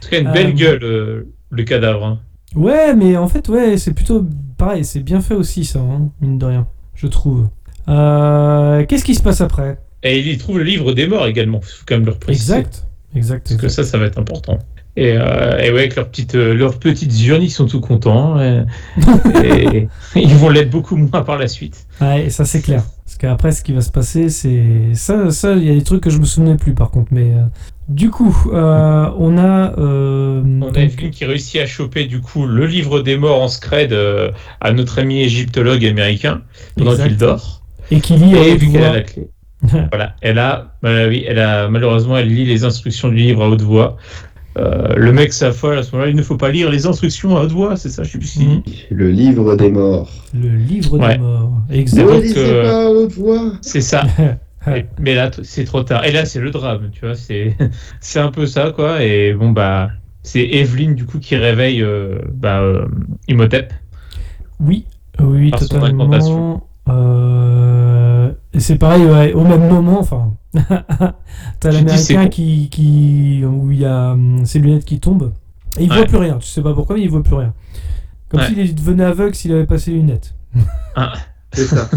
Tout 0.00 0.08
cas, 0.10 0.20
une 0.20 0.28
Euh, 0.28 0.32
belle 0.32 0.54
gueule, 0.54 0.82
euh, 0.84 1.22
le 1.50 1.62
cadavre. 1.64 2.04
hein. 2.04 2.20
Ouais, 2.54 2.94
mais 2.94 3.16
en 3.16 3.28
fait, 3.28 3.48
ouais, 3.48 3.76
c'est 3.76 3.92
plutôt 3.92 4.24
pareil, 4.56 4.84
c'est 4.84 5.00
bien 5.00 5.20
fait 5.20 5.34
aussi, 5.34 5.64
ça, 5.64 5.80
hein, 5.80 6.10
mine 6.20 6.38
de 6.38 6.44
rien, 6.46 6.66
je 6.94 7.06
trouve. 7.06 7.48
Euh, 7.88 8.84
Qu'est-ce 8.86 9.04
qui 9.04 9.14
se 9.14 9.22
passe 9.22 9.40
après? 9.40 9.78
Et 10.02 10.18
il 10.20 10.28
y 10.28 10.38
trouve 10.38 10.58
le 10.58 10.64
livre 10.64 10.92
des 10.92 11.06
morts 11.06 11.26
également. 11.26 11.60
faut 11.60 11.84
quand 11.86 11.96
même 11.96 12.06
le. 12.06 12.14
Exact, 12.28 12.86
exact. 13.14 13.48
Parce 13.48 13.60
que 13.60 13.68
ça, 13.68 13.82
ça 13.84 13.98
va 13.98 14.06
être 14.06 14.18
important. 14.18 14.58
Et, 14.98 15.12
euh, 15.16 15.60
et 15.60 15.70
ouais, 15.70 15.78
avec 15.78 15.94
leurs 15.94 16.08
petites, 16.08 16.34
euh, 16.34 16.54
leurs 16.54 16.80
petites 16.80 17.24
urnes, 17.24 17.42
ils 17.44 17.52
sont 17.52 17.66
tout 17.66 17.80
contents. 17.80 18.40
Et, 18.40 18.64
et 19.44 19.88
ils 20.16 20.34
vont 20.34 20.48
l'être 20.48 20.70
beaucoup 20.70 20.96
moins 20.96 21.22
par 21.22 21.38
la 21.38 21.46
suite. 21.46 21.86
Ouais, 22.00 22.30
ça 22.30 22.44
c'est 22.44 22.60
clair. 22.60 22.82
Parce 23.04 23.16
qu'après, 23.16 23.52
ce 23.52 23.62
qui 23.62 23.72
va 23.72 23.80
se 23.80 23.92
passer, 23.92 24.28
c'est 24.28 24.94
ça. 24.94 25.30
Ça, 25.30 25.54
il 25.54 25.62
y 25.62 25.70
a 25.70 25.74
des 25.74 25.84
trucs 25.84 26.02
que 26.02 26.10
je 26.10 26.18
me 26.18 26.24
souvenais 26.24 26.56
plus, 26.56 26.74
par 26.74 26.90
contre. 26.90 27.12
Mais 27.12 27.32
euh, 27.32 27.44
du 27.88 28.10
coup, 28.10 28.36
euh, 28.52 29.08
on 29.16 29.38
a. 29.38 29.72
On 29.78 30.72
a 30.74 30.80
Evelyn 30.80 31.10
qui 31.10 31.24
réussit 31.24 31.60
à 31.60 31.66
choper 31.66 32.06
du 32.06 32.20
coup 32.20 32.44
le 32.46 32.66
livre 32.66 32.98
des 33.00 33.16
morts 33.16 33.40
en 33.40 33.48
scred 33.48 33.96
à 34.60 34.72
notre 34.72 34.98
ami 34.98 35.20
égyptologue 35.22 35.86
américain 35.86 36.42
pendant 36.76 36.96
qu'il 36.96 37.16
dort. 37.16 37.62
et 37.92 38.00
qui 38.00 38.14
lit 38.14 38.34
Et 38.34 38.56
vu 38.56 38.72
qu'elle 38.72 38.82
a 38.82 38.92
la 38.94 39.02
clé. 39.02 39.28
voilà, 39.90 40.14
elle 40.20 40.38
a, 40.38 40.74
bah 40.82 41.08
oui, 41.08 41.24
elle 41.26 41.40
a 41.40 41.68
malheureusement 41.68 42.16
elle 42.16 42.28
lit 42.28 42.44
les 42.44 42.62
instructions 42.64 43.08
du 43.08 43.16
livre 43.16 43.42
à 43.42 43.48
haute 43.48 43.62
voix 43.62 43.96
Euh, 44.56 44.94
le 44.96 45.12
mec 45.12 45.32
s'affole 45.32 45.78
à 45.78 45.82
ce 45.82 45.92
moment-là, 45.92 46.10
il 46.10 46.16
ne 46.16 46.22
faut 46.22 46.36
pas 46.36 46.50
lire 46.50 46.70
les 46.70 46.86
instructions 46.86 47.36
à 47.36 47.46
doigt, 47.46 47.76
c'est 47.76 47.90
ça, 47.90 48.02
je 48.02 48.12
sais 48.12 48.18
plus 48.18 48.38
Mhm. 48.38 48.62
dit. 48.62 48.84
Le 48.90 49.10
livre 49.10 49.54
des 49.56 49.70
morts. 49.70 50.10
Le 50.34 50.48
livre 50.48 50.98
Ouais. 50.98 51.12
des 51.16 51.18
morts. 51.22 51.52
Ne 51.68 51.76
Exact. 51.76 52.02
Donc, 52.04 52.10
le 52.14 52.20
lisez 52.22 52.34
euh, 52.46 52.62
pas 52.64 52.82
à 52.86 52.90
haute 52.90 53.12
voix. 53.12 53.52
C'est 53.60 53.80
ça. 53.82 54.02
Et- 54.66 54.84
mais 54.98 55.14
là, 55.14 55.30
c'est 55.42 55.64
trop 55.64 55.82
tard. 55.82 56.04
Et 56.04 56.10
là, 56.12 56.24
c'est 56.24 56.40
le 56.40 56.50
drame, 56.50 56.90
tu 56.92 57.06
vois. 57.06 57.14
C'est, 57.14 57.56
c'est 58.00 58.18
un 58.20 58.30
peu 58.32 58.46
ça, 58.46 58.72
quoi. 58.74 59.02
Et 59.04 59.32
bon, 59.32 59.50
bah, 59.50 59.90
c'est 60.22 60.42
Evelyn, 60.44 60.92
du 60.92 61.04
coup, 61.04 61.20
qui 61.20 61.36
réveille 61.36 61.82
euh, 61.82 62.18
bah, 62.34 62.60
euh, 62.60 62.84
Imhotep. 63.28 63.72
Oui, 64.60 64.84
oui, 65.20 65.50
Par 65.50 65.60
son 65.60 65.66
totalement. 65.68 65.86
alimentation. 65.86 66.62
Et 68.54 68.60
c'est 68.60 68.76
pareil, 68.76 69.04
ouais, 69.04 69.32
au 69.32 69.44
même 69.44 69.68
moment, 69.68 70.00
enfin, 70.00 70.32
t'as 71.60 71.70
Tu 71.70 71.76
l'américain 71.76 72.28
qui, 72.28 72.68
qui, 72.70 73.42
où 73.44 73.70
il 73.70 73.80
y 73.80 73.84
a 73.84 74.12
hum, 74.12 74.44
ses 74.44 74.58
lunettes 74.58 74.84
qui 74.84 75.00
tombent, 75.00 75.32
et 75.78 75.84
il 75.84 75.90
Ouais. 75.90 75.96
voit 75.98 76.06
plus 76.06 76.16
rien. 76.18 76.38
Tu 76.38 76.48
sais 76.48 76.62
pas 76.62 76.74
pourquoi, 76.74 76.96
mais 76.96 77.02
il 77.02 77.10
voit 77.10 77.22
plus 77.22 77.34
rien. 77.34 77.54
Comme 78.28 78.40
Ouais. 78.40 78.46
s'il 78.46 78.74
devenait 78.74 79.04
aveugle 79.04 79.34
s'il 79.34 79.52
avait 79.52 79.66
pas 79.66 79.78
ses 79.78 79.92
lunettes. 79.92 80.34
C'est 81.52 81.64
ça. 81.66 81.88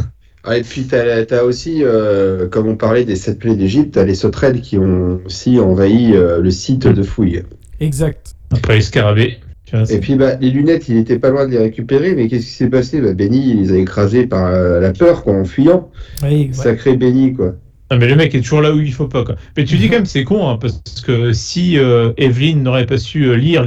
Ah, 0.43 0.57
et 0.57 0.63
puis, 0.63 0.85
t'as 0.87 1.23
as 1.29 1.43
aussi, 1.43 1.83
euh, 1.83 2.47
comme 2.49 2.67
on 2.67 2.75
parlait 2.75 3.05
des 3.05 3.15
sept 3.15 3.37
plaies 3.37 3.55
d'Égypte, 3.55 3.93
t'as 3.93 4.05
les 4.05 4.15
sauterelles 4.15 4.61
qui 4.61 4.77
ont 4.77 5.19
aussi 5.25 5.59
envahi 5.59 6.15
euh, 6.15 6.41
le 6.41 6.49
site 6.49 6.87
de 6.87 7.03
fouille. 7.03 7.43
Exact. 7.79 8.33
Après 8.51 8.75
les 8.75 8.81
scarabées. 8.81 9.37
Et 9.89 9.99
puis, 9.99 10.15
bah, 10.15 10.35
les 10.41 10.49
lunettes, 10.49 10.89
il 10.89 10.97
était 10.97 11.17
pas 11.19 11.29
loin 11.29 11.45
de 11.45 11.51
les 11.51 11.57
récupérer, 11.59 12.13
mais 12.15 12.27
qu'est-ce 12.27 12.45
qui 12.45 12.51
s'est 12.51 12.69
passé? 12.69 12.99
Bah, 13.01 13.13
Benny, 13.13 13.51
il 13.51 13.61
les 13.61 13.71
a 13.73 13.77
écrasées 13.77 14.27
par 14.27 14.45
euh, 14.47 14.79
la 14.79 14.91
peur, 14.93 15.23
quoi, 15.23 15.33
en 15.33 15.45
fuyant. 15.45 15.89
Oui, 16.23 16.29
ouais. 16.29 16.49
Sacré 16.53 16.97
Benny, 16.97 17.33
quoi. 17.33 17.55
Ah, 17.89 17.97
mais 17.97 18.07
le 18.07 18.15
mec 18.15 18.33
est 18.35 18.41
toujours 18.41 18.61
là 18.61 18.73
où 18.73 18.79
il 18.79 18.93
faut 18.93 19.07
pas, 19.07 19.23
quoi. 19.25 19.35
Mais 19.57 19.65
tu 19.65 19.77
dis 19.77 19.87
quand 19.89 19.95
même, 19.95 20.05
c'est 20.05 20.23
con, 20.23 20.47
hein, 20.49 20.57
parce 20.59 20.81
que 21.05 21.33
si 21.33 21.77
euh, 21.77 22.13
Evelyn 22.17 22.57
n'aurait 22.57 22.85
pas 22.85 22.97
su 22.97 23.25
euh, 23.25 23.35
lire 23.35 23.65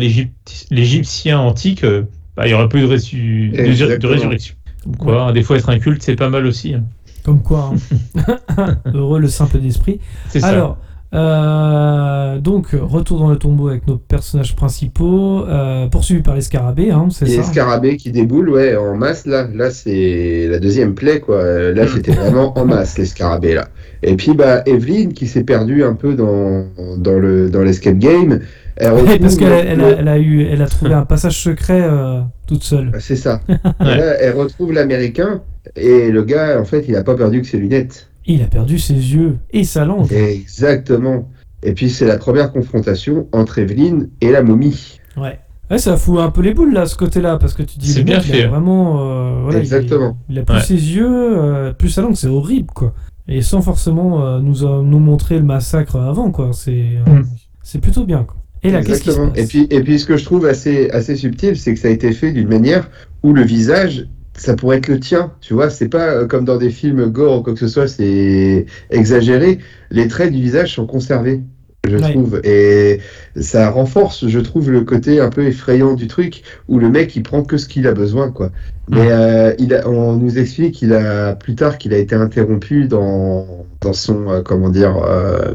l'Égyptien 0.70 1.38
antique, 1.38 1.84
euh, 1.84 2.02
bah, 2.36 2.46
il 2.46 2.48
n'y 2.48 2.54
aurait 2.54 2.68
pas 2.68 2.78
eu 2.78 2.82
de, 2.82 2.86
résu- 2.86 3.50
de- 3.50 3.56
de 3.56 3.62
Exactement. 3.62 4.12
résurrection. 4.12 4.54
Quoi, 4.98 5.22
hein, 5.28 5.32
des 5.32 5.42
fois, 5.42 5.56
être 5.56 5.68
un 5.70 5.78
culte, 5.78 6.02
c'est 6.02 6.16
pas 6.16 6.28
mal 6.30 6.46
aussi. 6.46 6.74
hein. 6.74 6.84
Comme 7.22 7.42
quoi, 7.42 7.72
hein. 8.16 8.76
heureux 8.94 9.18
le 9.20 9.28
simple 9.28 9.58
d'esprit. 9.58 10.00
C'est 10.28 10.40
ça. 10.40 10.76
Euh, 11.14 12.38
donc, 12.38 12.68
retour 12.72 13.20
dans 13.20 13.30
le 13.30 13.36
tombeau 13.36 13.68
avec 13.68 13.86
nos 13.86 13.96
personnages 13.96 14.56
principaux, 14.56 15.44
euh, 15.46 15.86
poursuivis 15.88 16.22
par 16.22 16.34
les 16.34 16.40
scarabées, 16.40 16.90
hein, 16.90 17.08
c'est 17.10 17.26
ça 17.26 17.36
les 17.36 17.42
scarabées 17.42 17.96
qui 17.96 18.10
déboulent, 18.10 18.50
ouais, 18.50 18.76
en 18.76 18.96
masse, 18.96 19.26
là, 19.26 19.46
là 19.54 19.70
c'est 19.70 20.48
la 20.50 20.58
deuxième 20.58 20.94
plaie, 20.94 21.20
quoi. 21.20 21.44
Là, 21.72 21.86
c'était 21.86 22.12
vraiment 22.12 22.58
en 22.58 22.64
masse, 22.64 22.98
les 22.98 23.06
scarabées, 23.06 23.54
là. 23.54 23.68
Et 24.02 24.16
puis, 24.16 24.34
bah, 24.34 24.62
Evelyn, 24.66 25.10
qui 25.10 25.26
s'est 25.26 25.44
perdue 25.44 25.84
un 25.84 25.94
peu 25.94 26.14
dans, 26.14 26.66
dans 26.98 27.18
le 27.18 27.48
dans 27.48 27.62
l'escape 27.62 27.98
game, 27.98 28.40
elle 28.76 28.92
Ouais, 29.06 29.18
parce 29.18 29.36
qu'elle 29.36 29.52
a, 29.52 29.62
le- 29.62 29.68
elle 29.68 29.80
a, 29.80 29.88
elle 30.00 30.08
a 30.08 30.18
eu, 30.18 30.42
elle 30.46 30.62
a 30.62 30.66
trouvé 30.66 30.94
un 30.94 31.04
passage 31.04 31.38
secret 31.38 31.80
euh, 31.82 32.20
toute 32.48 32.64
seule. 32.64 32.90
C'est 32.98 33.16
ça. 33.16 33.40
Là, 33.80 34.16
elle 34.20 34.34
retrouve 34.34 34.72
l'américain, 34.72 35.42
et 35.76 36.10
le 36.10 36.22
gars, 36.24 36.60
en 36.60 36.64
fait, 36.64 36.84
il 36.88 36.96
a 36.96 37.04
pas 37.04 37.14
perdu 37.14 37.40
que 37.40 37.46
ses 37.46 37.58
lunettes. 37.58 38.08
Il 38.26 38.42
a 38.42 38.46
perdu 38.46 38.78
ses 38.78 38.94
yeux 38.94 39.36
et 39.50 39.64
sa 39.64 39.84
langue. 39.84 40.10
Exactement. 40.12 41.28
Et 41.62 41.72
puis, 41.72 41.90
c'est 41.90 42.06
la 42.06 42.18
première 42.18 42.52
confrontation 42.52 43.26
entre 43.32 43.58
Evelyn 43.58 44.06
et 44.20 44.30
la 44.30 44.42
momie. 44.42 44.98
Ouais. 45.16 45.38
Ouais, 45.70 45.78
ça 45.78 45.96
fout 45.96 46.18
un 46.20 46.30
peu 46.30 46.42
les 46.42 46.52
boules 46.52 46.74
là, 46.74 46.84
ce 46.86 46.94
côté-là, 46.96 47.38
parce 47.38 47.54
que 47.54 47.62
tu 47.62 47.78
dis 47.78 47.90
C'est 47.90 48.00
le 48.00 48.04
bien 48.04 48.18
mec, 48.18 48.26
il 48.28 48.32
a 48.32 48.36
fait. 48.42 48.46
vraiment, 48.48 49.00
euh, 49.00 49.40
voilà, 49.42 49.58
il- 49.58 49.62
Exactement. 49.62 50.18
Il, 50.28 50.38
a 50.38 50.42
plus 50.42 50.54
Ouais. 50.56 50.60
ses 50.62 50.74
yeux, 50.74 51.08
euh, 51.38 51.72
plus 51.72 51.88
sa 51.88 52.02
langue, 52.02 52.16
c'est 52.16 52.26
horrible 52.28 52.68
quoi. 52.74 52.92
Et 53.28 53.40
sans 53.40 53.62
forcément 53.62 54.22
euh, 54.26 54.40
nous 54.40 54.56
nous 54.82 54.98
montrer 54.98 55.38
le 55.38 55.44
massacre 55.44 55.96
avant 55.96 56.30
quoi. 56.30 56.50
C'est 56.52 56.98
euh, 57.08 57.10
Mm. 57.20 57.24
c'est 57.62 57.80
plutôt 57.80 58.04
bien 58.04 58.24
quoi. 58.24 58.36
Et 58.62 58.70
là, 58.70 58.82
qu'est-ce 58.82 58.98
qui 59.00 59.04
se 59.06 59.10
Exactement. 59.12 59.30
passe? 59.32 59.42
Et 59.42 59.46
puis, 59.46 59.66
et 59.70 59.80
puis, 59.82 59.98
ce 59.98 60.04
que 60.06 60.16
je 60.18 60.24
trouve 60.26 60.44
assez, 60.46 60.90
assez 60.90 61.16
subtil, 61.16 61.56
c'est 61.56 61.72
que 61.72 61.80
ça 61.80 61.88
a 61.88 61.90
été 61.90 62.12
fait 62.12 62.32
d'une 62.32 62.48
manière 62.48 62.90
où 63.22 63.32
le 63.32 63.42
visage, 63.42 64.06
ça 64.36 64.54
pourrait 64.56 64.78
être 64.78 64.88
le 64.88 65.00
tien. 65.00 65.32
Tu 65.40 65.54
vois, 65.54 65.70
c'est 65.70 65.88
pas 65.88 66.08
euh, 66.08 66.26
comme 66.26 66.44
dans 66.44 66.56
des 66.56 66.70
films 66.70 67.06
gore 67.06 67.38
ou 67.38 67.42
quoi 67.42 67.52
que 67.54 67.60
ce 67.60 67.68
soit, 67.68 67.88
c'est 67.88 68.66
exagéré. 68.90 69.58
Les 69.90 70.08
traits 70.08 70.32
du 70.32 70.40
visage 70.40 70.74
sont 70.74 70.86
conservés, 70.86 71.40
je 71.88 71.96
Ouais. 71.96 72.12
trouve. 72.12 72.40
Et 72.44 73.00
ça 73.36 73.70
renforce, 73.70 74.26
je 74.26 74.38
trouve, 74.40 74.70
le 74.70 74.82
côté 74.82 75.20
un 75.20 75.28
peu 75.30 75.44
effrayant 75.46 75.94
du 75.94 76.06
truc 76.08 76.42
où 76.68 76.78
le 76.78 76.88
mec, 76.90 77.14
il 77.16 77.22
prend 77.22 77.42
que 77.42 77.56
ce 77.58 77.68
qu'il 77.68 77.86
a 77.86 77.92
besoin, 77.92 78.30
quoi. 78.30 78.50
Mais 78.90 79.10
euh, 79.10 79.54
il 79.58 79.72
a, 79.74 79.88
on 79.88 80.16
nous 80.16 80.38
explique 80.38 80.74
qu'il 80.74 80.92
a, 80.92 81.34
plus 81.34 81.54
tard, 81.54 81.78
qu'il 81.78 81.94
a 81.94 81.98
été 81.98 82.14
interrompu 82.14 82.86
dans, 82.86 83.66
dans 83.80 83.92
son, 83.94 84.28
euh, 84.30 84.42
comment 84.42 84.68
dire, 84.68 84.96
euh, 84.96 85.52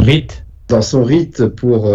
Rite. 0.00 0.44
dans 0.68 0.82
son 0.82 1.04
rite 1.04 1.46
pour 1.46 1.88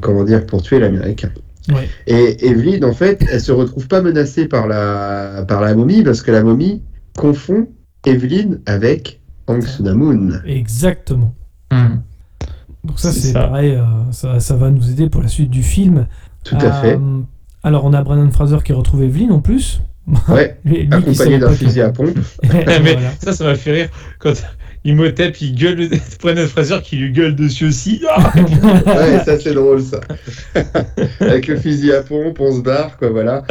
comment 0.00 0.24
dire 0.24 0.46
pour 0.46 0.62
tuer 0.62 0.78
l'américain. 0.78 1.30
Ouais. 1.68 1.88
Et 2.06 2.46
Evelyn 2.46 2.82
en 2.88 2.92
fait, 2.92 3.24
elle 3.30 3.40
se 3.40 3.52
retrouve 3.52 3.88
pas 3.88 4.02
menacée 4.02 4.46
par 4.46 4.66
la 4.66 5.44
par 5.48 5.60
la 5.62 5.74
momie 5.74 6.02
parce 6.02 6.22
que 6.22 6.30
la 6.30 6.42
momie 6.42 6.82
confond 7.16 7.68
Evelyn 8.06 8.58
avec 8.66 9.20
Hang 9.48 9.62
Sunamun. 9.64 10.42
Exactement. 10.46 11.34
Hmm. 11.72 11.96
Donc 12.84 13.00
ça 13.00 13.10
C'est 13.10 13.32
pareil, 13.32 13.72
euh, 13.72 13.82
ça, 14.12 14.38
ça 14.38 14.54
va 14.54 14.70
nous 14.70 14.90
aider 14.90 15.08
pour 15.10 15.22
la 15.22 15.28
suite 15.28 15.50
du 15.50 15.62
film. 15.64 16.06
Tout 16.44 16.56
à 16.60 16.66
Euh, 16.66 16.80
fait. 16.82 16.98
Alors 17.64 17.84
on 17.84 17.92
a 17.92 18.02
Brandon 18.02 18.30
Fraser 18.30 18.58
qui 18.64 18.72
retrouve 18.72 19.02
Evelyn 19.02 19.30
en 19.30 19.40
plus. 19.40 19.80
Ouais, 20.28 20.56
accompagné 20.92 21.38
d'un 21.38 21.50
fusil 21.50 21.80
à 21.80 21.90
pompe. 21.90 22.16
Mais 22.52 22.92
Voilà. 22.94 23.10
ça, 23.20 23.32
ça 23.32 23.44
m'a 23.44 23.56
fait 23.56 23.72
rire 23.72 23.88
quand 24.20 24.34
Imhotep, 24.86 25.40
il 25.40 25.54
gueule, 25.54 25.88
Brendan 26.22 26.46
Fraser 26.48 26.78
qui 26.82 26.96
lui 26.96 27.10
gueule 27.12 27.34
dessus 27.34 27.66
aussi. 27.66 28.02
Ah 28.08 28.32
Ouais, 28.86 29.24
ça 29.24 29.38
c'est 29.38 29.52
drôle 29.54 29.82
ça. 29.82 30.00
Avec 31.20 31.46
le 31.48 31.56
fusil 31.56 31.92
à 31.92 32.02
pompe, 32.02 32.38
on 32.40 32.52
se 32.56 32.60
barre 32.62 32.96
quoi, 32.96 33.10
voilà. 33.10 33.42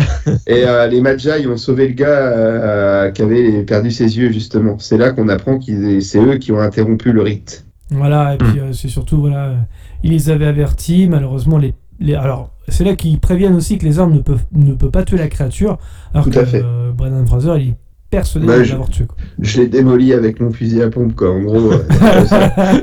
Et 0.48 0.64
euh, 0.66 0.88
les 0.88 1.02
Magi 1.02 1.30
ils 1.40 1.48
ont 1.48 1.58
sauvé 1.58 1.88
le 1.88 1.94
gars 1.94 2.08
euh, 2.08 3.12
qui 3.12 3.22
avait 3.22 3.64
perdu 3.64 3.92
ses 3.92 4.18
yeux 4.18 4.32
justement. 4.32 4.78
C'est 4.80 4.98
là 4.98 5.12
qu'on 5.12 5.30
apprend 5.30 5.58
qu'ils 5.60 6.02
c'est 6.02 6.20
eux 6.20 6.38
qui 6.38 6.52
ont 6.52 6.60
interrompu 6.60 7.12
le 7.12 7.22
rite. 7.22 7.66
Voilà, 7.92 8.34
et 8.34 8.38
Hmm. 8.44 8.52
puis 8.52 8.60
euh, 8.60 8.74
c'est 8.74 8.88
surtout, 8.88 9.18
voilà, 9.22 9.46
euh, 9.46 9.56
ils 10.04 10.12
les 10.12 10.30
avaient 10.32 10.48
avertis, 10.48 11.08
malheureusement, 11.08 11.60
les, 11.60 11.76
les- 12.00 12.16
alors 12.16 12.52
c'est 12.68 12.84
là 12.84 12.96
qu'ils 12.96 13.20
préviennent 13.20 13.56
aussi 13.56 13.78
que 13.78 13.86
les 13.86 14.00
armes 14.00 14.14
ne 14.14 14.20
peuvent, 14.22 14.44
ne 14.54 14.74
peuvent 14.74 14.90
pas 14.90 15.04
tuer 15.04 15.18
la 15.18 15.28
créature, 15.28 15.78
alors 16.14 16.26
Tout 16.26 16.32
que 16.32 16.40
à 16.40 16.46
fait. 16.48 16.64
euh, 16.64 16.92
Brendan 16.92 17.28
Fraser, 17.28 17.54
il 17.58 17.70
est 17.70 17.76
persuadé 18.16 18.48
Bah, 18.48 18.58
de 18.60 18.64
je- 18.64 18.72
l'avoir 18.72 18.90
tué. 18.90 19.06
quoi. 19.06 19.18
Je 19.40 19.62
l'ai 19.62 19.68
démoli 19.68 20.14
avec 20.14 20.40
mon 20.40 20.52
fusil 20.52 20.82
à 20.82 20.90
pompe 20.90 21.16
quoi. 21.16 21.32
En 21.32 21.42
gros, 21.42 21.72
euh, 21.72 21.84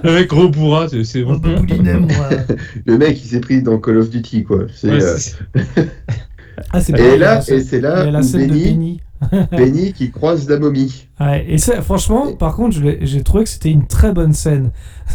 Le 0.05 0.13
mec 0.13 0.29
gros 0.29 0.49
bourrin, 0.49 0.87
c'est- 0.89 1.23
bon. 1.23 1.41
le 2.87 2.99
mec 2.99 3.23
il 3.25 3.29
s'est 3.29 3.41
pris 3.41 3.63
dans 3.63 3.79
Call 3.79 3.99
of 3.99 4.11
Duty 4.11 4.45
quoi. 4.45 4.61
C'est, 4.75 4.91
Ouais, 4.91 5.03
euh, 5.03 5.17
c'est- 5.19 5.37
Ah, 6.71 6.81
c'est 6.81 6.99
Et 6.99 7.17
là, 7.17 7.41
et 7.49 7.61
c'est 7.61 7.81
là 7.81 8.07
où 8.19 8.23
scène 8.23 8.47
de 8.47 8.53
Benny, 8.53 9.01
Benny. 9.53 9.93
Qui 9.95 10.11
croise 10.11 10.49
la 10.49 10.59
momie. 10.59 11.09
Ouais, 11.19 11.45
et 11.49 11.57
ça, 11.59 11.81
franchement, 11.81 12.35
par 12.35 12.55
contre, 12.55 12.77
je 12.77 12.83
l'ai- 12.83 12.99
j'ai 13.03 13.23
trouvé 13.23 13.45
que 13.45 13.51
c'était 13.51 13.71
une 13.71 13.87
très 13.87 14.13
bonne 14.13 14.33
scène. 14.35 14.71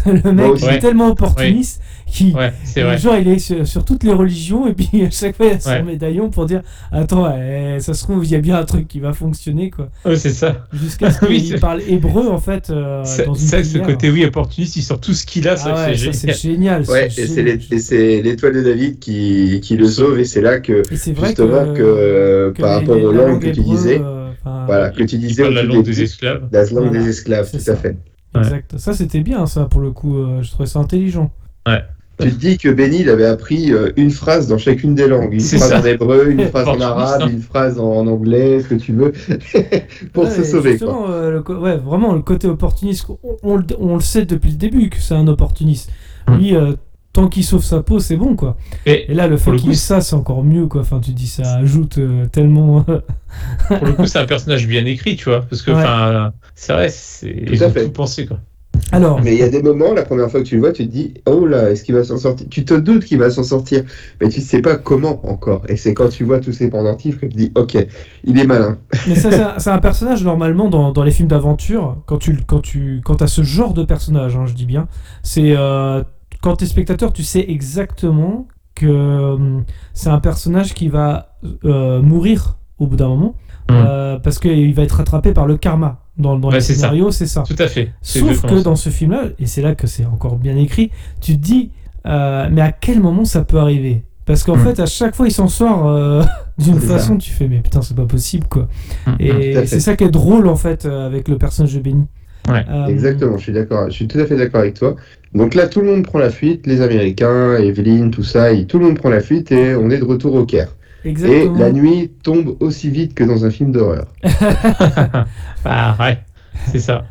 Le 0.06 0.32
mec 0.34 0.52
il 0.58 0.64
est 0.64 0.68
Ouais. 0.68 0.80
tellement 0.80 1.10
opportuniste 1.10 1.82
qu'il 2.08 2.36
Ouais, 2.36 2.52
c'est 2.64 2.82
vrai. 2.82 2.98
Genre, 2.98 3.16
il 3.18 3.28
est 3.28 3.40
sur, 3.40 3.68
sur 3.68 3.86
toutes 3.86 4.04
les 4.04 4.14
religions, 4.14 4.66
et 4.68 4.74
puis 4.74 4.90
à 5.06 5.10
chaque 5.12 5.36
fois, 5.36 5.46
il 5.48 5.52
a 5.54 5.60
son 5.60 5.70
Ouais. 5.70 5.84
médaillon 5.84 6.30
pour 6.30 6.46
dire 6.46 6.62
Attends, 6.92 7.32
eh, 7.38 7.80
ça 7.80 7.94
se 7.94 8.04
trouve, 8.04 8.26
il 8.26 8.32
y 8.32 8.36
a 8.36 8.40
bien 8.40 8.58
un 8.58 8.64
truc 8.66 8.88
qui 8.88 9.00
va 9.00 9.14
fonctionner, 9.14 9.70
quoi. 9.70 9.90
Ouais, 10.06 10.16
c'est 10.16 10.30
ça. 10.32 10.66
Jusqu'à 10.74 11.12
ce 11.12 11.20
qu'il 11.26 11.30
Oui, 11.54 11.60
parle 11.60 11.82
hébreu, 11.88 12.28
en 12.30 12.40
fait. 12.40 12.70
euh, 12.70 13.02
C'est 13.06 13.26
dans 13.26 13.34
une 13.36 13.50
que 13.52 13.64
ce 13.64 13.78
côté, 13.80 14.10
oui, 14.10 14.26
opportuniste, 14.26 14.76
il 14.78 14.82
sort 14.82 15.00
tout 15.00 15.14
ce 15.14 15.26
qu'il 15.26 15.48
a, 15.48 15.52
Ah 15.54 15.58
ça, 15.58 15.76
ouais, 15.88 15.98
c'est 15.98 16.14
ça, 16.14 16.32
génial. 16.34 16.82
Ouais, 16.90 17.10
c'est 17.10 17.24
et 17.24 17.28
c'est 17.28 17.36
génial. 17.36 17.58
l'é- 17.58 17.76
et 17.76 17.80
c'est 17.80 18.22
l'étoile 18.22 18.54
de 18.54 18.62
David 18.64 19.00
qui, 19.00 19.60
qui 19.62 19.78
le 19.78 19.88
sauve, 19.88 20.20
et 20.20 20.26
c'est 20.26 20.42
là 20.42 20.60
que, 20.60 20.82
Et 20.92 20.96
c'est 20.96 21.14
vrai 21.14 21.28
justement, 21.28 21.74
que, 21.74 21.82
euh, 21.82 22.52
par 22.54 22.70
les- 22.70 22.76
rapport 22.88 23.04
aux 23.04 23.12
la 23.12 23.18
langues 23.20 23.28
langue 23.34 23.42
que 23.44 23.50
tu 23.50 23.62
disais, 23.62 24.02
euh, 24.02 24.30
enfin, 24.32 24.66
voilà, 24.66 24.90
que 24.90 25.04
tu 25.04 25.18
disais 25.18 25.50
la 25.50 25.64
langue 25.64 25.84
des 25.84 26.02
esclaves. 26.04 26.48
la 26.52 26.62
langue 26.66 26.72
Voilà, 26.88 26.90
des 26.92 27.10
esclaves, 27.10 27.46
c'est 27.52 27.58
tout 27.64 27.72
à 27.72 27.76
ça. 27.76 27.82
fait. 27.82 27.98
Exact. 28.38 28.78
Ça, 28.78 28.94
c'était 28.94 29.22
bien, 29.22 29.46
ça, 29.48 29.66
pour 29.66 29.82
le 29.82 29.92
coup. 29.92 30.18
euh, 30.18 30.42
je 30.44 30.52
trouvais 30.52 30.68
ça 30.68 30.80
intelligent. 30.80 31.32
Tu 32.20 32.30
te 32.32 32.36
dis 32.36 32.58
que 32.58 32.70
Benny, 32.70 33.02
il 33.02 33.10
avait 33.10 33.26
appris 33.28 33.72
euh, 33.72 33.92
une 33.96 34.10
phrase 34.12 34.48
dans 34.48 34.58
chacune 34.58 34.96
des 34.96 35.08
langues. 35.08 35.34
Une 35.34 35.40
phrase 35.40 35.70
ça. 35.70 35.80
en 35.82 35.86
hébreu, 35.86 36.30
une 36.32 36.46
phrase 36.50 36.68
en 36.68 36.80
arabe, 36.82 37.30
une 37.30 37.42
phrase 37.42 37.80
en 37.80 38.08
anglais, 38.08 38.62
ce 38.62 38.68
que 38.70 38.76
tu 38.76 38.94
veux, 38.94 39.12
pour 40.14 40.24
Ouais, 40.26 40.32
se 40.32 40.44
sauver, 40.44 40.78
quoi. 40.80 41.10
euh, 41.12 41.32
le 41.48 41.60
ouais, 41.60 41.78
vraiment, 41.78 42.14
le 42.14 42.22
côté 42.22 42.48
opportuniste, 42.48 43.06
on, 43.24 43.38
on 43.44 43.58
le- 43.58 43.66
on 43.80 43.96
le 43.96 44.02
sait 44.02 44.26
depuis 44.26 44.52
le 44.52 44.58
début 44.58 44.90
que 44.90 45.00
c'est 45.00 45.14
un 45.16 45.28
opportuniste. 45.28 45.92
Mm. 46.28 46.36
Lui, 46.38 46.56
euh, 46.56 46.74
tant 47.14 47.28
qu'il 47.28 47.44
sauve 47.44 47.64
sa 47.64 47.82
peau, 47.84 48.00
c'est 48.00 48.18
bon, 48.18 48.36
quoi. 48.36 48.58
Et 48.86 49.12
Et 49.12 49.14
là, 49.14 49.28
le 49.28 49.38
fait 49.38 49.56
qu'il 49.56 49.76
ça, 49.78 50.02
c'est 50.02 50.16
encore 50.16 50.44
mieux, 50.44 50.68
quoi. 50.68 50.82
Enfin, 50.82 51.00
tu 51.00 51.12
dis, 51.12 51.28
ça 51.28 51.56
ajoute 51.58 51.98
euh, 52.00 52.26
tellement. 52.28 52.84
pour 52.84 53.86
le 53.86 53.94
coup, 53.94 54.06
c'est 54.08 54.20
un 54.20 54.26
personnage 54.26 54.68
bien 54.68 54.86
écrit, 54.86 55.16
tu 55.18 55.26
vois. 55.30 55.42
Parce 55.42 55.62
que, 55.62 55.72
Ouais. 55.72 55.78
enfin, 55.78 56.34
c'est 56.56 56.74
vrai, 56.74 56.90
c'est... 56.90 57.46
Tout 57.46 57.54
ils 57.54 57.64
à 57.64 57.68
ont 57.68 57.72
fait. 57.72 57.86
tout 57.86 57.92
pensé, 57.92 58.26
quoi. 58.26 58.40
Alors, 58.92 59.22
Mais 59.22 59.34
il 59.34 59.40
y 59.40 59.44
a 59.44 59.50
des 59.50 59.64
moments, 59.64 59.94
la 59.94 60.04
première 60.04 60.30
fois 60.30 60.42
que 60.42 60.46
tu 60.46 60.56
le 60.56 60.62
vois, 60.62 60.72
tu 60.72 60.86
te 60.88 60.92
dis, 60.92 61.16
oh 61.26 61.46
là, 61.46 61.72
est-ce 61.72 61.84
qu'il 61.84 61.96
va 61.96 62.04
s'en 62.04 62.18
sortir 62.18 62.48
Tu 62.50 62.66
te 62.66 62.74
doutes 62.74 63.04
qu'il 63.06 63.18
va 63.20 63.30
s'en 63.30 63.44
sortir, 63.44 63.84
mais 64.22 64.30
tu 64.30 64.40
ne 64.40 64.46
sais 64.46 64.62
pas 64.62 64.76
comment 64.76 65.28
encore. 65.30 65.64
Et 65.70 65.76
c'est 65.78 65.94
quand 65.94 66.10
tu 66.10 66.24
vois 66.24 66.40
tous 66.40 66.54
ces 66.54 66.70
pendentifs 66.70 67.18
que 67.20 67.26
tu 67.26 67.32
te 67.34 67.38
dis, 67.38 67.52
ok, 67.56 67.78
il 68.24 68.40
est 68.40 68.46
malin. 68.46 68.78
mais 69.06 69.16
ça, 69.16 69.58
c'est 69.60 69.70
un- 69.70 69.78
personnage, 69.80 70.24
normalement, 70.24 70.70
dans, 70.70 70.92
dans 70.92 71.04
les 71.04 71.12
films 71.12 71.28
d'aventure, 71.30 71.98
quand 72.06 72.18
tu, 72.18 72.38
quand 72.46 72.60
tu 72.62 73.02
quand 73.04 73.22
as 73.22 73.28
ce 73.28 73.42
genre 73.44 73.74
de 73.74 73.84
personnage, 73.84 74.36
hein, 74.36 74.46
je 74.46 74.54
dis 74.54 74.66
bien, 74.66 74.88
c'est. 75.24 75.56
euh, 75.56 76.04
quand 76.42 76.58
t'es 76.58 76.66
spectateur, 76.68 77.14
tu 77.14 77.24
sais 77.24 77.44
exactement 77.48 78.48
que 78.76 78.86
euh, 78.86 79.60
c'est 79.94 80.10
un 80.10 80.20
personnage 80.20 80.74
qui 80.76 80.88
va 80.88 81.38
euh, 81.66 82.02
mourir 82.02 82.58
au 82.78 82.86
bout 82.88 82.96
d'un 82.96 83.08
moment. 83.08 83.36
Mm. 83.70 83.74
euh, 83.74 84.20
parce 84.20 84.40
qu'il 84.40 84.74
va 84.74 84.84
être 84.84 84.94
rattrapé 84.94 85.34
par 85.34 85.46
le 85.48 85.58
karma. 85.58 86.02
Dans, 86.18 86.38
dans 86.40 86.48
Ouais, 86.50 86.56
le 86.56 86.60
c'est 86.62 86.74
ça. 86.74 86.80
scénario, 86.82 87.12
c'est 87.12 87.28
ça. 87.28 87.44
Tout 87.48 87.56
à 87.60 87.68
fait. 87.68 87.92
C'est 88.02 88.20
Sauf 88.20 88.42
que 88.44 88.64
dans 88.64 88.76
ce 88.76 88.90
film-là, 88.90 89.26
et 89.40 89.46
c'est 89.46 89.62
là 89.62 89.76
que 89.76 89.86
c'est 89.88 90.06
encore 90.06 90.38
bien 90.38 90.56
écrit, 90.58 90.90
tu 91.22 91.34
te 91.34 91.42
dis, 91.42 91.72
euh, 92.08 92.48
mais 92.52 92.62
à 92.62 92.72
quel 92.72 93.00
moment 93.02 93.24
ça 93.26 93.44
peut 93.44 93.58
arriver? 93.60 94.04
Parce 94.26 94.44
qu'en 94.44 94.56
Mm. 94.58 94.60
fait, 94.60 94.80
à 94.80 94.86
chaque 94.88 95.16
fois, 95.16 95.28
il 95.28 95.32
s'en 95.32 95.48
sort 95.48 95.88
euh, 95.88 96.24
d'une 96.58 96.80
façon, 96.80 97.18
tu 97.18 97.32
fais, 97.32 97.48
mais 97.48 97.60
putain, 97.60 97.82
c'est 97.82 97.96
pas 97.96 98.06
possible, 98.06 98.48
quoi. 98.50 98.68
Mm, 99.06 99.12
Et 99.20 99.66
c'est 99.68 99.80
ça 99.80 99.96
qui 99.96 100.04
est 100.06 100.10
drôle, 100.10 100.48
en 100.48 100.56
fait, 100.56 100.86
euh, 100.86 101.06
avec 101.06 101.28
le 101.28 101.38
personnage 101.38 101.74
de 101.76 101.80
Benny. 101.80 102.06
Ouais. 102.50 102.66
Exactement, 102.88 103.38
je 103.38 103.44
suis 103.44 103.52
d'accord, 103.54 103.90
je 103.90 103.94
suis 103.94 104.08
tout 104.08 104.20
à 104.20 104.26
fait 104.26 104.38
d'accord 104.38 104.62
avec 104.62 104.74
toi. 104.76 104.96
Donc 105.34 105.54
là, 105.54 105.68
tout 105.68 105.82
le 105.82 105.88
monde 105.88 106.04
prend 106.06 106.18
la 106.20 106.30
fuite, 106.30 106.66
les 106.66 106.80
Américains, 106.82 107.58
Evelyne, 107.58 108.10
tout 108.10 108.24
ça, 108.24 108.54
et 108.54 108.66
tout 108.66 108.80
le 108.80 108.86
monde 108.86 108.98
prend 108.98 109.10
la 109.10 109.20
fuite 109.20 109.52
et 109.52 109.76
on 109.76 109.90
est 109.90 109.98
de 110.00 110.06
retour 110.06 110.34
au 110.36 110.46
Caire. 110.46 110.70
Exactement. 111.08 111.56
Et 111.56 111.60
la 111.60 111.72
nuit 111.72 112.12
tombe 112.24 112.56
aussi 112.60 112.90
vite 112.90 113.14
que 113.14 113.24
dans 113.24 113.46
un 113.46 113.50
film 113.50 113.72
d'horreur. 113.72 114.06
Ah 115.66 115.96
ouais, 116.00 116.20
c'est 116.72 116.80
ça. 116.80 117.04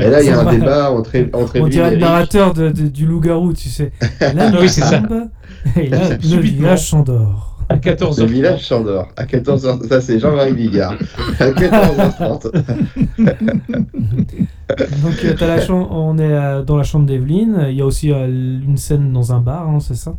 Et 0.00 0.08
là, 0.08 0.22
il 0.22 0.26
y 0.26 0.30
a 0.30 0.40
un 0.40 0.44
vrai. 0.44 0.56
débat 0.58 0.90
entre, 0.90 1.10
entre 1.34 1.60
On 1.60 1.68
dirait 1.68 1.90
le 1.92 1.98
narrateur 1.98 2.54
de- 2.54 2.70
de- 2.70 2.88
du 2.88 3.04
loup-garou, 3.06 3.52
tu 3.52 3.68
sais. 3.68 3.92
Là, 4.20 4.50
Oui, 4.60 4.68
c'est 4.68 4.80
ça. 4.80 5.02
Et 5.76 5.88
là, 5.88 5.98
le 6.16 6.40
village 6.40 6.88
s'endort. 6.88 7.48
À 7.68 7.76
14 7.78 8.18
Le 8.20 8.26
village 8.26 8.66
s'endort 8.66 9.08
à 9.16 9.24
14h. 9.24 9.86
Ça, 9.88 10.00
c'est 10.00 10.18
Jean-Marie 10.18 10.52
Bigard. 10.54 10.94
À 11.38 11.50
14h30. 11.50 12.50
Donc, 15.02 15.24
euh, 15.24 15.34
t'as 15.38 15.46
la 15.46 15.60
chambre, 15.60 15.88
on 15.90 16.18
est 16.18 16.22
euh, 16.32 16.62
dans 16.62 16.76
la 16.76 16.82
chambre 16.82 17.06
d'Evelyne. 17.06 17.66
Il 17.70 17.76
y 17.76 17.80
a 17.82 17.86
aussi 17.86 18.12
euh, 18.12 18.26
une 18.26 18.76
scène 18.76 19.12
dans 19.12 19.32
un 19.32 19.40
bar, 19.40 19.68
hein, 19.68 19.78
c'est 19.80 19.94
ça? 19.94 20.14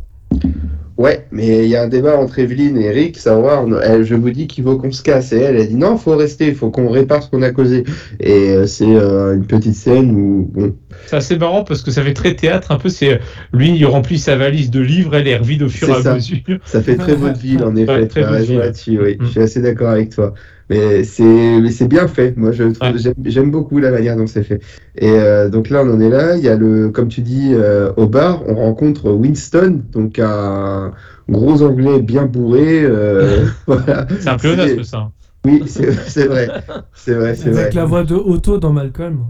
Ouais, 0.96 1.26
mais 1.32 1.64
il 1.64 1.68
y 1.68 1.74
a 1.74 1.82
un 1.82 1.88
débat 1.88 2.16
entre 2.16 2.38
Evelyne 2.38 2.76
et 2.76 2.88
Rick, 2.90 3.16
savoir, 3.18 3.66
elle, 3.82 4.04
je 4.04 4.14
vous 4.14 4.30
dis 4.30 4.46
qu'il 4.46 4.62
faut 4.62 4.76
qu'on 4.76 4.92
se 4.92 5.02
casse. 5.02 5.32
Et 5.32 5.38
elle, 5.40 5.56
elle 5.56 5.68
dit 5.68 5.74
non, 5.74 5.96
faut 5.96 6.16
rester, 6.16 6.46
il 6.46 6.54
faut 6.54 6.70
qu'on 6.70 6.88
répare 6.88 7.22
ce 7.24 7.30
qu'on 7.30 7.42
a 7.42 7.50
causé. 7.50 7.82
Et 8.20 8.50
euh, 8.50 8.66
c'est 8.66 8.86
euh, 8.86 9.34
une 9.34 9.44
petite 9.44 9.74
scène 9.74 10.12
où, 10.12 10.48
bon, 10.54 10.76
C'est 11.06 11.16
assez 11.16 11.36
marrant 11.36 11.64
parce 11.64 11.82
que 11.82 11.90
ça 11.90 12.02
fait 12.02 12.14
très 12.14 12.36
théâtre 12.36 12.70
un 12.70 12.78
peu. 12.78 12.88
C'est 12.88 13.18
lui, 13.52 13.76
il 13.76 13.84
remplit 13.86 14.20
sa 14.20 14.36
valise 14.36 14.70
de 14.70 14.80
livres, 14.80 15.16
elle 15.16 15.26
est 15.26 15.36
revide 15.36 15.62
au 15.64 15.68
fur 15.68 15.88
et 15.88 15.94
à 15.94 16.02
ça. 16.02 16.14
mesure. 16.14 16.38
ça 16.64 16.80
fait 16.80 16.96
très 16.96 17.16
vaudeville, 17.16 17.64
en 17.64 17.74
effet. 17.76 17.92
Ouais, 17.92 18.02
tu 18.02 18.08
très 18.08 18.22
as 18.22 18.30
raison 18.30 18.54
vaudeville. 18.54 18.58
là-dessus, 18.58 19.00
oui. 19.02 19.16
Mm. 19.18 19.24
Je 19.24 19.30
suis 19.30 19.40
assez 19.40 19.60
d'accord 19.62 19.88
avec 19.90 20.10
toi. 20.10 20.32
Mais 20.70 21.04
c'est 21.04 21.60
mais 21.60 21.70
c'est 21.70 21.88
bien 21.88 22.08
fait. 22.08 22.36
Moi, 22.36 22.52
je 22.52 22.64
trouve- 22.64 22.88
Ouais. 22.92 22.98
j'aime 22.98 23.14
j'aime 23.24 23.50
beaucoup 23.50 23.78
la 23.78 23.90
manière 23.90 24.16
dont 24.16 24.26
c'est 24.26 24.42
fait. 24.44 24.60
Et 24.96 25.10
euh, 25.10 25.48
donc 25.50 25.68
là, 25.70 25.82
on 25.84 25.92
en 25.94 26.00
est 26.00 26.08
là. 26.08 26.36
Il 26.36 26.42
y 26.42 26.48
a 26.48 26.56
le, 26.56 26.88
comme 26.88 27.08
tu 27.08 27.20
dis, 27.20 27.50
euh, 27.52 27.92
au 27.96 28.06
bar, 28.06 28.42
on 28.48 28.54
rencontre 28.54 29.10
Winston, 29.10 29.82
donc 29.92 30.18
un 30.18 30.92
gros 31.28 31.62
anglais 31.62 32.00
bien 32.00 32.24
bourré. 32.26 32.82
euh, 32.84 33.44
voilà. 33.66 34.06
C'est 34.20 34.28
un 34.28 34.36
pléonasme 34.36 34.82
ça. 34.84 35.10
Oui, 35.46 35.62
c'est 35.66 35.92
c'est 35.92 36.26
vrai. 36.26 36.48
C'est 36.94 37.12
vrai, 37.14 37.34
c'est 37.34 37.50
vrai. 37.50 37.62
Avec 37.64 37.74
la 37.74 37.84
voix 37.84 38.02
de 38.04 38.14
Otto 38.14 38.56
dans 38.56 38.72
Malcolm. 38.72 39.26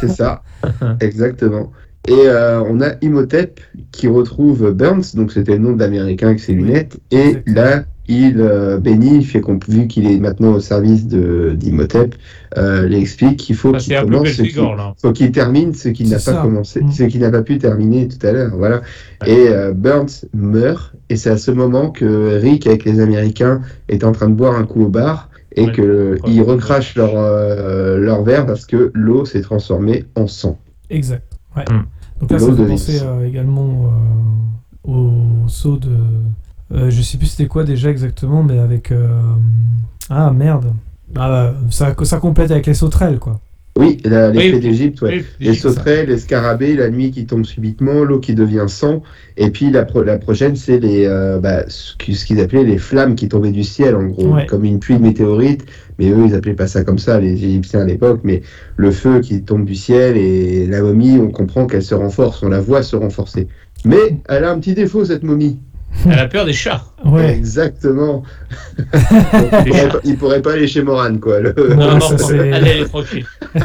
C'est 0.00 0.08
ça, 0.08 0.42
exactement. 1.00 1.70
Et 2.06 2.12
euh, 2.12 2.62
on 2.62 2.80
a 2.80 2.92
Imhotep 3.02 3.60
qui 3.90 4.08
retrouve 4.08 4.72
Burns, 4.72 5.14
donc 5.14 5.32
c'était 5.32 5.52
le 5.52 5.58
nom 5.58 5.72
de 5.72 5.80
l'américain 5.80 6.28
avec 6.28 6.40
ses 6.40 6.52
lunettes. 6.52 6.98
Et 7.10 7.38
là, 7.46 7.84
il, 8.06 8.34
euh, 8.38 8.76
Benny, 8.78 9.24
fait 9.24 9.40
qu'on, 9.40 9.58
vu 9.66 9.86
qu'il 9.86 10.06
est 10.06 10.18
maintenant 10.18 10.52
au 10.52 10.60
service 10.60 11.06
de 11.06 11.54
d'Imhotep, 11.56 12.14
euh, 12.58 12.86
lui 12.86 12.96
explique 12.96 13.38
qu'il 13.38 13.56
faut 13.56 13.72
qu'il 13.72 13.98
commence 13.98 14.28
ce 14.28 14.42
faut 15.00 15.12
termine 15.32 15.72
ce 15.72 15.88
qu'il 15.88 16.10
n'a 16.10 16.18
pas 16.18 16.42
commencé, 16.42 16.82
Mm. 16.82 16.92
ce 16.92 17.04
qu'il 17.04 17.20
n'a 17.22 17.30
pas 17.30 17.40
pu 17.42 17.56
terminer 17.56 18.06
tout 18.08 18.24
à 18.26 18.32
l'heure. 18.32 18.52
Voilà. 18.54 18.82
Ouais. 19.22 19.32
Et 19.32 19.48
euh, 19.48 19.72
Burns 19.72 20.26
meurt, 20.34 20.92
et 21.08 21.16
c'est 21.16 21.30
à 21.30 21.38
ce 21.38 21.50
moment 21.50 21.90
que 21.90 22.38
Rick, 22.38 22.66
avec 22.66 22.84
les 22.84 23.00
Américains, 23.00 23.62
est 23.88 24.04
en 24.04 24.12
train 24.12 24.28
de 24.28 24.34
boire 24.34 24.54
un 24.56 24.64
coup 24.64 24.82
au 24.84 24.88
bar. 24.88 25.30
Et 25.56 25.66
Ouais. 25.66 25.72
que 25.72 26.12
Ouais. 26.14 26.18
ils 26.26 26.42
recrachent 26.42 26.96
leur, 26.96 27.12
euh, 27.16 27.96
leur 27.96 28.24
verre 28.24 28.44
parce 28.44 28.66
que 28.66 28.90
l'eau 28.92 29.24
s'est 29.24 29.40
transformée 29.40 30.04
en 30.16 30.26
sang. 30.26 30.58
Exact. 30.90 31.22
Ouais. 31.56 31.64
Donc 32.20 32.30
là, 32.30 32.38
ça 32.38 32.46
fait 32.56 32.62
penser 32.70 33.00
euh, 33.02 33.26
également 33.28 33.90
euh, 34.86 34.90
au 34.90 35.48
saut 35.48 35.76
de. 35.76 35.90
euh, 36.72 36.90
je 36.90 37.02
sais 37.02 37.18
plus 37.18 37.26
c'était 37.26 37.48
quoi 37.48 37.64
déjà 37.64 37.90
exactement, 37.90 38.42
mais 38.42 38.58
avec. 38.58 38.92
euh, 38.92 39.20
Ah 40.10 40.30
merde. 40.30 40.72
Ah, 41.16 41.28
bah, 41.28 41.54
ça, 41.70 41.94
ça 42.04 42.18
complète 42.18 42.50
avec 42.50 42.66
les 42.66 42.74
sauterelles, 42.74 43.18
quoi. 43.18 43.40
Oui, 43.76 43.98
la- 44.04 44.30
Oui. 44.30 44.52
fées 44.52 44.60
d'Égypte, 44.60 45.02
ouais. 45.02 45.16
Oui, 45.40 45.46
Les 45.46 45.54
sauterelles, 45.54 46.08
les 46.08 46.18
scarabées, 46.18 46.76
la 46.76 46.88
nuit 46.90 47.10
qui 47.10 47.26
tombe 47.26 47.44
subitement, 47.44 48.04
l'eau 48.04 48.20
qui 48.20 48.34
devient 48.36 48.66
sang. 48.68 49.02
Et 49.36 49.50
puis 49.50 49.70
la, 49.70 49.84
pro- 49.84 50.04
la 50.04 50.16
prochaine, 50.16 50.54
c'est 50.54 50.78
les 50.78 51.06
euh, 51.06 51.40
bah, 51.40 51.64
ce 51.66 51.96
qui- 51.96 52.14
ce 52.14 52.24
qu'ils 52.24 52.38
appelaient 52.40 52.62
les 52.62 52.78
flammes 52.78 53.16
qui 53.16 53.26
tombaient 53.28 53.50
du 53.50 53.64
ciel, 53.64 53.96
en 53.96 54.04
gros, 54.04 54.34
Ouais. 54.34 54.46
comme 54.46 54.64
une 54.64 54.78
pluie 54.78 54.96
de 54.96 55.02
météorites. 55.02 55.64
Mais 55.98 56.08
eux, 56.10 56.22
ils 56.26 56.34
appelaient 56.36 56.54
pas 56.54 56.68
ça 56.68 56.84
comme 56.84 56.98
ça, 57.00 57.18
les 57.18 57.32
Égyptiens 57.32 57.80
à 57.80 57.84
l'époque. 57.84 58.20
Mais 58.22 58.42
le 58.76 58.92
feu 58.92 59.18
qui 59.20 59.42
tombe 59.42 59.64
du 59.64 59.74
ciel 59.74 60.16
et 60.16 60.66
la 60.68 60.80
momie, 60.80 61.18
on 61.18 61.30
comprend 61.30 61.66
qu'elle 61.66 61.82
se 61.82 61.96
renforce, 61.96 62.44
on 62.44 62.48
la 62.50 62.60
voit 62.60 62.84
se 62.84 62.94
renforcer. 62.94 63.48
Mais 63.84 64.18
elle 64.28 64.44
a 64.44 64.52
un 64.52 64.58
petit 64.60 64.74
défaut, 64.74 65.04
cette 65.04 65.24
momie. 65.24 65.58
Elle 66.10 66.18
a 66.18 66.26
peur 66.26 66.44
des 66.44 66.52
chats. 66.52 66.84
Ouais. 67.04 67.30
Exactement. 67.30 68.22
Il, 68.92 69.48
pourrait 69.48 69.88
pas, 69.88 69.98
il 70.04 70.16
pourrait 70.16 70.42
pas 70.42 70.52
aller 70.52 70.66
chez 70.66 70.82
Morane, 70.82 71.20
quoi. 71.20 71.40
Le... 71.40 71.54
Non, 71.74 71.92
non, 71.94 72.00
ça, 72.00 72.18
c'est- 72.18 72.36
elle 72.36 72.66
est 72.66 72.84
tranquille. 72.84 73.26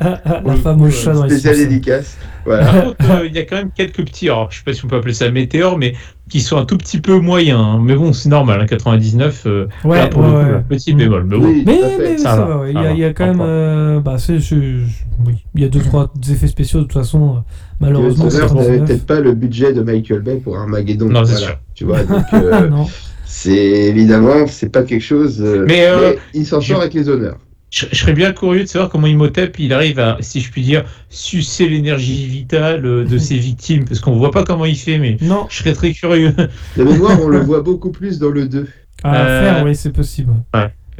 la 0.00 0.56
fameuse 0.62 0.94
chat 0.94 1.12
dans 1.12 1.24
les 1.24 1.30
Spécial 1.30 1.54
Simpsons. 1.54 1.68
dédicace. 1.68 2.16
Voilà. 2.44 2.64
Par 2.66 2.84
contre, 2.84 3.10
euh, 3.10 3.26
il 3.26 3.34
y 3.34 3.38
a 3.38 3.42
quand 3.44 3.56
même 3.56 3.70
quelques 3.74 4.04
petits, 4.04 4.28
alors 4.28 4.50
je 4.50 4.58
sais 4.58 4.64
pas 4.64 4.72
si 4.72 4.84
on 4.84 4.88
peut 4.88 4.96
appeler 4.96 5.14
ça 5.14 5.30
météores, 5.30 5.78
mais 5.78 5.94
qui 6.28 6.40
sont 6.40 6.56
un 6.58 6.64
tout 6.64 6.76
petit 6.76 7.00
peu 7.00 7.18
moyens. 7.20 7.58
hein. 7.60 7.80
Mais 7.82 7.94
bon, 7.94 8.12
c'est 8.12 8.28
normal, 8.28 8.60
hein, 8.60 8.66
99, 8.66 9.44
euh, 9.46 9.66
Ouais, 9.84 9.96
là, 9.98 10.06
pour 10.08 10.22
ouais, 10.22 10.26
le 10.28 10.32
coup, 10.32 10.38
ouais. 10.38 10.52
là, 10.52 10.58
petit 10.68 10.92
bémol. 10.94 11.24
Mais 11.24 11.38
bon, 11.38 11.44
Oui, 11.46 11.62
Mais, 11.66 11.78
tout 11.78 11.84
à 11.84 11.88
fait. 11.88 11.98
mais 12.10 12.18
Ça 12.18 12.30
ça, 12.30 12.36
va, 12.36 12.44
va, 12.46 12.58
ouais. 12.60 12.70
il, 12.70 12.72
y 12.72 12.74
ça 12.74 12.80
a, 12.80 12.84
va, 12.84 12.90
il 12.92 12.98
y 12.98 13.04
a 13.04 13.12
quand 13.12 13.26
même. 13.26 13.40
euh, 13.40 14.00
bah, 14.00 14.16
oui. 15.26 15.34
Il 15.54 15.62
y 15.62 15.64
a 15.64 15.68
deux, 15.68 15.80
trois 15.80 16.12
effets 16.30 16.46
spéciaux, 16.46 16.80
de 16.80 16.84
toute 16.84 16.92
façon, 16.92 17.36
euh, 17.36 17.40
malheureusement. 17.80 18.24
N'avait 18.26 18.38
99. 18.40 18.86
peut-être 18.86 19.06
pas 19.06 19.20
le 19.20 19.32
budget 19.32 19.72
de 19.72 19.82
Michael 19.82 20.20
Bay 20.20 20.36
pour 20.36 20.56
Armageddon. 20.56 21.08
Non, 21.08 21.24
c'est 21.24 21.32
voilà. 21.32 21.46
sûr. 21.46 21.56
Tu 21.74 21.84
vois, 21.84 22.02
donc 22.04 22.22
euh, 22.34 22.70
c'est 23.24 23.52
évidemment, 23.56 24.46
c'est 24.46 24.70
pas 24.70 24.82
quelque 24.82 25.02
chose. 25.02 25.40
euh, 25.42 25.64
Mais, 25.68 25.86
euh, 25.86 26.12
il 26.34 26.46
s'en 26.46 26.60
je- 26.60 26.72
sort 26.72 26.80
avec 26.82 26.94
les 26.94 27.08
honneurs. 27.08 27.36
Je, 27.70 27.86
je 27.92 27.96
serais 27.96 28.12
bien 28.14 28.32
curieux 28.32 28.62
de 28.62 28.68
savoir 28.68 28.90
comment 28.90 29.06
Imhotep 29.06 29.58
il 29.58 29.72
arrive 29.72 29.98
à, 29.98 30.16
si 30.20 30.40
je 30.40 30.50
puis 30.50 30.62
dire, 30.62 30.84
sucer 31.10 31.68
l'énergie 31.68 32.26
vitale 32.26 32.84
euh, 32.86 33.04
de 33.04 33.18
ses 33.18 33.36
victimes, 33.38 33.84
parce 33.84 34.00
qu'on 34.00 34.16
voit 34.16 34.30
pas 34.30 34.44
comment 34.44 34.64
il 34.64 34.76
fait, 34.76 34.98
mais 34.98 35.16
Non, 35.20 35.46
je 35.50 35.58
serais 35.58 35.72
très 35.74 35.92
curieux. 35.92 36.32
De 36.76 36.84
mémoire, 36.84 37.18
on 37.22 37.28
le 37.28 37.40
voit 37.44 37.60
beaucoup 37.62 37.90
plus 37.90 38.18
dans 38.18 38.30
le 38.30 38.46
2. 38.48 38.66
à 39.02 39.16
Euh, 39.16 39.54
faire, 39.54 39.64
oui, 39.64 39.74
c'est 39.76 39.92
possible. 39.92 40.32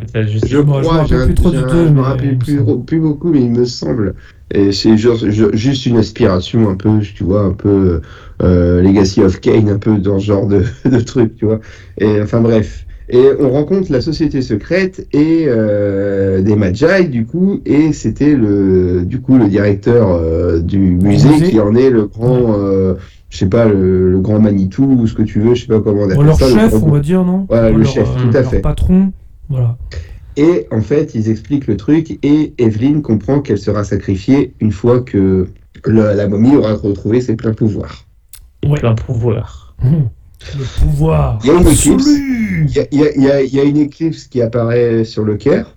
Je 0.04 0.38
sais- 0.38 0.46
Je 0.46 0.58
me 0.58 0.62
crois, 0.62 0.82
je 1.08 1.14
me 1.14 1.90
mais 1.94 2.00
rappelle 2.02 2.36
me 2.36 2.82
plus, 2.84 3.00
beaucoup, 3.00 3.30
mais 3.32 3.40
il 3.40 3.50
me 3.50 3.64
semble. 3.64 4.14
Et 4.54 4.70
c'est 4.72 4.96
juste 4.96 5.86
une 5.86 5.96
aspiration 5.96 6.70
un 6.70 6.76
peu, 6.76 7.00
tu 7.00 7.24
vois, 7.24 7.42
un 7.42 7.52
peu 7.52 8.00
euh, 8.42 8.80
Legacy 8.82 9.22
of 9.22 9.40
Kane, 9.40 9.68
un 9.68 9.78
peu 9.78 9.98
dans 9.98 10.20
ce 10.20 10.26
genre 10.26 10.46
de, 10.46 10.64
de 10.84 11.00
truc, 11.00 11.34
tu 11.36 11.46
vois. 11.46 11.60
Et 11.98 12.20
enfin 12.22 12.40
bref. 12.40 12.84
Et 13.10 13.26
on 13.40 13.50
rencontre 13.50 13.90
la 13.90 14.00
société 14.02 14.42
secrète 14.42 15.06
et 15.14 15.44
euh, 15.46 16.42
des 16.42 16.56
Magi, 16.56 17.08
du 17.08 17.24
coup, 17.24 17.60
et 17.64 17.92
c'était 17.92 18.34
le, 18.34 19.04
du 19.06 19.20
coup, 19.20 19.38
le 19.38 19.48
directeur 19.48 20.10
euh, 20.10 20.60
du 20.60 20.78
musée, 20.78 21.28
musée. 21.30 21.48
qui 21.50 21.58
en 21.60 21.74
est 21.74 21.88
le 21.88 22.06
grand, 22.06 22.52
euh, 22.58 22.94
je 23.30 23.38
sais 23.38 23.46
pas, 23.48 23.66
le, 23.66 24.12
le 24.12 24.18
grand 24.20 24.40
Manitou 24.40 24.84
ou 25.00 25.06
ce 25.06 25.14
que 25.14 25.22
tu 25.22 25.40
veux, 25.40 25.54
je 25.54 25.62
sais 25.62 25.66
pas 25.68 25.80
comment 25.80 26.02
on 26.02 26.10
appelle 26.10 26.26
leur 26.26 26.36
ça. 26.38 26.48
le 26.48 26.54
chef, 26.54 26.74
on 26.82 26.90
va 26.90 27.00
dire, 27.00 27.24
non 27.24 27.46
Voilà, 27.48 27.70
Ou 27.70 27.76
le 27.76 27.82
leur, 27.84 27.90
chef, 27.92 28.06
euh, 28.08 28.30
tout 28.30 28.36
à 28.36 28.40
leur 28.42 28.50
fait. 28.50 28.60
patron, 28.60 29.12
voilà. 29.48 29.78
Et 30.36 30.66
en 30.70 30.82
fait, 30.82 31.14
ils 31.14 31.30
expliquent 31.30 31.66
le 31.66 31.76
truc 31.78 32.18
et 32.22 32.52
Evelyn 32.58 33.00
comprend 33.00 33.40
qu'elle 33.40 33.58
sera 33.58 33.84
sacrifiée 33.84 34.52
une 34.60 34.70
fois 34.70 35.00
que 35.00 35.48
le- 35.86 36.14
la 36.14 36.28
momie 36.28 36.54
aura 36.56 36.74
retrouvé 36.74 37.20
ses 37.22 37.34
pleins 37.36 37.54
pouvoirs. 37.54 38.04
Ouais. 38.66 38.78
plein 38.78 38.94
pouvoir. 38.94 39.74
Hum. 39.82 40.08
Le 40.56 40.64
pouvoir. 40.80 41.38
Il 41.44 41.48
y 41.48 41.50
a 41.50 41.54
une 41.54 41.66
éclipse. 41.68 42.06
Il 42.08 42.70
y 42.74 42.78
a, 42.80 42.84
il 42.92 42.98
y 43.00 43.02
a- 43.06 43.12
il 43.16 43.22
y 43.22 43.30
a- 43.30 43.42
il 43.42 43.54
y 43.54 43.60
a 43.60 43.64
une 43.64 43.76
éclipse 43.78 44.24
qui 44.26 44.40
apparaît 44.42 45.04
sur 45.04 45.24
le 45.24 45.36
Caire. 45.36 45.74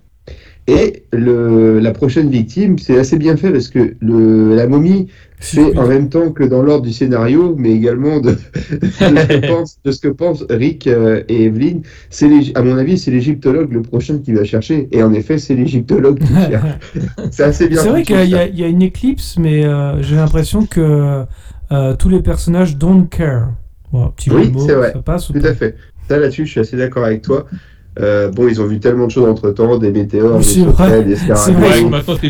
Et 0.68 1.02
le, 1.12 1.80
la 1.80 1.90
prochaine 1.90 2.30
victime, 2.30 2.78
c'est 2.78 2.96
assez 2.96 3.16
bien 3.18 3.36
fait 3.36 3.50
parce 3.50 3.66
que 3.66 3.96
le, 4.00 4.54
la 4.54 4.68
momie 4.68 5.08
fait 5.40 5.76
en 5.76 5.88
même 5.88 6.08
temps 6.08 6.30
que 6.30 6.44
dans 6.44 6.62
l'ordre 6.62 6.84
du 6.86 6.92
scénario, 6.92 7.56
mais 7.58 7.72
également 7.72 8.20
de, 8.20 8.30
de, 8.70 8.86
ce, 8.88 9.26
que 9.26 9.46
pense, 9.48 9.78
de 9.84 9.90
ce 9.90 10.00
que 10.00 10.08
pensent 10.08 10.44
Rick 10.48 10.86
euh, 10.86 11.24
et 11.28 11.46
Evelyn. 11.46 11.80
C'est 12.10 12.30
à 12.54 12.62
mon 12.62 12.76
avis, 12.78 12.96
c'est 12.96 13.10
l'égyptologue 13.10 13.72
le 13.72 13.82
prochain 13.82 14.18
qui 14.18 14.32
va 14.34 14.44
chercher. 14.44 14.88
Et 14.92 15.02
en 15.02 15.12
effet, 15.12 15.38
c'est 15.38 15.56
l'égyptologue 15.56 16.20
qui 16.20 16.32
cherche. 16.50 16.78
C'est 17.32 17.42
assez 17.42 17.66
bien 17.68 17.82
C'est 17.82 17.88
vrai 17.88 18.04
qu'il 18.04 18.28
y 18.30 18.62
a 18.64 18.68
une 18.68 18.82
éclipse, 18.82 19.36
mais 19.40 19.64
euh, 19.64 20.00
j'ai 20.00 20.14
l'impression 20.14 20.64
que 20.66 21.24
euh, 21.72 21.96
tous 21.96 22.08
les 22.08 22.22
personnages 22.22 22.76
don't 22.76 23.08
care. 23.08 23.48
Bon, 23.92 24.08
petit 24.08 24.30
Oui, 24.30 24.52
c'est 24.66 24.74
vrai. 24.74 24.92
ça 24.92 24.98
passe 25.02 25.28
ou 25.30 25.34
Tout 25.34 25.46
à 25.46 25.54
fait. 25.54 25.76
Ça, 26.08 26.18
là-dessus, 26.18 26.46
je 26.46 26.50
suis 26.50 26.60
assez 26.60 26.76
d'accord 26.76 27.04
avec 27.04 27.22
toi. 27.22 27.46
Euh, 28.00 28.30
bon, 28.30 28.48
ils 28.48 28.58
ont 28.60 28.66
vu 28.66 28.80
tellement 28.80 29.06
de 29.06 29.10
choses 29.10 29.28
entre 29.28 29.50
temps, 29.50 29.76
des 29.76 29.90
météores, 29.92 30.38
des 30.38 30.44
c'est 30.44 30.60
sauterelles, 30.60 30.90
vrai. 31.02 31.04
des 31.04 31.16
scarabées, 31.16 31.84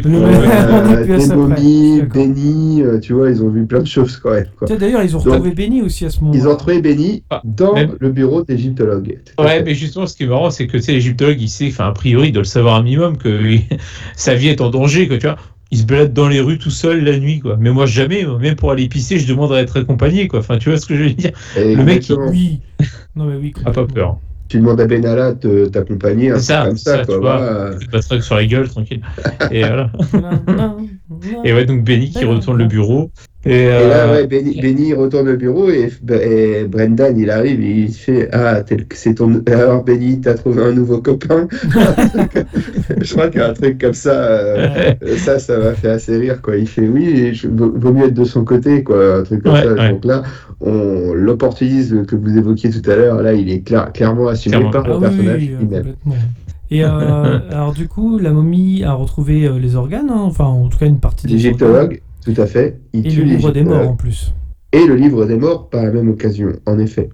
euh, 0.05 1.05
des 1.19 1.27
momies. 1.35 2.03
Benny, 2.13 2.83
euh, 2.83 2.99
tu 2.99 3.13
vois, 3.13 3.31
ils 3.31 3.43
ont 3.43 3.49
vu 3.49 3.65
plein 3.67 3.81
de 3.81 3.87
choses 3.87 4.17
quand 4.17 4.31
même. 4.33 4.47
D'ailleurs, 4.79 5.03
ils 5.03 5.17
ont 5.17 5.21
Donc, 5.21 5.29
retrouvé 5.35 5.53
Benny 5.53 5.83
aussi 5.83 6.05
à 6.05 6.11
ce 6.11 6.21
moment-là. 6.21 6.39
Ils 6.41 6.49
ont 6.49 6.57
trouvé 6.57 6.81
Benny 6.83 7.23
Ah, 7.31 7.41
dans 7.45 7.75
même- 7.75 7.95
le 7.99 8.11
bureau 8.11 8.43
d'égyptologue. 8.43 9.19
Ouais, 9.39 9.63
mais 9.63 9.75
justement, 9.75 10.07
ce 10.07 10.17
qui 10.17 10.25
est 10.25 10.27
marrant, 10.27 10.51
c'est 10.51 10.67
que 10.67 10.77
tu 10.79 10.83
sais, 10.83 10.93
l'égyptologue, 10.93 11.41
il 11.41 11.49
sait, 11.49 11.69
enfin, 11.69 11.87
a 11.87 11.93
priori, 11.93 12.29
il 12.29 12.33
doit 12.33 12.43
le 12.43 12.47
savoir 12.49 12.77
un 12.77 12.83
minimum, 12.83 13.17
que 13.17 13.29
sa 14.17 14.35
vie 14.35 14.49
est 14.49 14.61
en 14.61 14.71
danger, 14.71 15.07
que 15.09 15.15
tu 15.15 15.27
vois. 15.27 15.37
Il 15.73 15.79
se 15.79 15.85
balade 15.85 16.13
dans 16.13 16.29
les 16.29 16.41
rues 16.41 16.59
tout 16.59 16.71
seul 16.71 17.03
la 17.03 17.19
nuit, 17.19 17.41
quoi. 17.41 17.57
Mais 17.59 17.71
moi, 17.71 17.87
jamais, 17.87 18.27
même 18.41 18.57
pour 18.57 18.71
aller 18.71 18.89
pisser, 18.89 19.19
je 19.19 19.27
demande 19.27 19.53
à 19.55 19.61
être 19.63 19.81
accompagné, 19.81 20.29
quoi. 20.29 20.41
Enfin, 20.41 20.59
tu 20.59 20.69
vois 20.69 20.79
ce 20.79 20.85
que 20.85 20.95
je 20.95 21.05
veux 21.05 21.11
dire? 21.11 21.33
Et 21.57 21.75
le 21.75 21.83
mec, 21.83 22.07
il-. 22.11 22.17
Oui. 22.31 22.61
Non, 23.17 23.25
mais 23.25 23.37
oui. 23.37 23.55
A 23.65 23.71
pas 23.73 23.87
peur. 23.87 24.19
Tu 24.49 24.59
demandes 24.59 24.83
à 24.83 24.87
Benalla 24.87 25.33
de 25.33 25.65
t'accompagner, 25.65 26.31
un 26.31 26.39
C'est 26.39 26.55
comme 26.55 26.77
ça, 26.77 26.99
ça, 26.99 27.05
quoi. 27.07 27.15
tu 27.15 27.21
vois. 27.23 27.37
voilà. 27.39 28.11
Que 28.11 28.21
sur 28.21 28.35
la 28.35 28.45
gueule, 28.45 28.69
tranquille. 28.69 29.01
Et 29.51 29.61
voilà. 29.61 29.91
voilà. 30.47 30.77
Et 31.45 31.55
ouais, 31.55 31.65
donc 31.65 31.85
Benny 31.85 32.11
qui 32.11 32.25
retourne 32.25 32.59
le 32.59 32.67
bureau. 32.67 33.11
Et, 33.45 33.63
Et 33.65 33.69
là, 33.69 34.07
euh, 34.07 34.13
ouais, 34.15 34.27
Benny, 34.29 34.61
Benny 34.61 34.95
retourne 34.95 35.29
au 35.29 35.37
bureau 35.37 35.69
et, 35.69 35.91
et 36.13 36.65
Brendan, 36.65 37.19
il 37.19 37.29
arrive 37.29 37.61
et 37.61 37.71
il 37.73 37.93
fait 37.93 38.29
Ah, 38.33 38.61
tel- 38.63 38.87
c'est 38.95 39.15
ton. 39.15 39.43
Alors, 39.49 39.83
Benny, 39.83 40.21
t'as 40.21 40.35
trouvé 40.35 40.63
un 40.63 40.71
nouveau 40.73 40.99
copain? 41.03 41.49
Je 43.01 43.13
crois 43.13 43.29
qu'il 43.29 43.41
y 43.41 43.45
a 43.45 43.51
un 43.51 43.53
truc 43.53 43.81
comme 43.81 43.95
ça. 43.95 44.11
euh, 44.13 44.95
ça, 45.19 45.39
ça 45.39 45.59
m'a 45.59 45.73
fait 45.75 45.89
assez 45.91 46.17
rire, 46.19 46.41
quoi. 46.41 46.57
Il 46.57 46.69
fait 46.69 46.87
Oui, 46.87 47.35
je, 47.35 47.49
vaut 47.49 47.93
mieux 47.93 48.07
être 48.07 48.15
de 48.15 48.25
son 48.25 48.45
côté, 48.45 48.83
quoi. 48.85 49.17
Un 49.19 49.23
truc 49.25 49.43
comme 49.43 49.55
Ouais, 49.55 49.63
ça. 49.65 49.73
ouais. 49.73 49.91
Donc 49.91 50.05
là, 50.05 50.23
on- 50.61 51.13
l'opportunisme 51.13 52.05
que 52.07 52.15
vous 52.17 52.37
évoquiez 52.39 52.71
tout 52.71 52.89
à 52.91 52.95
l'heure, 52.97 53.23
là, 53.23 53.33
il 53.33 53.51
est 53.51 53.61
clair- 53.67 53.93
clairement 53.93 54.29
assumé 54.29 54.57
Clairement. 54.57 54.71
par 54.71 54.85
Ah 54.85 54.89
le 54.89 54.95
oui, 54.95 55.01
personnage 55.01 55.41
oui, 55.41 55.47
lui-même. 55.49 55.67
complètement. 55.83 56.15
Et 56.71 56.85
euh, 56.85 57.39
alors 57.51 57.73
du 57.73 57.89
coup, 57.89 58.19
la 58.19 58.31
momie 58.31 58.85
a 58.85 58.93
retrouvé 58.93 59.51
les 59.61 59.77
organes, 59.77 60.11
hein, 60.11 60.21
enfin 60.23 60.45
en 60.45 60.69
tout 60.69 60.79
cas 60.79 60.87
une 60.87 61.01
partie 61.01 61.27
des. 61.27 61.33
L'égyptologue, 61.35 62.01
tout 62.25 62.35
à 62.41 62.47
fait. 62.47 62.81
Il 62.93 63.07
Et 63.07 63.11
tue 63.11 63.21
le 63.23 63.25
livre 63.37 63.51
des 63.53 63.65
morts 63.65 63.89
en 63.89 63.95
plus. 63.97 64.33
et 64.73 64.85
le 64.87 64.95
livre 64.95 65.25
des 65.27 65.37
morts 65.37 65.69
par 65.71 65.83
la 65.85 65.91
même 65.91 66.09
occasion, 66.11 66.53
en 66.67 66.79
effet. 66.79 67.09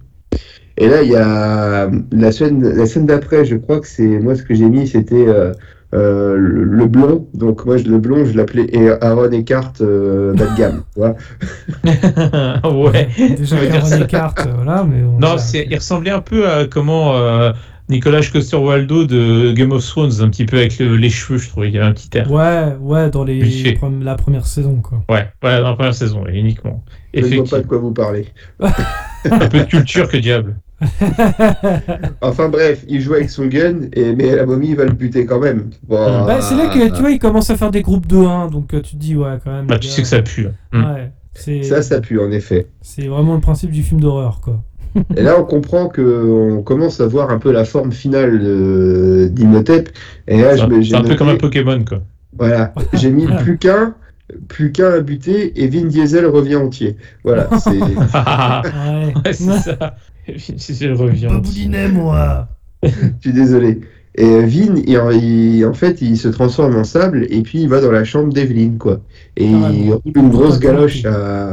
Et 0.77 0.87
là, 0.87 1.01
il 1.03 1.11
y 1.11 1.15
a 1.15 1.89
la 2.11 2.31
scène, 2.31 2.63
la 2.63 2.85
scène 2.85 3.05
d'après, 3.05 3.43
je 3.45 3.55
crois 3.57 3.79
que 3.81 3.87
c'est 3.87 4.07
moi 4.19 4.35
ce 4.35 4.43
que 4.43 4.53
j'ai 4.55 4.69
mis, 4.69 4.87
c'était 4.87 5.25
euh, 5.27 5.51
euh, 5.93 6.37
le, 6.37 6.63
le 6.63 6.85
blond. 6.85 7.27
Donc 7.33 7.65
moi, 7.65 7.75
je- 7.77 7.83
le 7.89 7.97
blond, 7.97 8.23
je 8.23 8.37
l'appelais 8.37 8.67
Aaron 9.01 9.31
Eckhart 9.31 9.73
euh, 9.81 10.33
bas 10.35 10.45
de 10.45 10.57
gamme. 10.57 10.83
ouais. 12.63 13.07
Déjà 13.37 13.55
On 13.55 13.59
va 13.59 13.65
dire 13.65 13.71
Cameron 13.73 13.85
ça. 13.87 13.99
Eckhart, 14.01 14.35
euh, 14.39 14.51
voilà, 14.55 14.83
mais 14.83 15.03
on- 15.03 15.19
Non, 15.19 15.35
il 15.53 15.75
ressemblait 15.75 16.11
un 16.11 16.21
peu 16.21 16.47
à 16.47 16.65
comment 16.65 17.15
euh, 17.15 17.51
Nicolas 17.89 18.21
Coster-Waldau 18.31 19.05
de 19.05 19.51
Game 19.53 19.71
of 19.71 19.85
Thrones, 19.85 20.21
un 20.21 20.29
petit 20.29 20.45
peu 20.45 20.57
avec 20.57 20.77
le- 20.77 20.95
les 20.95 21.09
cheveux, 21.09 21.39
je 21.39 21.49
trouvais. 21.49 21.69
Il 21.69 21.73
y 21.73 21.77
avait 21.77 21.87
un 21.87 21.93
petit 21.93 22.09
air. 22.17 22.31
Ouais, 22.31 22.75
ouais, 22.79 23.09
dans 23.09 23.23
les 23.23 23.75
la 24.01 24.15
première 24.15 24.45
saison 24.45 24.75
quoi. 24.81 25.03
Ouais, 25.09 25.27
voilà, 25.41 25.61
dans 25.61 25.69
la 25.69 25.75
première 25.75 25.95
saison, 25.95 26.23
ouais, 26.23 26.37
uniquement. 26.37 26.83
Je 27.13 27.21
ne 27.25 27.35
vois 27.37 27.45
pas 27.45 27.59
de 27.61 27.67
quoi 27.67 27.77
vous 27.79 27.91
parlez. 27.91 28.27
Un 28.59 29.47
peu 29.49 29.59
de 29.59 29.63
culture 29.65 30.07
que 30.07 30.17
diable. 30.17 30.57
Enfin 32.21 32.47
bref, 32.49 32.85
il 32.87 33.01
joue 33.01 33.13
avec 33.15 33.29
son 33.29 33.47
gun, 33.47 33.89
et, 33.93 34.13
mais 34.15 34.35
la 34.35 34.45
momie 34.45 34.75
va 34.75 34.85
le 34.85 34.93
buter 34.93 35.25
quand 35.25 35.39
même. 35.39 35.69
Bon, 35.87 36.25
Bah, 36.25 36.41
c'est 36.41 36.55
là 36.55 36.67
que 36.67 36.93
tu 36.95 37.01
vois, 37.01 37.11
il 37.11 37.19
commence 37.19 37.49
à 37.49 37.57
faire 37.57 37.71
des 37.71 37.81
groupes 37.81 38.07
de 38.07 38.17
1, 38.17 38.47
donc 38.47 38.73
euh, 38.73 38.81
tu 38.81 38.91
te 38.95 38.99
dis 38.99 39.15
ouais 39.15 39.37
quand 39.43 39.51
même. 39.51 39.67
Bah, 39.67 39.77
tu 39.79 39.87
gars, 39.87 39.93
sais 39.93 40.01
que 40.03 40.07
ça 40.07 40.21
pue. 40.21 40.43
là. 40.43 40.51
Hmm. 40.71 40.83
Ouais, 40.85 41.63
Ça, 41.63 41.81
ça 41.81 41.99
pue 42.01 42.19
en 42.19 42.31
effet. 42.31 42.67
c'est 42.81 43.07
vraiment 43.07 43.35
le 43.35 43.41
principe 43.41 43.71
du 43.71 43.83
film 43.83 43.99
d'horreur 43.99 44.39
quoi. 44.41 44.63
Et 45.15 45.21
là, 45.23 45.39
on 45.39 45.43
comprend 45.43 45.87
que 45.87 46.01
on 46.01 46.61
commence 46.61 46.99
à 47.01 47.07
voir 47.07 47.29
un 47.29 47.37
peu 47.39 47.51
la 47.51 47.65
forme 47.65 47.91
finale 47.91 48.39
de- 48.39 49.27
d'Imhotep. 49.31 49.89
Et 50.27 50.41
là, 50.41 50.55
C'est 50.57 50.95
un, 50.95 51.01
peu 51.01 51.15
comme 51.15 51.29
un 51.29 51.35
Pokémon, 51.37 51.83
quoi. 51.87 52.01
Voilà, 52.37 52.73
j'ai 52.93 53.09
mis 53.11 53.25
plus 53.25 53.57
qu'un, 53.59 53.95
plus 54.47 54.71
qu'un 54.71 54.91
à 54.91 54.99
buter 55.01 55.61
et 55.61 55.67
Vin 55.67 55.85
Diesel 55.85 56.25
revient 56.25 56.55
entier. 56.57 56.95
Voilà, 57.23 57.49
c'est. 57.59 57.71
Ouais. 57.79 59.13
ouais, 59.25 59.33
c'est 59.33 59.59
ça. 59.59 59.95
Si 60.37 60.75
je 60.75 60.91
reviens. 60.93 61.29
Baboulinet, 61.29 61.89
moi. 61.89 62.47
Je 62.83 62.89
suis 63.19 63.33
désolé. 63.33 63.81
Et 64.15 64.25
euh, 64.25 64.41
Vin, 64.45 64.75
il- 64.75 65.55
il- 65.57 65.65
en 65.65 65.73
fait, 65.73 66.01
il 66.01 66.17
se 66.17 66.27
transforme 66.27 66.75
en 66.75 66.83
sable 66.83 67.25
et 67.29 67.41
puis 67.41 67.61
il 67.61 67.69
va 67.69 67.81
dans 67.81 67.91
la 67.91 68.03
chambre 68.03 68.31
d'Evelyn, 68.31 68.73
quoi. 68.77 68.99
Et 69.37 69.47
Ah, 69.51 69.69
il 69.73 69.91
roule 69.91 70.01
une 70.15 70.29
grosse 70.29 70.59
galoche 70.59 71.03
à, 71.05 71.47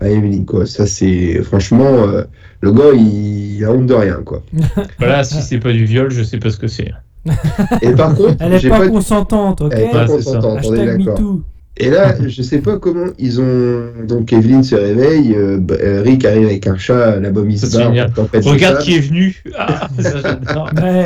à 0.00 0.08
Evelyn, 0.08 0.44
quoi. 0.44 0.66
Ça, 0.66 0.86
c'est. 0.86 1.42
Franchement, 1.42 1.84
euh, 2.04 2.24
le 2.60 2.72
gars, 2.72 2.92
il, 2.94 3.56
il 3.56 3.64
a 3.64 3.70
honte 3.72 3.86
de 3.86 3.94
rien, 3.94 4.20
quoi. 4.24 4.42
Voilà, 4.98 5.22
si 5.24 5.40
c'est 5.42 5.58
pas 5.58 5.72
du 5.72 5.84
viol, 5.84 6.10
je 6.10 6.22
sais 6.22 6.38
pas 6.38 6.50
ce 6.50 6.56
que 6.58 6.66
c'est. 6.68 6.92
Et 7.82 7.92
par 7.92 8.14
contre, 8.14 8.36
Elle 8.40 8.54
est 8.54 8.68
pas, 8.68 8.78
pas. 8.78 8.88
consentante, 8.88 9.60
ok 9.60 9.72
Elle 9.76 9.82
est 9.82 9.90
pas 9.90 10.06
ça. 10.06 10.14
consentante, 10.14 10.60
on 10.64 10.74
est 10.74 10.80
Hashtag 10.80 11.04
d'accord. 11.04 11.20
Et 11.82 11.88
là, 11.90 12.14
je 12.26 12.42
sais 12.42 12.58
pas 12.58 12.78
comment 12.78 13.06
ils 13.18 13.40
ont. 13.40 13.86
Donc, 14.06 14.32
Evelyn 14.32 14.62
se 14.62 14.74
réveille, 14.74 15.34
euh, 15.34 15.58
euh, 15.70 16.02
Rick 16.02 16.24
arrive 16.26 16.46
avec 16.46 16.66
un 16.66 16.76
chat, 16.76 17.18
la 17.18 17.30
bombe 17.30 17.50
se 17.52 17.66
c'est 17.66 17.78
barre, 17.78 17.92
Regarde 18.44 18.78
qui 18.80 18.96
est 18.96 19.00
venu. 19.00 19.42
Ah, 19.56 19.88
ça. 19.98 20.38
Ouais, 20.82 21.04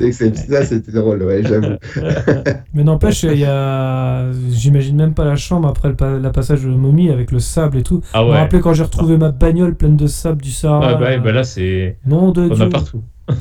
ouais. 0.00 0.12
c'était 0.12 0.92
drôle, 0.92 1.22
ouais, 1.22 1.42
j'avoue. 1.42 1.76
Mais 2.74 2.84
n'empêche, 2.84 3.22
il 3.22 3.38
y 3.38 3.44
a. 3.46 4.30
J'imagine 4.50 4.96
même 4.96 5.14
pas 5.14 5.24
la 5.24 5.36
chambre 5.36 5.66
après 5.68 5.88
le, 5.88 5.94
pa- 5.96 6.18
la 6.18 6.30
passage 6.30 6.62
de 6.62 6.68
momie 6.68 7.10
avec 7.10 7.32
le 7.32 7.38
sable 7.38 7.78
et 7.78 7.82
tout. 7.82 8.02
Ah 8.12 8.20
Je 8.20 8.24
me 8.26 8.30
ouais. 8.32 8.38
rappelais 8.38 8.60
quand 8.60 8.74
j'ai 8.74 8.82
retrouvé 8.82 9.16
ma 9.16 9.30
bagnole 9.30 9.74
pleine 9.74 9.96
de 9.96 10.06
sable 10.06 10.42
du 10.42 10.50
Sahara. 10.50 10.90
Ah 10.90 10.94
bah, 10.96 11.06
ouais, 11.06 11.18
bah 11.18 11.32
là, 11.32 11.42
c'est. 11.44 11.96
Non 12.06 12.32
de 12.32 12.42
On 12.50 12.54
Dieu. 12.54 12.64
a 12.64 12.68
partout. 12.68 13.02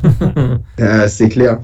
Ah, 0.80 1.08
c'est 1.08 1.30
clair. 1.30 1.60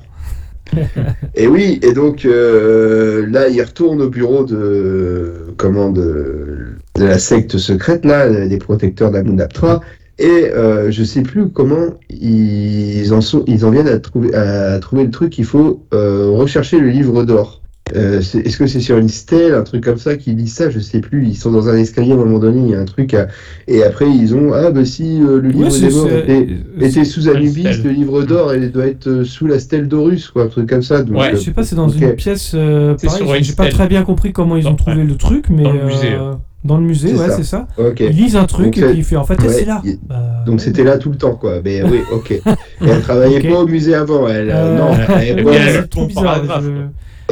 et 1.36 1.48
oui, 1.48 1.80
et 1.82 1.94
donc 1.94 2.26
euh, 2.26 3.26
là, 3.30 3.50
il 3.50 3.62
retourne 3.62 4.02
au 4.02 4.10
bureau 4.10 4.44
de 4.44 5.54
comment 5.58 5.90
de, 5.90 6.76
la 6.98 7.20
secte 7.20 7.58
secrète 7.58 8.06
là, 8.06 8.48
des 8.48 8.58
protecteurs 8.58 9.12
d'Amunaptra. 9.12 9.82
Et 10.20 10.52
euh, 10.52 10.92
je 10.92 11.04
sais 11.04 11.24
plus 11.24 11.50
comment 11.50 11.96
ils 12.10 13.12
en 13.14 13.22
sont, 13.22 13.44
ils 13.48 13.66
en 13.66 13.72
viennent 13.72 13.88
à 13.88 13.98
trouver, 13.98 14.36
à 14.36 14.78
trouver 14.80 15.06
le 15.06 15.12
truc. 15.12 15.38
Il 15.40 15.46
faut 15.46 15.84
euh, 15.94 16.30
rechercher 16.30 16.80
le 16.80 16.90
livre 16.90 17.24
d'or. 17.24 17.61
Euh, 17.96 18.20
Est-ce 18.20 18.58
que 18.58 18.68
c'est 18.68 18.80
sur 18.80 18.98
une 18.98 19.10
stèle, 19.10 19.54
un 19.54 19.64
truc 19.64 19.84
comme 19.84 19.98
ça, 19.98 20.16
qui 20.16 20.32
lit 20.34 20.48
ça? 20.48 20.70
Je 20.70 20.80
sais 20.80 21.00
plus. 21.00 21.28
Ils 21.28 21.36
sont 21.36 21.52
dans 21.52 21.68
un 21.70 21.76
escalier 21.78 22.12
à 22.12 22.16
un 22.16 22.18
moment 22.18 22.40
donné, 22.40 22.62
il 22.66 22.72
y 22.72 22.76
a 22.76 22.80
un 22.80 22.86
truc. 22.86 23.14
à- 23.14 23.28
Et 23.68 23.84
après, 23.84 24.10
ils 24.10 24.34
ont 24.36 24.54
ah 24.54 24.72
bah 24.72 24.86
si 24.86 25.22
euh, 25.22 25.40
le 25.42 25.50
livre 25.50 25.66
Ouais, 25.66 25.70
c'est- 25.72 25.88
des 25.88 25.94
morts 25.94 26.08
c'est- 26.10 26.20
était, 26.20 26.48
était 26.80 27.06
sous 27.06 27.30
Anubis, 27.30 27.68
le 27.84 27.90
livre 27.92 28.24
d'or, 28.24 28.54
elle 28.54 28.72
doit 28.72 28.88
être 28.88 29.08
euh, 29.08 29.24
sous 29.24 29.48
la 29.48 29.60
stèle 29.60 29.88
d'Horus, 29.88 30.30
quoi, 30.30 30.44
un 30.44 30.48
truc 30.48 30.70
comme 30.70 30.82
ça. 30.84 31.02
Donc, 31.04 31.18
Ouais, 31.18 31.28
euh, 31.34 31.36
Je 31.36 31.42
sais 31.42 31.52
pas, 31.52 31.64
c'est 31.64 31.76
dans 31.76 31.90
une 31.90 32.14
pièce. 32.14 32.52
euh, 32.56 32.96
pareil, 32.96 33.44
j'ai 33.44 33.54
pas 33.54 33.70
très 33.70 33.88
bien 33.88 34.04
compris 34.04 34.32
comment 34.34 34.56
ils 34.56 34.68
ont 34.68 34.72
Dans- 34.72 34.76
trouvé 34.78 35.04
le 35.04 35.16
truc, 35.16 35.46
mais. 35.50 35.64
Dans 35.64 35.74
le 35.74 35.86
musée, 35.86 36.14
euh, 36.14 36.32
Dans 36.64 36.78
le 36.78 36.84
musée, 36.84 37.08
C'est 37.08 37.20
ouais, 37.20 37.28
ça. 37.30 37.38
c'est 37.38 37.44
ça. 37.44 37.68
Ok. 37.80 38.02
Ils 38.02 38.10
lisent 38.16 38.36
un 38.36 38.46
truc 38.46 38.66
Donc, 38.68 38.78
et 38.78 38.82
puis 38.82 38.98
il 39.00 39.04
fait 39.04 39.16
en 39.16 39.24
fait, 39.24 39.36
eh, 39.44 39.48
ouais, 39.48 39.52
c'est 39.54 39.66
là. 39.66 39.82
il- 39.84 39.98
Bah, 40.08 40.44
Donc 40.46 40.60
ouais. 40.60 40.64
c'était 40.64 40.84
là 40.84 41.00
tout 41.00 41.10
le 41.10 41.16
temps, 41.18 41.34
quoi. 41.34 41.54
Mais 41.66 41.82
oui, 41.92 42.02
ok. 42.14 42.32
Et 42.34 42.42
elle 42.82 43.02
travaillait 43.02 43.40
pas 43.50 43.62
au 43.62 43.66
musée 43.68 43.96
avant, 43.96 44.28
elle. 44.28 44.52
euh, 44.54 44.78
non, 44.78 44.92
elle 45.20 45.28
elle 45.40 45.44
bien, 45.44 45.54
c'est 45.54 45.60
elle 45.60 45.88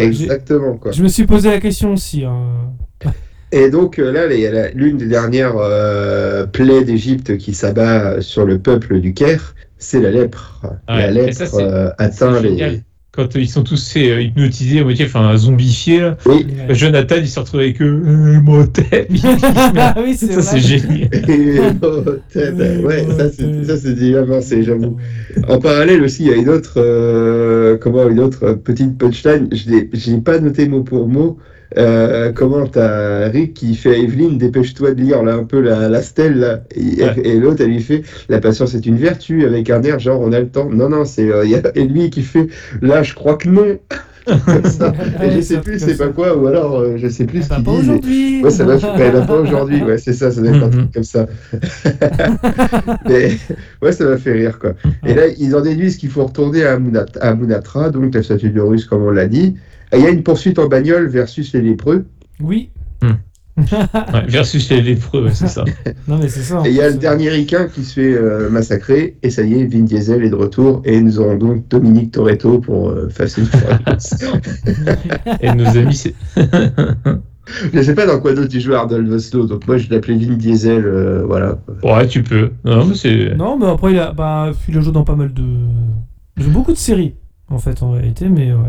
Exactement, 0.04 0.78
quoi. 0.78 0.92
Je 0.92 1.04
me 1.04 1.08
suis 1.08 1.26
posé 1.26 1.50
la 1.50 1.60
question 1.60 1.94
aussi. 1.94 2.24
hein. 2.26 2.72
Et 3.52 3.72
donc 3.72 3.98
euh, 3.98 4.12
là, 4.12 4.32
il 4.32 4.40
y 4.40 4.46
a 4.46 4.52
la- 4.52 4.70
l'une 4.72 4.98
des 4.98 5.08
dernières 5.08 5.56
euh, 5.58 6.46
plaies 6.46 6.84
d'Égypte 6.84 7.36
qui 7.38 7.56
s'abat 7.56 8.22
sur 8.22 8.46
le 8.46 8.60
peuple 8.60 9.00
du 9.00 9.14
Caire, 9.16 9.56
c'est 9.80 10.00
la 10.00 10.12
lèpre. 10.12 10.62
Ouais, 10.88 10.96
La 10.98 11.06
ça, 11.08 11.12
lèpre 11.12 11.34
c'est- 11.56 11.64
euh, 11.64 11.90
atteint 11.98 12.40
les. 12.42 12.82
Quand 13.20 13.36
ils 13.36 13.50
sont 13.50 13.64
tous 13.64 13.92
fait 13.92 14.24
hypnotisés, 14.24 14.80
à 14.80 14.84
moitié, 14.86 15.04
enfin 15.06 15.36
zombifiés, 15.36 16.00
là. 16.00 16.18
Oui. 16.26 16.48
Euh, 16.70 16.74
Jonathan, 16.74 17.16
il 17.20 17.28
se 17.28 17.38
retrouve 17.38 17.60
avec 17.60 17.82
eux. 17.82 18.02
Euh, 18.06 18.40
met 18.40 19.82
à- 19.82 19.96
oui, 20.02 20.16
c'est 20.16 20.32
Ça, 20.32 20.42
c'est 20.42 20.60
génial. 20.60 21.10
Ouais, 22.86 23.06
ça 23.18 23.30
c'est 23.30 23.66
ça 23.66 23.76
c'est 23.76 23.94
dit 23.94 24.16
avancé, 24.16 24.64
j'avoue. 24.64 24.96
En 25.50 25.60
parallèle 25.60 26.02
aussi, 26.02 26.24
il 26.24 26.30
y 26.30 26.32
a 26.34 26.38
une 26.38 26.48
autre, 26.48 26.76
euh, 26.78 27.78
comment, 27.78 28.08
une 28.08 28.22
autre 28.22 28.54
petite 28.54 28.98
punchline. 28.98 29.50
Je 29.52 29.70
l'ai 29.70 29.82
pas 30.22 30.40
noté 30.40 30.66
mot 30.70 30.84
pour 30.84 31.10
mot. 31.10 31.38
Euh, 31.78 32.32
comment 32.32 32.66
t'as 32.66 33.30
Rick 33.30 33.54
qui 33.54 33.76
fait 33.76 33.94
à 33.94 33.98
Evelyn, 33.98 34.34
dépêche-toi 34.38 34.94
de 34.96 35.02
lire 35.02 35.22
là 35.22 35.36
un 35.36 35.44
peu 35.44 35.62
la, 35.62 35.88
la 35.88 36.02
stèle 36.02 36.40
là. 36.40 36.62
Et, 36.76 37.04
Ouais. 37.04 37.14
et 37.24 37.40
l'autre 37.40 37.62
elle 37.62 37.70
lui 37.70 37.80
fait, 37.82 38.02
la 38.28 38.40
patience 38.40 38.74
est 38.74 38.86
une 38.88 38.98
vertu 38.98 39.46
avec 39.46 39.70
un 39.70 39.84
air 39.84 40.00
genre 40.00 40.20
on 40.20 40.32
a 40.34 40.40
le 40.40 40.48
temps. 40.48 40.70
Non 40.72 40.90
non, 40.90 41.06
c'est 41.06 41.30
euh, 41.32 41.46
il 41.46 41.52
y 41.52 41.56
a 41.56 41.62
et 41.76 41.86
lui 41.86 42.10
qui 42.10 42.24
fait, 42.24 42.48
là 42.82 43.04
je 43.04 43.14
crois 43.14 43.36
que 43.36 43.48
non. 43.50 43.78
Comme 44.46 44.64
ça. 44.66 44.94
Et 45.24 45.32
je 45.32 45.42
sais 45.42 45.58
plus 45.60 45.80
fait 45.80 45.92
c'est 45.92 45.98
pas 45.98 46.08
quoi 46.10 46.36
ou 46.38 46.46
alors 46.48 46.80
euh, 46.80 46.98
je 46.98 47.08
sais 47.08 47.26
plus 47.26 47.44
ce 47.44 47.50
qu'il 47.54 47.64
pas 47.64 47.72
dit. 47.72 47.78
mais- 47.78 47.84
aujourd'hui. 47.84 48.44
Ouais, 48.44 48.50
ça 48.52 48.64
va 48.64 48.78
faire 48.80 48.96
elle 49.00 49.16
a 49.16 49.22
pas 49.22 49.36
aujourd'hui, 49.40 49.84
ouais, 49.84 49.98
c'est 49.98 50.14
ça, 50.14 50.32
ça 50.32 50.42
doit 50.42 50.50
être 50.56 50.64
un 50.64 50.70
truc 50.70 50.92
comme 50.94 51.04
ça. 51.04 51.28
Mais 53.08 53.32
ouais, 53.82 53.92
ça 53.92 54.06
m'a 54.06 54.18
fait 54.18 54.34
rire, 54.34 54.60
quoi. 54.60 54.74
Et 55.06 55.14
là, 55.14 55.24
ils 55.38 55.56
en 55.56 55.62
déduisent 55.62 55.98
qu'il 55.98 56.10
faut 56.10 56.26
retourner 56.26 56.64
à, 56.64 56.78
Munat- 56.80 57.18
à 57.22 57.34
Munatra, 57.36 57.90
donc 57.90 58.14
la 58.14 58.24
statue 58.24 58.50
de 58.50 58.62
Russe, 58.62 58.86
comme 58.86 59.04
on 59.04 59.12
l'a 59.12 59.28
dit. 59.28 59.56
Et 59.92 59.98
il 59.98 60.04
y 60.04 60.06
a 60.06 60.10
une 60.10 60.24
poursuite 60.24 60.60
en 60.60 60.68
bagnole 60.68 61.08
versus 61.08 61.54
les 61.54 61.62
lépreux. 61.62 62.06
Oui. 62.42 62.70
Hmm. 63.02 63.14
Ouais, 64.14 64.26
versus 64.28 64.70
les 64.70 64.82
lépreux, 64.82 65.26
ouais, 65.26 65.34
c'est 65.34 65.48
ça. 65.48 65.66
Non, 66.08 66.18
mais 66.18 66.30
c'est 66.30 66.42
ça. 66.42 66.62
Et 66.66 66.70
il 66.70 66.76
y 66.76 66.82
a 66.82 66.90
le 66.90 66.98
dernier 66.98 67.30
ricain 67.30 67.68
qui 67.68 67.84
se 67.84 67.94
fait 67.94 68.14
euh, 68.14 68.50
massacrer, 68.50 69.18
et 69.22 69.30
ça 69.30 69.44
y 69.44 69.60
est, 69.60 69.66
Vin 69.66 69.82
Diesel 69.82 70.24
est 70.24 70.30
de 70.30 70.36
retour, 70.36 70.82
et 70.86 71.02
nous 71.02 71.20
aurons 71.20 71.36
donc 71.36 71.68
Dominique 71.68 72.12
Toretto 72.12 72.60
pour 72.60 72.90
euh, 72.90 73.10
Fast 73.10 73.40
and 73.40 73.46
Furious. 73.46 74.38
Et 75.42 75.54
nos 75.54 75.66
amis, 75.78 75.96
c'est. 75.96 76.16
Je 77.74 77.82
sais 77.82 77.96
pas 77.96 78.06
dans 78.06 78.20
quoi 78.20 78.34
d'autre 78.34 78.52
il 78.54 78.62
joue 78.62 78.76
Arnold 78.76 79.08
Vosloo, 79.08 79.48
donc 79.48 79.68
moi 79.68 79.78
je 79.78 79.90
l'appelais 79.90 80.16
Vin 80.16 80.36
Diesel, 80.36 80.86
euh, 80.86 81.24
voilà. 81.26 81.58
Ouais, 81.84 82.08
tu 82.08 82.22
peux. 82.22 82.52
Non, 82.64 82.86
mais 82.86 82.96
c'est. 82.96 83.36
Non, 83.36 83.58
mais 83.58 83.66
après, 83.66 83.92
il 83.92 84.00
a, 84.00 84.14
bah, 84.14 84.52
il 84.68 84.78
a 84.78 84.82
joué 84.82 84.92
dans 84.92 85.04
pas 85.04 85.16
mal 85.16 85.34
de. 85.34 85.44
Il 86.38 86.44
joue 86.44 86.52
beaucoup 86.52 86.72
de 86.72 86.78
séries, 86.78 87.16
en 87.50 87.58
fait, 87.60 87.82
en 87.84 87.92
réalité, 87.92 88.30
mais 88.30 88.52
ouais. 88.54 88.60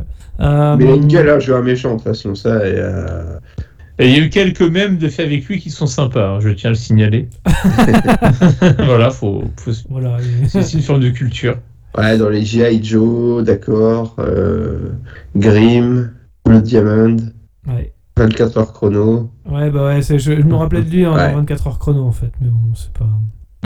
Euh, 0.40 0.77
Mais 0.77 0.85
il 0.85 0.90
a 0.90 0.94
une 0.94 1.07
gueule 1.09 1.28
à 1.31 1.39
jouer 1.39 1.57
un 1.57 1.62
méchant, 1.62 1.90
de 1.90 1.94
toute 1.97 2.05
façon, 2.05 2.35
ça, 2.35 2.66
et, 2.66 2.74
euh, 2.77 3.39
Et 3.98 4.09
il 4.09 4.16
y 4.16 4.20
a 4.20 4.24
eu 4.24 4.31
quelques 4.31 4.62
mèmes 4.62 4.97
de 4.97 5.09
fait 5.09 5.24
avec 5.24 5.44
lui 5.47 5.59
qui 5.59 5.69
sont 5.70 5.86
sympas, 5.86 6.36
hein, 6.36 6.40
je 6.40 6.48
tiens 6.51 6.69
à 6.69 6.73
le 6.73 6.77
signaler. 6.78 7.28
voilà, 8.78 9.11
faut. 9.11 9.44
faut... 9.57 9.73
Voilà. 9.90 10.16
et- 10.20 10.48
C'est 10.48 10.73
une 10.74 10.82
forme 10.82 11.01
de 11.01 11.11
culture. 11.11 11.59
Ouais, 11.98 12.16
dans 12.16 12.28
les 12.28 12.44
G.I. 12.44 12.82
Joe, 12.82 13.43
d'accord, 13.44 14.15
euh, 14.20 14.90
Grimm, 15.36 16.12
Blood 16.44 16.62
Diamond, 16.62 17.16
ouais. 17.66 17.93
24 18.16 18.59
heures 18.59 18.73
chrono. 18.73 19.31
Ouais, 19.51 19.70
bah 19.70 19.86
ouais, 19.86 20.01
je, 20.02 20.19
je 20.19 20.32
me 20.32 20.55
rappelais 20.55 20.82
de 20.82 20.90
lui 20.90 21.07
en 21.07 21.15
Ouais. 21.16 21.32
24 21.35 21.66
heures 21.66 21.78
chrono 21.78 22.05
en 22.05 22.12
fait, 22.12 22.31
mais 22.40 22.48
bon, 22.48 22.74
c'est 22.74 22.93
pas. 22.93 23.09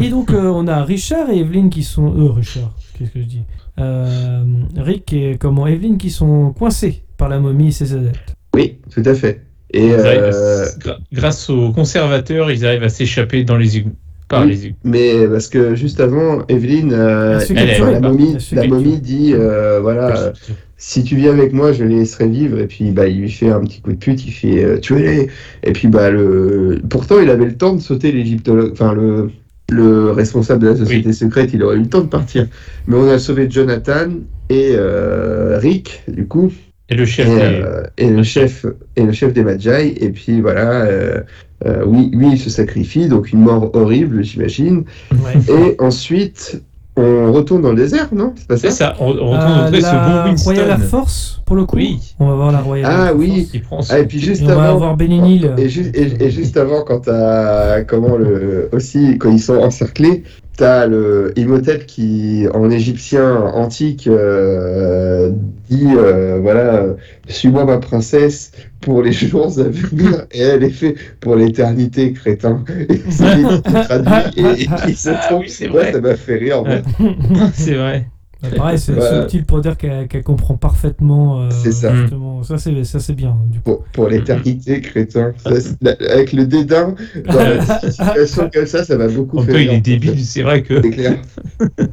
Et 0.03 0.09
donc, 0.09 0.31
euh, 0.31 0.47
on 0.47 0.67
a 0.69 0.83
Richard 0.85 1.29
et 1.31 1.39
Evelyn 1.39 1.69
qui 1.69 1.83
sont. 1.83 2.15
Euh, 2.19 2.31
Richard, 2.31 2.75
qu'est-ce 2.99 3.11
que 3.11 3.21
je 3.21 3.27
dis? 3.27 3.43
Rick 3.77 5.13
et 5.13 5.37
comment 5.39 5.67
Evelyn 5.67 5.97
qui 5.97 6.11
sont 6.11 6.53
coincés 6.53 7.03
par 7.17 7.29
la 7.29 7.39
momie 7.41 7.69
et 7.69 7.73
ses 7.73 7.95
adeptes. 7.95 8.35
Oui, 8.55 8.79
tout 8.93 9.03
à 9.05 9.15
fait. 9.15 9.43
Et 9.73 9.91
euh, 9.93 10.67
grâce 11.13 11.51
aux 11.51 11.73
conservateurs, 11.73 12.51
ils 12.51 12.65
arrivent 12.65 12.85
à 12.85 12.89
s'échapper 12.89 13.43
dans 13.43 13.57
les 13.57 13.79
égouts. 13.79 13.97
Par 14.29 14.43
Oui. 14.43 14.51
les 14.51 14.67
égouts. 14.67 14.77
mais 14.85 15.27
parce 15.27 15.49
que 15.49 15.75
juste 15.75 16.01
avant, 16.01 16.47
Evelyne, 16.49 16.93
euh, 16.93 17.41
Elle 17.51 17.59
elle 17.59 17.81
la 17.83 18.01
momie, 18.01 18.37
la 18.53 18.67
dit, 18.99 19.33
euh, 19.35 19.81
voilà, 19.81 20.17
euh, 20.17 20.33
si 20.77 21.03
tu 21.03 21.17
viens 21.17 21.33
avec 21.33 21.53
moi, 21.53 21.73
je 21.73 21.83
les 21.83 21.97
laisserai 21.97 22.29
vivre. 22.29 22.61
Et 22.61 22.67
puis, 22.67 22.91
bah, 22.93 23.09
il 23.09 23.21
lui 23.23 23.31
fait 23.31 23.51
un 23.51 23.61
petit 23.61 23.81
coup 23.81 23.93
de 23.93 23.97
pute, 23.99 24.25
il 24.25 24.31
fait 24.33 24.63
euh, 24.65 24.79
tuez-les. 24.79 25.29
Et 25.65 25.73
puis, 25.73 25.89
bah, 25.89 26.11
le, 26.11 26.81
pourtant, 26.89 27.19
il 27.21 27.29
avait 27.31 27.47
le 27.47 27.57
temps 27.57 27.75
de 27.75 27.81
sauter 27.81 28.13
l'égyptologue, 28.13 28.71
enfin 28.73 28.95
le, 28.95 29.31
le 29.75 30.11
responsable 30.13 30.63
de 30.63 30.69
la 30.69 30.77
société 30.77 31.13
secrète, 31.13 31.51
il 31.53 31.63
aurait 31.63 31.77
eu 31.77 31.81
le 31.81 31.89
temps 31.89 32.01
de 32.03 32.09
partir. 32.09 32.47
Mais 32.87 32.97
on 32.97 33.09
a 33.09 33.19
sauvé 33.19 33.49
Jonathan 33.51 34.09
et 34.49 34.73
euh, 34.75 35.59
Rick, 35.59 36.03
du 36.09 36.27
coup, 36.27 36.53
Et 36.91 36.95
le 36.95 37.05
chef. 37.07 37.27
et, 37.29 37.35
des- 37.35 37.41
euh, 37.65 37.83
et 37.99 38.11
le 38.11 38.23
chef 38.23 38.67
et 38.97 39.03
le 39.03 39.13
chef 39.13 39.33
des 39.33 39.43
Magi. 39.43 39.69
Et 40.01 40.11
puis 40.11 40.41
voilà, 40.41 40.83
euh, 40.85 41.21
euh, 41.67 41.83
oui, 41.87 42.11
lui, 42.13 42.29
il 42.33 42.39
se 42.39 42.51
sacrifie, 42.51 43.09
donc 43.09 43.33
une 43.33 43.41
mort 43.41 43.71
horrible, 43.75 44.23
j'imagine. 44.23 44.85
Ouais. 45.13 45.35
Et 45.49 45.77
ensuite, 45.81 46.61
on 46.97 47.33
retourne 47.33 47.63
dans 47.63 47.71
le 47.71 47.77
désert, 47.77 48.09
non? 48.13 48.33
C'est 48.37 48.47
pas 48.47 48.57
ça? 48.57 48.71
C'est 48.71 48.77
ça, 48.77 48.95
on, 49.01 49.07
on 49.07 49.09
retourne 49.09 49.35
Euh, 49.35 49.57
retrouver 49.65 49.81
ce 49.81 49.87
la 49.87 50.23
bon 50.23 50.29
Winston. 50.29 50.51
Royal 50.51 50.71
Air 50.71 50.81
Force, 50.81 51.41
pour 51.45 51.57
le 51.57 51.65
coup? 51.65 51.77
Oui. 51.77 52.15
On 52.21 52.29
va 52.29 52.35
voir 52.35 52.53
la 52.53 52.61
Royal 52.61 52.91
Ah 52.93 53.07
Air 53.09 53.17
oui. 53.17 53.29
Force. 53.41 53.51
Qui 53.51 53.59
prend 53.59 53.83
son- 53.83 53.95
Ah, 53.95 53.99
et 53.99 54.07
puis 54.07 54.21
juste 54.21 54.43
Et 54.43 54.45
on 54.45 54.49
va 54.49 54.53
avant. 54.65 54.75
avoir 54.75 54.97
Benny. 54.97 55.45
Et, 55.59 55.69
ju- 55.69 55.91
et- 55.95 56.25
et 56.25 56.31
juste 56.31 56.57
avant, 56.57 56.83
quand 56.83 57.01
t'as 57.01 57.83
comment 57.83 58.17
le 58.17 58.69
aussi 58.73 59.19
quand 59.19 59.31
ils 59.31 59.41
sont 59.41 59.57
encerclés, 59.57 60.23
t'as 60.57 60.87
le 60.87 61.33
Imhotep 61.37 61.87
qui 61.87 62.47
en 62.55 62.71
égyptien 62.71 63.37
antique 63.55 64.07
euh, 64.07 65.31
dit 65.69 65.89
euh, 65.97 66.39
voilà 66.41 66.87
suis-moi 67.29 67.65
ma 67.65 67.79
princesse 67.79 68.53
pour 68.81 69.03
les 69.03 69.13
jours 69.13 69.59
à 69.59 69.65
venir 69.65 70.27
et 70.33 70.41
elle 70.41 70.63
est 70.65 70.71
fait 70.71 70.95
pour 71.21 71.37
l'éternité 71.37 72.13
crétin. 72.13 72.65
Et 72.89 73.01
c'est 73.11 73.63
traduit 73.83 74.31
et, 74.37 74.65
et 74.65 74.95
Ah 75.07 75.17
trouve. 75.29 75.41
oui, 75.41 75.49
c'est 75.49 75.69
vrai. 75.69 75.93
ça 75.93 76.01
m'a 76.01 76.17
fait 76.17 76.37
rire. 76.37 76.63
C'est 77.55 77.75
vrai. 77.75 78.11
Bah, 78.51 78.57
pareil, 78.57 78.79
c'est 78.79 78.95
subtil 79.01 79.45
pour 79.45 79.61
dire 79.61 79.77
qu'elle 79.77 80.23
comprend 80.25 80.55
parfaitement. 80.57 81.43
euh, 81.43 81.49
C'est 81.51 81.73
ça. 81.73 81.95
justement. 81.95 82.43
Ça, 82.43 82.59
c'est 82.59 82.85
ça, 82.85 82.99
c'est 83.01 83.15
bien. 83.15 83.37
Du 83.49 83.59
coup. 83.59 83.65
Pour, 83.65 83.85
pour 83.93 84.09
l'éternité, 84.09 84.81
crétin. 84.81 85.33
Ça, 85.39 85.61
c'est- 85.61 85.77
la- 85.83 85.97
avec 86.13 86.33
le 86.33 86.47
dédain, 86.47 86.95
dans 87.27 87.39
la 87.39 87.81
situation 87.91 88.51
comme 88.53 88.67
ça, 88.67 88.85
ça 88.85 88.97
m'a 88.97 89.09
beaucoup 89.09 89.39
En 89.39 89.43
fait 89.43 89.65
il 89.65 89.71
est 89.71 89.81
débile, 89.81 90.25
c'est 90.25 90.43
vrai 90.43 90.63
que. 90.63 90.81
C'est 90.83 90.91
clair. 90.91 91.17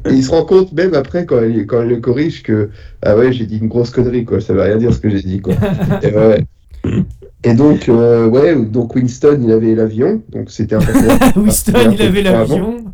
Et 0.08 0.12
il 0.12 0.22
se 0.24 0.30
rend 0.30 0.44
compte 0.44 0.72
même 0.72 0.94
après 0.94 1.26
quand 1.26 1.38
elle, 1.40 1.66
quand 1.66 1.82
elle 1.82 1.88
le 1.88 1.96
corrige 1.96 2.42
que 2.42 2.70
ah 3.02 3.16
ouais 3.16 3.32
j'ai 3.32 3.46
dit 3.46 3.58
une 3.58 3.68
grosse 3.68 3.90
connerie 3.90 4.24
quoi, 4.24 4.40
ça 4.40 4.52
veut 4.52 4.62
rien 4.62 4.76
dire 4.76 4.92
ce 4.92 4.98
que 5.00 5.08
j'ai 5.10 5.22
dit 5.22 5.40
quoi. 5.40 5.54
Et, 6.02 6.06
ouais, 6.14 6.26
ouais. 6.84 7.04
Et 7.44 7.54
donc 7.54 7.88
euh, 7.88 8.28
ouais 8.28 8.54
donc 8.64 8.94
Winston 8.94 9.40
il 9.42 9.50
avait 9.52 9.74
l'avion 9.74 10.22
donc 10.30 10.50
c'était 10.50 10.76
important. 10.76 11.16
Winston, 11.40 11.72
un 11.76 11.90
il 11.92 12.02
avait 12.02 12.22
l'avion. 12.22 12.84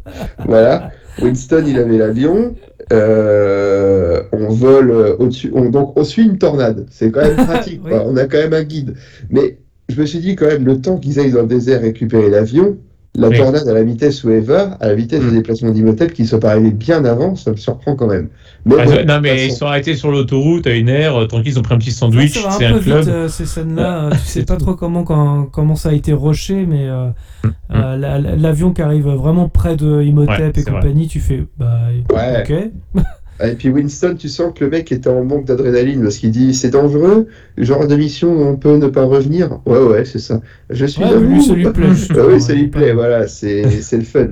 voilà 0.47 0.91
Winston 1.21 1.65
il 1.67 1.79
avait 1.79 1.99
l'avion. 1.99 2.55
Euh, 2.93 4.23
on 4.33 4.49
vole 4.49 4.91
euh, 4.91 5.17
au-dessus, 5.19 5.51
on, 5.55 5.69
donc 5.69 5.97
on 5.97 6.05
suit 6.05 6.25
une 6.25 6.39
tornade. 6.39 6.87
C'est 6.91 7.11
quand 7.11 7.23
même 7.23 7.37
pratique. 7.47 7.81
Oui. 7.85 7.91
quoi. 7.91 8.05
On 8.07 8.17
a 8.17 8.25
quand 8.25 8.39
même 8.39 8.55
un 8.55 8.65
guide. 8.65 8.95
Mais 9.31 9.59
je 9.89 10.01
me 10.01 10.07
suis 10.07 10.21
dit 10.21 10.37
quand 10.37 10.47
même 10.47 10.65
le 10.65 10.81
temps 10.81 10.99
qu'ils 10.99 11.19
aillent 11.19 11.33
dans 11.33 11.43
le 11.43 11.49
désert 11.49 11.81
récupérer 11.81 12.31
l'avion, 12.31 12.79
la 13.15 13.29
Oui. 13.29 13.37
tornade 13.37 13.67
à 13.67 13.73
la 13.73 13.83
vitesse 13.83 14.23
où 14.23 14.31
elle 14.31 14.43
va, 14.45 14.77
à 14.81 14.89
la 14.89 14.95
vitesse 14.95 15.21
de 15.21 15.31
Mm. 15.31 15.35
déplacement 15.35 15.71
d'Imhotep, 15.71 16.13
qui 16.13 16.27
soit 16.27 16.39
pas 16.39 16.51
arrivé 16.53 16.71
bien 16.71 17.05
avant, 17.05 17.35
ça 17.37 17.51
me 17.51 17.57
surprend 17.57 17.97
quand 17.97 18.07
même. 18.07 18.29
Mais 18.65 18.75
Ah, 18.79 18.85
bon, 18.85 18.91
ça- 18.91 19.05
non, 19.05 19.21
mais 19.21 19.31
toute 19.31 19.39
ils 19.41 19.45
façon, 19.49 19.59
sont 19.59 19.67
arrêtés 19.67 19.95
sur 19.97 20.11
l'autoroute 20.11 20.67
à 20.67 20.75
une 20.75 20.89
aire, 20.89 21.17
euh, 21.17 21.27
tranquille, 21.27 21.53
ils 21.53 21.59
ont 21.59 21.63
pris 21.63 21.75
un 21.75 21.79
petit 21.79 21.91
sandwich, 21.91 22.33
c'est 22.35 22.65
un 22.67 22.71
un 22.71 22.75
peu 22.75 22.81
club. 22.81 22.99
vite 23.01 23.09
euh, 23.09 23.29
ces 23.29 23.47
scènes-là. 23.47 24.11
tu 24.13 24.19
sais 24.19 24.23
c'est 24.41 24.47
pas 24.47 24.57
trop 24.57 24.75
comment, 24.75 25.05
quand- 25.05 25.47
comment 25.51 25.75
ça 25.75 25.89
a 25.89 25.93
été 25.95 26.13
rushé, 26.13 26.65
mais 26.67 26.87
euh, 26.89 27.09
Mm. 27.45 27.49
euh, 27.75 27.97
la- 27.97 28.19
la- 28.19 28.37
l'avion 28.37 28.73
qui 28.73 28.83
arrive 28.83 29.09
vraiment 29.09 29.49
près 29.49 29.75
de 29.77 30.03
Imhotep 30.03 30.39
Ouais, 30.39 30.53
et 30.57 30.63
vrai. 30.63 30.73
compagnie, 30.73 31.07
tu 31.09 31.19
fais 31.21 31.45
bah 31.59 31.81
Ouais. 32.13 32.45
ok. 32.49 32.71
Et 33.45 33.53
puis 33.53 33.69
Winston, 33.69 34.17
tu 34.19 34.29
sens 34.29 34.53
que 34.55 34.65
le 34.65 34.71
mec 34.71 34.91
était 34.91 35.09
en 35.09 35.23
manque 35.25 35.45
d'adrénaline 35.45 36.03
parce 36.03 36.17
qu'il 36.17 36.31
dit 36.33 36.55
c'est 36.55 36.71
dangereux, 36.71 37.29
genre 37.57 37.87
de 37.87 37.95
mission 37.95 38.33
où 38.33 38.43
on 38.45 38.57
peut 38.57 38.77
ne 38.77 38.89
pas 38.89 39.05
revenir. 39.05 39.61
Ouais, 39.65 39.79
ouais, 39.79 40.05
c'est 40.05 40.19
ça. 40.19 40.41
Je 40.71 40.87
suis 40.87 41.03
Ouais, 41.05 41.21
lui, 41.21 41.43
ça 41.43 41.55
lui 41.55 41.63
plaît, 41.71 41.87
Ouais, 41.89 41.95
justement, 41.95 42.25
oui, 42.33 42.41
ça 42.41 42.53
lui 42.53 42.67
plaît, 42.69 42.93
voilà, 42.93 43.29
c'est 43.29 43.71
c'est 43.81 43.97
le 43.99 44.03
fun. 44.05 44.27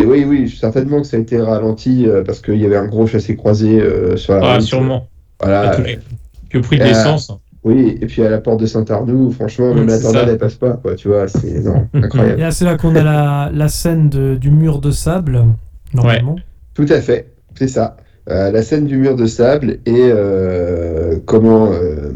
Et 0.00 0.04
oui, 0.04 0.24
oui, 0.26 0.48
certainement 0.48 1.00
que 1.00 1.06
ça 1.06 1.16
a 1.16 1.20
été 1.20 1.40
ralenti 1.40 2.06
euh, 2.06 2.22
parce 2.24 2.40
qu'il 2.40 2.56
y 2.60 2.64
avait 2.64 2.76
un 2.76 2.86
gros 2.86 3.06
chassé-croisé 3.06 3.80
euh, 3.80 4.16
sur 4.16 4.34
la 4.34 4.40
Ah, 4.42 4.52
route. 4.54 4.62
sûrement. 4.62 5.08
Voilà. 5.40 5.76
Les- 5.80 5.98
Que 6.48 6.58
prix 6.58 6.78
de 6.78 6.84
l'essence. 6.84 7.32
Oui, 7.64 7.96
et 8.00 8.06
puis 8.06 8.22
à 8.24 8.30
la 8.30 8.38
porte 8.38 8.58
de 8.60 8.66
Saint-Arnoux, 8.66 9.30
franchement, 9.32 9.72
même 9.74 9.86
la 9.86 9.98
tornade, 10.00 10.28
elle 10.28 10.38
passe 10.38 10.54
pas, 10.56 10.72
quoi, 10.82 10.94
tu 10.96 11.08
vois, 11.08 11.28
c'est 11.28 11.60
non, 11.64 11.86
Et 11.94 11.98
incroyable. 11.98 12.40
là, 12.40 12.50
c'est 12.50 12.64
là 12.64 12.76
qu'on 12.76 12.94
a 12.96 13.02
la, 13.04 13.50
la 13.54 13.68
scène 13.68 14.08
de- 14.08 14.34
du 14.34 14.50
mur 14.50 14.80
de 14.80 14.90
sable, 14.90 15.44
normalement. 15.94 16.36
Tout 16.74 16.86
à 16.88 17.00
fait, 17.00 17.28
c'est 17.54 17.68
ça. 17.68 17.96
Euh, 18.30 18.52
la 18.52 18.62
scène 18.62 18.86
du 18.86 18.96
mur 18.98 19.16
de 19.16 19.26
sable 19.26 19.78
et 19.84 19.94
euh, 19.96 21.16
comment 21.26 21.70
euh, 21.72 22.12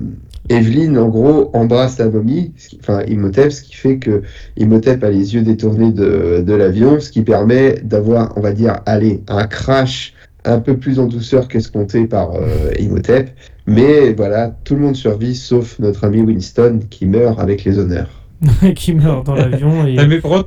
Evelyne, 0.48 0.96
en 0.98 1.08
gros, 1.08 1.50
embrasse 1.54 1.98
la 1.98 2.08
momie, 2.08 2.52
enfin 2.78 3.02
Imhotep, 3.08 3.50
ce 3.50 3.62
qui 3.62 3.74
fait 3.74 3.98
que 3.98 4.22
Imhotep 4.56 5.02
a 5.02 5.10
les 5.10 5.34
yeux 5.34 5.42
détournés 5.42 5.90
de, 5.90 6.44
de 6.46 6.54
l'avion, 6.54 7.00
ce 7.00 7.10
qui 7.10 7.22
permet 7.22 7.80
d'avoir, 7.82 8.32
on 8.36 8.40
va 8.40 8.52
dire, 8.52 8.76
allez, 8.86 9.22
un 9.26 9.48
crash 9.48 10.14
un 10.44 10.60
peu 10.60 10.76
plus 10.76 11.00
en 11.00 11.06
douceur 11.06 11.48
qu'escompté 11.48 12.06
par 12.06 12.30
euh, 12.34 12.70
Imhotep. 12.78 13.30
Mais 13.66 14.12
voilà, 14.12 14.54
tout 14.62 14.76
le 14.76 14.82
monde 14.82 14.94
survit 14.94 15.34
sauf 15.34 15.76
notre 15.80 16.04
ami 16.04 16.20
Winston 16.20 16.78
qui 16.88 17.06
meurt 17.06 17.40
avec 17.40 17.64
les 17.64 17.80
honneurs. 17.80 18.22
qui 18.76 18.94
meurt 18.94 19.26
dans 19.26 19.34
l'avion 19.34 19.84
et, 19.88 19.96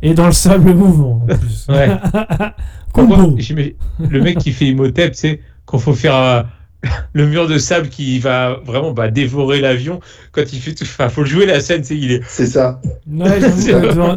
et 0.04 0.14
dans 0.14 0.28
le 0.28 0.32
sable 0.32 0.74
mouvant 0.74 1.22
en 1.24 1.26
plus. 1.36 1.66
Ouais. 1.68 1.88
par 2.14 2.54
Combo. 2.94 3.16
contre, 3.16 3.40
j'imagine- 3.40 3.74
le 4.10 4.22
mec 4.22 4.38
qui 4.38 4.52
fait 4.54 4.68
Imhotep, 4.68 5.12
tu 5.12 5.18
sais, 5.18 5.40
quand 5.70 5.78
faut 5.78 5.94
faire 5.94 6.16
euh, 6.16 6.42
le 7.14 7.28
mur 7.28 7.48
de 7.48 7.58
sable 7.58 7.90
qui 7.90 8.18
va 8.20 8.60
vraiment 8.66 8.92
bah, 8.92 9.10
dévorer 9.12 9.62
l'avion, 9.62 10.00
quand 10.32 10.52
il 10.52 10.60
fait 10.60 10.74
tout. 10.74 10.84
Enfin, 10.84 11.10
faut 11.10 11.22
le 11.22 11.28
jouer 11.28 11.46
la 11.46 11.60
scène, 11.60 11.84
sais, 11.84 11.96
il 11.96 12.12
est. 12.12 12.22
C'est 12.28 12.48
ça. 12.48 12.82
Ouais, 13.12 13.40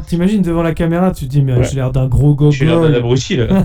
T'imagines 0.06 0.42
devant 0.42 0.62
la 0.62 0.74
caméra, 0.74 1.10
tu 1.12 1.26
te 1.26 1.30
dis, 1.30 1.42
mais 1.42 1.54
Ouais. 1.54 1.64
j'ai 1.64 1.76
l'air 1.76 1.92
d'un 1.92 2.06
gros 2.06 2.34
gogo. 2.34 2.50
J'ai 2.50 2.66
l'air 2.66 2.80
d'un 2.80 2.92
abruti, 2.94 3.36
là. 3.36 3.64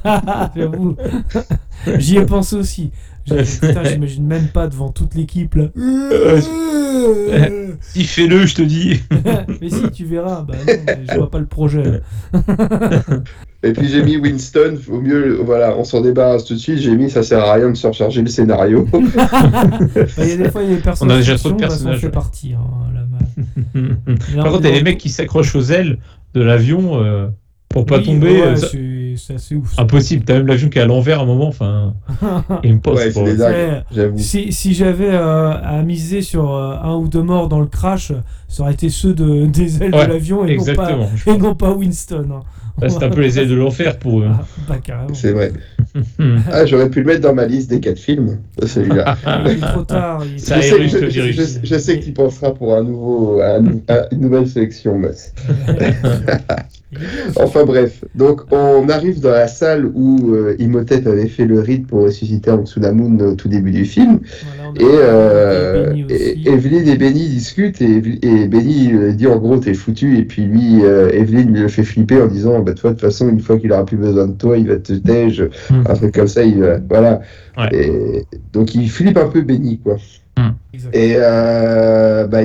J'y 1.98 2.18
ai 2.18 2.26
pensé 2.26 2.56
aussi. 2.56 2.92
J'imagine 3.26 4.26
même 4.26 4.48
pas 4.48 4.68
devant 4.68 4.90
toute 4.90 5.16
l'équipe 5.16 5.56
là. 5.56 5.66
Si, 7.82 8.06
fais-le, 8.06 8.46
je 8.46 8.56
te 8.56 8.62
dis. 8.62 9.02
mais 9.62 9.70
si, 9.70 9.92
tu 9.92 10.06
verras. 10.06 10.42
Bah 10.42 10.56
non, 10.66 10.74
mais 10.88 11.00
je 11.10 11.18
vois 11.18 11.30
pas 11.30 11.40
le 11.40 11.46
projet. 11.46 12.02
Et 13.64 13.74
puis 13.74 13.88
j'ai 13.88 14.04
mis 14.04 14.18
Winston, 14.18 14.78
au 14.92 15.02
mieux, 15.02 15.40
voilà, 15.44 15.76
on 15.78 15.84
s'en 15.84 16.02
débarrasse 16.02 16.46
tout 16.46 16.54
de 16.54 16.60
suite. 16.60 16.78
J'ai 16.78 16.96
mis, 16.96 17.10
ça 17.10 17.24
sert 17.24 17.44
à 17.44 17.54
rien 17.54 17.70
de 17.72 17.76
surcharger 17.76 18.22
le 18.22 18.28
scénario. 18.28 18.88
Bah, 18.94 19.04
Il 20.20 20.30
y 20.30 20.32
a 20.34 20.38
des 20.38 20.52
fois, 20.52 20.62
il 20.64 20.70
y 20.70 20.74
a 20.74 20.76
des 20.76 20.82
personnages. 20.82 21.14
On 21.14 21.16
a 21.16 21.18
déjà 21.20 21.36
trop 21.38 21.50
de 21.50 21.54
bah, 21.56 21.60
personnages. 21.68 22.00
fait 22.00 22.10
partie. 22.10 22.54
hein, 22.54 22.94
là. 22.94 23.02
Par 24.44 24.52
contre, 24.52 24.66
il 24.66 24.70
y 24.70 24.74
a 24.74 24.76
les 24.76 24.84
mecs 24.84 24.98
qui 24.98 25.10
s'accrochent 25.10 25.56
aux 25.56 25.62
ailes 25.72 25.98
de 26.34 26.42
l'avion 26.42 27.04
euh, 27.04 27.28
pour 27.70 27.86
pas 27.86 27.98
Oui, 27.98 28.06
tomber. 28.06 28.28
ouais, 28.42 28.42
euh, 28.48 28.56
ça- 28.56 28.68
c'est- 28.70 29.34
assez 29.34 29.56
ouf. 29.56 29.74
ça. 29.74 29.82
Impossible, 29.82 30.24
t'as 30.24 30.36
même 30.36 30.46
l'avion 30.48 30.70
qui 30.70 30.78
est 30.78 30.82
à 30.82 30.86
l'envers 30.86 31.20
à 31.20 31.24
un 31.24 31.26
moment, 31.26 31.48
enfin. 31.48 31.96
Des 32.64 32.70
Ouais. 32.86 33.82
j'avoue. 33.92 34.18
Si, 34.20 34.52
si 34.54 34.74
j'avais 34.76 35.10
euh, 35.10 35.52
à 35.52 35.82
miser 35.82 36.22
sur 36.22 36.54
euh, 36.54 36.76
un 36.82 36.96
ou 36.96 37.08
deux 37.08 37.24
morts 37.24 37.48
dans 37.50 37.60
le 37.60 37.66
crash, 37.66 38.12
ça 38.48 38.64
aurait 38.64 38.74
été 38.74 38.90
ceux 38.90 39.14
de, 39.14 39.48
des 39.48 39.82
ailes 39.84 39.94
Ouais, 39.96 40.06
de 40.08 40.14
l'avion 40.14 40.46
et, 40.46 40.58
non 40.58 40.64
pas- 40.76 40.92
et 41.26 41.38
non 41.38 41.56
pas 41.56 41.72
Winston. 41.72 42.28
hein. 42.32 42.40
Là, 42.80 42.90
c'est 42.90 43.04
un 43.04 43.10
peu 43.10 43.22
les 43.22 43.40
ailes 43.40 43.48
de 43.48 43.56
l'enfer 43.56 43.98
pour 43.98 44.20
eux. 44.22 44.28
Ah, 44.30 44.46
bah. 44.70 44.76
C'est 45.14 45.32
vrai. 45.32 45.52
Ah, 46.52 46.64
j'aurais 46.68 46.90
pu 46.90 47.00
le 47.00 47.06
mettre 47.08 47.22
dans 47.22 47.34
ma 47.34 47.46
liste 47.48 47.72
des 47.72 47.80
quatre 47.80 47.98
films, 47.98 48.38
celui-là. 48.64 49.18
Il 49.46 49.52
est 49.54 49.56
trop 49.60 49.82
tard. 49.82 50.24
il 50.32 50.40
Ça 50.40 50.58
je, 50.58 50.62
sais, 50.62 50.68
Cyrus, 50.68 50.92
je- 50.92 50.98
je- 51.00 51.06
virus. 51.22 51.60
je- 51.64 51.68
je 51.68 51.80
sais 51.80 52.00
que 52.00 52.06
tu 52.06 52.12
penseras 52.12 52.52
pour 52.52 52.76
un 52.76 52.84
nouveau, 52.84 53.42
un 53.42 53.62
nou- 53.62 53.82
un- 53.88 54.04
une 54.12 54.20
nouvelle 54.22 54.48
sélection, 54.48 55.02
aussi. 55.02 55.30
Enfin 57.36 57.66
bref, 57.66 58.04
donc 58.16 58.42
on 58.52 58.88
arrive 58.90 59.20
dans 59.20 59.32
la 59.32 59.48
salle 59.48 59.86
où 59.94 60.34
euh, 60.34 60.56
Imhotep 60.58 61.06
avait 61.08 61.28
fait 61.28 61.46
le 61.46 61.60
rite 61.60 61.86
pour 61.88 62.04
ressusciter 62.04 62.50
Anxunamun 62.50 63.20
au 63.26 63.36
tout 63.36 63.50
début 63.50 63.72
du 63.72 63.84
film. 63.86 64.20
Et, 64.76 64.84
euh, 64.84 65.94
et 66.10 66.50
Evelyn 66.50 66.86
et 66.86 66.98
Benny 66.98 67.28
discutent 67.30 67.82
et, 67.82 68.02
et 68.22 68.48
Benny 68.48 68.92
dit 69.16 69.28
en 69.28 69.38
gros 69.38 69.58
t'es 69.58 69.74
foutu 69.74 70.18
et 70.18 70.24
puis 70.26 70.44
lui 70.44 70.84
euh, 70.84 71.10
Evelyn 71.12 71.52
le 71.52 71.68
fait 71.68 71.84
flipper 71.84 72.22
en 72.22 72.28
disant 72.28 72.60
bah 72.60 72.74
toi 72.74 72.92
de 72.92 72.96
toute 72.96 73.06
façon 73.06 73.30
une 73.30 73.40
fois 73.40 73.58
qu'il 73.60 73.72
aura 73.72 73.86
plus 73.86 73.98
besoin 73.98 74.28
de 74.28 74.34
toi 74.34 74.58
il 74.58 74.68
va 74.68 74.78
te 74.78 74.94
tège 74.94 75.48
Hmm. 75.70 75.84
un 75.88 75.94
truc 75.94 76.14
comme 76.14 76.28
ça 76.28 76.44
il 76.44 76.60
va- 76.60 76.80
voilà 76.90 77.22
Ouais. 77.58 77.70
et 77.74 78.24
donc 78.54 78.76
il 78.76 78.90
flippe 78.90 79.18
un 79.18 79.28
peu 79.28 79.42
Benny 79.42 79.80
quoi 79.84 79.98
Exact. 80.74 80.96
et 80.96 81.16
euh, 81.18 82.28
bah, 82.28 82.42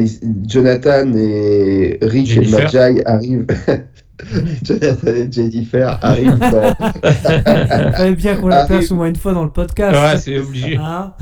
Jonathan 0.48 1.12
et 1.14 1.98
Rich 2.00 2.30
et 2.38 2.44
Jennifer. 2.44 2.60
Majai 2.62 3.02
arrivent 3.06 3.46
Jonathan 4.62 5.06
et 5.08 5.28
Jennifer 5.30 5.98
arrivent 6.02 6.38
dans 6.38 6.74
fallait 7.92 8.14
bien 8.14 8.36
qu'on 8.36 8.48
la 8.48 8.64
place 8.64 8.90
au 8.90 8.96
moins 8.96 9.08
une 9.08 9.16
fois 9.16 9.32
dans 9.32 9.44
le 9.44 9.50
podcast. 9.50 9.96
Ouais, 9.96 10.18
c'est 10.18 10.38
obligé. 10.38 10.76
Hein 10.76 11.12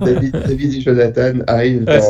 David, 0.00 0.32
David 0.32 0.74
et 0.74 0.80
Jonathan 0.80 1.32
arrivent 1.46 1.84
Ouais, 1.86 2.00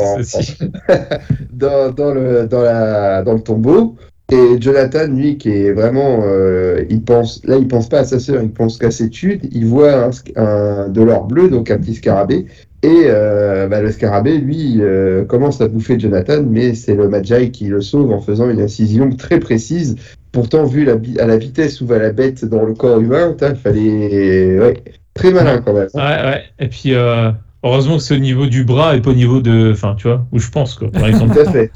dans, 1.51 1.91
dans, 1.91 1.93
dans 1.93 2.13
le, 2.13 2.47
dans, 2.47 2.61
la, 2.61 3.23
dans 3.23 3.33
le 3.33 3.41
tombeau. 3.41 3.95
Et 4.31 4.59
Jonathan, 4.59 5.07
lui, 5.07 5.37
qui 5.37 5.49
est 5.49 5.71
vraiment, 5.71 6.23
euh, 6.23 6.83
il 6.89 7.03
pense, 7.03 7.45
là, 7.45 7.57
il 7.57 7.67
pense 7.67 7.87
pas 7.89 7.99
à 7.99 8.03
sa 8.05 8.19
sœur, 8.19 8.41
il 8.41 8.49
pense 8.49 8.79
qu'à 8.79 8.89
ses 8.89 9.09
tudes. 9.09 9.47
Il 9.51 9.67
voit 9.67 10.05
un, 10.05 10.09
un 10.35 10.89
de 10.89 11.01
l'or 11.03 11.25
bleu, 11.25 11.49
donc 11.49 11.69
un 11.69 11.77
petit 11.77 11.93
scarabée. 11.93 12.47
Et 12.81 13.03
euh, 13.05 13.67
bah, 13.67 13.81
le 13.81 13.91
scarabée, 13.91 14.37
lui, 14.37 14.77
euh, 14.79 15.25
commence 15.25 15.61
à 15.61 15.67
bouffer 15.67 15.99
Jonathan, 15.99 16.43
mais 16.47 16.73
c'est 16.73 16.95
le 16.95 17.07
Magi 17.07 17.51
qui 17.51 17.65
le 17.65 17.81
sauve 17.81 18.11
en 18.11 18.19
faisant 18.19 18.49
une 18.49 18.61
incision 18.61 19.09
très 19.11 19.39
précise. 19.39 19.95
Pourtant, 20.35 20.65
vu 20.65 20.85
la, 20.85 20.95
à 21.19 21.25
la 21.25 21.37
vitesse 21.37 21.81
où 21.81 21.87
va 21.87 21.97
la 21.97 22.11
bête 22.11 22.45
dans 22.45 22.63
le 22.63 22.73
corps 22.75 22.99
humain, 22.99 23.33
il 23.41 23.55
fallait, 23.55 24.59
ouais, 24.59 24.83
très 25.13 25.31
malin 25.31 25.61
quand 25.65 25.73
même. 25.73 25.87
Ouais, 25.93 26.01
ouais. 26.01 26.43
Et 26.59 26.67
puis, 26.67 26.93
euh, 26.93 27.31
heureusement 27.63 27.95
que 27.97 28.03
c'est 28.03 28.15
au 28.15 28.19
niveau 28.19 28.45
du 28.45 28.65
bras 28.65 28.95
et 28.95 29.01
pas 29.01 29.11
au 29.11 29.13
niveau 29.15 29.39
de. 29.41 29.71
Enfin, 29.71 29.95
tu 29.97 30.07
vois, 30.07 30.27
où 30.33 30.37
je 30.39 30.49
pense, 30.51 30.75
quoi, 30.75 30.91
par 30.91 31.07
exemple. 31.07 31.33
Tout 31.33 31.39
à 31.39 31.51
fait. 31.51 31.71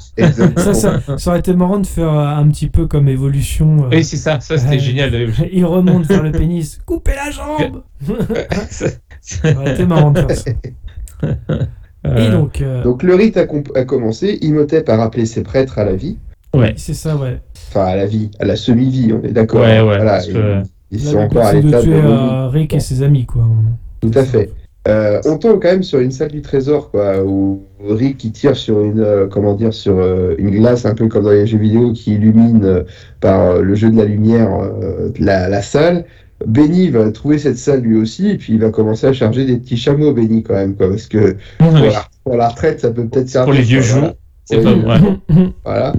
Ça, 0.58 0.74
ça, 0.74 1.00
ça 1.18 1.30
aurait 1.30 1.40
été 1.40 1.54
marrant 1.54 1.78
de 1.78 1.86
faire 1.86 2.12
euh, 2.12 2.26
un 2.36 2.46
petit 2.48 2.68
peu 2.68 2.86
comme 2.86 3.08
évolution. 3.08 3.84
euh, 3.84 3.88
Oui, 3.96 4.04
c'est 4.04 4.16
ça, 4.18 4.40
ça 4.40 4.58
c'était 4.58 4.72
Ouais. 4.74 4.78
génial. 4.78 5.14
il 5.52 5.64
remonte 5.64 6.04
vers 6.06 6.22
le 6.22 6.30
pénis. 6.30 6.78
Coupez 6.86 7.12
la 7.16 7.30
jambe 7.30 7.82
Ça- 8.70 8.86
Ça 9.22 9.52
aurait 9.56 9.72
été 9.72 9.86
marrant 9.86 10.10
de 10.12 10.18
faire 10.20 10.30
ça. 10.36 10.50
Et 12.04 12.08
Euh, 12.08 12.30
donc, 12.32 12.60
euh, 12.62 12.82
Donc 12.82 13.02
le 13.02 13.14
rite 13.14 13.36
a, 13.36 13.42
a 13.74 13.84
commencé, 13.84 14.38
Imhotep 14.40 14.88
a 14.88 14.96
rappelé 14.96 15.26
ses 15.26 15.42
prêtres 15.42 15.78
à 15.78 15.84
la 15.84 15.94
vie, 15.94 16.16
ouais. 16.54 16.72
c'est 16.78 16.94
ça, 16.94 17.14
ouais. 17.16 17.42
Enfin 17.70 17.84
à 17.86 17.96
la 17.96 18.06
vie, 18.06 18.30
à 18.40 18.44
la 18.44 18.56
semi-vie, 18.56 19.12
on 19.12 19.24
est 19.26 19.32
d'accord. 19.32 19.60
Ouais, 19.62 19.78
ouais, 19.78 19.82
Voilà, 19.82 20.04
parce 20.12 20.26
que- 20.26 20.62
ils, 20.92 21.04
Là, 21.04 21.10
sont 21.12 21.18
encore 21.18 21.44
à 21.44 21.52
l'état 21.52 21.78
de 21.78 21.82
tuer 21.84 21.94
euh, 21.94 22.48
Rick 22.48 22.74
et 22.74 22.80
ses 22.80 23.02
amis, 23.04 23.24
quoi. 23.24 23.42
Tout 24.00 24.10
à 24.14 24.24
fait. 24.24 24.50
Euh, 24.88 25.20
on 25.26 25.36
tombe 25.38 25.60
quand 25.62 25.68
même 25.68 25.82
sur 25.84 26.00
une 26.00 26.10
salle 26.10 26.30
du 26.32 26.40
trésor, 26.42 26.90
quoi, 26.90 27.22
où 27.22 27.62
Rick 27.86 28.16
qui 28.16 28.32
tire 28.32 28.56
sur 28.56 28.80
une, 28.82 28.98
euh, 29.00 29.26
comment 29.30 29.54
dire, 29.54 29.72
sur 29.74 29.98
euh, 29.98 30.34
une 30.38 30.50
glace 30.50 30.86
un 30.86 30.94
peu 30.94 31.06
comme 31.06 31.24
dans 31.24 31.30
les 31.30 31.46
jeux 31.46 31.58
vidéo 31.58 31.92
qui 31.92 32.14
illumine 32.14 32.64
euh, 32.64 32.82
par 33.20 33.40
euh, 33.40 33.62
le 33.62 33.74
jeu 33.74 33.90
de 33.90 33.96
la 33.98 34.04
lumière 34.06 34.48
euh, 34.60 35.10
la, 35.20 35.48
la 35.48 35.62
salle. 35.62 36.06
Benny 36.46 36.88
va 36.88 37.08
trouver 37.12 37.38
cette 37.38 37.58
salle 37.58 37.82
lui 37.82 37.98
aussi, 38.00 38.30
et 38.30 38.36
puis 38.38 38.54
il 38.54 38.60
va 38.60 38.70
commencer 38.70 39.06
à 39.06 39.12
charger 39.12 39.44
des 39.44 39.58
petits 39.58 39.76
chameaux, 39.76 40.12
Benny, 40.14 40.42
quand 40.42 40.54
même, 40.54 40.74
quoi, 40.74 40.88
parce 40.88 41.06
que 41.06 41.36
pour, 41.58 41.70
la, 41.72 42.04
pour 42.24 42.36
la 42.36 42.48
retraite, 42.48 42.80
ça 42.80 42.90
peut 42.90 43.04
peut-être 43.06 43.28
servir. 43.28 43.44
Pour 43.44 43.52
les 43.60 43.62
vieux 43.62 43.82
jours, 43.82 43.98
voilà. 43.98 44.14
C'est 44.44 44.58
Oui, 44.58 44.82
pas. 44.82 44.98
Ouais, 45.34 45.52
Voilà. 45.64 45.92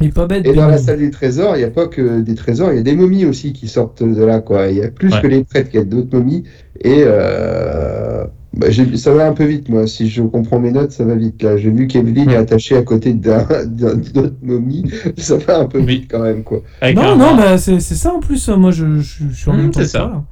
Il 0.00 0.06
est 0.08 0.12
pas 0.14 0.26
bête. 0.26 0.46
Et 0.46 0.54
dans 0.54 0.66
la 0.68 0.78
salle 0.78 0.98
du 0.98 1.10
trésor, 1.10 1.56
il 1.56 1.58
n'y 1.58 1.64
a 1.64 1.70
pas 1.70 1.86
que 1.88 2.20
des 2.20 2.34
trésors, 2.34 2.70
il 2.72 2.76
y 2.76 2.80
a 2.80 2.82
des 2.82 2.94
momies 2.96 3.24
aussi 3.26 3.52
qui 3.52 3.68
sortent 3.68 4.02
de 4.02 4.24
là, 4.24 4.40
quoi. 4.40 4.68
Il 4.68 4.78
y 4.78 4.82
a 4.82 4.88
plus 4.88 5.12
Ouais. 5.12 5.20
que 5.20 5.26
les 5.26 5.44
prêtres, 5.44 5.70
il 5.74 5.76
y 5.76 5.80
a 5.80 5.84
d'autres 5.84 6.16
momies. 6.16 6.44
Et 6.80 7.02
euh, 7.06 8.24
bah, 8.54 8.68
ça 8.96 9.12
va 9.12 9.26
un 9.28 9.32
peu 9.32 9.44
vite, 9.44 9.68
moi. 9.68 9.86
Si 9.86 10.08
je 10.08 10.22
comprends 10.22 10.58
mes 10.58 10.70
notes, 10.72 10.92
ça 10.92 11.04
va 11.04 11.14
vite. 11.14 11.42
Là, 11.42 11.56
j'ai 11.56 11.70
vu 11.70 11.86
qu'Evelyne 11.86 12.30
est 12.30 12.36
attachée 12.36 12.76
à 12.76 12.82
côté 12.82 13.12
d'un 13.12 13.46
d'autres 13.66 14.34
momies. 14.42 14.84
Ça 15.18 15.36
va 15.36 15.60
un 15.60 15.66
peu 15.66 15.78
Oui. 15.78 15.86
vite 15.86 16.06
quand 16.10 16.22
même, 16.22 16.42
quoi. 16.44 16.62
Avec 16.80 16.96
Non, 16.96 17.02
un- 17.02 17.16
non, 17.16 17.36
bah, 17.36 17.58
c'est 17.58 17.78
c'est 17.80 17.94
ça 17.94 18.12
en 18.14 18.20
plus. 18.20 18.48
Moi, 18.48 18.70
je, 18.70 19.00
je, 19.00 19.24
je 19.30 19.34
suis 19.36 19.50
en 19.50 19.54
même 19.56 19.70
temps 19.70 19.80
c'est 19.80 19.86
ça. 19.88 19.98
là. 19.98 20.24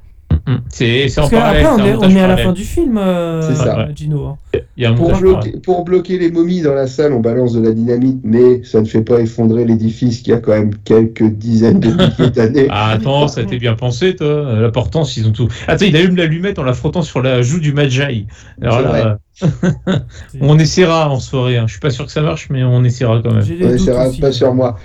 Mm. 0.47 0.55
C'est 0.69 1.09
c'est 1.09 1.19
en 1.19 1.23
Parce 1.27 1.33
parallèle. 1.33 1.63
qu'après, 1.63 1.81
on 1.83 1.85
est, 1.85 1.95
on 2.05 2.09
est 2.15 2.21
à 2.21 2.27
la 2.27 2.37
fin 2.37 2.53
du 2.53 2.63
film, 2.63 2.97
euh, 2.97 3.41
C'est 3.41 3.55
ça. 3.55 3.79
euh, 3.81 3.91
Gino. 3.93 4.25
hein. 4.27 4.37
Il 4.77 4.83
y 4.83 4.85
a 4.85 4.91
un 4.91 4.93
Pour 4.95 5.09
bloquer, 5.09 5.33
parallèle. 5.33 5.61
pour 5.61 5.83
bloquer 5.83 6.17
les 6.19 6.31
momies 6.31 6.61
dans 6.61 6.73
la 6.73 6.87
salle, 6.87 7.11
on 7.11 7.19
balance 7.19 7.51
de 7.53 7.61
la 7.61 7.73
dynamite, 7.73 8.21
mais 8.23 8.63
ça 8.63 8.79
ne 8.79 8.85
fait 8.85 9.01
pas 9.01 9.19
effondrer 9.19 9.65
l'édifice 9.65 10.21
qui 10.21 10.31
a 10.31 10.37
quand 10.37 10.51
même 10.53 10.71
quelques 10.85 11.23
dizaines 11.29 11.79
de 11.81 11.89
milliers 11.89 12.31
d'années. 12.35 12.67
Ah, 12.69 12.91
attends, 12.91 13.27
ça 13.27 13.41
a 13.41 13.43
été 13.43 13.57
bien 13.57 13.75
pensé, 13.75 14.15
toi. 14.15 14.53
La 14.59 14.69
portance, 14.71 15.17
ils 15.17 15.27
ont 15.27 15.31
tout. 15.33 15.49
Attends, 15.67 15.85
il 15.85 15.95
allume 15.97 16.15
l'allumette 16.15 16.59
en 16.59 16.63
la 16.63 16.73
frottant 16.73 17.01
sur 17.01 17.21
la 17.21 17.41
joue 17.41 17.59
du 17.59 17.73
Magi. 17.73 18.25
Alors 18.61 18.81
là, 18.81 19.17
on 20.41 20.57
essaiera 20.59 21.09
en 21.09 21.19
soirée. 21.19 21.57
hein. 21.57 21.65
Je 21.67 21.73
suis 21.73 21.79
pas 21.81 21.89
sûr 21.89 22.05
que 22.05 22.11
ça 22.11 22.21
marche, 22.21 22.47
mais 22.49 22.63
on 22.63 22.83
essaiera 22.83 23.21
quand 23.21 23.33
même. 23.33 23.43
C'est 23.43 23.91
aussi. 23.91 24.21
pas 24.21 24.31
sur 24.31 24.53
moi. 24.53 24.77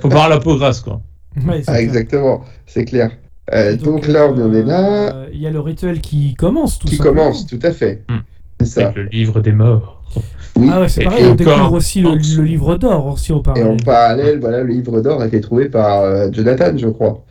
Faut 0.00 0.08
pas 0.08 0.14
avoir 0.14 0.28
la 0.28 0.38
peau 0.38 0.56
grasse, 0.56 0.80
quoi. 0.80 1.00
Ouais, 1.46 1.62
Ah, 1.66 1.80
exactement, 1.80 2.42
c'est 2.66 2.84
clair. 2.84 3.10
Euh, 3.52 3.72
Et 3.72 3.76
donc, 3.76 4.06
là, 4.06 4.26
on 4.30 4.40
en 4.40 4.52
est 4.52 4.62
là. 4.62 5.12
euh, 5.14 5.26
Il 5.32 5.40
y 5.40 5.46
a 5.46 5.50
le 5.50 5.60
rituel 5.60 6.00
qui 6.00 6.34
commence, 6.34 6.78
tout 6.78 6.86
qui 6.88 6.96
simplement. 6.96 7.22
commence, 7.24 7.46
tout 7.46 7.58
à 7.62 7.70
fait. 7.72 8.04
Hmm. 8.08 8.18
C'est 8.60 8.66
ça. 8.66 8.80
Avec 8.86 8.96
le 8.96 9.04
livre 9.04 9.40
des 9.40 9.52
morts. 9.52 10.02
Oui. 10.56 10.68
Ah 10.72 10.80
ouais, 10.80 10.88
c'est 10.88 11.02
Et 11.02 11.04
pareil, 11.04 11.24
on 11.26 11.32
encore- 11.32 11.36
découvre 11.36 11.72
aussi 11.74 12.00
le, 12.00 12.10
le 12.14 12.42
livre 12.42 12.76
d'or 12.76 13.06
aussi 13.06 13.32
au 13.32 13.38
Et 13.40 13.42
parallèle. 13.42 13.66
en 13.72 13.76
parallèle, 13.76 14.40
voilà, 14.40 14.62
le 14.62 14.72
livre 14.72 15.00
d'or 15.00 15.20
a 15.20 15.26
été 15.26 15.40
trouvé 15.40 15.68
par 15.68 16.00
euh, 16.00 16.28
Jonathan, 16.32 16.76
je 16.76 16.88
crois. 16.88 17.24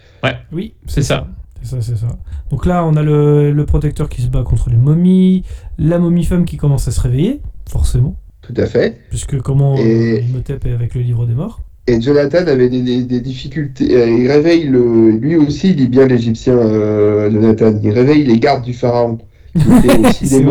Oui, 0.51 0.73
C'est 0.87 1.01
ça. 1.03 1.27
C'est 1.61 1.69
ça, 1.75 1.81
c'est 1.81 1.97
ça. 1.97 2.07
Donc 2.51 2.65
là, 2.65 2.85
on 2.85 2.95
a 2.95 3.03
le, 3.03 3.51
le 3.51 3.65
protecteur 3.65 4.07
qui 4.09 4.21
se 4.21 4.27
bat 4.27 4.43
contre 4.43 4.69
les 4.69 4.77
momies, 4.77 5.43
la 5.77 5.97
momie 5.99 6.23
femme 6.23 6.45
qui 6.45 6.55
commence 6.55 6.87
à 6.87 6.91
se 6.91 7.01
réveiller, 7.01 7.41
forcément, 7.69 8.15
Tout 8.41 8.53
à 8.55 8.65
fait. 8.67 9.01
puisque 9.09 9.39
comment 9.41 9.75
Et- 9.77 10.23
Imhotep 10.29 10.65
est 10.65 10.71
avec 10.71 10.95
le 10.95 11.01
livre 11.01 11.25
des 11.25 11.33
morts. 11.33 11.59
Et 11.87 12.01
Jonathan 12.01 12.45
avait 12.47 12.69
des, 12.69 12.81
des- 12.81 13.03
des 13.03 13.19
difficultés. 13.21 13.95
euh, 13.95 14.09
il 14.09 14.29
réveille 14.29 14.65
le. 14.65 15.11
Lui 15.11 15.37
aussi, 15.37 15.69
il 15.71 15.77
lit 15.77 15.87
bien 15.87 16.05
l'Égyptien, 16.05 16.57
euh, 16.57 17.31
Jonathan. 17.31 17.73
Il 17.81 17.91
réveille 17.91 18.23
les 18.25 18.39
gardes 18.39 18.63
du 18.63 18.73
pharaon, 18.73 19.19
qui 19.55 19.61
étaient 19.87 19.99
aussi 20.07 20.25
des 20.29 20.43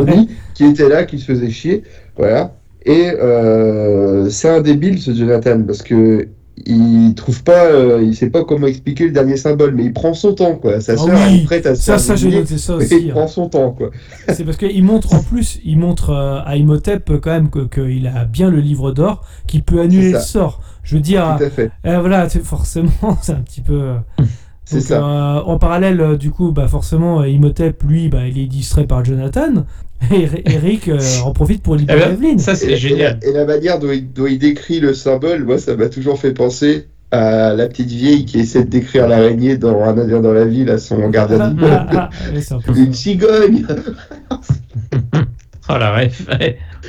qui 0.55 0.65
étaient 0.65 0.89
là, 0.89 1.05
qui 1.05 1.19
se 1.19 1.27
faisaient 1.27 1.51
chier. 1.51 1.83
Voilà. 2.17 2.55
Et 2.87 3.11
euh, 3.21 4.31
c'est 4.31 4.49
un 4.49 4.61
débile, 4.63 4.99
ce 4.99 5.13
Jonathan, 5.13 5.61
parce 5.63 5.83
que. 5.83 6.29
Il 6.65 7.13
trouve 7.15 7.43
pas, 7.43 7.67
euh, 7.67 8.03
il 8.03 8.17
sait 8.17 8.31
pas 8.31 8.43
comment 8.45 8.67
expliquer 8.67 9.05
le 9.05 9.11
dernier 9.11 9.37
symbole, 9.37 9.75
mais 9.75 9.85
il 9.85 9.93
prend 9.93 10.15
son 10.15 10.33
temps, 10.35 10.55
quoi. 10.57 10.81
Sa 10.81 10.93
Ah 10.93 10.97
sœur 10.97 11.09
oui, 11.29 11.41
est 11.43 11.45
prête 11.45 11.67
à 11.67 11.75
se 11.75 11.83
Ça, 11.83 11.93
faire 11.93 12.01
ça, 12.01 12.17
j'ai 12.17 12.31
noté 12.31 12.57
ça 12.57 12.75
aussi. 12.77 12.97
il 12.99 13.11
hein. 13.11 13.15
prend 13.15 13.27
son 13.29 13.49
temps, 13.49 13.73
quoi. 13.73 13.91
C'est 14.33 14.43
parce 14.45 14.57
qu'il 14.57 14.83
montre 14.83 15.15
en 15.15 15.23
plus, 15.23 15.61
il 15.65 15.79
montre 15.79 16.11
euh, 16.11 16.41
à 16.47 16.57
Imhotep 16.57 17.11
euh, 17.11 17.19
quand 17.19 17.31
même 17.33 17.51
que- 17.51 17.67
qu'il 17.67 18.07
a 18.07 18.25
bien 18.25 18.49
le 18.51 18.61
livre 18.61 18.91
d'or, 18.93 19.23
qui 19.47 19.61
peut 19.61 19.81
annuler 19.83 20.13
le 20.13 20.19
sort. 20.21 20.63
Je 20.83 20.95
veux 20.95 21.03
dire, 21.03 21.37
Tout 21.39 21.45
à 21.45 21.51
fait. 21.51 21.71
euh, 21.85 22.01
voilà, 22.01 22.27
c'est- 22.31 22.41
forcément, 22.45 22.91
c'est 23.23 23.33
un 23.33 23.43
petit 23.43 23.61
peu. 23.61 23.93
C'est 24.69 24.81
ça. 24.81 24.97
euh, 25.01 25.41
en 25.43 25.59
parallèle, 25.59 26.01
euh, 26.01 26.17
du 26.17 26.31
coup, 26.31 26.51
bah, 26.53 26.67
forcément, 26.69 27.21
euh, 27.21 27.29
Imhotep, 27.29 27.83
lui, 27.85 28.09
bah, 28.09 28.27
il 28.27 28.39
est 28.39 28.47
distrait 28.47 28.87
par 28.87 29.05
Jonathan. 29.05 29.65
Et 30.13 30.29
Eric 30.45 30.89
euh, 30.89 30.99
en 31.25 31.33
profite 31.33 31.63
pour 31.63 31.77
Eh 31.77 31.79
libérer 31.79 32.01
ben, 32.01 32.13
Evelyn. 32.13 32.39
ça, 32.39 32.53
Et, 32.53 32.57
c'est 32.57 32.73
et 32.73 32.77
génial. 32.77 33.19
la, 33.23 33.29
et 33.29 33.33
la 33.33 33.45
manière 33.47 33.79
dont 33.79 33.91
il, 33.93 34.13
dont 34.13 34.27
il 34.27 34.39
décrit 34.39 34.81
le 34.81 34.93
symbole, 34.93 35.45
moi, 35.45 35.59
ça 35.59 35.75
m'a 35.77 35.89
toujours 35.89 36.19
fait 36.19 36.33
penser 36.33 36.89
à 37.13 37.55
la 37.55 37.69
petite 37.69 37.89
vieille 37.89 38.25
qui 38.27 38.41
essaie 38.41 38.65
de 38.65 38.69
décrire 38.69 39.09
l'araignée 39.09 39.57
dans 39.57 39.83
Un 39.85 39.97
indien 39.97 40.21
dans 40.21 40.33
la 40.33 40.45
ville 40.45 40.69
à 40.71 40.79
son 40.79 41.09
gardien 41.09 41.39
Ah, 41.41 41.49
d'immeuble. 41.51 41.71
ah, 41.71 42.11
ah, 42.13 42.55
un 42.55 42.61
peu 42.73 42.77
Une 42.77 42.93
cigogne 42.93 43.65
Oh 45.69 45.79
la 45.79 45.97
ref. 45.97 46.27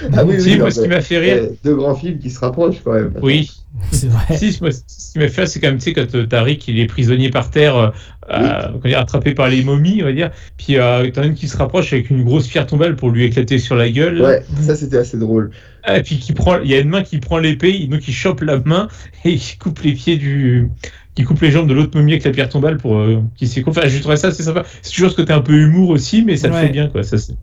Ouais. 0.04 0.10
Ah 0.16 0.26
oui, 0.26 0.42
Si, 0.42 0.50
oui, 0.52 0.58
moi, 0.60 0.72
ce 0.72 0.82
qui 0.82 0.88
m'a 0.88 1.02
fait 1.02 1.20
rire. 1.20 1.50
Deux 1.64 1.76
grands 1.76 1.96
films 1.96 2.20
qui 2.20 2.30
se 2.30 2.40
rapprochent 2.40 2.82
quand 2.84 2.94
même. 2.94 3.14
Oui. 3.22 3.52
C'est 3.92 4.08
vrai. 4.08 4.38
Si, 4.38 4.58
moi, 4.62 4.72
ce 4.72 5.12
qui 5.14 5.20
m'a 5.20 5.28
fait, 5.28 5.46
c'est 5.46 5.60
quand 5.60 5.68
même, 5.68 5.78
tu 5.78 5.86
sais, 5.86 5.94
quand 5.94 6.16
euh, 6.16 6.26
Tariq, 6.26 6.68
il 6.68 6.80
est 6.80 6.88
prisonnier 6.88 7.30
par 7.30 7.52
terre, 7.52 7.76
euh, 7.76 7.90
euh, 8.32 8.78
dire, 8.86 9.00
attrapé 9.00 9.34
par 9.34 9.50
les 9.50 9.64
momies, 9.64 10.02
on 10.02 10.06
va 10.06 10.14
dire. 10.14 10.32
Puis, 10.58 10.78
euh, 10.78 11.10
t'en 11.12 11.22
as 11.22 11.26
une 11.28 11.36
qui 11.36 11.48
se 11.48 11.58
rapproche 11.58 11.94
avec 11.94 12.10
une 12.10 12.24
grosse 12.24 12.48
pierre 12.48 12.66
tombale 12.66 12.96
pour 12.96 13.10
lui 13.10 13.26
éclater 13.26 13.60
sur 13.60 13.76
la 13.76 13.90
gueule. 13.90 14.22
Ouais, 14.22 14.44
ça 14.62 14.76
c'était 14.76 14.98
assez 14.98 15.18
drôle. 15.18 15.52
Ah, 15.84 16.00
Et 16.00 16.04
puis, 16.04 16.18
qui 16.18 16.34
prend, 16.34 16.60
il 16.60 16.70
y 16.70 16.76
a 16.76 16.80
une 16.80 16.90
main 16.90 17.04
qui 17.04 17.20
prend 17.20 17.38
l'épée, 17.38 17.88
donc 17.88 18.08
il 18.08 18.14
chope 18.14 18.42
la 18.42 18.60
main 18.60 18.88
et 19.26 19.34
il 19.34 19.58
coupe 19.60 19.80
les 19.82 19.94
pieds 19.94 20.18
du, 20.18 20.70
qui 21.18 21.24
coupe 21.24 21.42
les 21.42 21.50
jambes 21.50 21.68
de 21.68 21.74
l'autre 21.74 21.98
momie 21.98 22.12
avec 22.12 22.24
la 22.26 22.32
pierre 22.32 22.48
tombale 22.48 22.78
pour 22.78 22.96
euh, 22.96 23.24
qui 23.36 23.48
s'écroule. 23.48 23.72
Enfin, 23.76 23.88
je 23.88 23.98
trouvais 24.00 24.18
ça 24.18 24.30
c'est 24.32 24.44
sympa. 24.44 24.64
C'est 24.84 24.94
toujours 24.94 25.10
ce 25.10 25.16
côté 25.16 25.34
un 25.34 25.42
peu 25.42 25.54
humour 25.54 25.90
aussi, 25.90 26.24
mais 26.24 26.38
ça 26.38 26.48
le 26.48 26.54
fait 26.54 26.70
bien 26.70 26.90
quoi. 26.90 27.02
Ça, 27.02 27.18
c'est- 27.18 27.34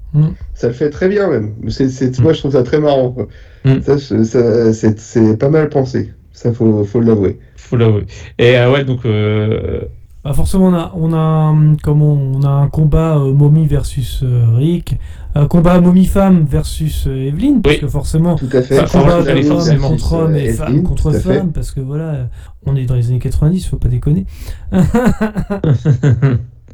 Ça 0.55 0.69
le 0.69 0.75
fait 0.75 0.91
très 0.91 1.09
bien 1.09 1.29
même. 1.29 1.55
C'est, 1.69 1.89
c'est- 1.89 2.17
Mm. 2.21 2.23
Moi 2.23 2.33
je 2.35 2.39
trouve 2.39 2.53
ça 2.53 2.63
très 2.63 2.79
marrant. 2.79 3.11
quoi. 3.11 3.27
Mm. 3.65 3.81
Ça, 3.83 3.99
ça- 3.99 4.73
c'est, 4.73 5.01
c'est 5.01 5.37
pas 5.37 5.49
mal 5.49 5.69
pensé. 5.71 6.13
Ça 6.33 6.53
faut, 6.53 6.85
faut 6.85 7.01
l'avouer. 7.01 7.41
faut 7.57 7.77
l'avouer. 7.77 8.07
Et 8.39 8.57
euh, 8.57 8.71
ouais, 8.73 8.85
donc 8.85 9.05
euh, 9.07 9.81
Bah 10.25 10.33
forcément, 10.33 10.69
on 10.69 10.75
a, 10.75 10.93
on 10.97 11.13
a, 11.13 11.51
hum, 11.51 11.77
comment, 11.83 12.15
on 12.15 12.43
a 12.43 12.49
un 12.49 12.69
combat 12.69 13.19
euh, 13.19 13.33
momie 13.35 13.67
versus 13.67 14.21
euh, 14.23 14.47
Rick, 14.57 14.97
un 15.35 15.47
combat 15.47 15.79
momie-femme 15.81 16.47
versus 16.49 17.05
euh, 17.07 17.27
Evelyn, 17.29 17.61
parce 17.63 17.75
Oui. 17.77 17.81
que 17.83 17.89
forcément, 17.89 18.37
Tout 18.37 18.49
à 18.55 18.63
fait. 18.63 18.85
Combat 18.91 19.21
de 19.23 19.43
femmes 19.43 19.79
contre 19.81 20.13
hommes 20.15 20.35
et 20.37 20.53
femmes 20.53 20.83
contre 20.83 21.13
femmes, 21.13 21.53
parce 21.53 21.73
que 21.73 21.81
voilà, 21.81 22.05
euh, 22.05 22.25
on 22.65 22.75
est 22.75 22.87
dans 22.87 22.95
les 22.95 23.09
années 23.09 23.19
90, 23.19 23.67
faut 23.67 23.77
pas 23.77 23.89
déconner. 23.89 24.25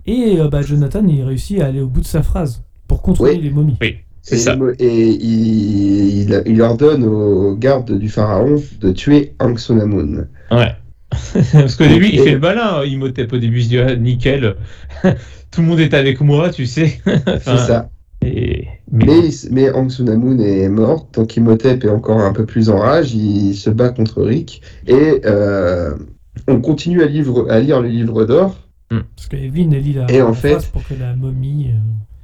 Et 0.06 0.40
euh, 0.40 0.48
bah, 0.48 0.62
Jonathan, 0.62 1.04
il 1.06 1.22
réussit 1.22 1.60
à 1.60 1.66
aller 1.66 1.80
au 1.80 1.86
bout 1.86 2.00
de 2.00 2.06
sa 2.06 2.22
phrase 2.22 2.62
pour 2.88 3.02
contrôler 3.02 3.32
Oui. 3.32 3.40
les 3.42 3.50
momies. 3.50 3.76
oui, 3.80 3.96
c'est 4.22 4.36
Et, 4.36 4.38
ça. 4.38 4.54
il- 4.56 4.74
et 4.84 5.08
il, 5.10 6.30
il, 6.30 6.42
il 6.46 6.62
ordonne 6.62 7.04
aux 7.04 7.54
gardes 7.56 7.96
du 7.98 8.08
pharaon 8.08 8.56
de 8.80 8.92
tuer 8.92 9.34
Anksunamun. 9.40 10.26
Ouais. 10.50 10.72
Parce 11.52 11.76
qu'au 11.76 11.86
début, 11.86 12.08
il 12.12 12.20
fait 12.20 12.32
le 12.32 12.38
malin. 12.38 12.80
hein. 12.80 12.84
Imhotep, 12.84 13.32
au 13.32 13.38
début, 13.38 13.58
il 13.58 13.64
se 13.64 13.68
dit 13.68 13.78
ah, 13.78 13.96
nickel. 13.96 14.56
Tout 15.50 15.62
le 15.62 15.66
monde 15.66 15.80
est 15.80 15.94
avec 15.94 16.20
moi, 16.20 16.50
tu 16.50 16.66
sais. 16.66 17.00
Enfin, 17.06 17.56
C'est 17.56 17.66
ça. 17.66 17.90
Et... 18.22 18.66
Mais, 18.92 19.06
Mais, 19.06 19.28
mais 19.50 19.70
Anksunamun 19.70 20.38
est 20.40 20.68
mort, 20.68 21.08
donc 21.12 21.36
Imhotep 21.36 21.84
est 21.84 21.88
encore 21.88 22.20
un 22.20 22.32
peu 22.32 22.44
plus 22.44 22.68
en 22.70 22.78
rage, 22.78 23.14
il 23.14 23.54
se 23.54 23.70
bat 23.70 23.88
contre 23.90 24.22
Rick, 24.22 24.62
et 24.86 25.20
euh, 25.24 25.94
on 26.48 26.60
continue 26.60 27.02
à, 27.02 27.06
livre- 27.06 27.48
à 27.50 27.60
lire 27.60 27.80
le 27.80 27.88
livre 27.88 28.24
d'or, 28.24 28.56
Parce 28.90 29.28
que 29.28 29.36
Evelyn, 29.36 29.70
elle 29.72 29.82
lit 29.84 29.92
la, 29.94 30.10
Et 30.10 30.20
en 30.22 30.34
fait- 30.34 30.70
pour 30.72 30.86
que 30.86 30.94
la 30.94 31.14
momie. 31.14 31.70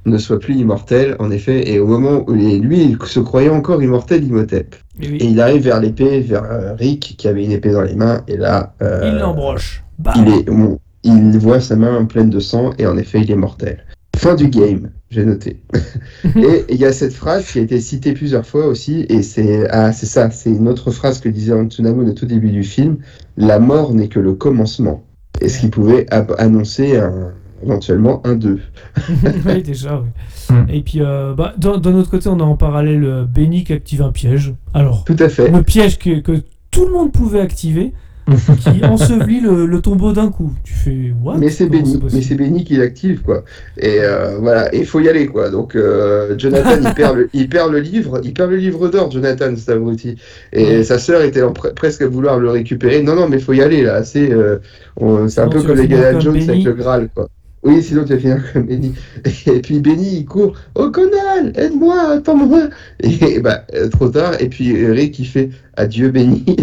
Ne 0.07 0.17
soit 0.17 0.39
plus 0.39 0.55
immortel, 0.55 1.15
en 1.19 1.31
effet, 1.31 1.69
et 1.69 1.79
au 1.79 1.87
moment 1.87 2.23
où 2.27 2.33
lui, 2.33 2.81
il 2.83 2.97
se 3.05 3.19
croyait 3.19 3.49
encore 3.49 3.81
immortel, 3.81 4.23
Imhotep. 4.23 4.75
et 5.01 5.09
oui, 5.09 5.17
Et 5.17 5.25
il 5.25 5.39
arrive 5.41 5.63
vers 5.63 5.79
l'épée, 5.79 6.21
vers 6.21 6.43
euh, 6.43 6.73
Rick, 6.73 7.15
qui 7.17 7.27
avait 7.27 7.43
une 7.43 7.51
épée 7.51 7.71
dans 7.71 7.81
les 7.83 7.95
mains, 7.95 8.23
et 8.27 8.37
là, 8.37 8.73
euh, 8.81 9.11
il 9.13 9.19
l'embroche. 9.19 9.83
Bah, 9.99 10.13
il, 10.15 10.27
est, 10.27 10.43
bon, 10.43 10.79
il 11.03 11.37
voit 11.37 11.59
sa 11.59 11.75
main 11.75 12.05
pleine 12.05 12.29
de 12.29 12.39
sang, 12.39 12.71
et 12.77 12.85
en 12.85 12.97
effet, 12.97 13.21
il 13.21 13.31
est 13.31 13.35
mortel. 13.35 13.83
Fin 14.15 14.33
du 14.35 14.47
game, 14.47 14.89
j'ai 15.11 15.25
noté. 15.25 15.61
et 16.35 16.65
il 16.69 16.77
y 16.77 16.85
a 16.85 16.91
cette 16.91 17.13
phrase 17.13 17.45
qui 17.51 17.59
a 17.59 17.61
été 17.61 17.79
citée 17.79 18.13
plusieurs 18.13 18.45
fois 18.45 18.65
aussi, 18.65 19.05
et 19.09 19.21
c'est 19.21 19.67
ah, 19.69 19.91
ça, 19.93 20.31
c'est 20.31 20.49
une 20.49 20.67
autre 20.67 20.89
phrase 20.91 21.19
que 21.19 21.29
disait 21.29 21.53
Antunamun 21.53 22.07
au 22.09 22.13
tout 22.13 22.25
début 22.25 22.49
du 22.49 22.63
film 22.63 22.97
La 23.37 23.59
mort 23.59 23.93
n'est 23.93 24.07
que 24.07 24.19
le 24.19 24.33
commencement. 24.33 25.03
Et 25.39 25.49
ce 25.49 25.59
qui 25.59 25.67
pouvait 25.67 26.07
annoncer 26.39 26.97
un- 26.97 27.31
éventuellement 27.63 28.21
un 28.25 28.35
2. 28.35 28.59
oui, 29.45 29.63
déjà, 29.63 30.01
oui. 30.01 30.55
Hmm. 30.55 30.65
Et 30.69 30.81
puis, 30.81 31.01
euh, 31.01 31.33
bah, 31.33 31.53
d'un 31.57 31.93
autre 31.95 32.09
côté, 32.09 32.29
on 32.29 32.39
a 32.39 32.43
en 32.43 32.55
parallèle 32.55 33.03
euh, 33.03 33.23
Benny 33.25 33.63
qui 33.63 33.73
active 33.73 34.01
un 34.01 34.11
piège. 34.11 34.53
Alors, 34.73 35.03
Tout 35.05 35.15
à 35.19 35.29
fait. 35.29 35.49
le 35.49 35.63
piège 35.63 35.97
que, 35.99 36.19
que 36.19 36.41
tout 36.71 36.85
le 36.85 36.91
monde 36.91 37.11
pouvait 37.11 37.41
activer, 37.41 37.93
qui 38.59 38.83
ensevelit 38.83 39.39
le, 39.39 39.65
le 39.65 39.81
tombeau 39.81 40.11
d'un 40.11 40.29
coup. 40.29 40.51
Tu 40.65 40.73
fais 40.73 41.13
what? 41.23 41.37
Mais 41.37 41.49
c'est 41.49 41.67
Benny, 41.67 41.97
mais 42.11 42.21
c'est 42.21 42.35
Benny 42.35 42.65
qui 42.65 42.75
l'active 42.75 43.21
quoi. 43.21 43.45
Et 43.77 43.99
euh, 44.01 44.37
voilà, 44.41 44.73
il 44.75 44.85
faut 44.85 44.99
y 44.99 45.07
aller 45.07 45.27
quoi. 45.27 45.49
Donc 45.49 45.77
euh, 45.77 46.37
Jonathan 46.37 46.71
il 46.83 46.93
perd 46.95 47.15
le, 47.15 47.29
il 47.31 47.47
perd 47.47 47.71
le 47.71 47.79
livre, 47.79 48.19
il 48.25 48.33
perd 48.33 48.51
le 48.51 48.57
livre 48.57 48.89
d'or, 48.89 49.09
Jonathan 49.11 49.55
cet 49.55 49.69
abruti. 49.69 50.17
Et 50.51 50.65
Ouais. 50.65 50.83
sa 50.83 50.99
sœur 50.99 51.21
était 51.21 51.41
en 51.41 51.53
pre- 51.53 51.73
presque 51.73 52.01
à 52.01 52.07
vouloir 52.09 52.37
le 52.37 52.49
récupérer. 52.49 53.01
Non 53.01 53.15
non 53.15 53.29
mais 53.29 53.39
faut 53.39 53.53
y 53.53 53.61
aller 53.61 53.81
là. 53.81 54.03
C'est 54.03 54.29
euh, 54.29 54.57
un 54.99 55.47
peu 55.47 55.61
comme 55.63 55.77
les 55.77 55.87
comme 55.87 56.19
Jones 56.19 56.33
Benny. 56.33 56.49
avec 56.49 56.63
le 56.65 56.73
Graal 56.73 57.07
quoi. 57.15 57.29
Oui, 57.67 57.83
sinon 57.83 58.03
tu 58.05 58.13
vas 58.13 58.19
finir 58.19 58.53
comme 58.53 58.63
Benny. 58.63 58.93
Et 59.45 59.59
puis 59.61 59.79
Benny 59.79 60.19
il 60.19 60.25
court. 60.25 60.53
Oh 60.75 60.89
Conal, 60.91 61.51
aide-moi, 61.55 62.13
attends-moi. 62.17 62.69
Et 63.01 63.39
bah 63.39 63.63
euh, 63.73 63.89
trop 63.89 64.09
tard. 64.09 64.39
Et 64.41 64.47
puis 64.49 64.85
Rick 64.85 65.19
il 65.19 65.25
fait 65.25 65.49
adieu 65.75 66.09
Benny. 66.09 66.45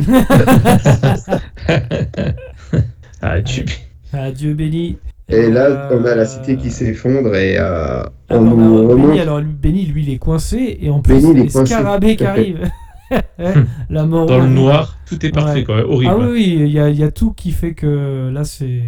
ah, 3.22 3.42
tu... 3.42 3.64
Adieu 4.12 4.54
Benny. 4.54 4.98
Et 5.28 5.50
là 5.50 5.90
euh, 5.90 5.98
on 6.00 6.04
a 6.04 6.14
la 6.14 6.26
cité 6.26 6.56
qui 6.56 6.70
s'effondre 6.70 7.34
et 7.34 7.56
euh, 7.58 8.02
ah, 8.02 8.10
on 8.30 8.40
non, 8.42 8.56
nous 8.56 8.82
mais 8.82 8.92
remonte. 8.92 9.08
Benny, 9.08 9.20
alors 9.20 9.40
lui- 9.40 9.52
Benny, 9.52 9.86
lui, 9.86 10.02
il 10.04 10.12
est 10.12 10.18
coincé, 10.18 10.78
et 10.80 10.90
en 10.90 11.00
plus, 11.00 11.14
Benny, 11.14 11.30
il 11.32 11.38
est 11.38 11.42
les 11.44 11.66
scarabées 11.66 12.16
qui 12.16 12.24
arrivent. 12.24 12.68
la 13.90 14.04
mort. 14.04 14.26
dans 14.26 14.38
le 14.40 14.48
noir, 14.48 14.96
tout 15.06 15.24
est 15.24 15.30
parfait 15.30 15.58
Ouais. 15.58 15.64
quand 15.64 15.76
même, 15.76 15.86
horrible. 15.86 16.12
Ah 16.14 16.18
oui, 16.18 16.26
oui, 16.30 16.56
il 16.60 16.68
y 16.70 16.78
a, 16.78 16.88
il 16.90 16.98
y 16.98 17.02
a 17.04 17.10
tout 17.10 17.32
qui 17.32 17.52
fait 17.52 17.74
que 17.74 18.30
là, 18.32 18.44
c'est. 18.44 18.82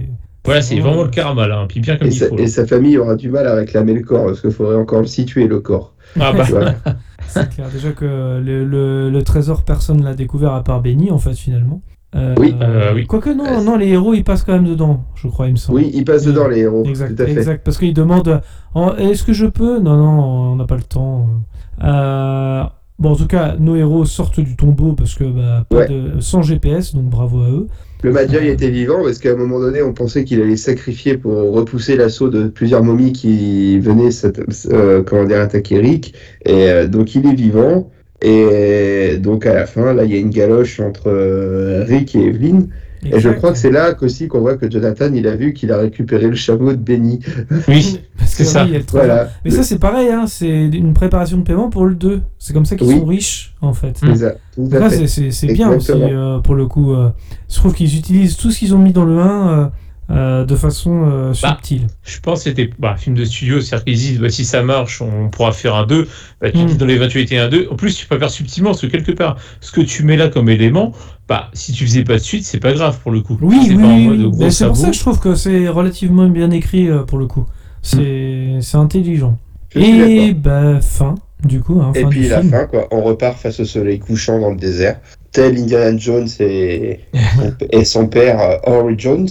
Voilà, 0.46 0.62
c'est 0.62 0.78
vraiment 0.80 1.02
le 1.04 1.10
karma 1.10 1.46
là, 1.46 1.58
hein, 1.60 1.66
puis 1.68 1.80
bien 1.80 1.96
comme 1.96 2.06
Et 2.08 2.10
il 2.10 2.16
sa, 2.16 2.28
faut. 2.28 2.38
et 2.38 2.46
sa 2.46 2.66
famille 2.66 2.96
aura 2.96 3.14
du 3.16 3.28
mal 3.28 3.46
à 3.46 3.54
réclamer 3.54 3.92
le 3.94 4.02
corps 4.02 4.24
parce 4.26 4.40
qu'il 4.40 4.50
faudrait 4.50 4.76
encore 4.76 5.00
le 5.00 5.06
situer 5.06 5.46
le 5.46 5.60
corps. 5.60 5.92
Ah 6.18 6.32
bah, 6.32 6.44
Voilà. 6.48 6.74
C'est 7.28 7.48
clair. 7.50 7.66
Déjà 7.72 7.90
que 7.90 8.04
le, 8.04 8.64
le- 8.64 9.10
le 9.10 9.22
trésor, 9.22 9.62
personne 9.64 10.02
l'a 10.04 10.14
découvert 10.14 10.52
à 10.54 10.62
part 10.64 10.80
Benny, 10.80 11.10
en 11.10 11.18
fait, 11.18 11.34
finalement. 11.34 11.82
Euh, 12.14 12.34
Oui. 12.38 12.54
Euh, 12.62 12.92
oui. 12.94 13.06
Quoique, 13.06 13.30
non, 13.30 13.44
Euh, 13.44 13.60
non, 13.62 13.76
les 13.76 13.88
héros, 13.88 14.14
ils 14.14 14.22
passent 14.24 14.44
quand 14.44 14.52
même 14.52 14.64
dedans, 14.68 15.04
je 15.16 15.26
crois, 15.28 15.46
il 15.48 15.52
me 15.52 15.56
semble. 15.56 15.78
Oui, 15.80 15.90
ils 15.92 16.04
passent 16.04 16.24
dedans 16.24 16.46
les 16.48 16.60
héros. 16.60 16.84
Exact, 16.86 17.14
tout 17.16 17.22
à 17.22 17.26
fait. 17.26 17.32
exact. 17.32 17.64
Parce 17.64 17.76
qu'ils 17.78 17.92
demandent 17.92 18.40
oh, 18.74 18.92
est-ce 18.96 19.24
que 19.24 19.32
je 19.32 19.46
peux? 19.46 19.80
Non, 19.80 19.96
non, 19.96 20.20
on 20.52 20.56
n'a 20.56 20.64
pas 20.66 20.76
le 20.76 20.82
temps. 20.84 21.28
Bon, 22.98 23.10
en 23.10 23.16
tout 23.16 23.26
cas, 23.26 23.56
nos 23.58 23.76
héros 23.76 24.04
sortent 24.06 24.40
du 24.40 24.56
tombeau 24.56 24.94
parce 24.94 25.14
que 25.14 25.24
bah, 25.24 25.64
pas 25.68 25.76
Ouais. 25.78 25.88
de, 25.88 26.20
sans 26.20 26.42
GPS, 26.42 26.94
donc 26.94 27.04
bravo 27.04 27.42
à 27.42 27.48
eux. 27.50 27.66
Le 28.02 28.12
Magi 28.12 28.36
était 28.36 28.70
vivant 28.70 29.02
parce 29.02 29.18
qu'à 29.18 29.32
un 29.32 29.36
moment 29.36 29.58
donné, 29.58 29.82
on 29.82 29.92
pensait 29.92 30.24
qu'il 30.24 30.40
allait 30.40 30.56
sacrifier 30.56 31.16
pour 31.16 31.52
repousser 31.52 31.96
l'assaut 31.96 32.28
de 32.28 32.48
plusieurs 32.48 32.84
momies 32.84 33.12
qui 33.12 33.78
venaient 33.80 34.10
euh, 34.72 35.02
comment 35.02 35.24
dire, 35.24 35.40
attaquer 35.40 35.78
Rick. 35.78 36.14
Et 36.44 36.68
euh, 36.70 36.86
donc 36.86 37.14
il 37.14 37.26
est 37.26 37.34
vivant. 37.34 37.90
Et 38.22 39.18
donc 39.18 39.44
à 39.44 39.54
la 39.54 39.66
fin, 39.66 39.92
là, 39.92 40.04
il 40.04 40.12
y 40.12 40.14
a 40.14 40.18
une 40.18 40.30
galoche 40.30 40.80
entre 40.80 41.08
euh, 41.08 41.84
Rick 41.86 42.14
et 42.16 42.26
Evelyn. 42.26 42.66
Et 43.04 43.20
je 43.20 43.28
crois 43.30 43.52
que 43.52 43.58
c'est 43.58 43.70
là 43.70 43.94
qu'aussi 43.94 44.28
qu'on 44.28 44.40
voit 44.40 44.56
que 44.56 44.70
Jonathan, 44.70 45.12
il 45.14 45.26
a 45.26 45.36
vu 45.36 45.52
qu'il 45.52 45.70
a 45.72 45.78
récupéré 45.78 46.26
le 46.28 46.34
chameau 46.34 46.72
de 46.72 46.76
Benny. 46.78 47.20
oui, 47.68 48.00
Parce 48.18 48.32
que 48.34 48.36
c'est 48.38 48.44
ça. 48.44 48.62
oui, 48.62 48.68
il 48.70 48.72
y 48.72 48.76
a 48.76 48.78
le 48.78 48.84
trésor. 48.84 49.06
Voilà. 49.06 49.30
Mais 49.44 49.50
ça, 49.50 49.62
c'est 49.62 49.78
pareil, 49.78 50.08
hein, 50.10 50.24
c'est 50.26 50.66
une 50.66 50.92
préparation 50.94 51.36
de 51.38 51.42
paiement 51.42 51.68
pour 51.70 51.86
le 51.86 51.94
2. 51.94 52.20
C'est 52.38 52.52
comme 52.52 52.64
ça 52.66 52.76
qu'ils 52.76 52.86
Oui. 52.88 52.98
sont 52.98 53.04
riches, 53.04 53.54
en 53.60 53.72
fait. 53.72 54.00
C'est 55.30 55.52
bien 55.52 55.70
aussi, 55.70 55.92
euh, 55.92 56.38
pour 56.40 56.54
le 56.54 56.66
coup. 56.66 56.92
euh, 56.94 57.10
je 57.48 57.54
trouve 57.56 57.74
qu'ils 57.74 57.96
utilisent 57.96 58.36
tout 58.36 58.50
ce 58.50 58.58
qu'ils 58.58 58.74
ont 58.74 58.78
mis 58.78 58.92
dans 58.92 59.04
le 59.04 59.18
1 59.18 59.70
euh, 60.10 60.44
de 60.44 60.54
façon 60.54 61.10
euh, 61.10 61.32
Bah, 61.42 61.56
subtile. 61.60 61.88
je 62.04 62.20
pense 62.20 62.44
que 62.44 62.50
c'était 62.50 62.70
bah, 62.78 62.92
un 62.92 62.96
film 62.96 63.16
de 63.16 63.24
studio, 63.24 63.60
c'est-à-dire 63.60 63.84
qu'ils 63.84 63.94
disent 63.96 64.20
bah, 64.20 64.28
si 64.30 64.44
ça 64.44 64.62
marche, 64.62 65.02
on 65.02 65.28
pourra 65.30 65.52
faire 65.52 65.74
un 65.74 65.84
2. 65.86 66.06
Bah, 66.40 66.50
tu 66.52 66.58
Mm. 66.58 66.66
dis 66.66 66.76
dans 66.76 66.86
l'éventualité 66.86 67.38
un 67.38 67.48
2. 67.48 67.68
En 67.70 67.76
plus, 67.76 67.96
tu 67.96 68.06
peux 68.06 68.18
faire 68.18 68.30
subtilement, 68.30 68.70
parce 68.70 68.82
que 68.82 68.86
quelque 68.86 69.12
part, 69.12 69.36
ce 69.60 69.72
que 69.72 69.80
tu 69.80 70.04
mets 70.04 70.16
là 70.16 70.28
comme 70.28 70.48
élément, 70.48 70.92
bah, 71.28 71.50
si 71.54 71.72
tu 71.72 71.84
faisais 71.86 72.04
pas 72.04 72.14
de 72.14 72.18
suite, 72.18 72.44
c'est 72.44 72.60
pas 72.60 72.72
grave 72.72 72.98
pour 73.02 73.10
le 73.10 73.20
coup. 73.20 73.36
Oui, 73.42 73.56
c'est 73.66 73.74
oui, 73.74 73.82
pas 73.82 73.88
en 73.88 73.96
oui, 73.96 74.06
mode 74.06 74.18
oui. 74.20 74.30
gros 74.30 74.44
Mais 74.44 74.50
c'est 74.50 74.66
pour 74.66 74.76
ça 74.76 74.88
que 74.90 74.94
je 74.94 75.00
trouve 75.00 75.18
que 75.18 75.34
c'est 75.34 75.68
relativement 75.68 76.28
bien 76.28 76.50
écrit 76.52 76.88
euh, 76.88 77.02
pour 77.02 77.18
le 77.18 77.26
coup. 77.26 77.46
C'est 77.82 78.58
c'est 78.60 78.76
intelligent. 78.76 79.38
Je 79.74 79.80
Et 79.80 80.34
bah, 80.34 80.80
fin, 80.80 81.16
du 81.44 81.60
coup. 81.60 81.80
Hein, 81.82 81.92
Et 81.94 82.04
puis 82.04 82.22
du 82.22 82.28
la 82.28 82.40
film. 82.40 82.52
fin, 82.52 82.66
quoi. 82.66 82.86
On 82.90 83.02
repart 83.02 83.36
face 83.38 83.60
au 83.60 83.64
soleil 83.64 83.98
couchant 83.98 84.38
dans 84.40 84.50
le 84.50 84.56
désert. 84.56 85.00
Tel 85.36 85.58
Indiana 85.58 85.98
Jones 85.98 86.28
et, 86.40 87.00
et 87.70 87.84
son 87.84 88.06
père 88.06 88.40
euh, 88.40 88.56
Henry 88.64 88.94
Jones 88.96 89.28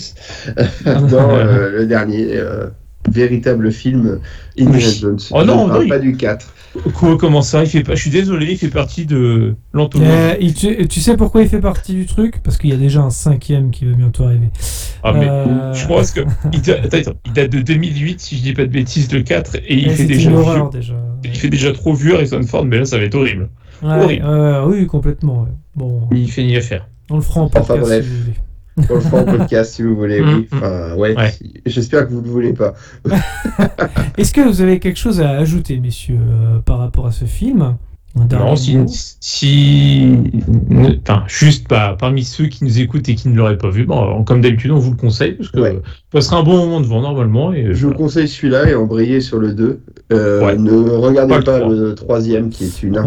dans 0.85 1.31
euh, 1.31 1.71
le 1.79 1.87
dernier 1.87 2.27
euh, 2.33 2.67
véritable 3.09 3.71
film 3.71 4.19
Indiana 4.59 4.77
Oui. 4.87 4.97
Jones. 5.01 5.19
Oh 5.31 5.43
non, 5.43 5.61
Je 5.61 5.63
ne 5.63 5.67
parle 5.69 5.83
non, 5.83 5.89
pas 5.89 5.95
il- 5.97 6.01
du 6.01 6.15
4. 6.17 6.53
Quoi, 6.93 7.17
comment 7.17 7.41
ça 7.41 7.63
il 7.63 7.69
fait 7.69 7.83
pas... 7.83 7.95
Je 7.95 8.01
suis 8.01 8.09
désolé, 8.11 8.47
il 8.51 8.57
fait 8.57 8.67
partie 8.67 9.05
de 9.05 9.55
l'entonnoir. 9.73 10.11
Euh, 10.11 10.33
il- 10.41 10.53
tu, 10.53 10.87
tu 10.87 10.99
sais 10.99 11.15
pourquoi 11.17 11.41
il 11.41 11.47
fait 11.49 11.61
partie 11.61 11.93
du 11.93 12.05
truc? 12.05 12.43
Parce 12.43 12.57
qu'il 12.57 12.69
y 12.69 12.73
a 12.73 12.77
déjà 12.77 12.99
un 13.01 13.09
cinquième 13.09 13.71
qui 13.71 13.85
va 13.85 13.93
bientôt 13.93 14.25
arriver. 14.25 14.49
Ah, 15.01 15.11
mais 15.13 15.27
Euh, 15.27 15.73
je 15.73 15.87
pense 15.87 16.11
que 16.11 16.19
il 16.53 16.61
date, 16.61 16.85
attends, 16.85 16.97
attends, 16.97 17.19
il 17.25 17.33
date 17.33 17.49
de 17.51 17.61
2008, 17.61 18.19
si 18.19 18.37
je 18.37 18.43
dis 18.43 18.53
pas 18.53 18.63
de 18.63 18.71
bêtises, 18.71 19.11
le 19.13 19.23
4, 19.23 19.55
et 19.55 19.73
il 19.75 19.89
fait 19.89 20.03
déjà 20.05 20.31
horreur 20.31 20.69
déjà. 20.69 20.95
Il 21.23 21.35
fait 21.35 21.49
déjà 21.49 21.71
trop 21.71 21.93
vieux 21.93 22.13
Harrison 22.15 22.43
Ford, 22.43 22.65
mais 22.65 22.77
là 22.79 22.85
ça 22.85 22.97
va 22.99 23.05
être 23.05 23.15
horrible. 23.15 23.49
Ouais, 23.81 23.89
horrible. 24.03 24.25
oui, 24.67 24.85
complètement. 24.85 25.43
ouais. 25.43 25.49
Bon, 25.75 26.07
Il 26.11 26.31
fait 26.31 26.43
ni 26.43 26.55
à 26.57 26.61
faire. 26.61 26.87
on 27.09 27.15
le 27.15 27.21
fera 27.21 27.41
en 27.41 27.45
Enfin, 27.45 27.59
podcast 27.61 27.81
bref. 27.81 28.05
si 28.05 28.11
vous 28.11 28.21
voulez. 28.23 28.35
On 28.89 28.93
le 28.95 28.99
fera 29.01 29.17
en 29.21 29.25
podcast 29.25 29.73
si 29.73 29.81
vous 29.83 29.95
voulez, 29.95 30.21
oui. 30.21 30.47
Enfin, 30.53 30.95
ouais. 30.95 31.15
J'espère 31.65 32.07
que 32.07 32.13
vous 32.13 32.21
ne 32.21 32.25
le 32.25 32.31
voulez 32.31 32.53
pas. 32.53 32.73
Est-ce 34.17 34.33
que 34.33 34.41
vous 34.41 34.61
avez 34.61 34.79
quelque 34.79 34.97
chose 34.99 35.21
à 35.21 35.29
ajouter, 35.31 35.79
messieurs, 35.79 36.17
euh, 36.19 36.59
par 36.59 36.79
rapport 36.79 37.07
à 37.07 37.11
ce 37.11 37.25
film? 37.25 37.75
Non, 38.31 38.55
si, 38.55 38.77
mot? 38.77 38.85
si, 38.87 40.17
ne- 40.69 40.97
enfin, 41.01 41.23
juste 41.27 41.67
bah, 41.69 41.97
parmi 41.99 42.23
ceux 42.23 42.45
qui 42.47 42.63
nous 42.63 42.79
écoutent 42.79 43.09
et 43.09 43.15
qui 43.15 43.27
ne 43.27 43.35
l'auraient 43.35 43.57
pas 43.57 43.69
vu, 43.69 43.83
bon, 43.85 44.23
comme 44.23 44.39
d'habitude, 44.39 44.71
on 44.71 44.79
vous 44.79 44.91
le 44.91 44.97
conseille 44.97 45.33
parce 45.33 45.49
que 45.51 45.59
Ouais. 45.59 45.81
ça 46.13 46.21
sera 46.21 46.37
un 46.37 46.43
bon 46.43 46.55
moment 46.57 46.79
devant 46.79 47.01
normalement. 47.01 47.51
Et 47.51 47.73
Je 47.73 47.87
vous 47.87 47.93
conseille 47.93 48.29
celui-là 48.29 48.69
et 48.69 48.75
embrayez 48.75 49.19
sur 49.19 49.37
le 49.39 49.53
2. 49.53 49.81
Euh, 50.13 50.45
Ouais. 50.45 50.55
Ne 50.57 50.71
regardez 50.91 51.33
Pas 51.35 51.41
pas, 51.41 51.57
le 51.59 51.63
trois. 51.65 51.73
le 51.75 51.95
troisième 51.95 52.49
qui 52.49 52.63
est 52.63 52.83
une 52.83 52.97
Ouais. 52.97 53.03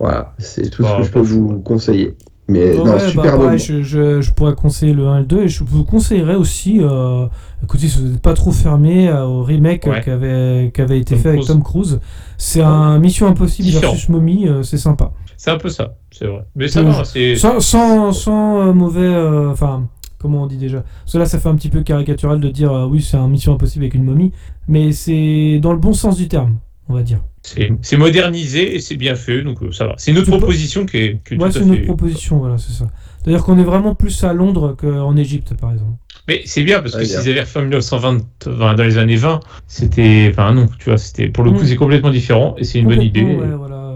Voilà, 0.00 0.34
c'est 0.38 0.70
tout 0.70 0.82
ce 0.82 0.96
que 0.96 1.02
je 1.04 1.08
pas 1.10 1.20
peux 1.20 1.24
fou. 1.24 1.48
vous 1.48 1.58
conseiller. 1.60 2.16
Mais 2.48 2.74
non, 2.74 2.82
Ouais, 2.84 2.90
bah, 2.92 2.98
super 3.00 3.22
pareil, 3.24 3.38
moment. 3.44 3.56
je, 3.58 3.82
je- 3.82 4.20
je 4.20 4.32
pourrais 4.32 4.54
conseiller 4.56 4.92
le 4.92 5.06
1 5.06 5.18
et 5.18 5.20
le 5.20 5.26
2 5.26 5.42
et 5.42 5.48
je 5.48 5.62
vous 5.62 5.84
conseillerais 5.84 6.34
aussi, 6.34 6.78
euh, 6.80 7.26
écoutez, 7.62 7.86
si 7.86 8.00
vous 8.00 8.08
n'êtes 8.08 8.20
pas 8.22 8.34
trop 8.34 8.50
fermé 8.50 9.08
euh, 9.08 9.24
au 9.24 9.44
remake 9.44 9.86
euh, 9.86 9.90
Ouais. 9.92 10.00
qui, 10.02 10.10
avait, 10.10 10.70
qui 10.74 10.80
avait 10.80 10.98
été 10.98 11.14
Tom 11.14 11.22
fait 11.22 11.28
avec. 11.28 11.44
Tom 11.44 11.62
Cruise. 11.62 12.00
C'est 12.38 12.60
un 12.62 12.98
Mission 12.98 13.28
Impossible 13.28 13.66
Différent. 13.68 13.92
versus 13.92 14.08
Mommy, 14.08 14.48
euh, 14.48 14.62
c'est 14.64 14.78
sympa. 14.78 15.12
C'est 15.36 15.52
un 15.52 15.58
peu 15.58 15.68
ça, 15.68 15.94
c'est 16.10 16.26
vrai. 16.26 16.44
Mais 16.56 16.66
ça 16.66 16.82
va, 16.82 17.04
c'est. 17.04 17.36
Sans, 17.36 17.60
sans, 17.60 18.10
sans, 18.12 18.60
euh, 18.68 18.72
mauvais. 18.72 19.00
euh, 19.06 19.50
Enfin, 19.52 19.86
comment 20.18 20.42
on 20.42 20.46
dit 20.48 20.56
déjà? 20.56 20.82
Cela, 21.06 21.26
ça 21.26 21.38
fait 21.38 21.48
un 21.48 21.54
petit 21.54 21.68
peu 21.68 21.82
caricatural 21.84 22.40
de 22.40 22.48
dire 22.48 22.72
euh, 22.72 22.86
oui, 22.86 23.00
c'est 23.00 23.16
un 23.16 23.28
Mission 23.28 23.52
Impossible 23.54 23.84
avec 23.84 23.94
une 23.94 24.04
momie, 24.04 24.32
mais 24.66 24.90
c'est 24.90 25.60
dans 25.62 25.72
le 25.72 25.78
bon 25.78 25.92
sens 25.92 26.16
du 26.16 26.26
terme, 26.26 26.56
on 26.90 26.94
va 26.94 27.02
dire. 27.02 27.20
C'est 27.42 27.96
modernisé 27.96 28.74
et 28.76 28.80
c'est 28.80 28.96
bien 28.96 29.14
fait, 29.14 29.42
donc 29.42 29.62
euh, 29.62 29.72
ça 29.72 29.86
va. 29.86 29.94
C'est 29.96 30.10
une 30.10 30.18
autre 30.18 30.26
C'est 30.26 30.32
pas- 30.32 30.38
proposition 30.38 30.84
qui 30.84 30.96
est, 30.98 31.20
qui 31.26 31.34
est 31.34 31.38
c'est 31.50 31.58
à 31.60 31.62
une 31.62 31.70
autre 31.70 31.80
fait- 31.80 31.86
proposition, 31.86 32.38
voilà, 32.38 32.58
c'est 32.58 32.72
ça. 32.72 32.86
C'est-à-dire 33.22 33.42
qu'on 33.44 33.58
est 33.58 33.64
vraiment 33.64 33.94
plus 33.94 34.22
à 34.24 34.32
Londres 34.34 34.76
qu'en 34.78 35.16
Égypte, 35.16 35.54
par 35.54 35.72
exemple. 35.72 35.92
Mais 36.28 36.42
c'est 36.44 36.62
bien 36.62 36.80
parce 36.80 36.92
que 36.92 36.98
Ouais, 36.98 37.04
s'ils 37.06 37.16
avaient 37.30 37.40
refait 37.40 37.58
en 37.60 37.62
1920, 37.62 38.18
enfin, 38.46 38.74
dans 38.74 38.82
les 38.84 38.98
années 38.98 39.16
20, 39.16 39.40
c'était. 39.66 40.28
Enfin, 40.30 40.52
non, 40.52 40.66
tu 40.78 40.90
vois, 40.90 40.98
c'était. 40.98 41.28
Pour 41.28 41.44
le 41.44 41.50
coup, 41.52 41.62
Mm. 41.62 41.66
c'est 41.66 41.76
complètement 41.76 42.10
différent 42.10 42.54
et 42.58 42.64
c'est 42.64 42.78
une 42.78 42.88
bonne 42.88 43.02
idée. 43.02 43.22
Complètement, 43.22 43.46
ouais, 43.48 43.56
voilà. 43.56 43.94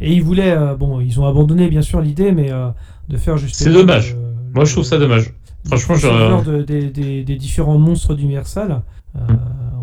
Et 0.00 0.12
ils 0.14 0.22
voulaient, 0.22 0.52
euh, 0.56 0.74
bon, 0.74 1.00
ils 1.00 1.20
ont 1.20 1.26
abandonné 1.26 1.68
bien 1.68 1.82
sûr 1.82 2.00
l'idée, 2.00 2.32
mais 2.32 2.50
euh, 2.50 2.68
de 3.08 3.16
faire 3.18 3.36
justement. 3.36 3.70
C'est 3.70 3.78
dommage. 3.78 4.14
euh, 4.18 4.32
Moi, 4.54 4.64
je 4.64 4.72
trouve 4.72 4.84
ça 4.84 4.98
dommage. 4.98 5.32
Franchement, 5.66 6.42
de- 6.42 6.62
des, 6.62 6.84
des- 6.88 7.22
des 7.22 7.36
différents 7.36 7.78
monstres 7.78 8.14
d'Universal. 8.14 8.80
Euh, 9.16 9.20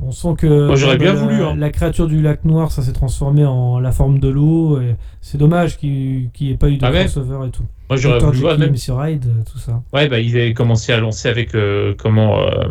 on 0.08 0.12
sent 0.12 0.30
que 0.38 0.68
Moi, 0.68 0.76
j'aurais 0.76 0.98
bien 0.98 1.14
la, 1.14 1.20
voulu, 1.20 1.44
hein. 1.44 1.56
la 1.58 1.70
créature 1.70 2.08
du 2.08 2.22
lac 2.22 2.46
noir, 2.46 2.72
ça 2.72 2.82
s'est 2.82 2.94
transformé 2.94 3.46
en 3.46 3.80
la 3.80 3.92
forme 3.92 4.20
de 4.20 4.30
l'eau. 4.30 4.80
et 4.80 4.96
C'est 5.22 5.38
dommage 5.38 5.78
qu'il 5.78 6.30
n'y 6.40 6.52
ait 6.52 6.58
pas 6.58 6.70
eu 6.70 6.78
de 6.78 6.86
Ah 6.86 6.92
ouais 6.92 7.02
crossover 7.06 7.48
et 7.48 7.52
tout. 7.52 7.64
Moi, 7.90 7.98
j'aurais 7.98 8.20
Dr. 8.20 8.26
voulu 8.28 8.40
voir 8.40 8.58
Jekyll, 8.60 8.94
même. 8.96 9.10
Hyde, 9.14 9.26
euh, 9.28 9.44
tout 9.52 9.60
ça. 9.60 9.82
Ouais, 9.94 10.08
bah, 10.08 10.20
ils 10.20 10.36
avaient 10.36 10.54
commencé 10.54 10.92
à 10.94 11.00
lancer 11.00 11.28
avec. 11.30 11.54
euh, 11.56 11.94
comment. 11.98 12.40
euh, 12.42 12.66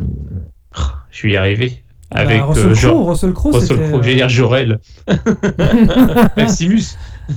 Je 1.11 1.23
vais 1.27 1.33
y 1.35 1.37
arriver. 1.37 1.83
Avec. 2.11 2.39
Bah, 2.39 2.47
Russell 2.47 2.71
euh, 2.71 2.75
Crowe, 2.75 3.05
Russell 3.11 3.33
Crowe, 3.33 3.53
Russell 3.55 3.77
c'était, 3.77 3.89
Crowe, 3.89 4.03
j'allais 4.03 4.15
dire 4.17 4.29
Jorel. 4.29 4.79
Maximus. 6.37 6.83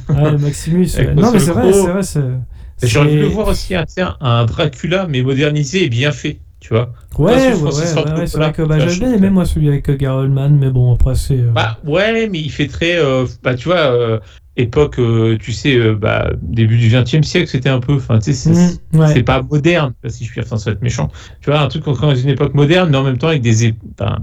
Ouais, 0.09 0.37
Maximus. 0.37 0.87
Avec. 0.97 1.15
Non, 1.15 1.31
mais 1.31 1.37
Russell 1.37 1.41
c'est 1.41 1.51
vrai, 1.51 1.71
Crowe. 1.71 1.83
c'est 1.83 1.91
vrai. 1.91 2.03
c'est- 2.03 2.87
J'aurais 2.87 3.07
voulu 3.09 3.19
c'est- 3.21 3.27
le 3.27 3.33
voir 3.33 3.47
aussi 3.49 3.73
un 3.75 4.45
Dracula, 4.45 5.07
mais 5.09 5.21
modernisé 5.21 5.83
et 5.85 5.89
bien 5.89 6.11
fait, 6.11 6.39
tu 6.59 6.73
vois. 6.73 6.91
Ouais, 7.17 7.53
c'est 7.85 8.37
vrai 8.37 8.53
que 8.53 8.61
bah, 8.63 8.79
je 8.79 8.99
bien 8.99 9.13
aimé 9.13 9.29
moi 9.29 9.45
celui 9.45 9.69
avec 9.69 9.89
Gary 9.89 10.23
Oldman, 10.23 10.57
mais 10.57 10.69
bon 10.69 10.93
après 10.93 11.15
c'est. 11.15 11.39
euh, 11.39 11.51
Bah 11.53 11.77
ouais, 11.85 12.27
mais 12.29 12.39
il 12.39 12.51
fait 12.51 12.67
très, 12.67 12.97
euh, 12.97 13.25
bah 13.43 13.55
tu 13.55 13.69
vois, 13.69 13.93
euh, 13.93 14.19
époque, 14.57 14.99
tu 15.39 15.51
sais, 15.53 15.77
bah 15.93 16.31
début 16.41 16.77
du 16.77 16.89
XXe 16.89 17.25
siècle, 17.25 17.47
c'était 17.47 17.69
un 17.69 17.79
peu, 17.79 17.95
enfin 17.95 18.19
tu 18.19 18.33
sais, 18.33 18.53
c'est 18.53 18.79
mm, 18.93 18.99
ouais. 18.99 19.23
pas 19.23 19.41
moderne, 19.41 19.93
si 20.07 20.25
je 20.25 20.31
puis, 20.31 20.41
enfin 20.41 20.57
ça 20.57 20.71
va 20.71 20.75
être 20.75 20.81
méchant. 20.81 21.09
Tu 21.41 21.49
vois, 21.49 21.61
un 21.61 21.67
truc 21.67 21.87
encore 21.87 22.09
dans 22.09 22.15
une 22.15 22.29
époque 22.29 22.53
moderne, 22.53 22.89
mais 22.91 22.97
en 22.97 23.03
même 23.03 23.17
temps 23.17 23.29
avec 23.29 23.41
des, 23.41 23.73
enfin, 23.99 24.19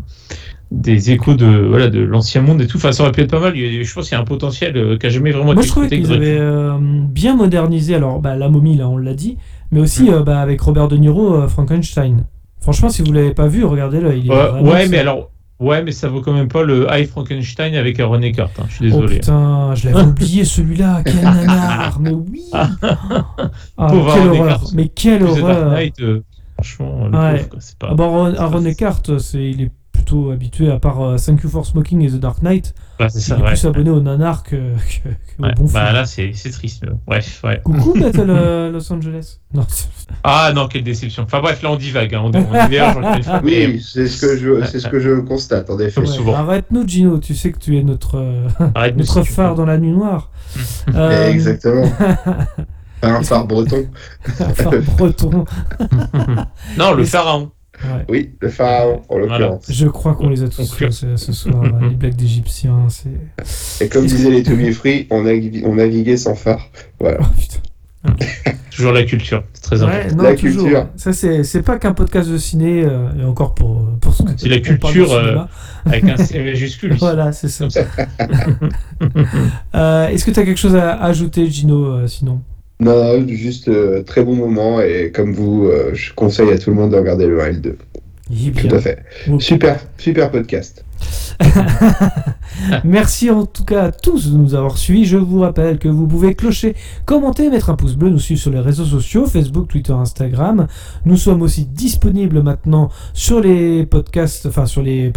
des 0.70 1.12
échos 1.12 1.34
de, 1.34 1.46
voilà, 1.46 1.88
de 1.88 2.00
l'ancien 2.00 2.42
monde 2.42 2.60
et 2.60 2.66
tout. 2.66 2.76
Enfin, 2.76 2.92
ça 2.92 3.02
aurait 3.04 3.12
pu 3.12 3.20
être 3.20 3.30
pas 3.30 3.40
mal. 3.40 3.54
Je 3.56 3.94
pense 3.94 4.08
qu'il 4.08 4.16
y 4.16 4.18
a 4.18 4.20
un 4.20 4.24
potentiel 4.24 4.76
euh, 4.76 4.98
qui 4.98 5.06
a 5.06 5.08
jamais 5.10 5.30
vraiment 5.30 5.54
Moi 5.54 5.62
je 5.62 5.68
trouvais 5.68 5.88
qu'ils 5.88 6.12
avaient 6.12 6.38
euh, 6.38 6.76
bien 6.80 7.36
modernisé 7.36 7.94
alors 7.94 8.20
bah, 8.20 8.36
la 8.36 8.48
momie 8.48 8.76
là 8.76 8.88
on 8.88 8.96
l'a 8.96 9.14
dit, 9.14 9.36
mais 9.70 9.80
aussi 9.80 10.04
Mm. 10.04 10.14
euh, 10.14 10.22
bah, 10.22 10.40
avec 10.40 10.60
Robert 10.60 10.88
De 10.88 10.96
Niro 10.96 11.34
euh, 11.34 11.48
Frankenstein. 11.48 12.24
Franchement 12.60 12.88
si 12.88 13.02
vous 13.02 13.12
l'avez 13.12 13.34
pas 13.34 13.46
vu 13.46 13.64
regardez-le. 13.64 14.16
Il 14.16 14.26
est 14.26 14.30
Ouais, 14.30 14.60
ouais, 14.60 14.82
ça. 14.84 14.90
mais 14.90 14.98
alors, 14.98 15.30
ouais, 15.60 15.82
mais 15.82 15.92
ça 15.92 16.08
vaut 16.08 16.20
quand 16.20 16.32
même 16.32 16.48
pas 16.48 16.62
le 16.62 16.86
High 16.90 17.06
Frankenstein 17.08 17.74
avec 17.74 18.00
un 18.00 18.06
René 18.06 18.32
Carte. 18.32 18.58
hein, 18.60 18.64
je 18.68 18.74
suis 18.74 18.86
Oh 18.92 19.00
désolé. 19.02 19.20
putain, 19.20 19.74
je 19.74 19.88
l'avais 19.88 20.06
oublié 20.08 20.44
celui-là, 20.44 21.02
quel 21.04 21.22
nanar, 21.22 21.98
mais 22.00 22.10
oui 22.10 22.42
Ah, 22.52 23.86
Pauvre 23.88 24.14
quelle 24.14 24.22
Aaron 24.28 24.28
horreur, 24.40 24.46
Eckhart. 24.56 24.70
mais 24.74 24.88
quelle 24.88 25.22
horreur 25.22 25.72
euh, 26.00 26.20
franchement, 26.54 27.08
le 27.10 27.18
Ouais. 27.18 27.36
pauvre, 27.36 27.48
quoi, 27.50 27.58
c'est 27.60 27.78
pas. 27.78 27.88
Ah 27.96 28.02
Aaron, 28.02 28.34
Aaron 28.36 28.64
Eckhart, 28.64 29.02
il 29.34 29.62
est 29.62 29.70
plutôt 29.96 30.30
habitué, 30.30 30.70
à 30.70 30.78
part 30.78 31.00
euh, 31.02 31.16
Thank 31.18 31.42
You 31.42 31.48
for 31.50 31.66
Smoking 31.66 32.02
et 32.02 32.08
The 32.10 32.20
Dark 32.20 32.42
Knight, 32.42 32.74
bah, 32.98 33.08
c'est 33.08 33.18
il 33.18 33.22
ça, 33.22 33.36
est 33.36 33.40
ouais. 33.42 33.48
plus 33.48 33.64
abonné 33.66 33.90
au 33.90 34.00
nanar 34.00 34.42
que, 34.44 34.56
que, 34.56 35.08
que 35.08 35.42
Ouais, 35.42 35.50
au 35.52 35.54
bon 35.62 35.64
bah 35.72 35.84
film. 35.86 35.94
là, 35.94 36.04
c'est 36.06 36.30
c'est 36.34 36.50
triste. 36.50 36.84
Bref, 37.06 37.40
ouais. 37.44 37.60
Coucou 37.64 37.92
Battle 38.00 38.26
euh, 38.30 38.70
Los 38.70 38.90
Angeles. 38.92 39.38
Non, 39.52 39.66
Ah 40.24 40.52
non, 40.54 40.68
quelle 40.68 40.84
déception. 40.84 41.24
Enfin 41.24 41.40
bref, 41.40 41.62
là 41.62 41.70
on 41.72 41.76
divague. 41.76 42.14
Hein. 42.14 42.22
On, 42.24 42.30
on 42.34 42.66
diverge 42.68 42.96
mais- 43.42 43.66
Oui, 43.66 43.82
c'est 43.84 44.06
ce 44.06 44.20
que 44.24 44.36
je, 44.36 44.64
c'est 44.66 44.80
ce 44.80 44.88
que 44.88 44.98
je 45.00 45.20
constate 45.20 45.68
en 45.70 45.78
effet. 45.80 46.00
Ouais. 46.00 46.06
souvent. 46.06 46.34
Arrête-nous 46.36 46.86
Gino, 46.86 47.18
tu 47.18 47.34
sais 47.34 47.52
que 47.52 47.58
tu 47.58 47.76
es 47.78 47.82
notre, 47.82 48.16
euh, 48.18 48.46
Arrête-nous 48.74 49.00
notre 49.04 49.22
si 49.24 49.32
phare 49.32 49.54
dans 49.54 49.66
la 49.66 49.78
nuit 49.78 49.92
noire. 49.92 50.30
Euh, 50.94 51.28
Exactement. 51.30 51.90
Un 53.02 53.22
phare 53.22 53.46
breton. 53.46 53.86
phare 54.54 54.72
breton. 54.96 55.44
Non, 56.78 56.94
le 56.94 57.04
pharaon. 57.04 57.50
Ouais. 57.84 58.04
Oui, 58.08 58.30
le 58.40 58.48
pharaon 58.48 59.02
en 59.08 59.18
l'occurrence. 59.18 59.66
Je 59.68 59.86
crois 59.86 60.14
qu'on 60.14 60.28
les 60.30 60.42
a 60.42 60.48
tous 60.48 60.72
fait 60.72 60.90
ce, 60.90 61.16
ce 61.16 61.32
soir, 61.32 61.62
les 61.82 61.94
blagues 61.94 62.14
d'Égyptiens, 62.16 62.86
c'est... 62.88 63.84
Et 63.84 63.88
comme 63.88 64.06
disaient 64.06 64.30
les 64.30 64.42
Tommy 64.42 64.72
Free, 64.72 65.06
on, 65.10 65.22
naviguait- 65.24 65.62
on 65.66 65.74
naviguait 65.74 66.16
sans 66.16 66.34
phare. 66.34 66.70
Voilà. 67.00 67.18
Oh 67.20 67.24
putain. 67.38 67.58
Toujours 68.70 68.92
la 68.92 69.02
culture. 69.04 69.42
C'est 69.54 69.62
très 69.62 69.82
Ouais, 69.82 69.88
important. 70.04 70.16
non, 70.16 70.22
La 70.22 70.34
toujours. 70.36 70.62
culture. 70.64 70.86
Ça, 70.96 71.12
c'est, 71.12 71.42
c'est 71.44 71.62
pas 71.62 71.78
qu'un 71.78 71.92
podcast 71.94 72.30
de 72.30 72.36
ciné, 72.38 72.84
euh, 72.84 73.08
et 73.20 73.24
encore 73.24 73.54
pour, 73.54 73.86
pour 74.00 74.14
ce 74.14 74.22
que 74.22 74.28
C'est 74.36 74.48
la 74.48 74.60
culture, 74.60 75.12
euh. 75.12 75.38
Avec 75.86 76.04
un 76.04 76.16
C 76.18 76.38
majuscule. 76.42 76.94
Voilà, 76.94 77.32
c'est 77.32 77.48
ça. 77.48 77.66
Euh, 79.74 80.08
est-ce 80.08 80.24
que 80.24 80.30
tu 80.30 80.40
as 80.40 80.44
quelque 80.44 80.58
chose 80.58 80.76
à 80.76 81.02
ajouter, 81.02 81.50
Gino, 81.50 81.84
euh, 81.86 82.06
sinon? 82.06 82.40
Non, 82.78 83.18
non, 83.20 83.28
juste 83.28 83.68
euh, 83.68 84.02
très 84.02 84.22
bon 84.22 84.34
moment 84.34 84.80
et 84.80 85.10
comme 85.10 85.32
vous, 85.32 85.66
euh, 85.66 85.90
je 85.94 86.12
conseille 86.12 86.50
à 86.50 86.58
tout 86.58 86.70
le 86.70 86.76
monde 86.76 86.92
de 86.92 86.96
regarder 86.96 87.26
le 87.26 87.40
1 87.40 87.46
et 87.46 87.52
le 87.52 87.58
2. 87.58 87.78
Eh 88.30 88.50
Tout 88.50 88.74
à 88.74 88.80
fait. 88.80 88.98
Super, 89.38 89.80
super 89.98 90.30
podcast. 90.30 90.84
Merci 92.84 93.30
en 93.30 93.46
tout 93.46 93.64
cas 93.64 93.84
à 93.84 93.92
tous 93.92 94.30
de 94.30 94.36
nous 94.36 94.54
avoir 94.54 94.78
suivis. 94.78 95.04
Je 95.04 95.16
vous 95.16 95.40
rappelle 95.40 95.78
que 95.78 95.88
vous 95.88 96.06
pouvez 96.06 96.34
clocher, 96.34 96.74
commenter, 97.04 97.50
mettre 97.50 97.70
un 97.70 97.74
pouce 97.74 97.96
bleu, 97.96 98.10
nous 98.10 98.18
suivre 98.18 98.40
sur 98.40 98.50
les 98.50 98.60
réseaux 98.60 98.84
sociaux, 98.84 99.26
Facebook, 99.26 99.68
Twitter, 99.68 99.92
Instagram. 99.92 100.66
Nous 101.04 101.16
sommes 101.16 101.42
aussi 101.42 101.66
disponibles 101.66 102.42
maintenant 102.42 102.90
sur 103.12 103.40
les 103.40 103.86
podcasts, 103.86 104.46
enfin 104.46 104.66
sur 104.66 104.82
les, 104.82 105.12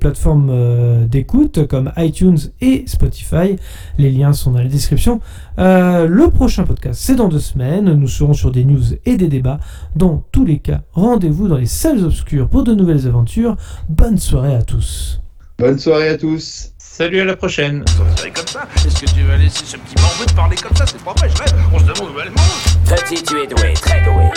plateformes 0.00 0.48
euh, 0.50 1.06
d'écoute 1.06 1.66
comme 1.66 1.92
iTunes 1.96 2.38
et 2.60 2.84
Spotify. 2.86 3.56
Les 3.98 4.10
liens 4.10 4.32
sont 4.32 4.52
dans 4.52 4.60
la 4.60 4.68
description. 4.68 5.20
Euh, 5.58 6.06
le 6.06 6.30
prochain 6.30 6.64
podcast, 6.64 7.00
c'est 7.02 7.16
dans 7.16 7.28
deux 7.28 7.40
semaines. 7.40 7.92
Nous 7.92 8.08
serons 8.08 8.34
sur 8.34 8.52
des 8.52 8.64
news 8.64 8.94
et 9.04 9.16
des 9.16 9.28
débats. 9.28 9.60
Dans 9.96 10.22
tous 10.32 10.44
les 10.44 10.58
cas, 10.58 10.82
rendez-vous 10.92 11.48
dans 11.48 11.56
les 11.56 11.66
salles 11.66 12.04
obscures 12.04 12.48
pour 12.48 12.64
de 12.64 12.74
nouvelles 12.74 13.06
aventures. 13.06 13.56
Bonne 13.88 14.18
soirée 14.18 14.54
à 14.54 14.62
tous. 14.62 15.17
Bonne 15.58 15.78
soirée 15.78 16.10
à 16.10 16.16
tous. 16.18 16.70
Salut 16.78 17.20
à 17.20 17.24
la 17.24 17.36
prochaine. 17.36 17.84
C'est 18.16 18.30
comme 18.30 18.46
ça. 18.46 18.62
Est-ce 18.76 19.00
que 19.00 19.06
tu 19.10 19.22
vas 19.24 19.36
laisser 19.36 19.64
ce 19.64 19.76
petit 19.76 19.94
bambou 19.96 20.24
te 20.24 20.32
parler 20.34 20.56
comme 20.56 20.76
ça? 20.76 20.84
C'est 20.86 21.02
pas 21.02 21.12
vrai, 21.14 21.28
je 21.34 21.42
rêve. 21.42 21.54
On 21.72 21.78
se 21.80 21.84
demande 21.84 22.14
où 22.14 22.20
elle 22.20 22.30
mange. 22.30 22.96
Petit, 22.96 23.22
tu 23.22 23.40
es 23.42 23.46
doué, 23.46 23.72
très 23.74 24.00
doué. 24.04 24.30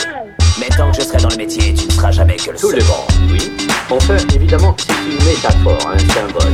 Mais 0.60 0.68
tant 0.70 0.92
que 0.92 0.98
je 0.98 1.02
serai 1.06 1.18
dans 1.20 1.30
le 1.30 1.38
métier, 1.38 1.74
tu 1.74 1.86
ne 1.86 1.92
seras 1.92 2.12
jamais 2.12 2.36
que 2.38 2.52
le 2.52 2.58
Tout 2.58 2.72
le 2.72 2.80
second. 2.82 2.94
monde, 3.22 3.32
oui. 3.34 3.52
Enfin, 3.90 4.18
évidemment, 4.36 4.76
c'est 4.80 4.94
une 4.94 5.26
métaphore, 5.26 5.92
un 5.94 6.00
symbole. 6.00 6.54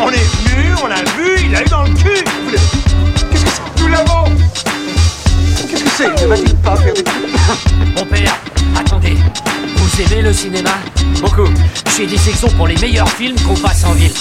On 0.00 0.10
est 0.10 0.16
venu, 0.16 0.74
on 0.82 0.86
l'a 0.88 1.02
vu, 1.16 1.36
il 1.48 1.54
a 1.56 1.62
eu 1.62 1.68
dans 1.68 1.82
le 1.84 1.90
cul. 1.94 2.24
Le- 2.50 2.58
Qu'est-ce 3.30 3.44
que 3.44 3.50
c'est 3.50 3.82
Nous 3.82 3.88
l'avons? 3.88 4.24
Qu'est-ce 5.68 5.84
que 5.84 5.90
c'est 5.90 6.14
des 6.14 6.26
Mon 6.26 8.04
père, 8.06 8.40
attendez. 8.78 9.16
Vous 9.76 10.02
aimez 10.02 10.22
le 10.22 10.32
cinéma? 10.32 10.70
Beaucoup. 11.20 11.48
Chez 11.94 12.06
Dissection 12.06 12.48
pour 12.56 12.66
les 12.66 12.76
meilleurs 12.76 13.08
films 13.08 13.36
qu'on 13.40 13.54
passe 13.54 13.84
en 13.84 13.92
ville. 13.92 14.12